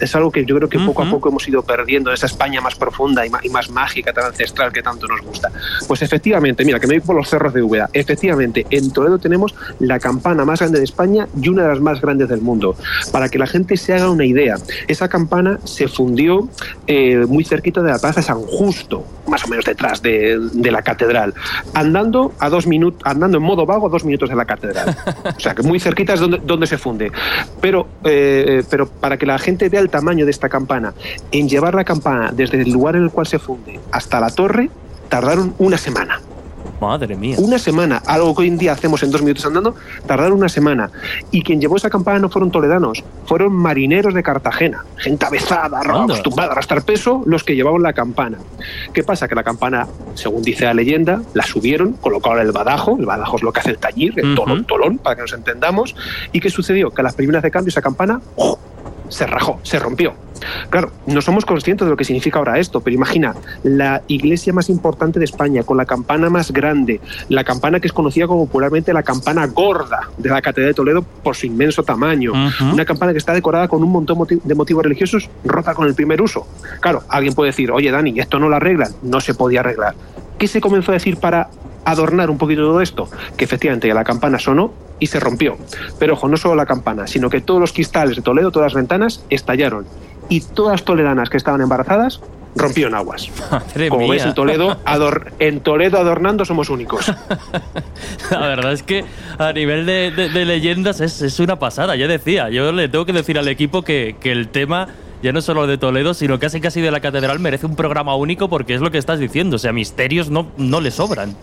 es 0.00 0.14
algo 0.16 0.30
que 0.30 0.44
yo 0.44 0.56
creo 0.56 0.68
que 0.68 0.78
poco 0.78 1.02
a 1.02 1.10
poco 1.10 1.28
hemos 1.28 1.46
ido 1.48 1.62
perdiendo, 1.62 1.77
esa 2.12 2.26
España 2.26 2.60
más 2.60 2.74
profunda 2.74 3.24
y, 3.26 3.30
ma- 3.30 3.40
y 3.42 3.48
más 3.48 3.70
mágica, 3.70 4.12
tan 4.12 4.24
ancestral 4.26 4.72
que 4.72 4.82
tanto 4.82 5.06
nos 5.06 5.20
gusta. 5.22 5.50
Pues 5.86 6.02
efectivamente, 6.02 6.64
mira, 6.64 6.78
que 6.80 6.86
me 6.86 6.94
voy 6.98 7.06
por 7.06 7.16
los 7.16 7.28
cerros 7.28 7.52
de 7.52 7.62
Úbeda. 7.62 7.88
Efectivamente, 7.92 8.66
en 8.70 8.92
Toledo 8.92 9.18
tenemos 9.18 9.54
la 9.80 9.98
campana 9.98 10.44
más 10.44 10.60
grande 10.60 10.78
de 10.78 10.84
España 10.84 11.26
y 11.40 11.48
una 11.48 11.62
de 11.62 11.68
las 11.68 11.80
más 11.80 12.00
grandes 12.00 12.28
del 12.28 12.40
mundo. 12.40 12.76
Para 13.12 13.28
que 13.28 13.38
la 13.38 13.46
gente 13.46 13.76
se 13.76 13.94
haga 13.94 14.10
una 14.10 14.24
idea, 14.24 14.56
esa 14.86 15.08
campana 15.08 15.58
se 15.64 15.88
fundió 15.88 16.48
eh, 16.86 17.24
muy 17.28 17.44
cerquita 17.44 17.82
de 17.82 17.90
la 17.90 17.98
Plaza 17.98 18.22
San 18.22 18.40
Justo, 18.42 19.04
más 19.26 19.44
o 19.44 19.48
menos 19.48 19.64
detrás 19.64 20.00
de, 20.02 20.38
de 20.52 20.70
la 20.70 20.82
catedral, 20.82 21.34
andando 21.74 22.32
a 22.38 22.48
dos 22.48 22.66
minutos, 22.66 23.02
andando 23.04 23.38
en 23.38 23.44
modo 23.44 23.66
vago 23.66 23.86
a 23.86 23.90
dos 23.90 24.04
minutos 24.04 24.28
de 24.28 24.36
la 24.36 24.44
catedral. 24.44 24.96
O 25.36 25.40
sea 25.40 25.54
que 25.54 25.62
muy 25.62 25.80
cerquita 25.80 26.14
es 26.14 26.20
donde, 26.20 26.40
donde 26.44 26.66
se 26.66 26.78
funde. 26.78 27.12
Pero, 27.60 27.86
eh, 28.04 28.62
pero 28.70 28.88
para 28.88 29.16
que 29.16 29.26
la 29.26 29.38
gente 29.38 29.68
vea 29.68 29.80
el 29.80 29.90
tamaño 29.90 30.24
de 30.24 30.30
esta 30.30 30.48
campana, 30.48 30.94
en 31.32 31.48
llevar 31.48 31.67
la 31.74 31.84
campana 31.84 32.30
desde 32.32 32.60
el 32.60 32.70
lugar 32.70 32.96
en 32.96 33.04
el 33.04 33.10
cual 33.10 33.26
se 33.26 33.38
funde 33.38 33.80
hasta 33.90 34.20
la 34.20 34.30
torre, 34.30 34.70
tardaron 35.08 35.54
una 35.58 35.78
semana. 35.78 36.20
Madre 36.80 37.16
mía. 37.16 37.36
Una 37.38 37.58
semana, 37.58 38.02
algo 38.06 38.34
que 38.34 38.42
hoy 38.42 38.48
en 38.48 38.58
día 38.58 38.72
hacemos 38.72 39.02
en 39.02 39.10
dos 39.10 39.22
minutos 39.22 39.44
andando, 39.44 39.74
tardaron 40.06 40.38
una 40.38 40.48
semana. 40.48 40.90
Y 41.30 41.42
quien 41.42 41.60
llevó 41.60 41.76
esa 41.76 41.90
campana 41.90 42.20
no 42.20 42.28
fueron 42.28 42.50
toledanos, 42.50 43.02
fueron 43.26 43.52
marineros 43.52 44.14
de 44.14 44.22
Cartagena, 44.22 44.84
gente 44.96 45.26
avezada, 45.26 45.80
acostumbrada 45.80 46.50
a 46.50 46.52
arrastrar 46.52 46.82
peso, 46.82 47.22
los 47.26 47.42
que 47.42 47.56
llevaban 47.56 47.82
la 47.82 47.92
campana. 47.92 48.38
¿Qué 48.92 49.02
pasa? 49.02 49.26
Que 49.26 49.34
la 49.34 49.42
campana, 49.42 49.88
según 50.14 50.42
dice 50.42 50.66
la 50.66 50.74
leyenda, 50.74 51.20
la 51.34 51.42
subieron, 51.42 51.94
colocaron 51.94 52.40
el 52.40 52.52
badajo, 52.52 52.96
el 52.98 53.06
badajo 53.06 53.36
es 53.36 53.42
lo 53.42 53.52
que 53.52 53.60
hace 53.60 53.70
el 53.70 53.78
tañir, 53.78 54.14
el 54.16 54.36
tolón, 54.36 54.64
tolón, 54.64 54.98
para 54.98 55.16
que 55.16 55.22
nos 55.22 55.32
entendamos. 55.32 55.96
¿Y 56.32 56.40
qué 56.40 56.50
sucedió? 56.50 56.90
Que 56.90 57.00
a 57.00 57.04
las 57.04 57.14
primeras 57.14 57.42
de 57.42 57.50
cambio 57.50 57.70
esa 57.70 57.82
campana 57.82 58.20
¡oh! 58.36 58.58
Se 59.08 59.26
rajó, 59.26 59.60
se 59.62 59.78
rompió. 59.78 60.14
Claro, 60.70 60.92
no 61.06 61.20
somos 61.20 61.44
conscientes 61.44 61.86
de 61.86 61.90
lo 61.90 61.96
que 61.96 62.04
significa 62.04 62.38
ahora 62.38 62.58
esto, 62.58 62.80
pero 62.80 62.94
imagina, 62.94 63.34
la 63.62 64.02
iglesia 64.08 64.52
más 64.52 64.68
importante 64.68 65.18
de 65.18 65.24
España, 65.24 65.62
con 65.62 65.76
la 65.76 65.84
campana 65.84 66.30
más 66.30 66.52
grande, 66.52 67.00
la 67.28 67.44
campana 67.44 67.80
que 67.80 67.88
es 67.88 67.92
conocida 67.92 68.26
como 68.26 68.46
popularmente 68.46 68.92
la 68.92 69.02
campana 69.02 69.46
gorda 69.46 70.08
de 70.16 70.30
la 70.30 70.40
Catedral 70.42 70.70
de 70.70 70.74
Toledo 70.74 71.02
por 71.02 71.36
su 71.36 71.46
inmenso 71.46 71.82
tamaño, 71.82 72.32
una 72.72 72.84
campana 72.84 73.12
que 73.12 73.18
está 73.18 73.32
decorada 73.32 73.68
con 73.68 73.82
un 73.82 73.90
montón 73.90 74.18
de 74.28 74.54
motivos 74.54 74.84
religiosos 74.84 75.28
rota 75.44 75.74
con 75.74 75.86
el 75.86 75.94
primer 75.94 76.22
uso. 76.22 76.46
Claro, 76.80 77.02
alguien 77.08 77.34
puede 77.34 77.50
decir, 77.50 77.70
oye 77.70 77.90
Dani, 77.90 78.18
esto 78.18 78.38
no 78.38 78.48
lo 78.48 78.56
arreglan, 78.56 78.92
no 79.02 79.20
se 79.20 79.34
podía 79.34 79.60
arreglar. 79.60 79.94
¿Qué 80.38 80.46
se 80.46 80.60
comenzó 80.60 80.92
a 80.92 80.94
decir 80.94 81.16
para 81.16 81.48
adornar 81.84 82.30
un 82.30 82.38
poquito 82.38 82.62
todo 82.62 82.80
esto? 82.80 83.08
Que 83.36 83.44
efectivamente 83.44 83.92
la 83.92 84.04
campana 84.04 84.38
sonó 84.38 84.72
y 85.00 85.06
se 85.06 85.20
rompió. 85.20 85.56
Pero 85.98 86.14
ojo, 86.14 86.28
no 86.28 86.36
solo 86.36 86.54
la 86.54 86.66
campana, 86.66 87.06
sino 87.06 87.30
que 87.30 87.40
todos 87.40 87.60
los 87.60 87.72
cristales 87.72 88.16
de 88.16 88.22
Toledo, 88.22 88.50
todas 88.50 88.72
las 88.72 88.74
ventanas, 88.74 89.24
estallaron. 89.30 89.86
Y 90.28 90.40
todas 90.40 90.84
toledanas 90.84 91.30
que 91.30 91.36
estaban 91.38 91.60
embarazadas 91.62 92.20
rompieron 92.54 92.94
aguas. 92.94 93.30
Madre 93.50 93.88
Como 93.88 94.02
mía. 94.02 94.12
ves, 94.14 94.24
en 94.26 94.34
Toledo, 94.34 94.76
ador- 94.84 95.32
en 95.38 95.60
Toledo 95.60 95.98
adornando 95.98 96.44
somos 96.44 96.68
únicos. 96.70 97.10
La 98.30 98.40
verdad 98.48 98.72
es 98.72 98.82
que 98.82 99.04
a 99.38 99.52
nivel 99.52 99.86
de, 99.86 100.10
de- 100.10 100.28
de 100.28 100.44
leyendas 100.44 101.00
es, 101.00 101.22
es 101.22 101.38
una 101.40 101.58
pasada, 101.58 101.96
ya 101.96 102.06
decía. 102.08 102.50
Yo 102.50 102.72
le 102.72 102.88
tengo 102.88 103.06
que 103.06 103.12
decir 103.12 103.38
al 103.38 103.48
equipo 103.48 103.82
que, 103.82 104.16
que 104.20 104.32
el 104.32 104.48
tema, 104.48 104.88
ya 105.22 105.32
no 105.32 105.40
solo 105.40 105.66
de 105.66 105.78
Toledo, 105.78 106.14
sino 106.14 106.38
casi 106.38 106.60
casi 106.60 106.80
de 106.80 106.90
la 106.90 107.00
catedral, 107.00 107.38
merece 107.40 107.66
un 107.66 107.76
programa 107.76 108.14
único 108.14 108.48
porque 108.48 108.74
es 108.74 108.80
lo 108.80 108.90
que 108.90 108.98
estás 108.98 109.18
diciendo. 109.18 109.56
O 109.56 109.58
sea, 109.58 109.72
misterios 109.72 110.30
no, 110.30 110.46
no 110.56 110.80
le 110.80 110.90
sobran. 110.90 111.34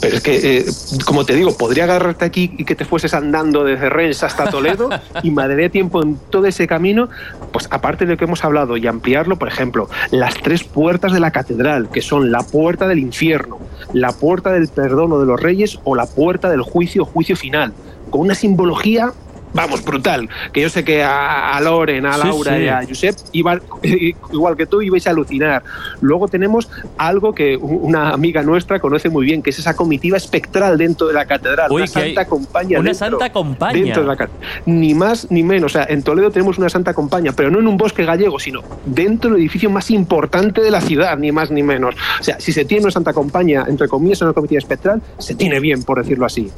Pero 0.00 0.16
es 0.16 0.22
que, 0.22 0.58
eh, 0.58 0.64
como 1.06 1.24
te 1.24 1.34
digo, 1.34 1.56
podría 1.56 1.84
agarrarte 1.84 2.24
aquí 2.24 2.52
y 2.58 2.64
que 2.64 2.74
te 2.74 2.84
fueses 2.84 3.14
andando 3.14 3.64
desde 3.64 3.88
Rennes 3.88 4.22
hasta 4.22 4.50
Toledo 4.50 4.90
y 5.22 5.30
daría 5.34 5.68
tiempo 5.68 6.02
en 6.02 6.18
todo 6.30 6.46
ese 6.46 6.66
camino, 6.66 7.08
pues 7.52 7.68
aparte 7.70 8.04
de 8.04 8.12
lo 8.12 8.18
que 8.18 8.24
hemos 8.24 8.44
hablado 8.44 8.76
y 8.76 8.86
ampliarlo, 8.86 9.36
por 9.36 9.48
ejemplo, 9.48 9.88
las 10.10 10.34
tres 10.34 10.64
puertas 10.64 11.12
de 11.12 11.20
la 11.20 11.30
catedral, 11.30 11.88
que 11.90 12.02
son 12.02 12.30
la 12.30 12.42
puerta 12.42 12.86
del 12.86 12.98
infierno, 12.98 13.58
la 13.92 14.12
puerta 14.12 14.52
del 14.52 14.68
perdono 14.68 15.18
de 15.18 15.26
los 15.26 15.40
reyes 15.40 15.78
o 15.84 15.94
la 15.94 16.06
puerta 16.06 16.50
del 16.50 16.62
juicio, 16.62 17.04
juicio 17.04 17.36
final, 17.36 17.72
con 18.10 18.22
una 18.22 18.34
simbología 18.34 19.12
vamos, 19.54 19.84
brutal. 19.84 20.28
Que 20.52 20.60
yo 20.60 20.68
sé 20.68 20.84
que 20.84 21.02
a, 21.02 21.56
a 21.56 21.60
Loren, 21.60 22.04
a 22.06 22.18
Laura 22.18 22.56
sí. 22.56 22.62
y 22.62 22.68
a 22.68 22.84
Josep, 22.86 23.16
iban, 23.32 23.62
igual 23.82 24.56
que 24.56 24.66
tú, 24.66 24.82
ibais 24.82 25.06
a 25.06 25.10
alucinar. 25.10 25.62
Luego 26.00 26.28
tenemos 26.28 26.68
algo 26.98 27.34
que 27.34 27.56
una 27.56 28.10
amiga 28.10 28.42
nuestra 28.42 28.78
conoce 28.80 29.08
muy 29.08 29.24
bien, 29.24 29.42
que 29.42 29.50
es 29.50 29.58
esa 29.58 29.74
comitiva 29.74 30.16
espectral 30.16 30.76
dentro 30.76 31.06
de 31.06 31.14
la 31.14 31.24
catedral. 31.24 31.70
Uy, 31.70 31.82
una 31.82 31.86
santa 31.86 32.24
compañía. 32.26 32.80
una 32.80 32.90
dentro, 32.90 33.10
santa 33.10 33.32
compañía. 33.32 33.84
Dentro 33.84 34.02
de 34.02 34.08
la 34.08 34.16
catedral. 34.16 34.48
Ni 34.66 34.94
más 34.94 35.30
ni 35.30 35.42
menos. 35.42 35.72
O 35.72 35.74
sea, 35.74 35.86
en 35.88 36.02
Toledo 36.02 36.30
tenemos 36.30 36.58
una 36.58 36.68
santa 36.68 36.92
compañía, 36.92 37.32
pero 37.32 37.50
no 37.50 37.60
en 37.60 37.66
un 37.66 37.76
bosque 37.76 38.04
gallego, 38.04 38.38
sino 38.38 38.62
dentro 38.84 39.30
del 39.30 39.40
edificio 39.40 39.70
más 39.70 39.90
importante 39.90 40.60
de 40.60 40.70
la 40.70 40.80
ciudad, 40.80 41.16
ni 41.16 41.32
más 41.32 41.50
ni 41.50 41.62
menos. 41.62 41.94
O 42.20 42.24
sea, 42.24 42.40
si 42.40 42.52
se 42.52 42.64
tiene 42.64 42.84
una 42.84 42.92
santa 42.92 43.12
compañía, 43.12 43.64
entre 43.68 43.88
comillas, 43.88 44.20
una 44.22 44.32
comitiva 44.32 44.58
espectral, 44.58 45.00
se 45.18 45.34
tiene 45.34 45.60
bien, 45.60 45.82
por 45.82 45.98
decirlo 45.98 46.26
así. 46.26 46.50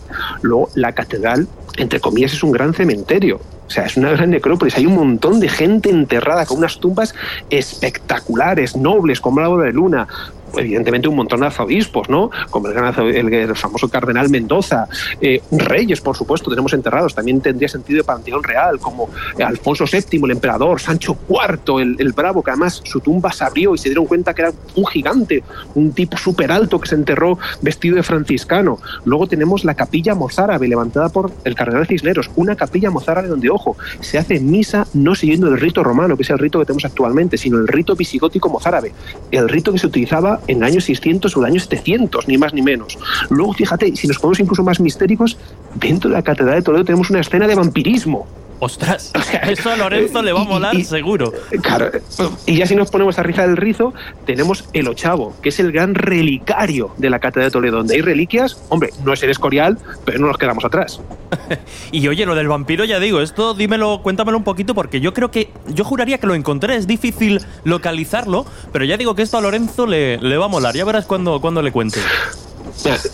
Luego, 0.43 0.71
la 0.75 0.93
catedral, 0.93 1.47
entre 1.77 2.01
comillas, 2.01 2.33
es 2.33 2.43
un 2.43 2.53
gran 2.53 2.75
cementerio. 2.75 3.41
O 3.67 3.71
sea, 3.71 3.85
es 3.87 3.97
una 3.97 4.11
gran 4.13 4.31
necrópolis. 4.31 4.77
Hay 4.77 4.87
un 4.87 4.95
montón 4.95 5.41
de 5.41 5.49
gente 5.49 5.91
enterrada 5.91 6.47
con 6.47 6.59
unas 6.59 6.79
tumbas 6.79 7.15
espectaculares, 7.51 8.77
nobles, 8.77 9.21
como 9.21 9.41
la 9.41 9.49
boda 9.49 9.65
de 9.65 9.73
luna. 9.73 10.07
Evidentemente, 10.57 11.09
un 11.09 11.17
montón 11.17 11.41
de 11.41 11.47
arzobispos, 11.47 12.09
¿no? 12.09 12.31
Como 12.51 12.69
el, 12.69 12.79
el- 13.17 13.33
el 13.35 13.57
famoso 13.57 13.89
cardenal 13.89 14.31
Mendoza. 14.31 14.87
Eh, 15.21 15.43
reyes, 15.51 16.01
por 16.01 16.17
supuesto, 16.17 16.49
tenemos 16.49 16.73
enterrados. 16.73 17.15
También 17.15 17.41
tendría 17.41 17.69
sentido 17.69 17.99
de 17.99 18.05
panteón 18.05 18.43
real, 18.45 18.79
como 18.79 19.11
Alfonso 19.45 19.85
VII, 19.91 20.21
el 20.25 20.31
emperador, 20.31 20.81
Sancho 20.81 21.19
IV, 21.29 21.83
el, 21.83 21.97
el 21.99 22.13
bravo, 22.13 22.43
que 22.45 22.53
además 22.53 22.81
su 22.85 23.01
tumba 23.01 23.33
se 23.33 23.45
abrió 23.45 23.75
y 23.75 23.79
se 23.79 23.89
dieron 23.89 24.07
cuenta 24.07 24.33
que 24.33 24.43
era 24.43 24.53
un 24.77 24.87
gigante, 24.87 25.43
un 25.75 25.93
tipo 25.93 26.17
súper 26.17 26.51
alto 26.53 26.81
que 26.81 26.89
se 26.89 26.95
enterró 26.95 27.39
vestido 27.61 27.97
de 27.97 28.05
franciscano. 28.05 28.79
Luego 29.05 29.27
tenemos 29.27 29.65
la 29.65 29.75
capilla 29.75 30.15
mozárabe, 30.15 30.69
levantada 30.69 31.09
por 31.09 31.33
el 31.45 31.55
cardenal 31.57 31.87
Cisneros, 31.89 32.31
una 32.37 32.55
capilla 32.55 32.91
mozárabe 32.91 33.27
donde, 33.29 33.51
ojo, 33.57 33.77
se 34.01 34.19
hace 34.19 34.39
misa 34.41 34.87
no 34.95 35.15
siguiendo 35.15 35.49
el 35.49 35.59
rito 35.59 35.83
romano, 35.83 36.17
que 36.17 36.23
es 36.23 36.31
el 36.31 36.39
rito 36.39 36.59
que 36.59 36.65
tenemos 36.65 36.85
actualmente, 36.85 37.37
sino 37.37 37.59
el 37.59 37.69
rito 37.69 37.97
visigótico 37.97 38.49
mozárabe, 38.49 38.93
el 39.31 39.49
rito 39.49 39.73
que 39.73 39.79
se 39.79 39.87
utilizaba 39.87 40.41
en 40.47 40.59
el 40.59 40.65
año 40.65 40.81
600 40.81 41.37
o 41.37 41.41
el 41.41 41.47
año 41.47 41.61
700, 41.61 42.29
ni 42.29 42.39
más 42.39 42.55
ni 42.55 42.63
menos. 42.63 42.99
Luego, 43.31 43.53
fíjate, 43.53 43.97
si 43.97 44.07
nos 44.07 44.19
ponemos 44.19 44.41
incluso 44.41 44.63
más 44.63 44.81
mistéricos, 44.81 45.37
dentro 45.79 46.11
de 46.11 46.17
la 46.17 46.23
Catedral 46.23 46.57
de 46.57 46.63
Toledo 46.63 46.85
tenemos 46.85 47.11
una 47.11 47.21
escena 47.21 47.47
de 47.47 47.55
vampirismo. 47.55 48.27
Ostras, 48.59 49.13
eso 49.43 49.71
a 49.71 49.77
Lorenzo 49.77 50.23
le 50.23 50.33
va 50.33 50.41
a 50.41 50.45
molar 50.45 50.83
seguro. 50.83 51.33
Claro, 51.63 51.91
y 52.47 52.57
ya 52.57 52.67
si 52.67 52.75
nos 52.75 52.91
ponemos 52.91 53.19
a 53.19 53.23
rizar 53.23 53.49
el 53.49 53.57
rizo, 53.57 53.93
tenemos 54.25 54.65
el 54.73 54.89
ochavo, 54.89 55.35
que 55.43 55.51
es 55.51 55.61
el 55.61 55.73
gran 55.73 55.95
relicario 55.95 56.91
de 56.97 57.11
la 57.11 57.19
Catedral 57.19 57.51
de 57.51 57.53
Toledo, 57.53 57.77
donde 57.79 57.97
hay 57.97 58.01
reliquias, 58.01 58.59
hombre, 58.71 58.91
no 59.05 59.13
es 59.13 59.23
el 59.23 59.31
escorial, 59.31 59.79
pero 60.07 60.19
no 60.19 60.29
nos 60.29 60.39
quedamos 60.39 60.65
atrás. 60.65 61.01
Y 61.93 62.09
oye, 62.09 62.27
lo 62.27 62.35
del 62.35 62.49
vampiro, 62.49 62.85
ya 62.85 62.99
digo, 62.99 63.21
esto 63.21 63.55
dímelo, 63.55 64.01
cuéntamelo 64.03 64.37
un 64.37 64.45
poquito, 64.45 64.75
porque 64.75 65.01
yo 65.01 65.15
creo 65.15 65.31
que. 65.31 65.51
Yo 65.69 65.85
juraría 65.85 66.19
que 66.19 66.27
lo 66.27 66.35
encontré, 66.35 66.77
es 66.77 66.87
difícil 66.87 67.41
localizarlo, 67.65 68.45
pero 68.73 68.85
ya 68.85 68.97
digo 68.97 69.15
que 69.15 69.23
esto 69.23 69.39
a 69.39 69.41
Lorenzo 69.41 69.87
le, 69.87 70.19
le 70.19 70.37
va 70.37 70.47
a 70.47 70.49
molar. 70.49 70.75
Ya 70.75 70.85
verás 70.85 71.07
cuando, 71.07 71.41
cuando 71.41 71.63
le 71.63 71.73
cuente. 71.73 72.01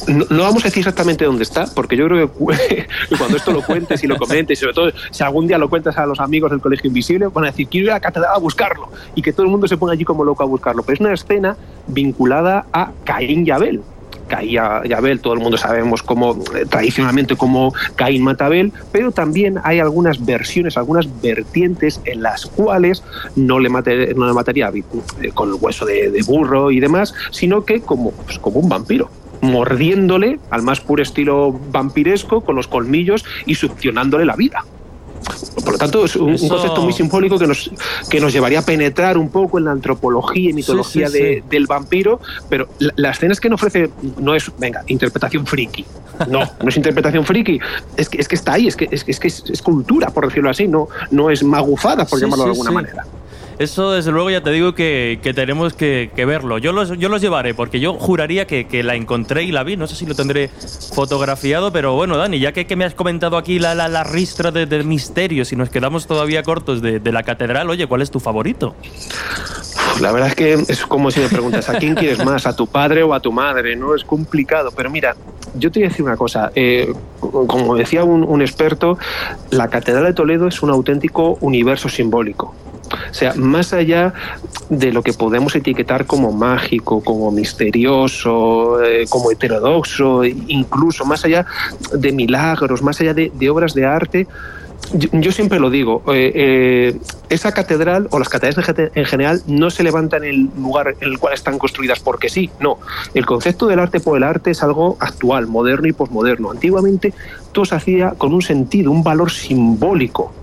No, 0.08 0.42
vamos 0.42 0.62
a 0.64 0.68
decir 0.68 0.80
exactamente 0.80 1.24
dónde 1.24 1.42
está, 1.44 1.66
porque 1.74 1.96
yo 1.96 2.06
creo 2.06 2.26
que 2.28 2.32
cu- 2.32 2.46
que 2.68 3.16
cuando 3.16 3.36
esto 3.36 3.52
lo 3.52 3.62
cuentes 3.62 4.02
y 4.02 4.06
lo 4.06 4.16
comentes, 4.18 4.58
y 4.58 4.60
sobre 4.60 4.74
todo 4.74 4.92
si 5.10 5.22
algún 5.22 5.46
día 5.46 5.58
lo 5.58 5.68
cuentas 5.70 5.96
a 5.98 6.06
los 6.06 6.20
amigos 6.20 6.50
del 6.50 6.60
Colegio 6.60 6.88
Invisible, 6.88 7.28
van 7.28 7.44
a 7.44 7.46
decir, 7.48 7.68
quiero 7.68 7.84
ir 7.86 7.90
a 7.90 7.94
la 7.94 8.00
catedral 8.00 8.32
a 8.34 8.38
buscarlo, 8.38 8.90
y 9.14 9.22
que 9.22 9.32
todo 9.32 9.44
el 9.44 9.50
mundo 9.52 9.68
se 9.68 9.76
ponga 9.76 9.92
allí 9.92 10.04
como 10.04 10.24
loco 10.24 10.42
a 10.42 10.46
buscarlo. 10.46 10.82
Pero 10.82 10.94
es 10.94 11.00
una 11.00 11.12
escena 11.14 11.56
vinculada 11.86 12.66
a 12.72 12.90
Caín 13.04 13.46
y 13.46 13.50
Abel. 13.50 13.82
Caín 14.28 14.50
y 14.50 14.56
Abel, 14.92 15.20
todo 15.20 15.34
el 15.34 15.40
mundo 15.40 15.58
sabemos 15.58 16.02
cómo, 16.02 16.38
eh, 16.56 16.64
tradicionalmente, 16.68 17.36
cómo 17.36 17.72
Caín 17.96 18.22
mata 18.24 18.44
a 18.44 18.46
Abel, 18.46 18.72
pero 18.90 19.10
también 19.12 19.58
hay 19.62 19.78
algunas 19.78 20.24
versiones, 20.24 20.76
algunas 20.76 21.06
vertientes 21.20 22.00
en 22.04 22.22
las 22.22 22.46
cuales 22.46 23.02
no 23.36 23.58
le, 23.58 23.68
mate- 23.68 24.14
no 24.14 24.26
le 24.26 24.32
mataría 24.32 24.70
eh, 24.74 25.30
con 25.34 25.50
el 25.50 25.56
hueso 25.60 25.84
de, 25.84 26.10
de 26.10 26.22
burro 26.22 26.70
y 26.70 26.80
demás, 26.80 27.14
sino 27.30 27.64
que 27.64 27.80
como, 27.82 28.12
pues, 28.12 28.38
como 28.38 28.60
un 28.60 28.68
vampiro 28.68 29.10
mordiéndole 29.42 30.38
al 30.50 30.62
más 30.62 30.80
puro 30.80 31.02
estilo 31.02 31.52
vampiresco 31.70 32.40
con 32.40 32.56
los 32.56 32.68
colmillos 32.68 33.24
y 33.44 33.54
succionándole 33.56 34.24
la 34.24 34.36
vida. 34.36 34.64
Por 35.64 35.72
lo 35.72 35.78
tanto, 35.78 36.04
es 36.04 36.16
un, 36.16 36.30
Eso- 36.30 36.48
concepto 36.48 36.82
muy 36.82 36.92
simbólico 36.92 37.38
que 37.38 37.46
nos, 37.46 37.70
que 38.10 38.18
nos 38.20 38.32
llevaría 38.32 38.60
a 38.60 38.62
penetrar 38.64 39.16
un 39.18 39.28
poco 39.30 39.58
en 39.58 39.64
la 39.66 39.70
antropología 39.72 40.50
y 40.50 40.52
mitología 40.52 41.08
sí, 41.08 41.12
de- 41.18 41.34
sí. 41.42 41.48
del 41.48 41.66
vampiro, 41.66 42.20
pero 42.48 42.68
la, 42.78 42.92
la 42.96 43.10
escena 43.10 43.32
es 43.32 43.40
que 43.40 43.48
no 43.48 43.54
ofrece, 43.56 43.90
no 44.18 44.34
es, 44.34 44.50
venga, 44.58 44.82
interpretación 44.86 45.46
friki. 45.46 45.84
No, 46.28 46.40
no 46.62 46.68
es 46.68 46.76
interpretación 46.76 47.24
friki, 47.24 47.58
es 47.96 48.08
que, 48.08 48.20
es 48.20 48.28
que 48.28 48.34
está 48.34 48.54
ahí, 48.54 48.66
es 48.68 48.76
que, 48.76 48.88
es, 48.90 49.04
que- 49.04 49.10
es, 49.12 49.20
que 49.20 49.28
es- 49.28 49.62
cultura, 49.62 50.10
por 50.10 50.26
decirlo 50.26 50.50
así, 50.50 50.66
no, 50.68 50.88
no 51.10 51.30
es 51.30 51.42
magufada, 51.44 52.04
por 52.04 52.20
llamarlo 52.20 52.44
de 52.44 52.50
alguna 52.50 52.70
manera. 52.70 53.04
Eso, 53.62 53.92
desde 53.92 54.10
luego, 54.10 54.28
ya 54.28 54.42
te 54.42 54.50
digo 54.50 54.74
que, 54.74 55.20
que 55.22 55.32
tenemos 55.32 55.72
que, 55.72 56.10
verlo. 56.16 56.58
Yo 56.58 56.72
los, 56.72 56.98
yo 56.98 57.08
los 57.08 57.22
llevaré, 57.22 57.54
porque 57.54 57.78
yo 57.78 57.94
juraría 57.94 58.44
que, 58.44 58.66
que 58.66 58.82
la 58.82 58.96
encontré 58.96 59.44
y 59.44 59.52
la 59.52 59.62
vi. 59.62 59.76
No 59.76 59.86
sé 59.86 59.94
si 59.94 60.04
lo 60.04 60.16
tendré 60.16 60.50
fotografiado, 60.92 61.70
pero 61.70 61.94
bueno, 61.94 62.16
Dani, 62.16 62.40
ya 62.40 62.50
que, 62.50 62.74
me 62.74 62.84
has 62.84 62.94
comentado 62.94 63.36
aquí 63.36 63.60
la, 63.60 63.76
la, 63.76 63.86
la 63.86 64.02
ristra 64.02 64.50
de, 64.50 64.66
de 64.66 64.82
misterios 64.82 65.52
y 65.52 65.56
nos 65.56 65.70
quedamos 65.70 66.08
todavía 66.08 66.42
cortos 66.42 66.82
de, 66.82 67.00
la 67.12 67.22
catedral, 67.22 67.70
oye, 67.70 67.86
¿cuál 67.86 68.02
es 68.02 68.10
tu 68.10 68.18
favorito? 68.18 68.74
La 70.00 70.10
verdad 70.10 70.30
es 70.30 70.34
que 70.34 70.54
es 70.54 70.84
como 70.84 71.12
si 71.12 71.20
me 71.20 71.28
preguntas 71.28 71.68
a 71.68 71.78
quién 71.78 71.94
quieres 71.94 72.24
más, 72.24 72.46
a 72.46 72.56
tu 72.56 72.66
padre 72.66 73.04
o 73.04 73.14
a 73.14 73.20
tu 73.20 73.30
madre, 73.30 73.76
¿no? 73.76 73.94
Es 73.94 74.02
complicado, 74.02 74.72
pero 74.74 74.90
mira, 74.90 75.14
yo 75.54 75.70
te 75.70 75.78
voy 75.78 75.86
a 75.86 75.88
decir 75.90 76.04
una 76.04 76.16
cosa, 76.16 76.50
eh, 76.56 76.92
como 77.20 77.76
decía 77.76 78.02
un 78.02 78.42
experto, 78.42 78.98
la 79.50 79.68
Catedral 79.68 80.06
de 80.06 80.14
Toledo 80.14 80.48
es 80.48 80.62
un 80.64 80.70
auténtico 80.70 81.38
universo 81.40 81.88
simbólico. 81.88 82.56
O 83.10 83.14
sea, 83.14 83.34
más 83.34 83.72
allá 83.72 84.14
de 84.68 84.92
lo 84.92 85.02
que 85.02 85.12
podemos 85.12 85.54
etiquetar 85.54 86.06
como 86.06 86.32
mágico, 86.32 87.02
como 87.02 87.30
misterioso, 87.30 88.82
eh, 88.82 89.06
como 89.08 89.30
heterodoxo, 89.30 90.24
incluso 90.24 91.04
más 91.04 91.24
allá 91.24 91.46
de 91.92 92.12
milagros, 92.12 92.82
más 92.82 93.00
allá 93.00 93.14
de, 93.14 93.50
obras 93.50 93.74
de 93.74 93.84
arte, 93.84 94.26
yo, 94.94 95.32
siempre 95.32 95.60
lo 95.60 95.70
digo, 95.70 96.02
eh, 96.08 96.32
eh, 96.34 96.98
esa 97.28 97.52
catedral 97.52 98.08
o 98.10 98.18
las 98.18 98.28
catedrales 98.28 98.90
en 98.94 99.04
general 99.04 99.42
no 99.46 99.70
se 99.70 99.82
levantan 99.84 100.24
en 100.24 100.30
el 100.30 100.50
lugar 100.60 100.96
en 101.00 101.08
el 101.08 101.18
cual 101.18 101.34
están 101.34 101.58
construidas 101.58 102.00
porque 102.00 102.28
sí, 102.28 102.50
no. 102.60 102.78
El 103.14 103.24
concepto 103.24 103.68
del 103.68 103.78
arte 103.78 104.00
por 104.00 104.16
el 104.16 104.24
arte 104.24 104.50
es 104.50 104.62
algo 104.62 104.96
actual, 105.00 105.46
moderno 105.46 105.86
y 105.86 105.92
posmoderno. 105.92 106.50
Antiguamente 106.50 107.14
todo 107.52 107.64
se 107.64 107.76
hacía 107.76 108.10
con 108.18 108.34
un 108.34 108.42
sentido, 108.42 108.90
un 108.90 109.04
valor 109.04 109.30
simbólico. 109.30 110.34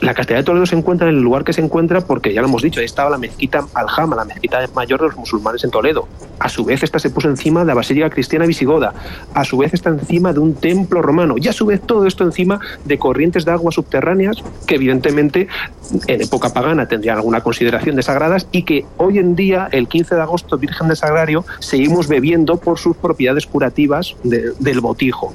La 0.00 0.14
Catedral 0.14 0.42
de 0.42 0.46
Toledo 0.46 0.66
se 0.66 0.76
encuentra 0.76 1.08
en 1.08 1.16
el 1.16 1.22
lugar 1.22 1.42
que 1.42 1.52
se 1.52 1.60
encuentra 1.60 2.00
porque, 2.00 2.32
ya 2.32 2.40
lo 2.40 2.46
hemos 2.46 2.62
dicho, 2.62 2.78
ahí 2.78 2.86
estaba 2.86 3.10
la 3.10 3.18
mezquita 3.18 3.66
Aljama, 3.74 4.14
la 4.14 4.24
mezquita 4.24 4.60
mayor 4.74 5.00
de 5.00 5.08
los 5.08 5.16
musulmanes 5.16 5.64
en 5.64 5.70
Toledo. 5.70 6.06
A 6.38 6.48
su 6.48 6.64
vez, 6.64 6.84
esta 6.84 7.00
se 7.00 7.10
puso 7.10 7.28
encima 7.28 7.60
de 7.60 7.66
la 7.66 7.74
Basílica 7.74 8.08
Cristiana 8.08 8.46
Visigoda. 8.46 8.94
A 9.34 9.44
su 9.44 9.58
vez, 9.58 9.74
está 9.74 9.90
encima 9.90 10.32
de 10.32 10.38
un 10.38 10.54
templo 10.54 11.02
romano. 11.02 11.34
Y 11.36 11.48
a 11.48 11.52
su 11.52 11.66
vez, 11.66 11.80
todo 11.80 12.06
esto 12.06 12.22
encima 12.22 12.60
de 12.84 12.96
corrientes 12.96 13.44
de 13.44 13.50
agua 13.50 13.72
subterráneas 13.72 14.36
que, 14.68 14.76
evidentemente, 14.76 15.48
en 16.06 16.22
época 16.22 16.50
pagana 16.52 16.86
tendrían 16.86 17.16
alguna 17.16 17.40
consideración 17.40 17.96
de 17.96 18.02
sagradas 18.02 18.46
y 18.52 18.62
que 18.62 18.84
hoy 18.98 19.18
en 19.18 19.34
día, 19.34 19.68
el 19.72 19.88
15 19.88 20.14
de 20.14 20.20
agosto, 20.20 20.58
Virgen 20.58 20.86
del 20.88 20.96
Sagrario, 20.96 21.44
seguimos 21.58 22.06
bebiendo 22.06 22.56
por 22.58 22.78
sus 22.78 22.96
propiedades 22.96 23.46
curativas 23.46 24.14
de- 24.22 24.52
del 24.60 24.80
botijo. 24.80 25.32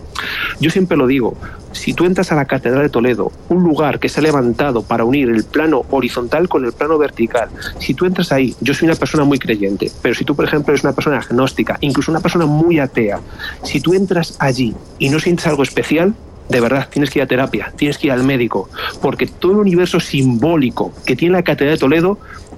Yo 0.62 0.70
siempre 0.70 0.96
lo 0.96 1.06
digo, 1.08 1.36
si 1.84 1.94
tú 1.94 2.06
entras 2.06 2.32
a 2.32 2.36
la 2.36 2.46
Catedral 2.46 2.84
de 2.84 2.90
Toledo, 2.90 3.30
un 3.50 3.62
lugar 3.62 4.00
que 4.00 4.08
se 4.08 4.22
ha 4.22 4.24
levantado 4.24 4.84
para 4.84 5.04
unir 5.04 5.28
el 5.28 5.44
plano 5.44 5.84
horizontal 5.92 6.48
con 6.48 6.64
el 6.64 6.72
plano 6.72 6.98
vertical, 6.98 7.50
si 7.78 7.94
tú 7.94 8.06
entras 8.06 8.32
ahí, 8.32 8.56
yo 8.62 8.74
soy 8.74 8.88
una 8.88 8.96
persona 8.96 9.26
muy 9.26 9.38
creyente, 9.38 9.92
pero 10.02 10.16
si 10.16 10.24
tú, 10.24 10.34
por 10.34 10.46
ejemplo, 10.46 10.72
eres 10.72 10.86
una 10.86 10.94
persona 10.94 11.18
agnóstica, 11.18 11.78
incluso 11.82 12.10
una 12.10 12.22
persona 12.22 12.46
muy 12.46 12.80
atea, 12.80 13.20
si 13.64 13.82
tú 13.82 13.94
entras 13.94 14.38
allí 14.40 14.74
y 14.98 15.10
no 15.10 15.20
sientes 15.20 15.46
algo 15.46 15.64
especial, 15.64 16.16
de 16.50 16.60
verdad, 16.60 16.88
tienes 16.90 17.10
que 17.10 17.20
ir 17.20 17.24
a 17.24 17.28
terapia, 17.28 17.74
tienes 17.76 17.98
que 17.98 18.08
ir 18.08 18.14
al 18.14 18.24
médico, 18.24 18.70
porque 19.02 19.28
todo 19.28 19.54
el 19.54 19.58
universo 19.60 20.00
simbólico 20.00 20.94
que 21.06 21.16
tiene 21.16 21.34
la 21.34 21.44
Catedral 21.44 21.76
de 21.76 21.80
Toledo, 21.80 22.18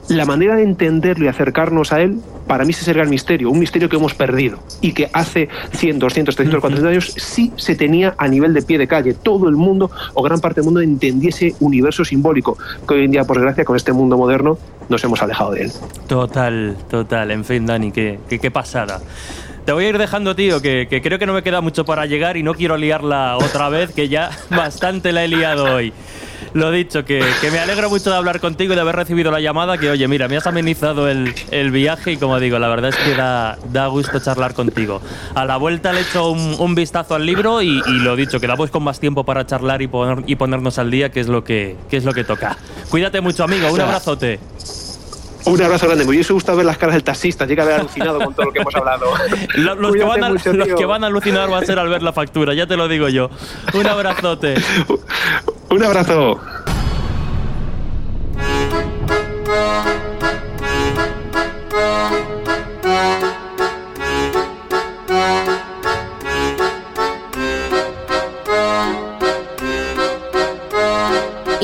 la 0.10 0.26
manera 0.26 0.56
de 0.56 0.64
entenderlo 0.64 1.26
y 1.26 1.28
acercarnos 1.28 1.92
a 1.92 2.02
él, 2.02 2.20
para 2.48 2.64
mí 2.64 2.72
es 2.72 2.88
el 2.88 2.94
gran 2.94 3.10
misterio, 3.10 3.50
un 3.50 3.60
misterio 3.60 3.90
que 3.90 3.96
hemos 3.96 4.14
perdido 4.14 4.60
y 4.82 4.94
que 4.94 5.10
hace 5.14 5.50
100, 5.72 6.00
200, 6.00 6.36
300, 6.36 6.62
400 6.62 6.92
años 6.92 7.14
sí 7.18 7.52
se 7.56 7.76
tenía 7.76 8.14
a 8.18 8.28
nivel 8.28 8.54
de 8.54 8.62
pie 8.62 8.78
de 8.78 8.88
calle. 8.88 9.14
Todo 9.14 9.50
el 9.50 9.56
mundo 9.56 9.90
o 10.14 10.22
gran 10.22 10.40
parte 10.40 10.62
del 10.62 10.66
mundo 10.66 10.82
entendía 10.82 11.30
ese 11.30 11.56
universo 11.60 12.06
simbólico 12.06 12.58
que 12.88 12.94
hoy 12.94 13.06
en 13.06 13.12
día, 13.12 13.24
por 13.24 13.38
desgracia, 13.38 13.66
con 13.66 13.76
este 13.76 13.94
mundo 13.94 14.18
moderno, 14.18 14.60
nos 14.90 15.04
hemos 15.04 15.22
alejado 15.24 15.52
de 15.52 15.64
él. 15.64 15.72
Total, 16.08 16.78
total. 16.90 17.32
En 17.32 17.44
fin, 17.44 17.66
Dani, 17.66 17.92
qué, 17.92 18.20
qué, 18.30 18.38
qué 18.38 18.52
pasada. 18.52 19.02
Te 19.66 19.72
voy 19.72 19.86
a 19.86 19.90
ir 19.90 19.98
dejando, 19.98 20.36
tío, 20.36 20.62
que, 20.62 20.88
que 20.88 21.02
creo 21.02 21.18
que 21.18 21.26
no 21.26 21.34
me 21.34 21.42
queda 21.42 21.60
mucho 21.60 21.86
para 21.86 22.06
llegar 22.06 22.38
y 22.38 22.44
no 22.44 22.54
quiero 22.54 22.78
liarla 22.78 23.38
otra 23.38 23.68
vez, 23.70 23.92
que 23.92 24.08
ya 24.08 24.30
bastante 24.52 25.12
la 25.12 25.24
he 25.24 25.28
liado 25.28 25.64
hoy. 25.76 25.92
Lo 26.54 26.72
dicho, 26.72 27.04
que, 27.04 27.22
que 27.42 27.52
me 27.52 27.60
alegro 27.60 27.90
mucho 27.90 28.10
de 28.12 28.16
hablar 28.16 28.40
contigo 28.40 28.72
y 28.74 28.76
de 28.76 28.82
haber 28.82 28.96
recibido 28.96 29.32
la 29.32 29.42
llamada. 29.42 29.78
Que 29.78 29.90
oye, 29.90 30.08
mira, 30.08 30.28
me 30.28 30.38
has 30.38 30.48
amenizado 30.48 31.10
el, 31.10 31.34
el 31.52 31.72
viaje 31.72 32.14
y 32.14 32.18
como 32.18 32.40
digo, 32.40 32.60
la 32.60 32.68
verdad 32.70 32.92
es 32.92 32.96
que 32.96 33.14
da, 33.16 33.58
da 33.74 33.88
gusto 33.88 34.20
charlar 34.20 34.54
contigo. 34.54 35.02
A 35.34 35.44
la 35.46 35.58
vuelta 35.58 35.92
le 35.92 36.02
echo 36.02 36.30
un, 36.30 36.56
un 36.60 36.76
vistazo 36.76 37.16
al 37.16 37.26
libro 37.26 37.62
y, 37.62 37.82
y 37.88 38.00
lo 38.00 38.16
dicho, 38.16 38.40
quedamos 38.40 38.70
con 38.70 38.84
más 38.84 39.00
tiempo 39.00 39.26
para 39.26 39.46
charlar 39.46 39.82
y, 39.82 39.88
poner, 39.88 40.24
y 40.28 40.36
ponernos 40.36 40.78
al 40.78 40.92
día, 40.92 41.12
que 41.12 41.20
es 41.20 41.28
lo 41.28 41.44
que, 41.44 41.76
que 41.90 41.98
es 41.98 42.06
lo 42.06 42.14
que 42.14 42.24
toca. 42.24 42.56
Cuídate 42.90 43.20
mucho, 43.20 43.44
amigo. 43.44 43.70
Un 43.74 43.82
abrazote. 43.82 44.40
Un 45.46 45.62
abrazo 45.62 45.86
grande. 45.86 46.04
Me 46.06 46.10
hubiese 46.12 46.34
gustado 46.34 46.58
ver 46.58 46.66
las 46.66 46.78
caras 46.78 46.96
del 46.96 47.04
taxista. 47.04 47.46
Llega 47.46 47.64
a 47.64 47.66
haber 47.68 47.80
alucinado 47.82 48.20
con 48.20 48.34
todo 48.34 48.48
lo 48.48 48.52
que 48.54 48.60
hemos 48.60 48.76
hablado. 48.76 49.06
Lo- 49.56 49.76
Los, 49.76 49.94
que 49.94 50.04
van 50.04 50.24
a, 50.24 50.30
mucho, 50.30 50.54
los 50.54 50.68
que 50.70 50.86
van 50.86 51.04
a 51.04 51.08
alucinar 51.08 51.52
va 51.52 51.60
a 51.60 51.66
ser 51.66 51.78
al 51.80 51.88
ver 51.90 52.02
la 52.02 52.14
factura, 52.14 52.54
ya 52.54 52.66
te 52.68 52.76
lo 52.76 52.88
digo 52.88 53.10
yo. 53.10 53.30
Un 53.74 53.86
abrazote. 53.88 54.56
Un 55.70 55.84
abrazo. 55.84 56.40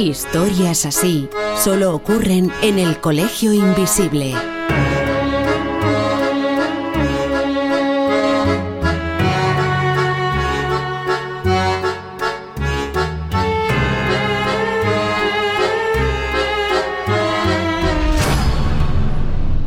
Historias 0.02 0.88
así 0.88 1.30
solo 1.56 1.94
ocurren 1.94 2.52
en 2.64 2.80
el 2.80 3.00
Colegio 3.00 3.54
Invisible. 3.54 4.34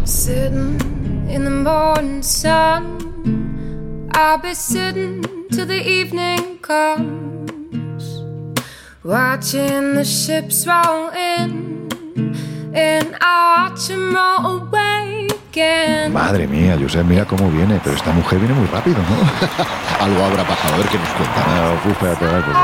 Sitting 0.05 0.81
in 1.31 1.45
the 1.45 1.51
morning 1.51 2.23
sun, 2.23 2.99
I'll 4.15 4.39
be 4.39 4.53
sitting 4.55 5.23
till 5.53 5.67
the 5.67 5.81
evening 5.81 6.59
comes, 6.61 7.34
watching 9.05 9.95
the 9.95 10.05
ships 10.05 10.67
roll 10.67 11.11
in, 11.11 11.89
and 12.75 13.15
I 13.21 13.69
watch 13.69 13.91
'em 13.91 14.15
roll 14.15 14.63
away 14.63 15.29
again. 15.51 16.13
Madre 16.13 16.47
mía, 16.47 16.77
Josep, 16.81 17.05
mira 17.05 17.27
cómo 17.27 17.51
viene, 17.51 17.79
pero 17.85 17.95
esta 17.95 18.13
mujer 18.13 18.39
viene 18.39 18.55
muy 18.55 18.67
rápido, 18.67 18.97
¿no? 18.97 19.17
Algo 20.05 20.25
habrá 20.25 20.45
pasado, 20.45 20.75
a 20.75 20.79
ver 20.79 20.89
qué 20.89 20.99
nos 20.99 21.09
cuenta. 21.11 21.45
Ah, 21.47 21.75
uf, 21.85 21.93
espérate, 21.93 22.25
a 22.25 22.29
ver, 22.33 22.45
pues, 22.45 22.57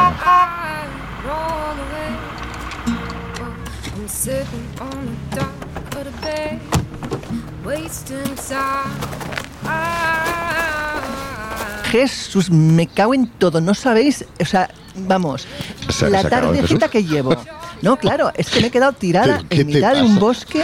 bay, 6.22 6.58
wasting 7.64 8.34
time. 8.48 9.20
Jesús, 11.90 12.50
me 12.50 12.86
cago 12.86 13.14
en 13.14 13.26
todo, 13.26 13.60
no 13.60 13.74
sabéis, 13.74 14.24
o 14.40 14.44
sea, 14.44 14.70
vamos, 14.96 15.46
¿Se- 15.88 16.10
la 16.10 16.22
se 16.22 16.30
tardecita 16.30 16.88
que 16.88 17.04
llevo. 17.04 17.34
No, 17.82 17.96
claro, 17.96 18.30
es 18.34 18.50
que 18.50 18.60
me 18.60 18.66
he 18.66 18.70
quedado 18.70 18.92
tirada 18.92 19.36
¿Pero 19.36 19.48
qué 19.48 19.60
en 19.62 19.66
mitad 19.68 19.94
de 19.94 20.02
un 20.02 20.18
bosque. 20.18 20.62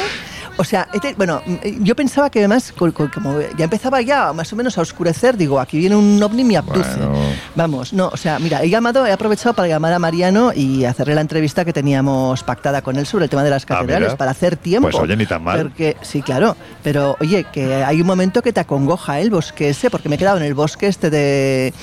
O 0.58 0.64
sea, 0.64 0.88
bueno, 1.18 1.42
yo 1.80 1.94
pensaba 1.94 2.30
que 2.30 2.38
además, 2.38 2.72
co- 2.74 2.90
co- 2.90 3.10
como 3.12 3.38
ya 3.58 3.64
empezaba 3.64 4.00
ya 4.00 4.32
más 4.32 4.50
o 4.54 4.56
menos 4.56 4.78
a 4.78 4.80
oscurecer, 4.80 5.36
digo, 5.36 5.60
aquí 5.60 5.76
viene 5.78 5.96
un 5.96 6.22
ovni 6.22 6.40
y 6.40 6.44
me 6.46 6.56
abduce. 6.56 6.96
Bueno. 6.96 7.14
Vamos, 7.54 7.92
no, 7.92 8.08
o 8.08 8.16
sea, 8.16 8.38
mira, 8.38 8.62
he 8.62 8.70
llamado, 8.70 9.06
he 9.06 9.12
aprovechado 9.12 9.52
para 9.54 9.68
llamar 9.68 9.92
a 9.92 9.98
Mariano 9.98 10.54
y 10.54 10.86
hacerle 10.86 11.14
la 11.14 11.20
entrevista 11.20 11.62
que 11.66 11.74
teníamos 11.74 12.42
pactada 12.42 12.80
con 12.80 12.96
él 12.96 13.04
sobre 13.06 13.24
el 13.24 13.30
tema 13.30 13.44
de 13.44 13.50
las 13.50 13.64
Ah, 13.64 13.66
catedrales, 13.66 14.14
para 14.14 14.30
hacer 14.30 14.56
tiempo. 14.56 14.88
Pues, 14.88 15.02
oye, 15.02 15.14
ni 15.14 15.26
tan 15.26 15.44
mal. 15.44 15.60
Porque, 15.60 15.98
sí, 16.00 16.22
claro, 16.22 16.56
pero 16.82 17.16
oye, 17.20 17.44
que 17.52 17.84
hay 17.84 18.00
un 18.00 18.06
momento 18.06 18.40
que 18.40 18.54
te 18.54 18.60
acongoja 18.60 19.20
el 19.20 19.28
bosque 19.28 19.68
ese, 19.68 19.90
porque 19.90 20.08
me 20.08 20.14
he 20.14 20.18
quedado 20.18 20.38
en 20.38 20.44
el 20.44 20.54
bosque 20.54 20.86
este 20.86 21.10
de... 21.10 21.74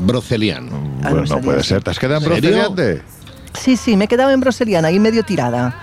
Broceliano. 0.00 0.70
Ah, 1.02 1.10
Bueno, 1.10 1.24
no 1.26 1.36
no 1.36 1.40
puede 1.40 1.62
ser. 1.62 1.82
¿Te 1.82 1.90
has 1.90 1.98
quedado 1.98 2.20
en. 2.20 2.24
Broceliande? 2.28 3.02
Sí, 3.58 3.76
sí, 3.76 3.96
me 3.96 4.04
he 4.04 4.08
quedado 4.08 4.30
en 4.30 4.40
Broseliana, 4.40 4.88
ahí 4.88 4.98
medio 5.00 5.22
tirada. 5.24 5.74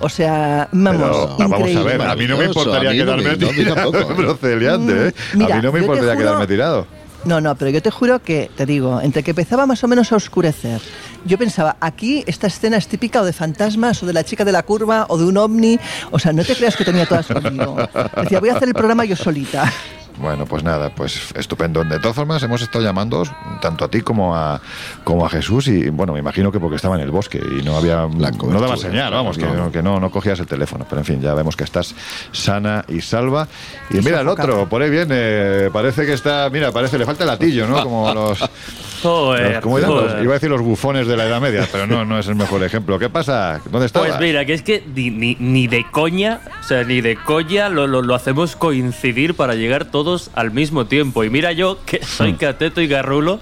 O 0.00 0.08
sea, 0.08 0.68
vamos, 0.72 1.00
Pero, 1.02 1.28
ah, 1.30 1.36
vamos 1.38 1.76
a 1.76 1.82
ver, 1.84 2.02
a 2.02 2.16
mí 2.16 2.26
no 2.26 2.36
me 2.36 2.46
importaría 2.46 2.90
a 2.90 2.92
mí 2.92 2.98
no 2.98 3.04
me- 3.16 3.22
quedarme 3.22 3.36
no, 3.38 3.46
a 3.48 3.50
mí 3.52 3.56
tirado 3.56 3.92
tampoco, 3.92 4.38
en 4.46 4.90
¿eh? 4.90 5.08
¿eh? 5.08 5.12
Mira, 5.34 5.54
a 5.54 5.58
mí 5.58 5.62
no 5.62 5.72
me 5.72 5.78
importaría 5.80 6.14
juro- 6.14 6.18
quedarme 6.18 6.46
tirado. 6.48 6.86
No, 7.24 7.40
no, 7.40 7.54
pero 7.54 7.70
yo 7.70 7.80
te 7.80 7.92
juro 7.92 8.18
que, 8.20 8.50
te 8.56 8.66
digo, 8.66 9.00
entre 9.00 9.22
que 9.22 9.30
empezaba 9.30 9.64
más 9.64 9.84
o 9.84 9.86
menos 9.86 10.10
a 10.10 10.16
oscurecer, 10.16 10.80
yo 11.24 11.38
pensaba, 11.38 11.76
aquí 11.80 12.24
esta 12.26 12.48
escena 12.48 12.76
es 12.78 12.88
típica 12.88 13.22
o 13.22 13.24
de 13.24 13.32
fantasmas, 13.32 14.02
o 14.02 14.06
de 14.06 14.12
la 14.12 14.24
chica 14.24 14.44
de 14.44 14.50
la 14.50 14.64
curva, 14.64 15.06
o 15.08 15.16
de 15.16 15.24
un 15.26 15.36
ovni, 15.36 15.78
o 16.10 16.18
sea, 16.18 16.32
no 16.32 16.42
te 16.44 16.56
creas 16.56 16.74
que 16.74 16.84
tenía 16.84 17.06
todas 17.06 17.26
conmigo. 17.28 17.76
Decía, 18.22 18.40
voy 18.40 18.48
a 18.48 18.54
hacer 18.56 18.66
el 18.66 18.74
programa 18.74 19.04
yo 19.04 19.14
solita. 19.14 19.72
Bueno, 20.18 20.46
pues 20.46 20.62
nada, 20.62 20.90
pues 20.94 21.32
estupendo. 21.34 21.82
De 21.84 21.98
todas 21.98 22.14
formas, 22.14 22.42
hemos 22.42 22.62
estado 22.62 22.84
llamando 22.84 23.22
tanto 23.60 23.84
a 23.84 23.88
ti 23.88 24.00
como 24.02 24.36
a, 24.36 24.60
como 25.04 25.26
a 25.26 25.30
Jesús 25.30 25.68
y, 25.68 25.88
bueno, 25.90 26.12
me 26.12 26.18
imagino 26.20 26.52
que 26.52 26.60
porque 26.60 26.76
estaba 26.76 26.94
en 26.96 27.00
el 27.02 27.10
bosque 27.10 27.40
y 27.58 27.62
no 27.62 27.76
había... 27.76 28.06
La 28.18 28.30
no 28.30 28.60
daba 28.60 28.76
señal, 28.76 29.12
vamos, 29.12 29.36
que, 29.38 29.46
no. 29.46 29.72
que 29.72 29.82
no, 29.82 29.98
no 30.00 30.10
cogías 30.10 30.38
el 30.40 30.46
teléfono. 30.46 30.86
Pero 30.88 31.00
en 31.00 31.04
fin, 31.06 31.20
ya 31.20 31.34
vemos 31.34 31.56
que 31.56 31.64
estás 31.64 31.94
sana 32.30 32.84
y 32.88 33.00
salva. 33.00 33.48
Y, 33.90 33.98
Y 33.98 34.02
mira 34.02 34.20
el 34.20 34.28
otro, 34.28 34.68
por 34.68 34.82
ahí 34.82 34.90
viene, 34.90 35.70
parece 35.72 36.06
que 36.06 36.12
está... 36.12 36.48
Mira, 36.50 36.70
parece, 36.72 36.98
le 36.98 37.04
falta 37.06 37.24
el 37.24 37.28
latillo, 37.30 37.66
¿no? 37.66 37.82
Como 37.82 38.12
los... 38.14 38.38
Joder, 39.02 39.54
los- 39.54 39.62
¿cómo 39.62 39.78
eran 39.78 39.90
los- 39.90 40.00
joder. 40.10 40.22
iba 40.22 40.32
a 40.32 40.34
decir 40.34 40.48
los 40.50 40.60
bufones 40.60 41.08
de 41.08 41.16
la 41.16 41.24
Edad 41.26 41.40
Media, 41.40 41.66
pero 41.72 41.88
no, 41.88 42.04
no 42.04 42.20
es 42.20 42.28
el 42.28 42.36
mejor 42.36 42.62
ejemplo. 42.62 43.00
¿Qué 43.00 43.08
pasa? 43.10 43.60
¿Dónde 43.68 43.86
estabas? 43.86 44.10
Pues 44.10 44.20
mira, 44.20 44.44
que 44.44 44.54
es 44.54 44.62
que 44.62 44.84
ni, 44.94 45.10
ni, 45.10 45.36
ni 45.40 45.66
de 45.66 45.84
coña, 45.90 46.40
o 46.60 46.62
sea, 46.62 46.84
ni 46.84 47.00
de 47.00 47.16
coña 47.16 47.68
lo, 47.68 47.88
lo, 47.88 48.00
lo 48.02 48.14
hacemos 48.14 48.54
coincidir 48.54 49.34
para 49.34 49.56
llegar 49.56 49.86
todos 49.86 50.01
al 50.34 50.50
mismo 50.50 50.86
tiempo. 50.86 51.24
Y 51.24 51.30
mira 51.30 51.52
yo, 51.52 51.78
que 51.84 52.04
soy 52.04 52.34
cateto 52.34 52.80
y 52.80 52.88
garrulo, 52.88 53.40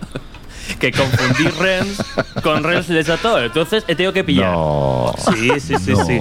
que 0.79 0.93
confundí 0.93 1.49
Rens 1.59 2.03
con 2.43 2.63
Rens 2.65 2.89
de 2.89 3.05
Chateau. 3.05 3.39
Entonces 3.39 3.85
he 3.89 3.95
tenido 3.95 4.13
que 4.13 4.25
pillar. 4.25 4.53
No. 4.53 5.15
Sí, 5.33 5.51
sí, 5.61 5.75
sí, 5.85 5.93
no, 5.93 6.05
sí. 6.07 6.21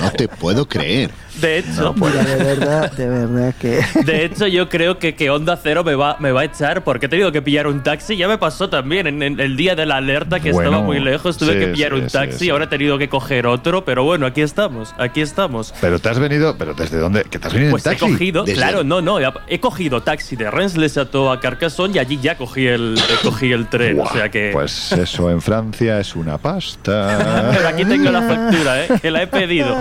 no 0.00 0.10
te 0.12 0.28
puedo 0.28 0.66
creer. 0.66 1.10
De 1.40 1.58
hecho, 1.58 1.94
Mira, 1.94 2.24
de 2.24 2.36
verdad, 2.36 2.92
de 2.92 3.08
verdad 3.08 3.54
que... 3.58 3.80
de 4.04 4.24
hecho 4.24 4.46
yo 4.46 4.68
creo 4.68 4.98
que, 4.98 5.14
que 5.14 5.30
Onda 5.30 5.58
Cero 5.62 5.84
me 5.84 5.94
va, 5.94 6.16
me 6.18 6.32
va 6.32 6.42
a 6.42 6.44
echar 6.44 6.82
porque 6.84 7.06
he 7.06 7.08
tenido 7.08 7.32
que 7.32 7.40
pillar 7.42 7.66
un 7.66 7.82
taxi. 7.82 8.16
Ya 8.16 8.28
me 8.28 8.38
pasó 8.38 8.68
también 8.68 9.06
en, 9.06 9.22
en 9.22 9.40
el 9.40 9.56
día 9.56 9.74
de 9.76 9.86
la 9.86 9.96
alerta 9.96 10.40
que 10.40 10.52
Bueno, 10.52 10.70
estaba 10.70 10.84
muy 10.84 11.00
lejos. 11.00 11.36
Tuve 11.38 11.54
sí, 11.54 11.58
que 11.60 11.66
pillar 11.68 11.92
sí, 11.94 12.00
un 12.00 12.06
taxi 12.08 12.38
sí. 12.38 12.46
y 12.46 12.50
ahora 12.50 12.64
he 12.64 12.68
tenido 12.68 12.98
que 12.98 13.08
coger 13.08 13.46
otro. 13.46 13.84
Pero 13.84 14.04
bueno, 14.04 14.26
aquí 14.26 14.40
estamos, 14.42 14.94
aquí 14.98 15.20
estamos. 15.20 15.72
Pero 15.80 15.98
te 15.98 16.08
has 16.08 16.18
venido, 16.18 16.56
pero 16.58 16.74
¿desde 16.74 16.98
dónde? 16.98 17.24
¿Que 17.24 17.38
te 17.38 17.46
has 17.46 17.54
venido 17.54 17.70
Pues 17.70 17.86
en 17.86 17.92
he 17.92 17.96
taxi? 17.96 18.12
cogido, 18.12 18.44
Desde- 18.44 18.56
claro, 18.56 18.84
no, 18.84 19.00
no, 19.00 19.20
he, 19.20 19.32
he 19.48 19.60
cogido 19.60 20.02
taxi 20.02 20.36
de 20.36 20.50
Rennes-les-Château 20.50 21.30
a 21.30 21.40
Carcassonne 21.40 21.94
y 21.94 21.98
allí 21.98 22.18
ya 22.20 22.36
cogí 22.36 22.66
el, 22.66 22.96
eh, 22.98 23.02
cogí 23.22 23.52
el 23.52 23.66
tren. 23.68 23.96
Buah, 23.96 24.10
o 24.10 24.12
sea 24.12 24.28
que. 24.30 24.50
Pues 24.52 24.92
eso 24.92 25.30
en 25.30 25.40
Francia 25.40 26.00
es 26.00 26.14
una 26.16 26.38
pasta. 26.38 27.50
Pero 27.56 27.68
aquí 27.68 27.84
tengo 27.84 28.10
la 28.10 28.22
factura, 28.22 28.84
¿eh? 28.84 28.88
Que 29.00 29.10
la 29.10 29.22
he 29.22 29.26
pedido. 29.26 29.76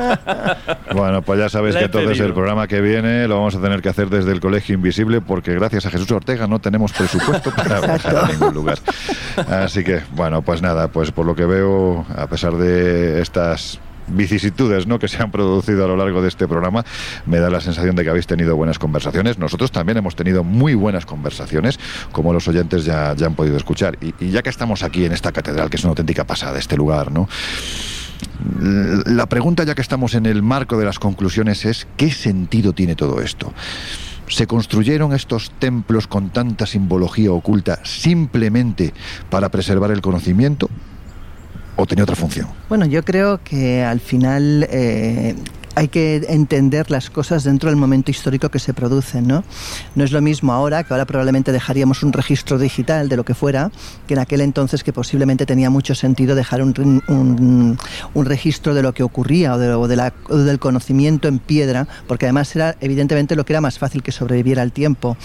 bueno, 0.93 1.21
pues 1.21 1.39
ya 1.39 1.48
sabéis 1.49 1.75
La 1.75 1.81
que 1.81 1.85
entonces 1.87 2.09
pedido. 2.11 2.25
el 2.27 2.33
programa 2.33 2.67
que 2.67 2.81
viene 2.81 3.27
lo 3.27 3.35
vamos 3.37 3.55
a 3.55 3.61
tener 3.61 3.81
que 3.81 3.89
hacer 3.89 4.09
desde 4.09 4.31
el 4.31 4.39
Colegio 4.39 4.75
Invisible 4.75 5.21
porque 5.21 5.53
gracias 5.53 5.85
a 5.85 5.89
Jesús 5.89 6.09
Ortega 6.11 6.47
no 6.47 6.59
tenemos 6.59 6.93
presupuesto 6.93 7.51
para 7.51 7.81
viajar 7.81 8.15
a 8.17 8.27
ningún 8.27 8.53
lugar. 8.53 8.79
Así 9.47 9.83
que, 9.83 10.01
bueno, 10.15 10.41
pues 10.41 10.61
nada, 10.61 10.87
pues 10.89 11.11
por 11.11 11.25
lo 11.25 11.35
que 11.35 11.45
veo, 11.45 12.05
a 12.15 12.27
pesar 12.27 12.53
de 12.55 13.21
estas 13.21 13.79
vicisitudes 14.11 14.87
¿no? 14.87 14.97
que 14.97 15.07
se 15.07 15.21
han 15.21 15.29
producido 15.29 15.85
a 15.85 15.87
lo 15.87 15.95
largo 15.95 16.21
de 16.21 16.29
este 16.29 16.47
programa, 16.47 16.83
me 17.27 17.37
da 17.37 17.49
la 17.51 17.61
sensación 17.61 17.95
de 17.95 18.03
que 18.03 18.09
habéis 18.09 18.25
tenido 18.27 18.55
buenas 18.55 18.79
conversaciones. 18.79 19.37
Nosotros 19.37 19.71
también 19.71 19.97
hemos 19.99 20.15
tenido 20.15 20.43
muy 20.43 20.73
buenas 20.73 21.05
conversaciones, 21.05 21.79
como 22.11 22.33
los 22.33 22.47
oyentes 22.47 22.85
ya, 22.85 23.13
ya 23.15 23.27
han 23.27 23.35
podido 23.35 23.55
escuchar. 23.57 23.97
Y, 24.01 24.15
y 24.19 24.31
ya 24.31 24.41
que 24.41 24.49
estamos 24.49 24.81
aquí 24.83 25.05
en 25.05 25.11
esta 25.11 25.31
catedral, 25.31 25.69
que 25.69 25.77
es 25.77 25.83
una 25.83 25.91
auténtica 25.91 26.23
pasada, 26.23 26.57
este 26.57 26.75
lugar, 26.75 27.11
¿no? 27.11 27.29
La 29.05 29.27
pregunta, 29.27 29.63
ya 29.63 29.75
que 29.75 29.81
estamos 29.81 30.13
en 30.15 30.25
el 30.25 30.41
marco 30.41 30.77
de 30.77 30.85
las 30.85 30.99
conclusiones, 30.99 31.65
es 31.65 31.87
¿qué 31.97 32.11
sentido 32.11 32.73
tiene 32.73 32.95
todo 32.95 33.21
esto? 33.21 33.53
¿Se 34.27 34.47
construyeron 34.47 35.13
estos 35.13 35.51
templos 35.59 36.07
con 36.07 36.29
tanta 36.29 36.65
simbología 36.65 37.31
oculta 37.31 37.79
simplemente 37.83 38.93
para 39.29 39.49
preservar 39.49 39.91
el 39.91 40.01
conocimiento? 40.01 40.69
¿O 41.75 41.85
tenía 41.85 42.03
otra 42.03 42.15
función? 42.15 42.47
Bueno, 42.67 42.85
yo 42.85 43.03
creo 43.03 43.41
que 43.43 43.83
al 43.83 43.99
final 43.99 44.67
eh, 44.69 45.35
hay 45.79 45.87
que 45.87 46.25
entender 46.27 46.91
las 46.91 47.09
cosas 47.09 47.45
dentro 47.45 47.69
del 47.69 47.77
momento 47.77 48.11
histórico 48.11 48.49
que 48.49 48.59
se 48.59 48.73
producen, 48.73 49.25
¿no? 49.25 49.45
No 49.95 50.03
es 50.03 50.11
lo 50.11 50.21
mismo 50.21 50.51
ahora, 50.51 50.83
que 50.83 50.93
ahora 50.93 51.05
probablemente 51.05 51.53
dejaríamos 51.53 52.03
un 52.03 52.11
registro 52.11 52.59
digital 52.59 53.07
de 53.07 53.15
lo 53.15 53.23
que 53.23 53.33
fuera, 53.33 53.71
que 54.05 54.15
en 54.15 54.19
aquel 54.19 54.41
entonces 54.41 54.83
que 54.83 54.91
posiblemente 54.91 55.45
tenía 55.45 55.69
mucho 55.69 55.95
sentido 55.95 56.35
dejar 56.35 56.61
un, 56.61 57.01
un, 58.13 58.25
registro 58.25 58.73
de 58.73 58.83
lo 58.83 58.93
que 58.93 59.03
ocurría 59.03 59.53
o, 59.53 59.57
de, 59.57 59.73
o 59.73 59.87
de 59.87 59.95
la, 59.95 60.13
o 60.27 60.35
del 60.35 60.59
conocimiento 60.59 61.29
en 61.29 61.39
piedra, 61.39 61.87
porque 62.07 62.25
además 62.25 62.53
era 62.57 62.75
evidentemente 62.81 63.37
lo 63.37 63.45
que 63.45 63.53
era 63.53 63.61
más 63.61 63.79
fácil 63.79 64.03
que 64.03 64.11
sobreviviera 64.11 64.61
al 64.61 64.73
tiempo. 64.73 65.15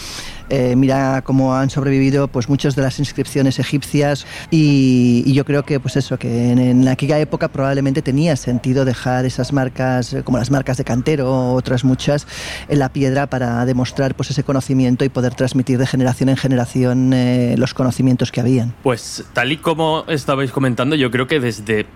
Eh, 0.51 0.77
mira 0.77 1.23
cómo 1.23 1.55
han 1.55 1.71
sobrevivido 1.71 2.29
pues 2.29 2.49
muchas 2.49 2.77
de 2.77 2.83
las 2.83 2.99
inscripciones 2.99 3.59
egipcias 3.59 4.27
y, 4.51 5.33
yo 5.35 5.45
creo 5.45 5.65
que 5.65 5.81
pues 5.81 5.97
eso, 5.97 6.17
que 6.17 6.53
en, 6.53 6.61
en 6.61 6.87
aquella 6.87 7.19
época 7.19 7.49
probablemente 7.49 8.03
tenía 8.03 8.37
sentido 8.37 8.85
dejar 8.85 9.25
esas 9.25 9.53
marcas, 9.53 10.13
eh, 10.13 10.23
como 10.23 10.39
las 10.39 10.51
marcas 10.51 10.77
de 10.77 10.85
cantero 10.85 11.31
o 11.31 11.55
otras 11.55 11.83
muchas, 11.83 12.27
en 12.69 12.79
la 12.79 12.91
piedra 12.91 13.27
para 13.27 13.65
demostrar 13.67 14.15
pues 14.15 14.31
ese 14.31 14.45
conocimiento 14.45 15.05
y 15.05 15.09
poder 15.09 15.35
transmitir 15.35 15.79
de 15.79 15.87
generación 15.87 16.29
en 16.29 16.37
generación 16.37 17.13
eh, 17.13 17.55
los 17.59 17.75
conocimientos 17.75 18.31
que 18.31 18.41
habían. 18.41 18.75
Pues 18.83 19.25
tal 19.33 19.53
y 19.53 19.57
como 19.57 20.05
estabais 20.09 20.53
comentando, 20.53 20.97
yo 20.97 21.11
creo 21.11 21.27
que 21.27 21.41
desde, 21.41 21.87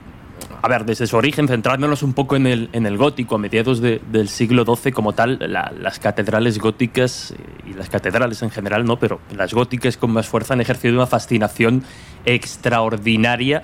a 0.63 0.69
ver, 0.69 0.85
desde 0.85 1.07
su 1.07 1.17
origen, 1.17 1.47
centrándonos 1.49 2.03
un 2.03 2.13
poco 2.15 2.35
en 2.37 2.47
el, 2.47 2.69
en 2.73 2.87
el 2.87 2.97
gótico, 2.97 3.37
a 3.37 3.39
mediados 3.39 3.81
de- 3.81 4.01
del 4.11 4.29
siglo 4.29 4.65
XII 4.65 4.93
como 4.93 5.13
tal, 5.13 5.39
la- 5.41 5.73
las 5.81 5.99
catedrales 5.99 6.59
góticas 6.59 7.33
eh, 7.33 7.71
y 7.71 7.75
las 7.75 7.89
catedrales 7.89 8.43
en 8.43 8.51
general, 8.51 8.85
no, 8.85 8.99
pero 8.99 9.21
las 9.37 9.55
góticas 9.55 9.97
con 9.97 10.11
más 10.13 10.27
fuerza 10.27 10.55
han 10.55 10.61
ejercido 10.61 10.95
una 10.95 11.07
fascinación 11.07 11.85
extraordinaria 12.25 13.63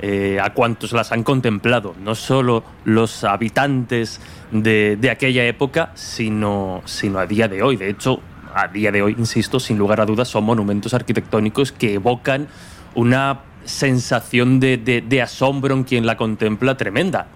eh, 0.00 0.38
a 0.42 0.50
cuantos 0.52 0.92
las 0.92 1.10
han 1.10 1.22
contemplado, 1.22 1.94
no 2.02 2.14
solo 2.14 2.62
los 2.84 3.24
habitantes 3.24 4.20
de, 4.52 4.96
de 5.00 5.10
aquella 5.10 5.44
época, 5.46 5.90
sino, 5.94 6.82
sino 6.84 7.18
a 7.18 7.26
día 7.26 7.48
de 7.48 7.62
hoy. 7.62 7.76
De 7.76 7.88
hecho, 7.88 8.20
a 8.54 8.68
día 8.68 8.92
de 8.92 9.00
hoy, 9.00 9.16
insisto, 9.18 9.58
sin 9.58 9.78
lugar 9.78 10.00
a 10.02 10.06
dudas, 10.06 10.28
son 10.28 10.44
monumentos 10.44 10.92
arquitectónicos 10.92 11.72
que 11.72 11.94
evocan 11.94 12.46
una 12.94 13.40
sensación 13.66 14.60
de, 14.60 14.76
de- 14.78 15.22
asombro 15.22 15.74
en 15.74 15.84
quien 15.84 16.06
la 16.06 16.16
contempla 16.16 16.76
tremenda. 16.76 17.26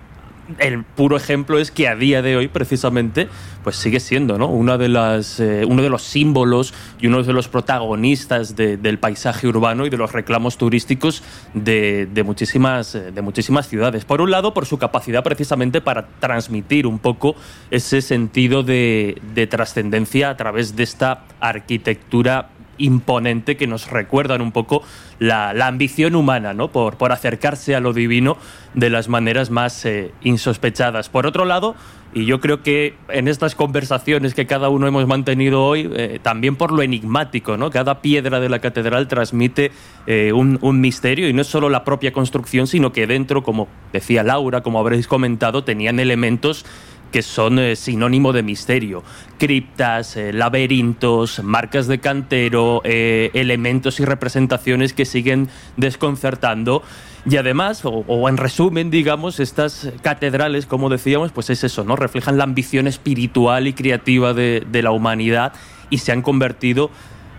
El 0.59 0.83
puro 0.83 1.17
ejemplo 1.17 1.61
es 1.61 1.71
que 1.71 1.87
a 1.87 1.95
día 1.95 2.23
de 2.23 2.37
hoy, 2.37 2.49
precisamente, 2.49 3.29
pues 3.63 3.77
sigue 3.77 4.01
siendo 4.01 4.37
¿no? 4.37 4.49
Una 4.49 4.79
de 4.79 4.89
las, 4.89 5.39
eh, 5.39 5.65
uno 5.65 5.81
de 5.81 5.89
los 5.91 6.03
símbolos 6.03 6.75
y 7.01 7.07
uno 7.07 7.23
de 7.23 7.33
los 7.33 7.47
protagonistas 7.47 8.57
de- 8.57 8.77
del 8.77 8.99
paisaje 8.99 9.47
urbano 9.47 9.87
y 9.87 9.91
de 9.91 9.97
los 9.97 10.11
reclamos 10.13 10.59
turísticos 10.59 11.23
de, 11.55 12.07
de 12.13 12.23
muchísimas, 12.25 12.97
eh, 12.97 13.13
de 13.13 13.23
muchísimas 13.23 13.69
ciudades. 13.69 14.05
Por 14.05 14.21
un 14.21 14.33
lado, 14.33 14.53
por 14.53 14.67
su 14.67 14.77
capacidad 14.77 15.23
precisamente 15.23 15.81
para 15.81 16.09
transmitir 16.19 16.85
un 16.89 16.99
poco 16.99 17.37
ese 17.71 18.03
sentido 18.03 18.65
de, 18.65 19.23
de 19.35 19.47
trascendencia 19.47 20.31
a 20.31 20.37
través 20.37 20.75
de 20.75 20.83
esta 20.83 21.27
arquitectura 21.39 22.49
imponente 22.81 23.57
que 23.57 23.67
nos 23.67 23.91
recuerdan 23.91 24.41
un 24.41 24.51
poco 24.51 24.83
la, 25.19 25.53
la 25.55 25.69
ambición 25.69 26.15
humana, 26.17 26.55
¿no? 26.55 26.69
Por, 26.73 26.97
por 26.97 27.13
acercarse 27.13 27.77
a 27.77 27.81
lo 27.81 27.93
divino 27.93 28.37
de 28.75 28.91
las 28.91 29.09
maneras 29.09 29.51
más 29.51 29.85
eh, 29.85 30.13
insospechadas. 30.23 31.09
Por 31.09 31.27
otro 31.27 31.45
lado, 31.45 31.75
y 32.13 32.25
yo 32.25 32.41
creo 32.41 32.63
que 32.63 32.95
en 33.09 33.29
estas 33.29 33.55
conversaciones 33.55 34.35
que 34.35 34.45
cada 34.47 34.69
uno 34.69 34.89
hemos 34.89 35.07
mantenido 35.07 35.65
hoy, 35.65 35.89
eh, 35.95 36.19
también 36.21 36.57
por 36.57 36.73
lo 36.73 36.83
enigmático, 36.83 37.57
¿no? 37.57 37.71
Cada 37.71 38.03
piedra 38.03 38.41
de 38.41 38.49
la 38.49 38.59
catedral 38.59 39.07
transmite 39.07 39.71
eh, 40.09 40.33
un, 40.33 40.59
un 40.61 40.81
misterio 40.81 41.29
y 41.29 41.33
no 41.33 41.43
es 41.43 41.47
solo 41.47 41.69
la 41.69 41.85
propia 41.85 42.13
construcción, 42.13 42.67
sino 42.67 42.93
que 42.93 43.07
dentro, 43.07 43.45
como 43.45 43.69
decía 43.93 44.25
Laura, 44.25 44.63
como 44.63 44.81
habréis 44.81 45.07
comentado, 45.07 45.63
tenían 45.63 46.01
elementos 46.01 46.67
que 47.11 47.23
son 47.23 47.59
eh, 47.59 47.77
sinónimo 47.77 48.33
de 48.33 48.43
misterio. 48.43 49.03
Criptas, 49.39 50.17
eh, 50.17 50.33
laberintos, 50.33 51.43
marcas 51.43 51.87
de 51.87 51.99
cantero, 51.99 52.83
eh, 52.85 53.31
elementos 53.35 54.01
y 54.01 54.05
representaciones 54.05 54.93
que 54.93 55.05
siguen 55.05 55.49
desconcertando. 55.77 56.83
Y 57.27 57.37
además, 57.37 57.85
o, 57.85 58.05
o 58.07 58.29
en 58.29 58.37
resumen, 58.37 58.91
digamos, 58.91 59.41
estas 59.41 59.93
catedrales, 60.03 60.67
como 60.67 60.89
decíamos, 60.89 61.33
pues 61.33 61.51
es 61.51 61.65
eso, 61.65 61.85
¿no? 61.85 61.97
Reflejan 61.97 62.39
la 62.39 62.45
ambición 62.45 62.87
espiritual 62.87 63.67
y 63.67 63.75
creativa 63.75 64.33
de, 64.33 64.65
de 64.67 64.83
la 64.83 64.91
humanidad 64.91 65.53
y 65.91 65.99
se 65.99 66.13
han 66.13 66.23
convertido 66.23 66.91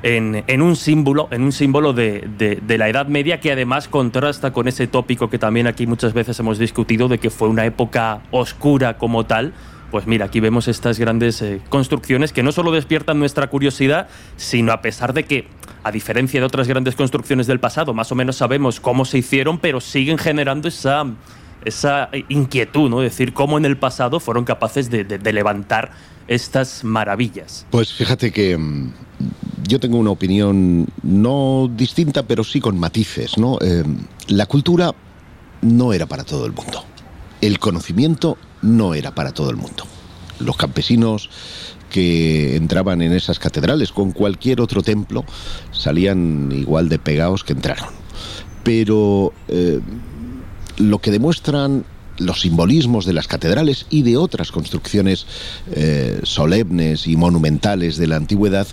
en, 0.03 0.61
un 0.61 0.75
símbolo, 0.75 1.27
en 1.31 1.43
un 1.43 1.51
símbolo 1.51 1.93
de, 1.93 2.27
de- 2.37 2.77
la 2.77 2.89
Edad 2.89 3.07
Media 3.07 3.39
que 3.39 3.51
además 3.51 3.87
contrasta 3.87 4.51
con 4.51 4.67
ese 4.67 4.87
tópico 4.87 5.29
que 5.29 5.37
también 5.37 5.67
aquí 5.67 5.85
muchas 5.85 6.13
veces 6.13 6.39
hemos 6.39 6.57
discutido 6.57 7.07
de 7.07 7.19
que 7.19 7.29
fue 7.29 7.47
una 7.47 7.65
época 7.65 8.21
oscura 8.31 8.97
como 8.97 9.25
tal. 9.25 9.53
Pues 9.91 10.07
mira, 10.07 10.25
aquí 10.25 10.39
vemos 10.39 10.67
estas 10.69 10.97
grandes 10.97 11.41
eh, 11.41 11.59
construcciones 11.69 12.31
que 12.31 12.43
no 12.43 12.51
solo 12.53 12.71
despiertan 12.71 13.19
nuestra 13.19 13.47
curiosidad, 13.47 14.07
sino 14.37 14.71
a 14.71 14.81
pesar 14.81 15.13
de 15.13 15.25
que, 15.25 15.47
a 15.83 15.91
diferencia 15.91 16.39
de 16.39 16.45
otras 16.45 16.67
grandes 16.67 16.95
construcciones 16.95 17.45
del 17.45 17.59
pasado, 17.59 17.93
más 17.93 18.09
o 18.11 18.15
menos 18.15 18.37
sabemos 18.37 18.79
cómo 18.79 19.03
se 19.03 19.17
hicieron, 19.17 19.59
pero 19.59 19.81
siguen 19.81 20.17
generando 20.17 20.69
esa, 20.69 21.05
esa 21.65 22.09
inquietud, 22.29 22.89
¿no? 22.89 23.03
Es 23.03 23.11
decir, 23.11 23.33
cómo 23.33 23.57
en 23.57 23.65
el 23.65 23.75
pasado 23.77 24.21
fueron 24.21 24.45
capaces 24.45 24.89
de 24.89 25.33
levantar 25.33 25.91
estas 26.29 26.85
maravillas. 26.85 27.65
Pues 27.71 27.91
fíjate 27.93 28.31
que 28.31 28.57
mm, 28.57 28.91
yo 29.67 29.79
tengo 29.79 29.97
una 29.97 30.11
opinión 30.11 30.87
no 31.03 31.69
distinta, 31.73 32.23
pero 32.23 32.43
sí 32.43 32.59
con 32.59 32.79
matices, 32.79 33.37
¿no? 33.37 33.57
Eh, 33.61 33.83
la 34.27 34.45
cultura 34.45 34.93
no 35.61 35.93
era 35.93 36.05
para 36.05 36.23
todo 36.23 36.45
el 36.45 36.53
mundo. 36.53 36.83
El 37.41 37.59
conocimiento 37.59 38.37
no 38.61 38.93
era 38.93 39.13
para 39.13 39.31
todo 39.31 39.49
el 39.49 39.57
mundo. 39.57 39.85
Los 40.39 40.57
campesinos 40.57 41.29
que 41.89 42.55
entraban 42.55 43.01
en 43.01 43.11
esas 43.11 43.37
catedrales 43.37 43.91
con 43.91 44.11
cualquier 44.11 44.61
otro 44.61 44.81
templo 44.81 45.25
salían 45.71 46.51
igual 46.51 46.89
de 46.89 46.99
pegados 46.99 47.43
que 47.43 47.53
entraron. 47.53 47.89
Pero 48.63 49.33
eh, 49.47 49.79
lo 50.77 50.99
que 50.99 51.11
demuestran 51.11 51.85
los 52.21 52.41
simbolismos 52.41 53.05
de 53.05 53.13
las 53.13 53.27
catedrales 53.27 53.85
y 53.89 54.03
de 54.03 54.17
otras 54.17 54.51
construcciones 54.51 55.25
eh, 55.71 56.19
solemnes 56.23 57.07
y 57.07 57.17
monumentales 57.17 57.97
de 57.97 58.07
la 58.07 58.15
antigüedad 58.15 58.67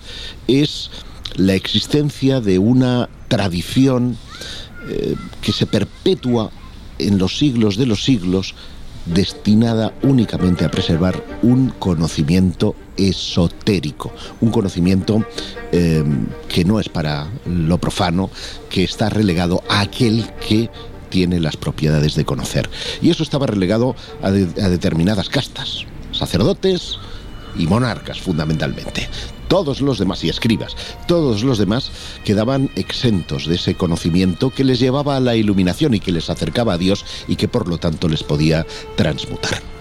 es 0.46 0.90
la 1.36 1.54
existencia 1.54 2.40
de 2.40 2.58
una 2.58 3.08
tradición 3.28 4.16
eh, 4.88 5.14
que 5.42 5.52
se 5.52 5.66
perpetúa 5.66 6.50
en 6.98 7.18
los 7.18 7.38
siglos 7.38 7.76
de 7.76 7.86
los 7.86 8.04
siglos 8.04 8.54
destinada 9.06 9.94
únicamente 10.02 10.64
a 10.64 10.70
preservar 10.70 11.22
un 11.42 11.70
conocimiento 11.70 12.74
esotérico, 12.96 14.12
un 14.40 14.50
conocimiento 14.50 15.24
eh, 15.72 16.04
que 16.48 16.64
no 16.64 16.80
es 16.80 16.88
para 16.88 17.28
lo 17.46 17.78
profano, 17.78 18.30
que 18.68 18.84
está 18.84 19.08
relegado 19.08 19.62
a 19.68 19.80
aquel 19.80 20.26
que 20.46 20.68
tiene 21.08 21.40
las 21.40 21.56
propiedades 21.56 22.14
de 22.14 22.24
conocer. 22.24 22.68
Y 23.02 23.10
eso 23.10 23.22
estaba 23.22 23.46
relegado 23.46 23.94
a, 24.22 24.28
a 24.28 24.30
determinadas 24.30 25.28
castas, 25.28 25.84
sacerdotes 26.12 26.98
y 27.56 27.66
monarcas 27.66 28.20
fundamentalmente. 28.20 29.08
Todos 29.48 29.80
los 29.80 29.98
demás, 29.98 30.22
y 30.24 30.28
escribas, 30.28 30.76
todos 31.06 31.42
los 31.42 31.58
demás 31.58 31.90
quedaban 32.24 32.70
exentos 32.76 33.46
de 33.46 33.54
ese 33.54 33.74
conocimiento 33.74 34.50
que 34.50 34.64
les 34.64 34.78
llevaba 34.78 35.16
a 35.16 35.20
la 35.20 35.36
iluminación 35.36 35.94
y 35.94 36.00
que 36.00 36.12
les 36.12 36.28
acercaba 36.28 36.74
a 36.74 36.78
Dios 36.78 37.04
y 37.26 37.36
que 37.36 37.48
por 37.48 37.66
lo 37.66 37.78
tanto 37.78 38.08
les 38.08 38.22
podía 38.22 38.66
transmutar. 38.96 39.77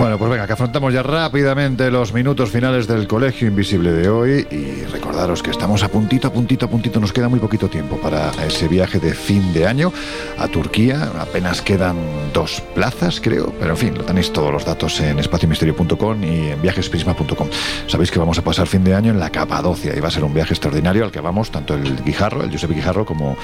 Bueno, 0.00 0.16
pues 0.16 0.30
venga, 0.30 0.46
que 0.46 0.54
afrontamos 0.54 0.94
ya 0.94 1.02
rápidamente 1.02 1.90
los 1.90 2.14
minutos 2.14 2.50
finales 2.50 2.86
del 2.86 3.06
Colegio 3.06 3.48
Invisible 3.48 3.92
de 3.92 4.08
hoy 4.08 4.46
y 4.50 4.86
recordaros 4.86 5.42
que 5.42 5.50
estamos 5.50 5.82
a 5.82 5.90
puntito, 5.90 6.28
a 6.28 6.32
puntito, 6.32 6.64
a 6.64 6.70
puntito, 6.70 6.98
nos 7.00 7.12
queda 7.12 7.28
muy 7.28 7.38
poquito 7.38 7.68
tiempo 7.68 7.98
para 7.98 8.30
ese 8.46 8.66
viaje 8.66 8.98
de 8.98 9.12
fin 9.12 9.52
de 9.52 9.66
año 9.66 9.92
a 10.38 10.48
Turquía, 10.48 11.12
apenas 11.20 11.60
quedan 11.60 11.98
dos 12.32 12.62
plazas 12.74 13.20
creo, 13.20 13.52
pero 13.60 13.72
en 13.72 13.76
fin, 13.76 13.94
lo 13.94 14.02
tenéis 14.02 14.32
todos 14.32 14.50
los 14.50 14.64
datos 14.64 14.98
en 15.00 15.18
espaciomisterio.com 15.18 16.24
y 16.24 16.48
en 16.48 16.62
viajesprisma.com. 16.62 17.48
Sabéis 17.86 18.10
que 18.10 18.18
vamos 18.18 18.38
a 18.38 18.42
pasar 18.42 18.68
fin 18.68 18.82
de 18.82 18.94
año 18.94 19.10
en 19.10 19.20
la 19.20 19.28
Capadocia 19.28 19.94
y 19.94 20.00
va 20.00 20.08
a 20.08 20.10
ser 20.10 20.24
un 20.24 20.32
viaje 20.32 20.54
extraordinario 20.54 21.04
al 21.04 21.10
que 21.10 21.20
vamos 21.20 21.50
tanto 21.50 21.74
el 21.74 22.02
Guijarro, 22.02 22.42
el 22.42 22.48
Giuseppe 22.48 22.72
Guijarro 22.72 23.04
como, 23.04 23.36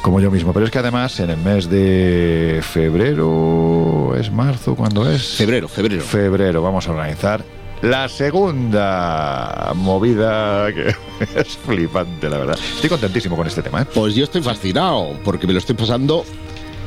como 0.00 0.20
yo 0.20 0.30
mismo, 0.30 0.52
pero 0.52 0.64
es 0.64 0.70
que 0.70 0.78
además 0.78 1.18
en 1.18 1.30
el 1.30 1.38
mes 1.38 1.68
de 1.68 2.60
febrero, 2.62 3.93
¿es 4.16 4.30
marzo? 4.30 4.74
¿Cuándo 4.74 5.10
es? 5.10 5.36
Febrero, 5.36 5.68
febrero. 5.68 6.02
Febrero 6.02 6.62
vamos 6.62 6.86
a 6.88 6.90
organizar 6.92 7.44
la 7.82 8.08
segunda 8.08 9.72
movida 9.74 10.72
que 10.72 10.88
es 11.40 11.48
flipante, 11.58 12.30
la 12.30 12.38
verdad. 12.38 12.58
Estoy 12.58 12.88
contentísimo 12.88 13.36
con 13.36 13.46
este 13.46 13.62
tema. 13.62 13.82
¿eh? 13.82 13.86
Pues 13.92 14.14
yo 14.14 14.24
estoy 14.24 14.42
fascinado, 14.42 15.18
porque 15.22 15.46
me 15.46 15.52
lo 15.52 15.58
estoy 15.58 15.74
pasando 15.74 16.24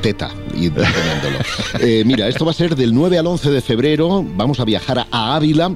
teta 0.02 0.30
y 0.56 0.68
entendiéndolo. 0.68 1.40
Eh, 1.80 2.04
mira, 2.06 2.28
esto 2.28 2.46
va 2.46 2.52
a 2.52 2.54
ser 2.54 2.76
del 2.76 2.94
9 2.94 3.18
al 3.18 3.28
11 3.28 3.50
de 3.52 3.62
febrero. 3.62 4.24
Vamos 4.36 4.60
a 4.60 4.66
viajar 4.66 5.00
a- 5.12 5.36
Ávila 5.36 5.76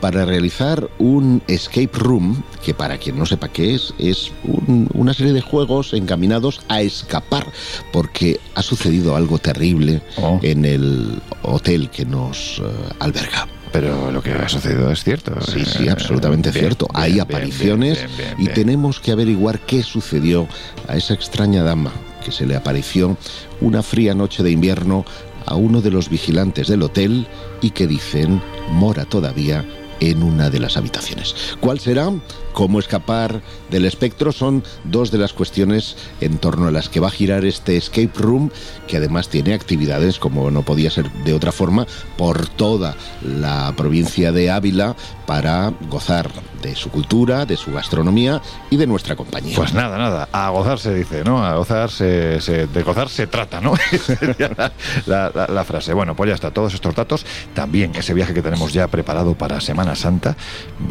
para 0.00 0.24
realizar 0.24 0.88
un 0.98 1.42
escape 1.46 1.90
room, 1.92 2.42
que 2.64 2.72
para 2.72 2.96
quien 2.96 3.18
no 3.18 3.26
sepa 3.26 3.48
qué 3.48 3.74
es, 3.74 3.92
es 3.98 4.32
un- 4.44 4.88
una 4.94 5.12
serie 5.12 5.32
de 5.34 5.42
juegos 5.42 5.92
encaminados 5.92 6.62
a 6.68 6.80
escapar, 6.80 7.46
porque 7.92 8.40
ha 8.54 8.62
sucedido 8.62 9.14
algo 9.14 9.38
terrible 9.38 10.00
Oh. 10.16 10.38
en 10.42 10.64
el 10.64 11.20
hotel 11.42 11.90
que 11.90 12.06
nos 12.06 12.60
eh, 12.60 12.62
alberga. 12.98 13.46
Pero 13.72 14.10
lo 14.10 14.20
que 14.22 14.32
ha 14.32 14.48
sucedido 14.48 14.90
es 14.90 15.04
cierto. 15.04 15.32
Sí, 15.42 15.64
sí, 15.64 15.86
Eh, 15.86 15.90
absolutamente 15.90 16.50
bien, 16.50 16.64
cierto. 16.64 16.88
bien, 16.92 17.02
Hay 17.04 17.20
apariciones 17.20 17.98
bien, 18.16 18.34
y 18.38 18.46
tenemos 18.48 18.98
que 19.00 19.12
averiguar 19.12 19.60
qué 19.60 19.82
sucedió 19.84 20.48
a 20.88 20.96
esa 20.96 21.14
extraña 21.14 21.62
dama 21.62 21.92
que 22.20 22.32
se 22.32 22.46
le 22.46 22.56
apareció 22.56 23.16
una 23.60 23.82
fría 23.82 24.14
noche 24.14 24.42
de 24.42 24.50
invierno 24.50 25.04
a 25.46 25.54
uno 25.56 25.80
de 25.80 25.90
los 25.90 26.08
vigilantes 26.08 26.68
del 26.68 26.82
hotel 26.82 27.26
y 27.60 27.70
que 27.70 27.86
dicen 27.86 28.40
mora 28.70 29.04
todavía 29.04 29.64
en 30.00 30.22
una 30.22 30.50
de 30.50 30.60
las 30.60 30.76
habitaciones. 30.76 31.34
¿Cuál 31.60 31.78
será? 31.78 32.10
¿Cómo 32.52 32.78
escapar 32.80 33.40
del 33.70 33.84
espectro? 33.86 34.32
Son 34.32 34.62
dos 34.84 35.10
de 35.10 35.18
las 35.18 35.32
cuestiones 35.32 35.96
en 36.20 36.38
torno 36.38 36.68
a 36.68 36.70
las 36.70 36.88
que 36.88 37.00
va 37.00 37.08
a 37.08 37.10
girar 37.12 37.44
este 37.44 37.76
escape 37.76 38.10
room, 38.16 38.50
que 38.86 38.96
además 38.96 39.28
tiene 39.28 39.54
actividades, 39.54 40.18
como 40.18 40.50
no 40.50 40.62
podía 40.62 40.90
ser 40.90 41.10
de 41.24 41.32
otra 41.32 41.52
forma, 41.52 41.86
por 42.16 42.48
toda 42.48 42.96
la 43.22 43.72
provincia 43.76 44.32
de 44.32 44.50
Ávila 44.50 44.96
para 45.26 45.72
gozar 45.88 46.28
de 46.60 46.74
su 46.76 46.90
cultura, 46.90 47.46
de 47.46 47.56
su 47.56 47.72
gastronomía 47.72 48.42
y 48.68 48.76
de 48.76 48.86
nuestra 48.86 49.16
compañía. 49.16 49.56
Pues 49.56 49.72
nada, 49.72 49.96
nada, 49.96 50.28
a 50.32 50.50
gozar 50.50 50.78
se 50.78 50.92
dice, 50.94 51.22
¿no? 51.24 51.42
A 51.42 51.54
gozar 51.56 51.90
se, 51.90 52.40
se- 52.40 52.66
de 52.66 52.82
gozar 52.82 53.08
se 53.08 53.26
trata, 53.26 53.60
¿no? 53.60 53.72
La- 55.06 55.30
la- 55.34 55.46
la 55.48 55.64
frase. 55.64 55.92
Bueno, 55.94 56.14
pues 56.14 56.28
ya 56.28 56.34
está, 56.34 56.50
todos 56.50 56.74
estos 56.74 56.94
datos, 56.94 57.24
también 57.54 57.92
ese 57.94 58.12
viaje 58.14 58.34
que 58.34 58.42
tenemos 58.42 58.72
ya 58.72 58.88
preparado 58.88 59.34
para 59.34 59.60
Semana 59.60 59.94
Santa, 59.94 60.36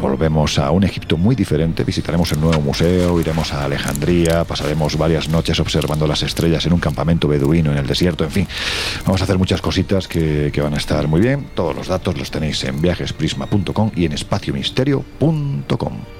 volvemos 0.00 0.58
a 0.58 0.70
un 0.70 0.84
Egipto 0.84 1.16
muy 1.16 1.36
diferente, 1.36 1.49
visitaremos 1.84 2.32
el 2.32 2.40
nuevo 2.40 2.60
museo, 2.60 3.20
iremos 3.20 3.52
a 3.52 3.64
Alejandría, 3.64 4.44
pasaremos 4.44 4.96
varias 4.96 5.28
noches 5.28 5.58
observando 5.60 6.06
las 6.06 6.22
estrellas 6.22 6.64
en 6.66 6.72
un 6.72 6.80
campamento 6.80 7.28
beduino 7.28 7.72
en 7.72 7.78
el 7.78 7.86
desierto, 7.86 8.24
en 8.24 8.30
fin, 8.30 8.48
vamos 9.04 9.20
a 9.20 9.24
hacer 9.24 9.38
muchas 9.38 9.60
cositas 9.60 10.08
que, 10.08 10.50
que 10.52 10.60
van 10.60 10.74
a 10.74 10.78
estar 10.78 11.06
muy 11.08 11.20
bien. 11.20 11.46
Todos 11.54 11.74
los 11.74 11.88
datos 11.88 12.16
los 12.16 12.30
tenéis 12.30 12.62
en 12.64 12.80
viajesprisma.com 12.80 13.90
y 13.96 14.04
en 14.04 14.12
espaciomisterio.com. 14.12 16.19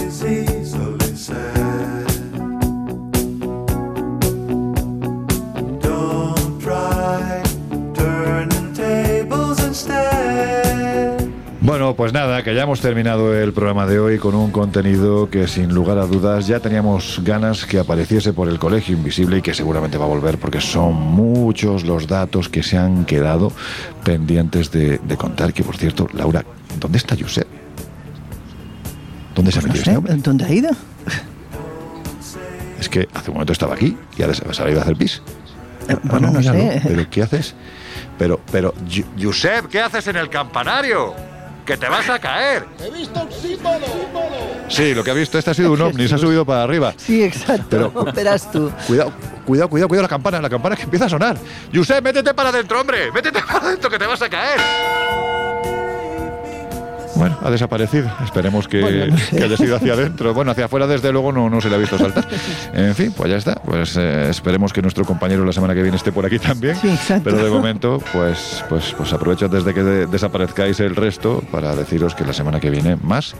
Pues 12.01 12.13
nada, 12.13 12.43
que 12.43 12.55
ya 12.55 12.63
hemos 12.63 12.81
terminado 12.81 13.31
el 13.35 13.53
programa 13.53 13.85
de 13.85 13.99
hoy 13.99 14.17
con 14.17 14.33
un 14.33 14.49
contenido 14.49 15.29
que 15.29 15.47
sin 15.47 15.71
lugar 15.71 15.99
a 15.99 16.07
dudas 16.07 16.47
ya 16.47 16.59
teníamos 16.59 17.21
ganas 17.23 17.67
que 17.67 17.77
apareciese 17.77 18.33
por 18.33 18.49
el 18.49 18.57
Colegio 18.57 18.95
Invisible 18.97 19.37
y 19.37 19.41
que 19.43 19.53
seguramente 19.53 19.99
va 19.99 20.05
a 20.05 20.07
volver 20.07 20.39
porque 20.39 20.61
son 20.61 20.95
muchos 20.95 21.83
los 21.83 22.07
datos 22.07 22.49
que 22.49 22.63
se 22.63 22.75
han 22.75 23.05
quedado 23.05 23.51
pendientes 24.03 24.71
de, 24.71 24.97
de 24.97 25.15
contar. 25.15 25.53
Que 25.53 25.63
por 25.63 25.77
cierto, 25.77 26.07
Laura, 26.13 26.43
¿dónde 26.79 26.97
está 26.97 27.15
Josep? 27.15 27.45
¿Dónde 29.35 29.51
se 29.51 29.59
ha 29.59 29.61
No 29.61 29.67
metido 29.67 29.85
sé, 29.85 29.91
este 29.91 29.97
hombre? 29.99 30.15
¿dónde 30.23 30.45
ha 30.45 30.51
ido? 30.51 30.69
Es 32.79 32.89
que 32.89 33.07
hace 33.13 33.29
un 33.29 33.35
momento 33.35 33.53
estaba 33.53 33.75
aquí 33.75 33.95
y 34.17 34.21
ahora 34.23 34.33
se 34.33 34.43
ha 34.49 34.53
salido 34.55 34.79
a 34.79 34.81
hacer 34.81 34.95
pis. 34.95 35.21
Eh, 35.87 35.95
bueno, 36.01 36.31
no 36.31 36.39
míralo. 36.39 36.57
sé. 36.61 36.81
¿Pero 36.83 37.07
qué 37.11 37.21
haces? 37.21 37.53
Pero, 38.17 38.41
pero, 38.51 38.73
Josep, 39.21 39.67
¿qué 39.67 39.81
haces 39.81 40.07
en 40.07 40.15
el 40.15 40.29
campanario? 40.29 41.13
¡Que 41.65 41.77
te 41.77 41.87
vas 41.87 42.09
a 42.09 42.19
caer! 42.19 42.65
¡He 42.83 42.89
visto 42.89 43.21
un 43.21 43.31
símbolo! 43.31 43.85
Sí, 44.67 44.93
lo 44.93 45.03
que 45.03 45.11
ha 45.11 45.13
visto 45.13 45.37
este 45.37 45.51
ha 45.51 45.53
sido 45.53 45.71
un 45.73 45.81
ovni, 45.81 46.07
se 46.07 46.15
ha 46.15 46.17
subido 46.17 46.43
para 46.45 46.63
arriba. 46.63 46.93
Sí, 46.97 47.23
exacto. 47.23 47.91
Pero- 47.93 48.11
Verás 48.13 48.51
tú. 48.51 48.71
Cuidado, 48.87 49.13
cuidado, 49.45 49.69
cuidado, 49.69 49.87
cuidado 49.87 50.01
la 50.03 50.09
campana, 50.09 50.41
la 50.41 50.49
campana 50.49 50.75
que 50.75 50.83
empieza 50.83 51.05
a 51.05 51.09
sonar. 51.09 51.37
Josep, 51.73 52.03
métete 52.03 52.33
para 52.33 52.49
adentro, 52.49 52.81
hombre, 52.81 53.11
métete 53.11 53.41
para 53.41 53.59
adentro 53.67 53.89
que 53.89 53.99
te 53.99 54.05
vas 54.05 54.21
a 54.21 54.29
caer. 54.29 54.59
Bueno, 57.21 57.37
ha 57.43 57.51
desaparecido. 57.51 58.09
Esperemos 58.23 58.67
que, 58.67 58.81
Bueno, 58.81 59.05
no 59.05 59.17
sé. 59.19 59.37
que 59.37 59.43
haya 59.43 59.55
sido 59.55 59.75
hacia 59.75 59.93
adentro. 59.93 60.33
Bueno, 60.33 60.49
hacia 60.49 60.65
afuera, 60.65 60.87
desde 60.87 61.11
luego, 61.11 61.31
no, 61.31 61.51
no 61.51 61.61
se 61.61 61.69
le 61.69 61.75
ha 61.75 61.77
visto 61.77 61.95
saltar. 61.95 62.27
En 62.73 62.95
fin, 62.95 63.13
pues 63.15 63.29
ya 63.29 63.37
está. 63.37 63.53
Pues 63.63 63.95
eh, 63.95 64.27
esperemos 64.31 64.73
que 64.73 64.81
nuestro 64.81 65.05
compañero 65.05 65.45
la 65.45 65.53
semana 65.53 65.75
que 65.75 65.83
viene 65.83 65.97
esté 65.97 66.11
por 66.11 66.25
aquí 66.25 66.39
también. 66.39 66.75
Sí, 66.77 66.89
exacto. 66.89 67.25
Pero 67.25 67.37
de 67.43 67.51
momento, 67.51 68.01
pues, 68.11 68.65
pues, 68.69 68.95
pues 68.97 69.13
aprovecho 69.13 69.47
desde 69.47 69.71
que 69.71 69.83
de- 69.83 70.07
desaparezcáis 70.07 70.79
el 70.79 70.95
resto 70.95 71.43
para 71.51 71.75
deciros 71.75 72.15
que 72.15 72.25
la 72.25 72.33
semana 72.33 72.59
que 72.59 72.71
viene 72.71 72.95
más 73.03 73.35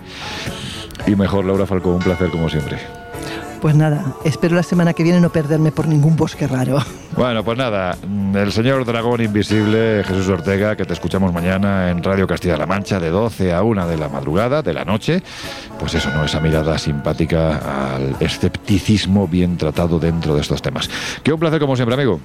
y 1.07 1.15
mejor. 1.15 1.45
Laura 1.45 1.65
Falcó, 1.65 1.89
un 1.95 2.03
placer 2.03 2.29
como 2.29 2.49
siempre. 2.51 2.77
Pues 3.61 3.75
nada, 3.75 4.15
espero 4.23 4.55
la 4.55 4.63
semana 4.63 4.93
que 4.93 5.03
viene 5.03 5.21
no 5.21 5.29
perderme 5.29 5.71
por 5.71 5.87
ningún 5.87 6.15
bosque 6.15 6.47
raro. 6.47 6.79
Bueno, 7.15 7.43
pues 7.43 7.57
nada, 7.59 7.95
el 8.33 8.51
señor 8.51 8.83
Dragón 8.85 9.21
Invisible, 9.21 10.03
Jesús 10.03 10.29
Ortega, 10.29 10.75
que 10.75 10.83
te 10.83 10.93
escuchamos 10.93 11.31
mañana 11.31 11.91
en 11.91 12.01
Radio 12.01 12.25
Castilla-La 12.25 12.65
Mancha 12.65 12.99
de 12.99 13.11
12 13.11 13.53
a 13.53 13.61
1 13.61 13.87
de 13.87 13.97
la 13.97 14.09
madrugada, 14.09 14.63
de 14.63 14.73
la 14.73 14.83
noche. 14.83 15.21
Pues 15.77 15.93
eso, 15.93 16.09
¿no? 16.09 16.25
Esa 16.25 16.39
mirada 16.39 16.79
simpática 16.79 17.93
al 17.93 18.15
escepticismo 18.19 19.27
bien 19.27 19.57
tratado 19.57 19.99
dentro 19.99 20.33
de 20.33 20.41
estos 20.41 20.61
temas. 20.63 20.89
Que 21.21 21.31
un 21.31 21.39
placer 21.39 21.59
como 21.59 21.75
siempre, 21.75 21.93
amigo. 21.93 22.19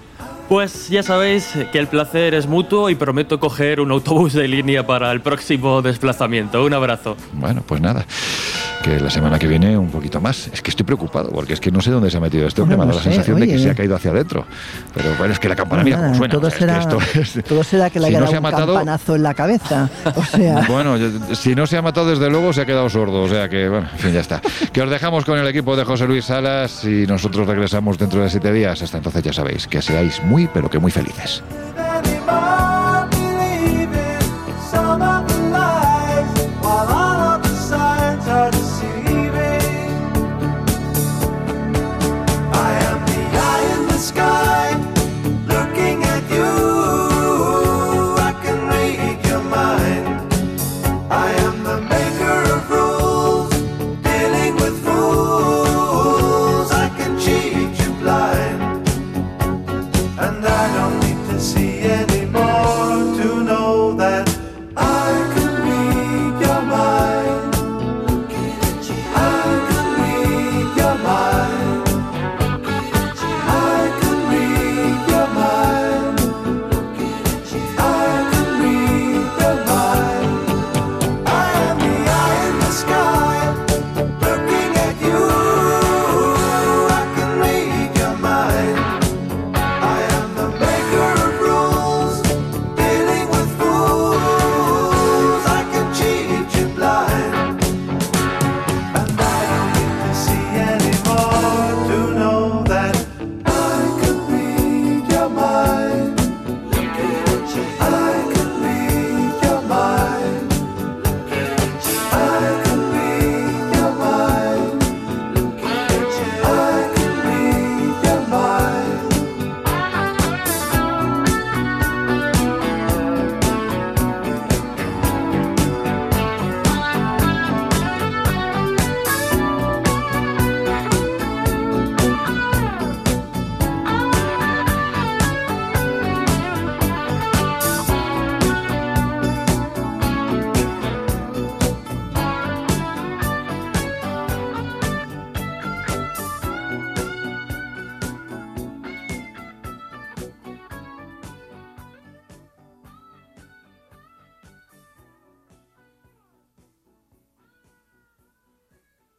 Pues 0.48 0.88
ya 0.88 1.02
sabéis 1.02 1.52
que 1.72 1.78
el 1.78 1.88
placer 1.88 2.32
es 2.34 2.46
mutuo 2.46 2.88
y 2.88 2.94
prometo 2.94 3.40
coger 3.40 3.80
un 3.80 3.90
autobús 3.90 4.32
de 4.32 4.46
línea 4.46 4.86
para 4.86 5.10
el 5.10 5.20
próximo 5.20 5.82
desplazamiento. 5.82 6.64
Un 6.64 6.72
abrazo. 6.72 7.16
Bueno, 7.32 7.62
pues 7.66 7.80
nada, 7.80 8.06
que 8.84 9.00
la 9.00 9.10
semana 9.10 9.40
que 9.40 9.48
viene 9.48 9.76
un 9.76 9.90
poquito 9.90 10.20
más. 10.20 10.46
Es 10.52 10.62
que 10.62 10.70
estoy 10.70 10.86
preocupado, 10.86 11.30
porque 11.30 11.54
es 11.54 11.58
que 11.60 11.72
no 11.72 11.80
sé 11.80 11.90
dónde 11.90 12.12
se 12.12 12.18
ha 12.18 12.20
metido 12.20 12.46
este 12.46 12.62
hombre. 12.62 12.76
Bueno, 12.76 12.92
Me 12.92 12.94
ha 12.94 12.96
dado 12.96 13.04
no 13.04 13.10
la 13.10 13.10
sé, 13.10 13.16
sensación 13.16 13.40
de 13.40 13.46
que 13.48 13.54
oye. 13.56 13.62
se 13.64 13.70
ha 13.70 13.74
caído 13.74 13.96
hacia 13.96 14.12
adentro. 14.12 14.46
Pero 14.94 15.08
bueno, 15.18 15.32
es 15.32 15.40
que 15.40 15.48
la 15.48 15.56
campana, 15.56 15.82
mira 15.82 15.96
Nada, 15.96 16.08
cómo 16.10 16.18
suena. 16.18 16.34
todo, 16.34 16.46
o 16.46 16.50
sea, 16.50 16.58
es 16.58 16.60
será, 16.60 16.74
que 17.02 17.20
esto 17.20 17.40
es- 17.40 17.44
todo 17.48 17.64
será 17.64 17.90
que 17.90 17.98
le 17.98 18.06
Si 18.06 18.14
haya 18.14 18.18
no 18.20 18.24
dado 18.26 18.30
se 18.30 18.36
ha 18.36 18.38
un 18.38 18.42
matado- 18.44 18.74
campanazo 18.74 19.16
en 19.16 19.22
la 19.24 19.34
cabeza. 19.34 19.90
O 20.14 20.22
sea, 20.36 20.64
Bueno, 20.68 20.96
yo- 20.96 21.34
si 21.34 21.56
no 21.56 21.66
se 21.66 21.76
ha 21.76 21.82
matado, 21.82 22.08
desde 22.10 22.30
luego 22.30 22.52
se 22.52 22.60
ha 22.60 22.66
quedado 22.66 22.88
sordo. 22.88 23.22
O 23.22 23.28
sea 23.28 23.48
que, 23.48 23.68
bueno, 23.68 23.88
en 23.92 23.98
fin, 23.98 24.12
ya 24.12 24.20
está. 24.20 24.40
Que 24.72 24.80
os 24.82 24.88
dejamos 24.90 25.24
con 25.24 25.36
el 25.40 25.48
equipo 25.48 25.74
de 25.76 25.82
José 25.84 26.06
Luis 26.06 26.26
Salas 26.26 26.84
y 26.84 27.04
nosotros 27.08 27.48
regresamos 27.48 27.98
dentro 27.98 28.22
de 28.22 28.30
siete 28.30 28.52
días. 28.52 28.80
Hasta 28.80 28.98
entonces 28.98 29.24
ya 29.24 29.32
sabéis 29.32 29.66
que 29.66 29.82
seáis 29.82 30.22
muy, 30.22 30.35
muy, 30.36 30.48
pero 30.52 30.68
que 30.68 30.78
muy 30.78 30.92
felices. 30.92 31.42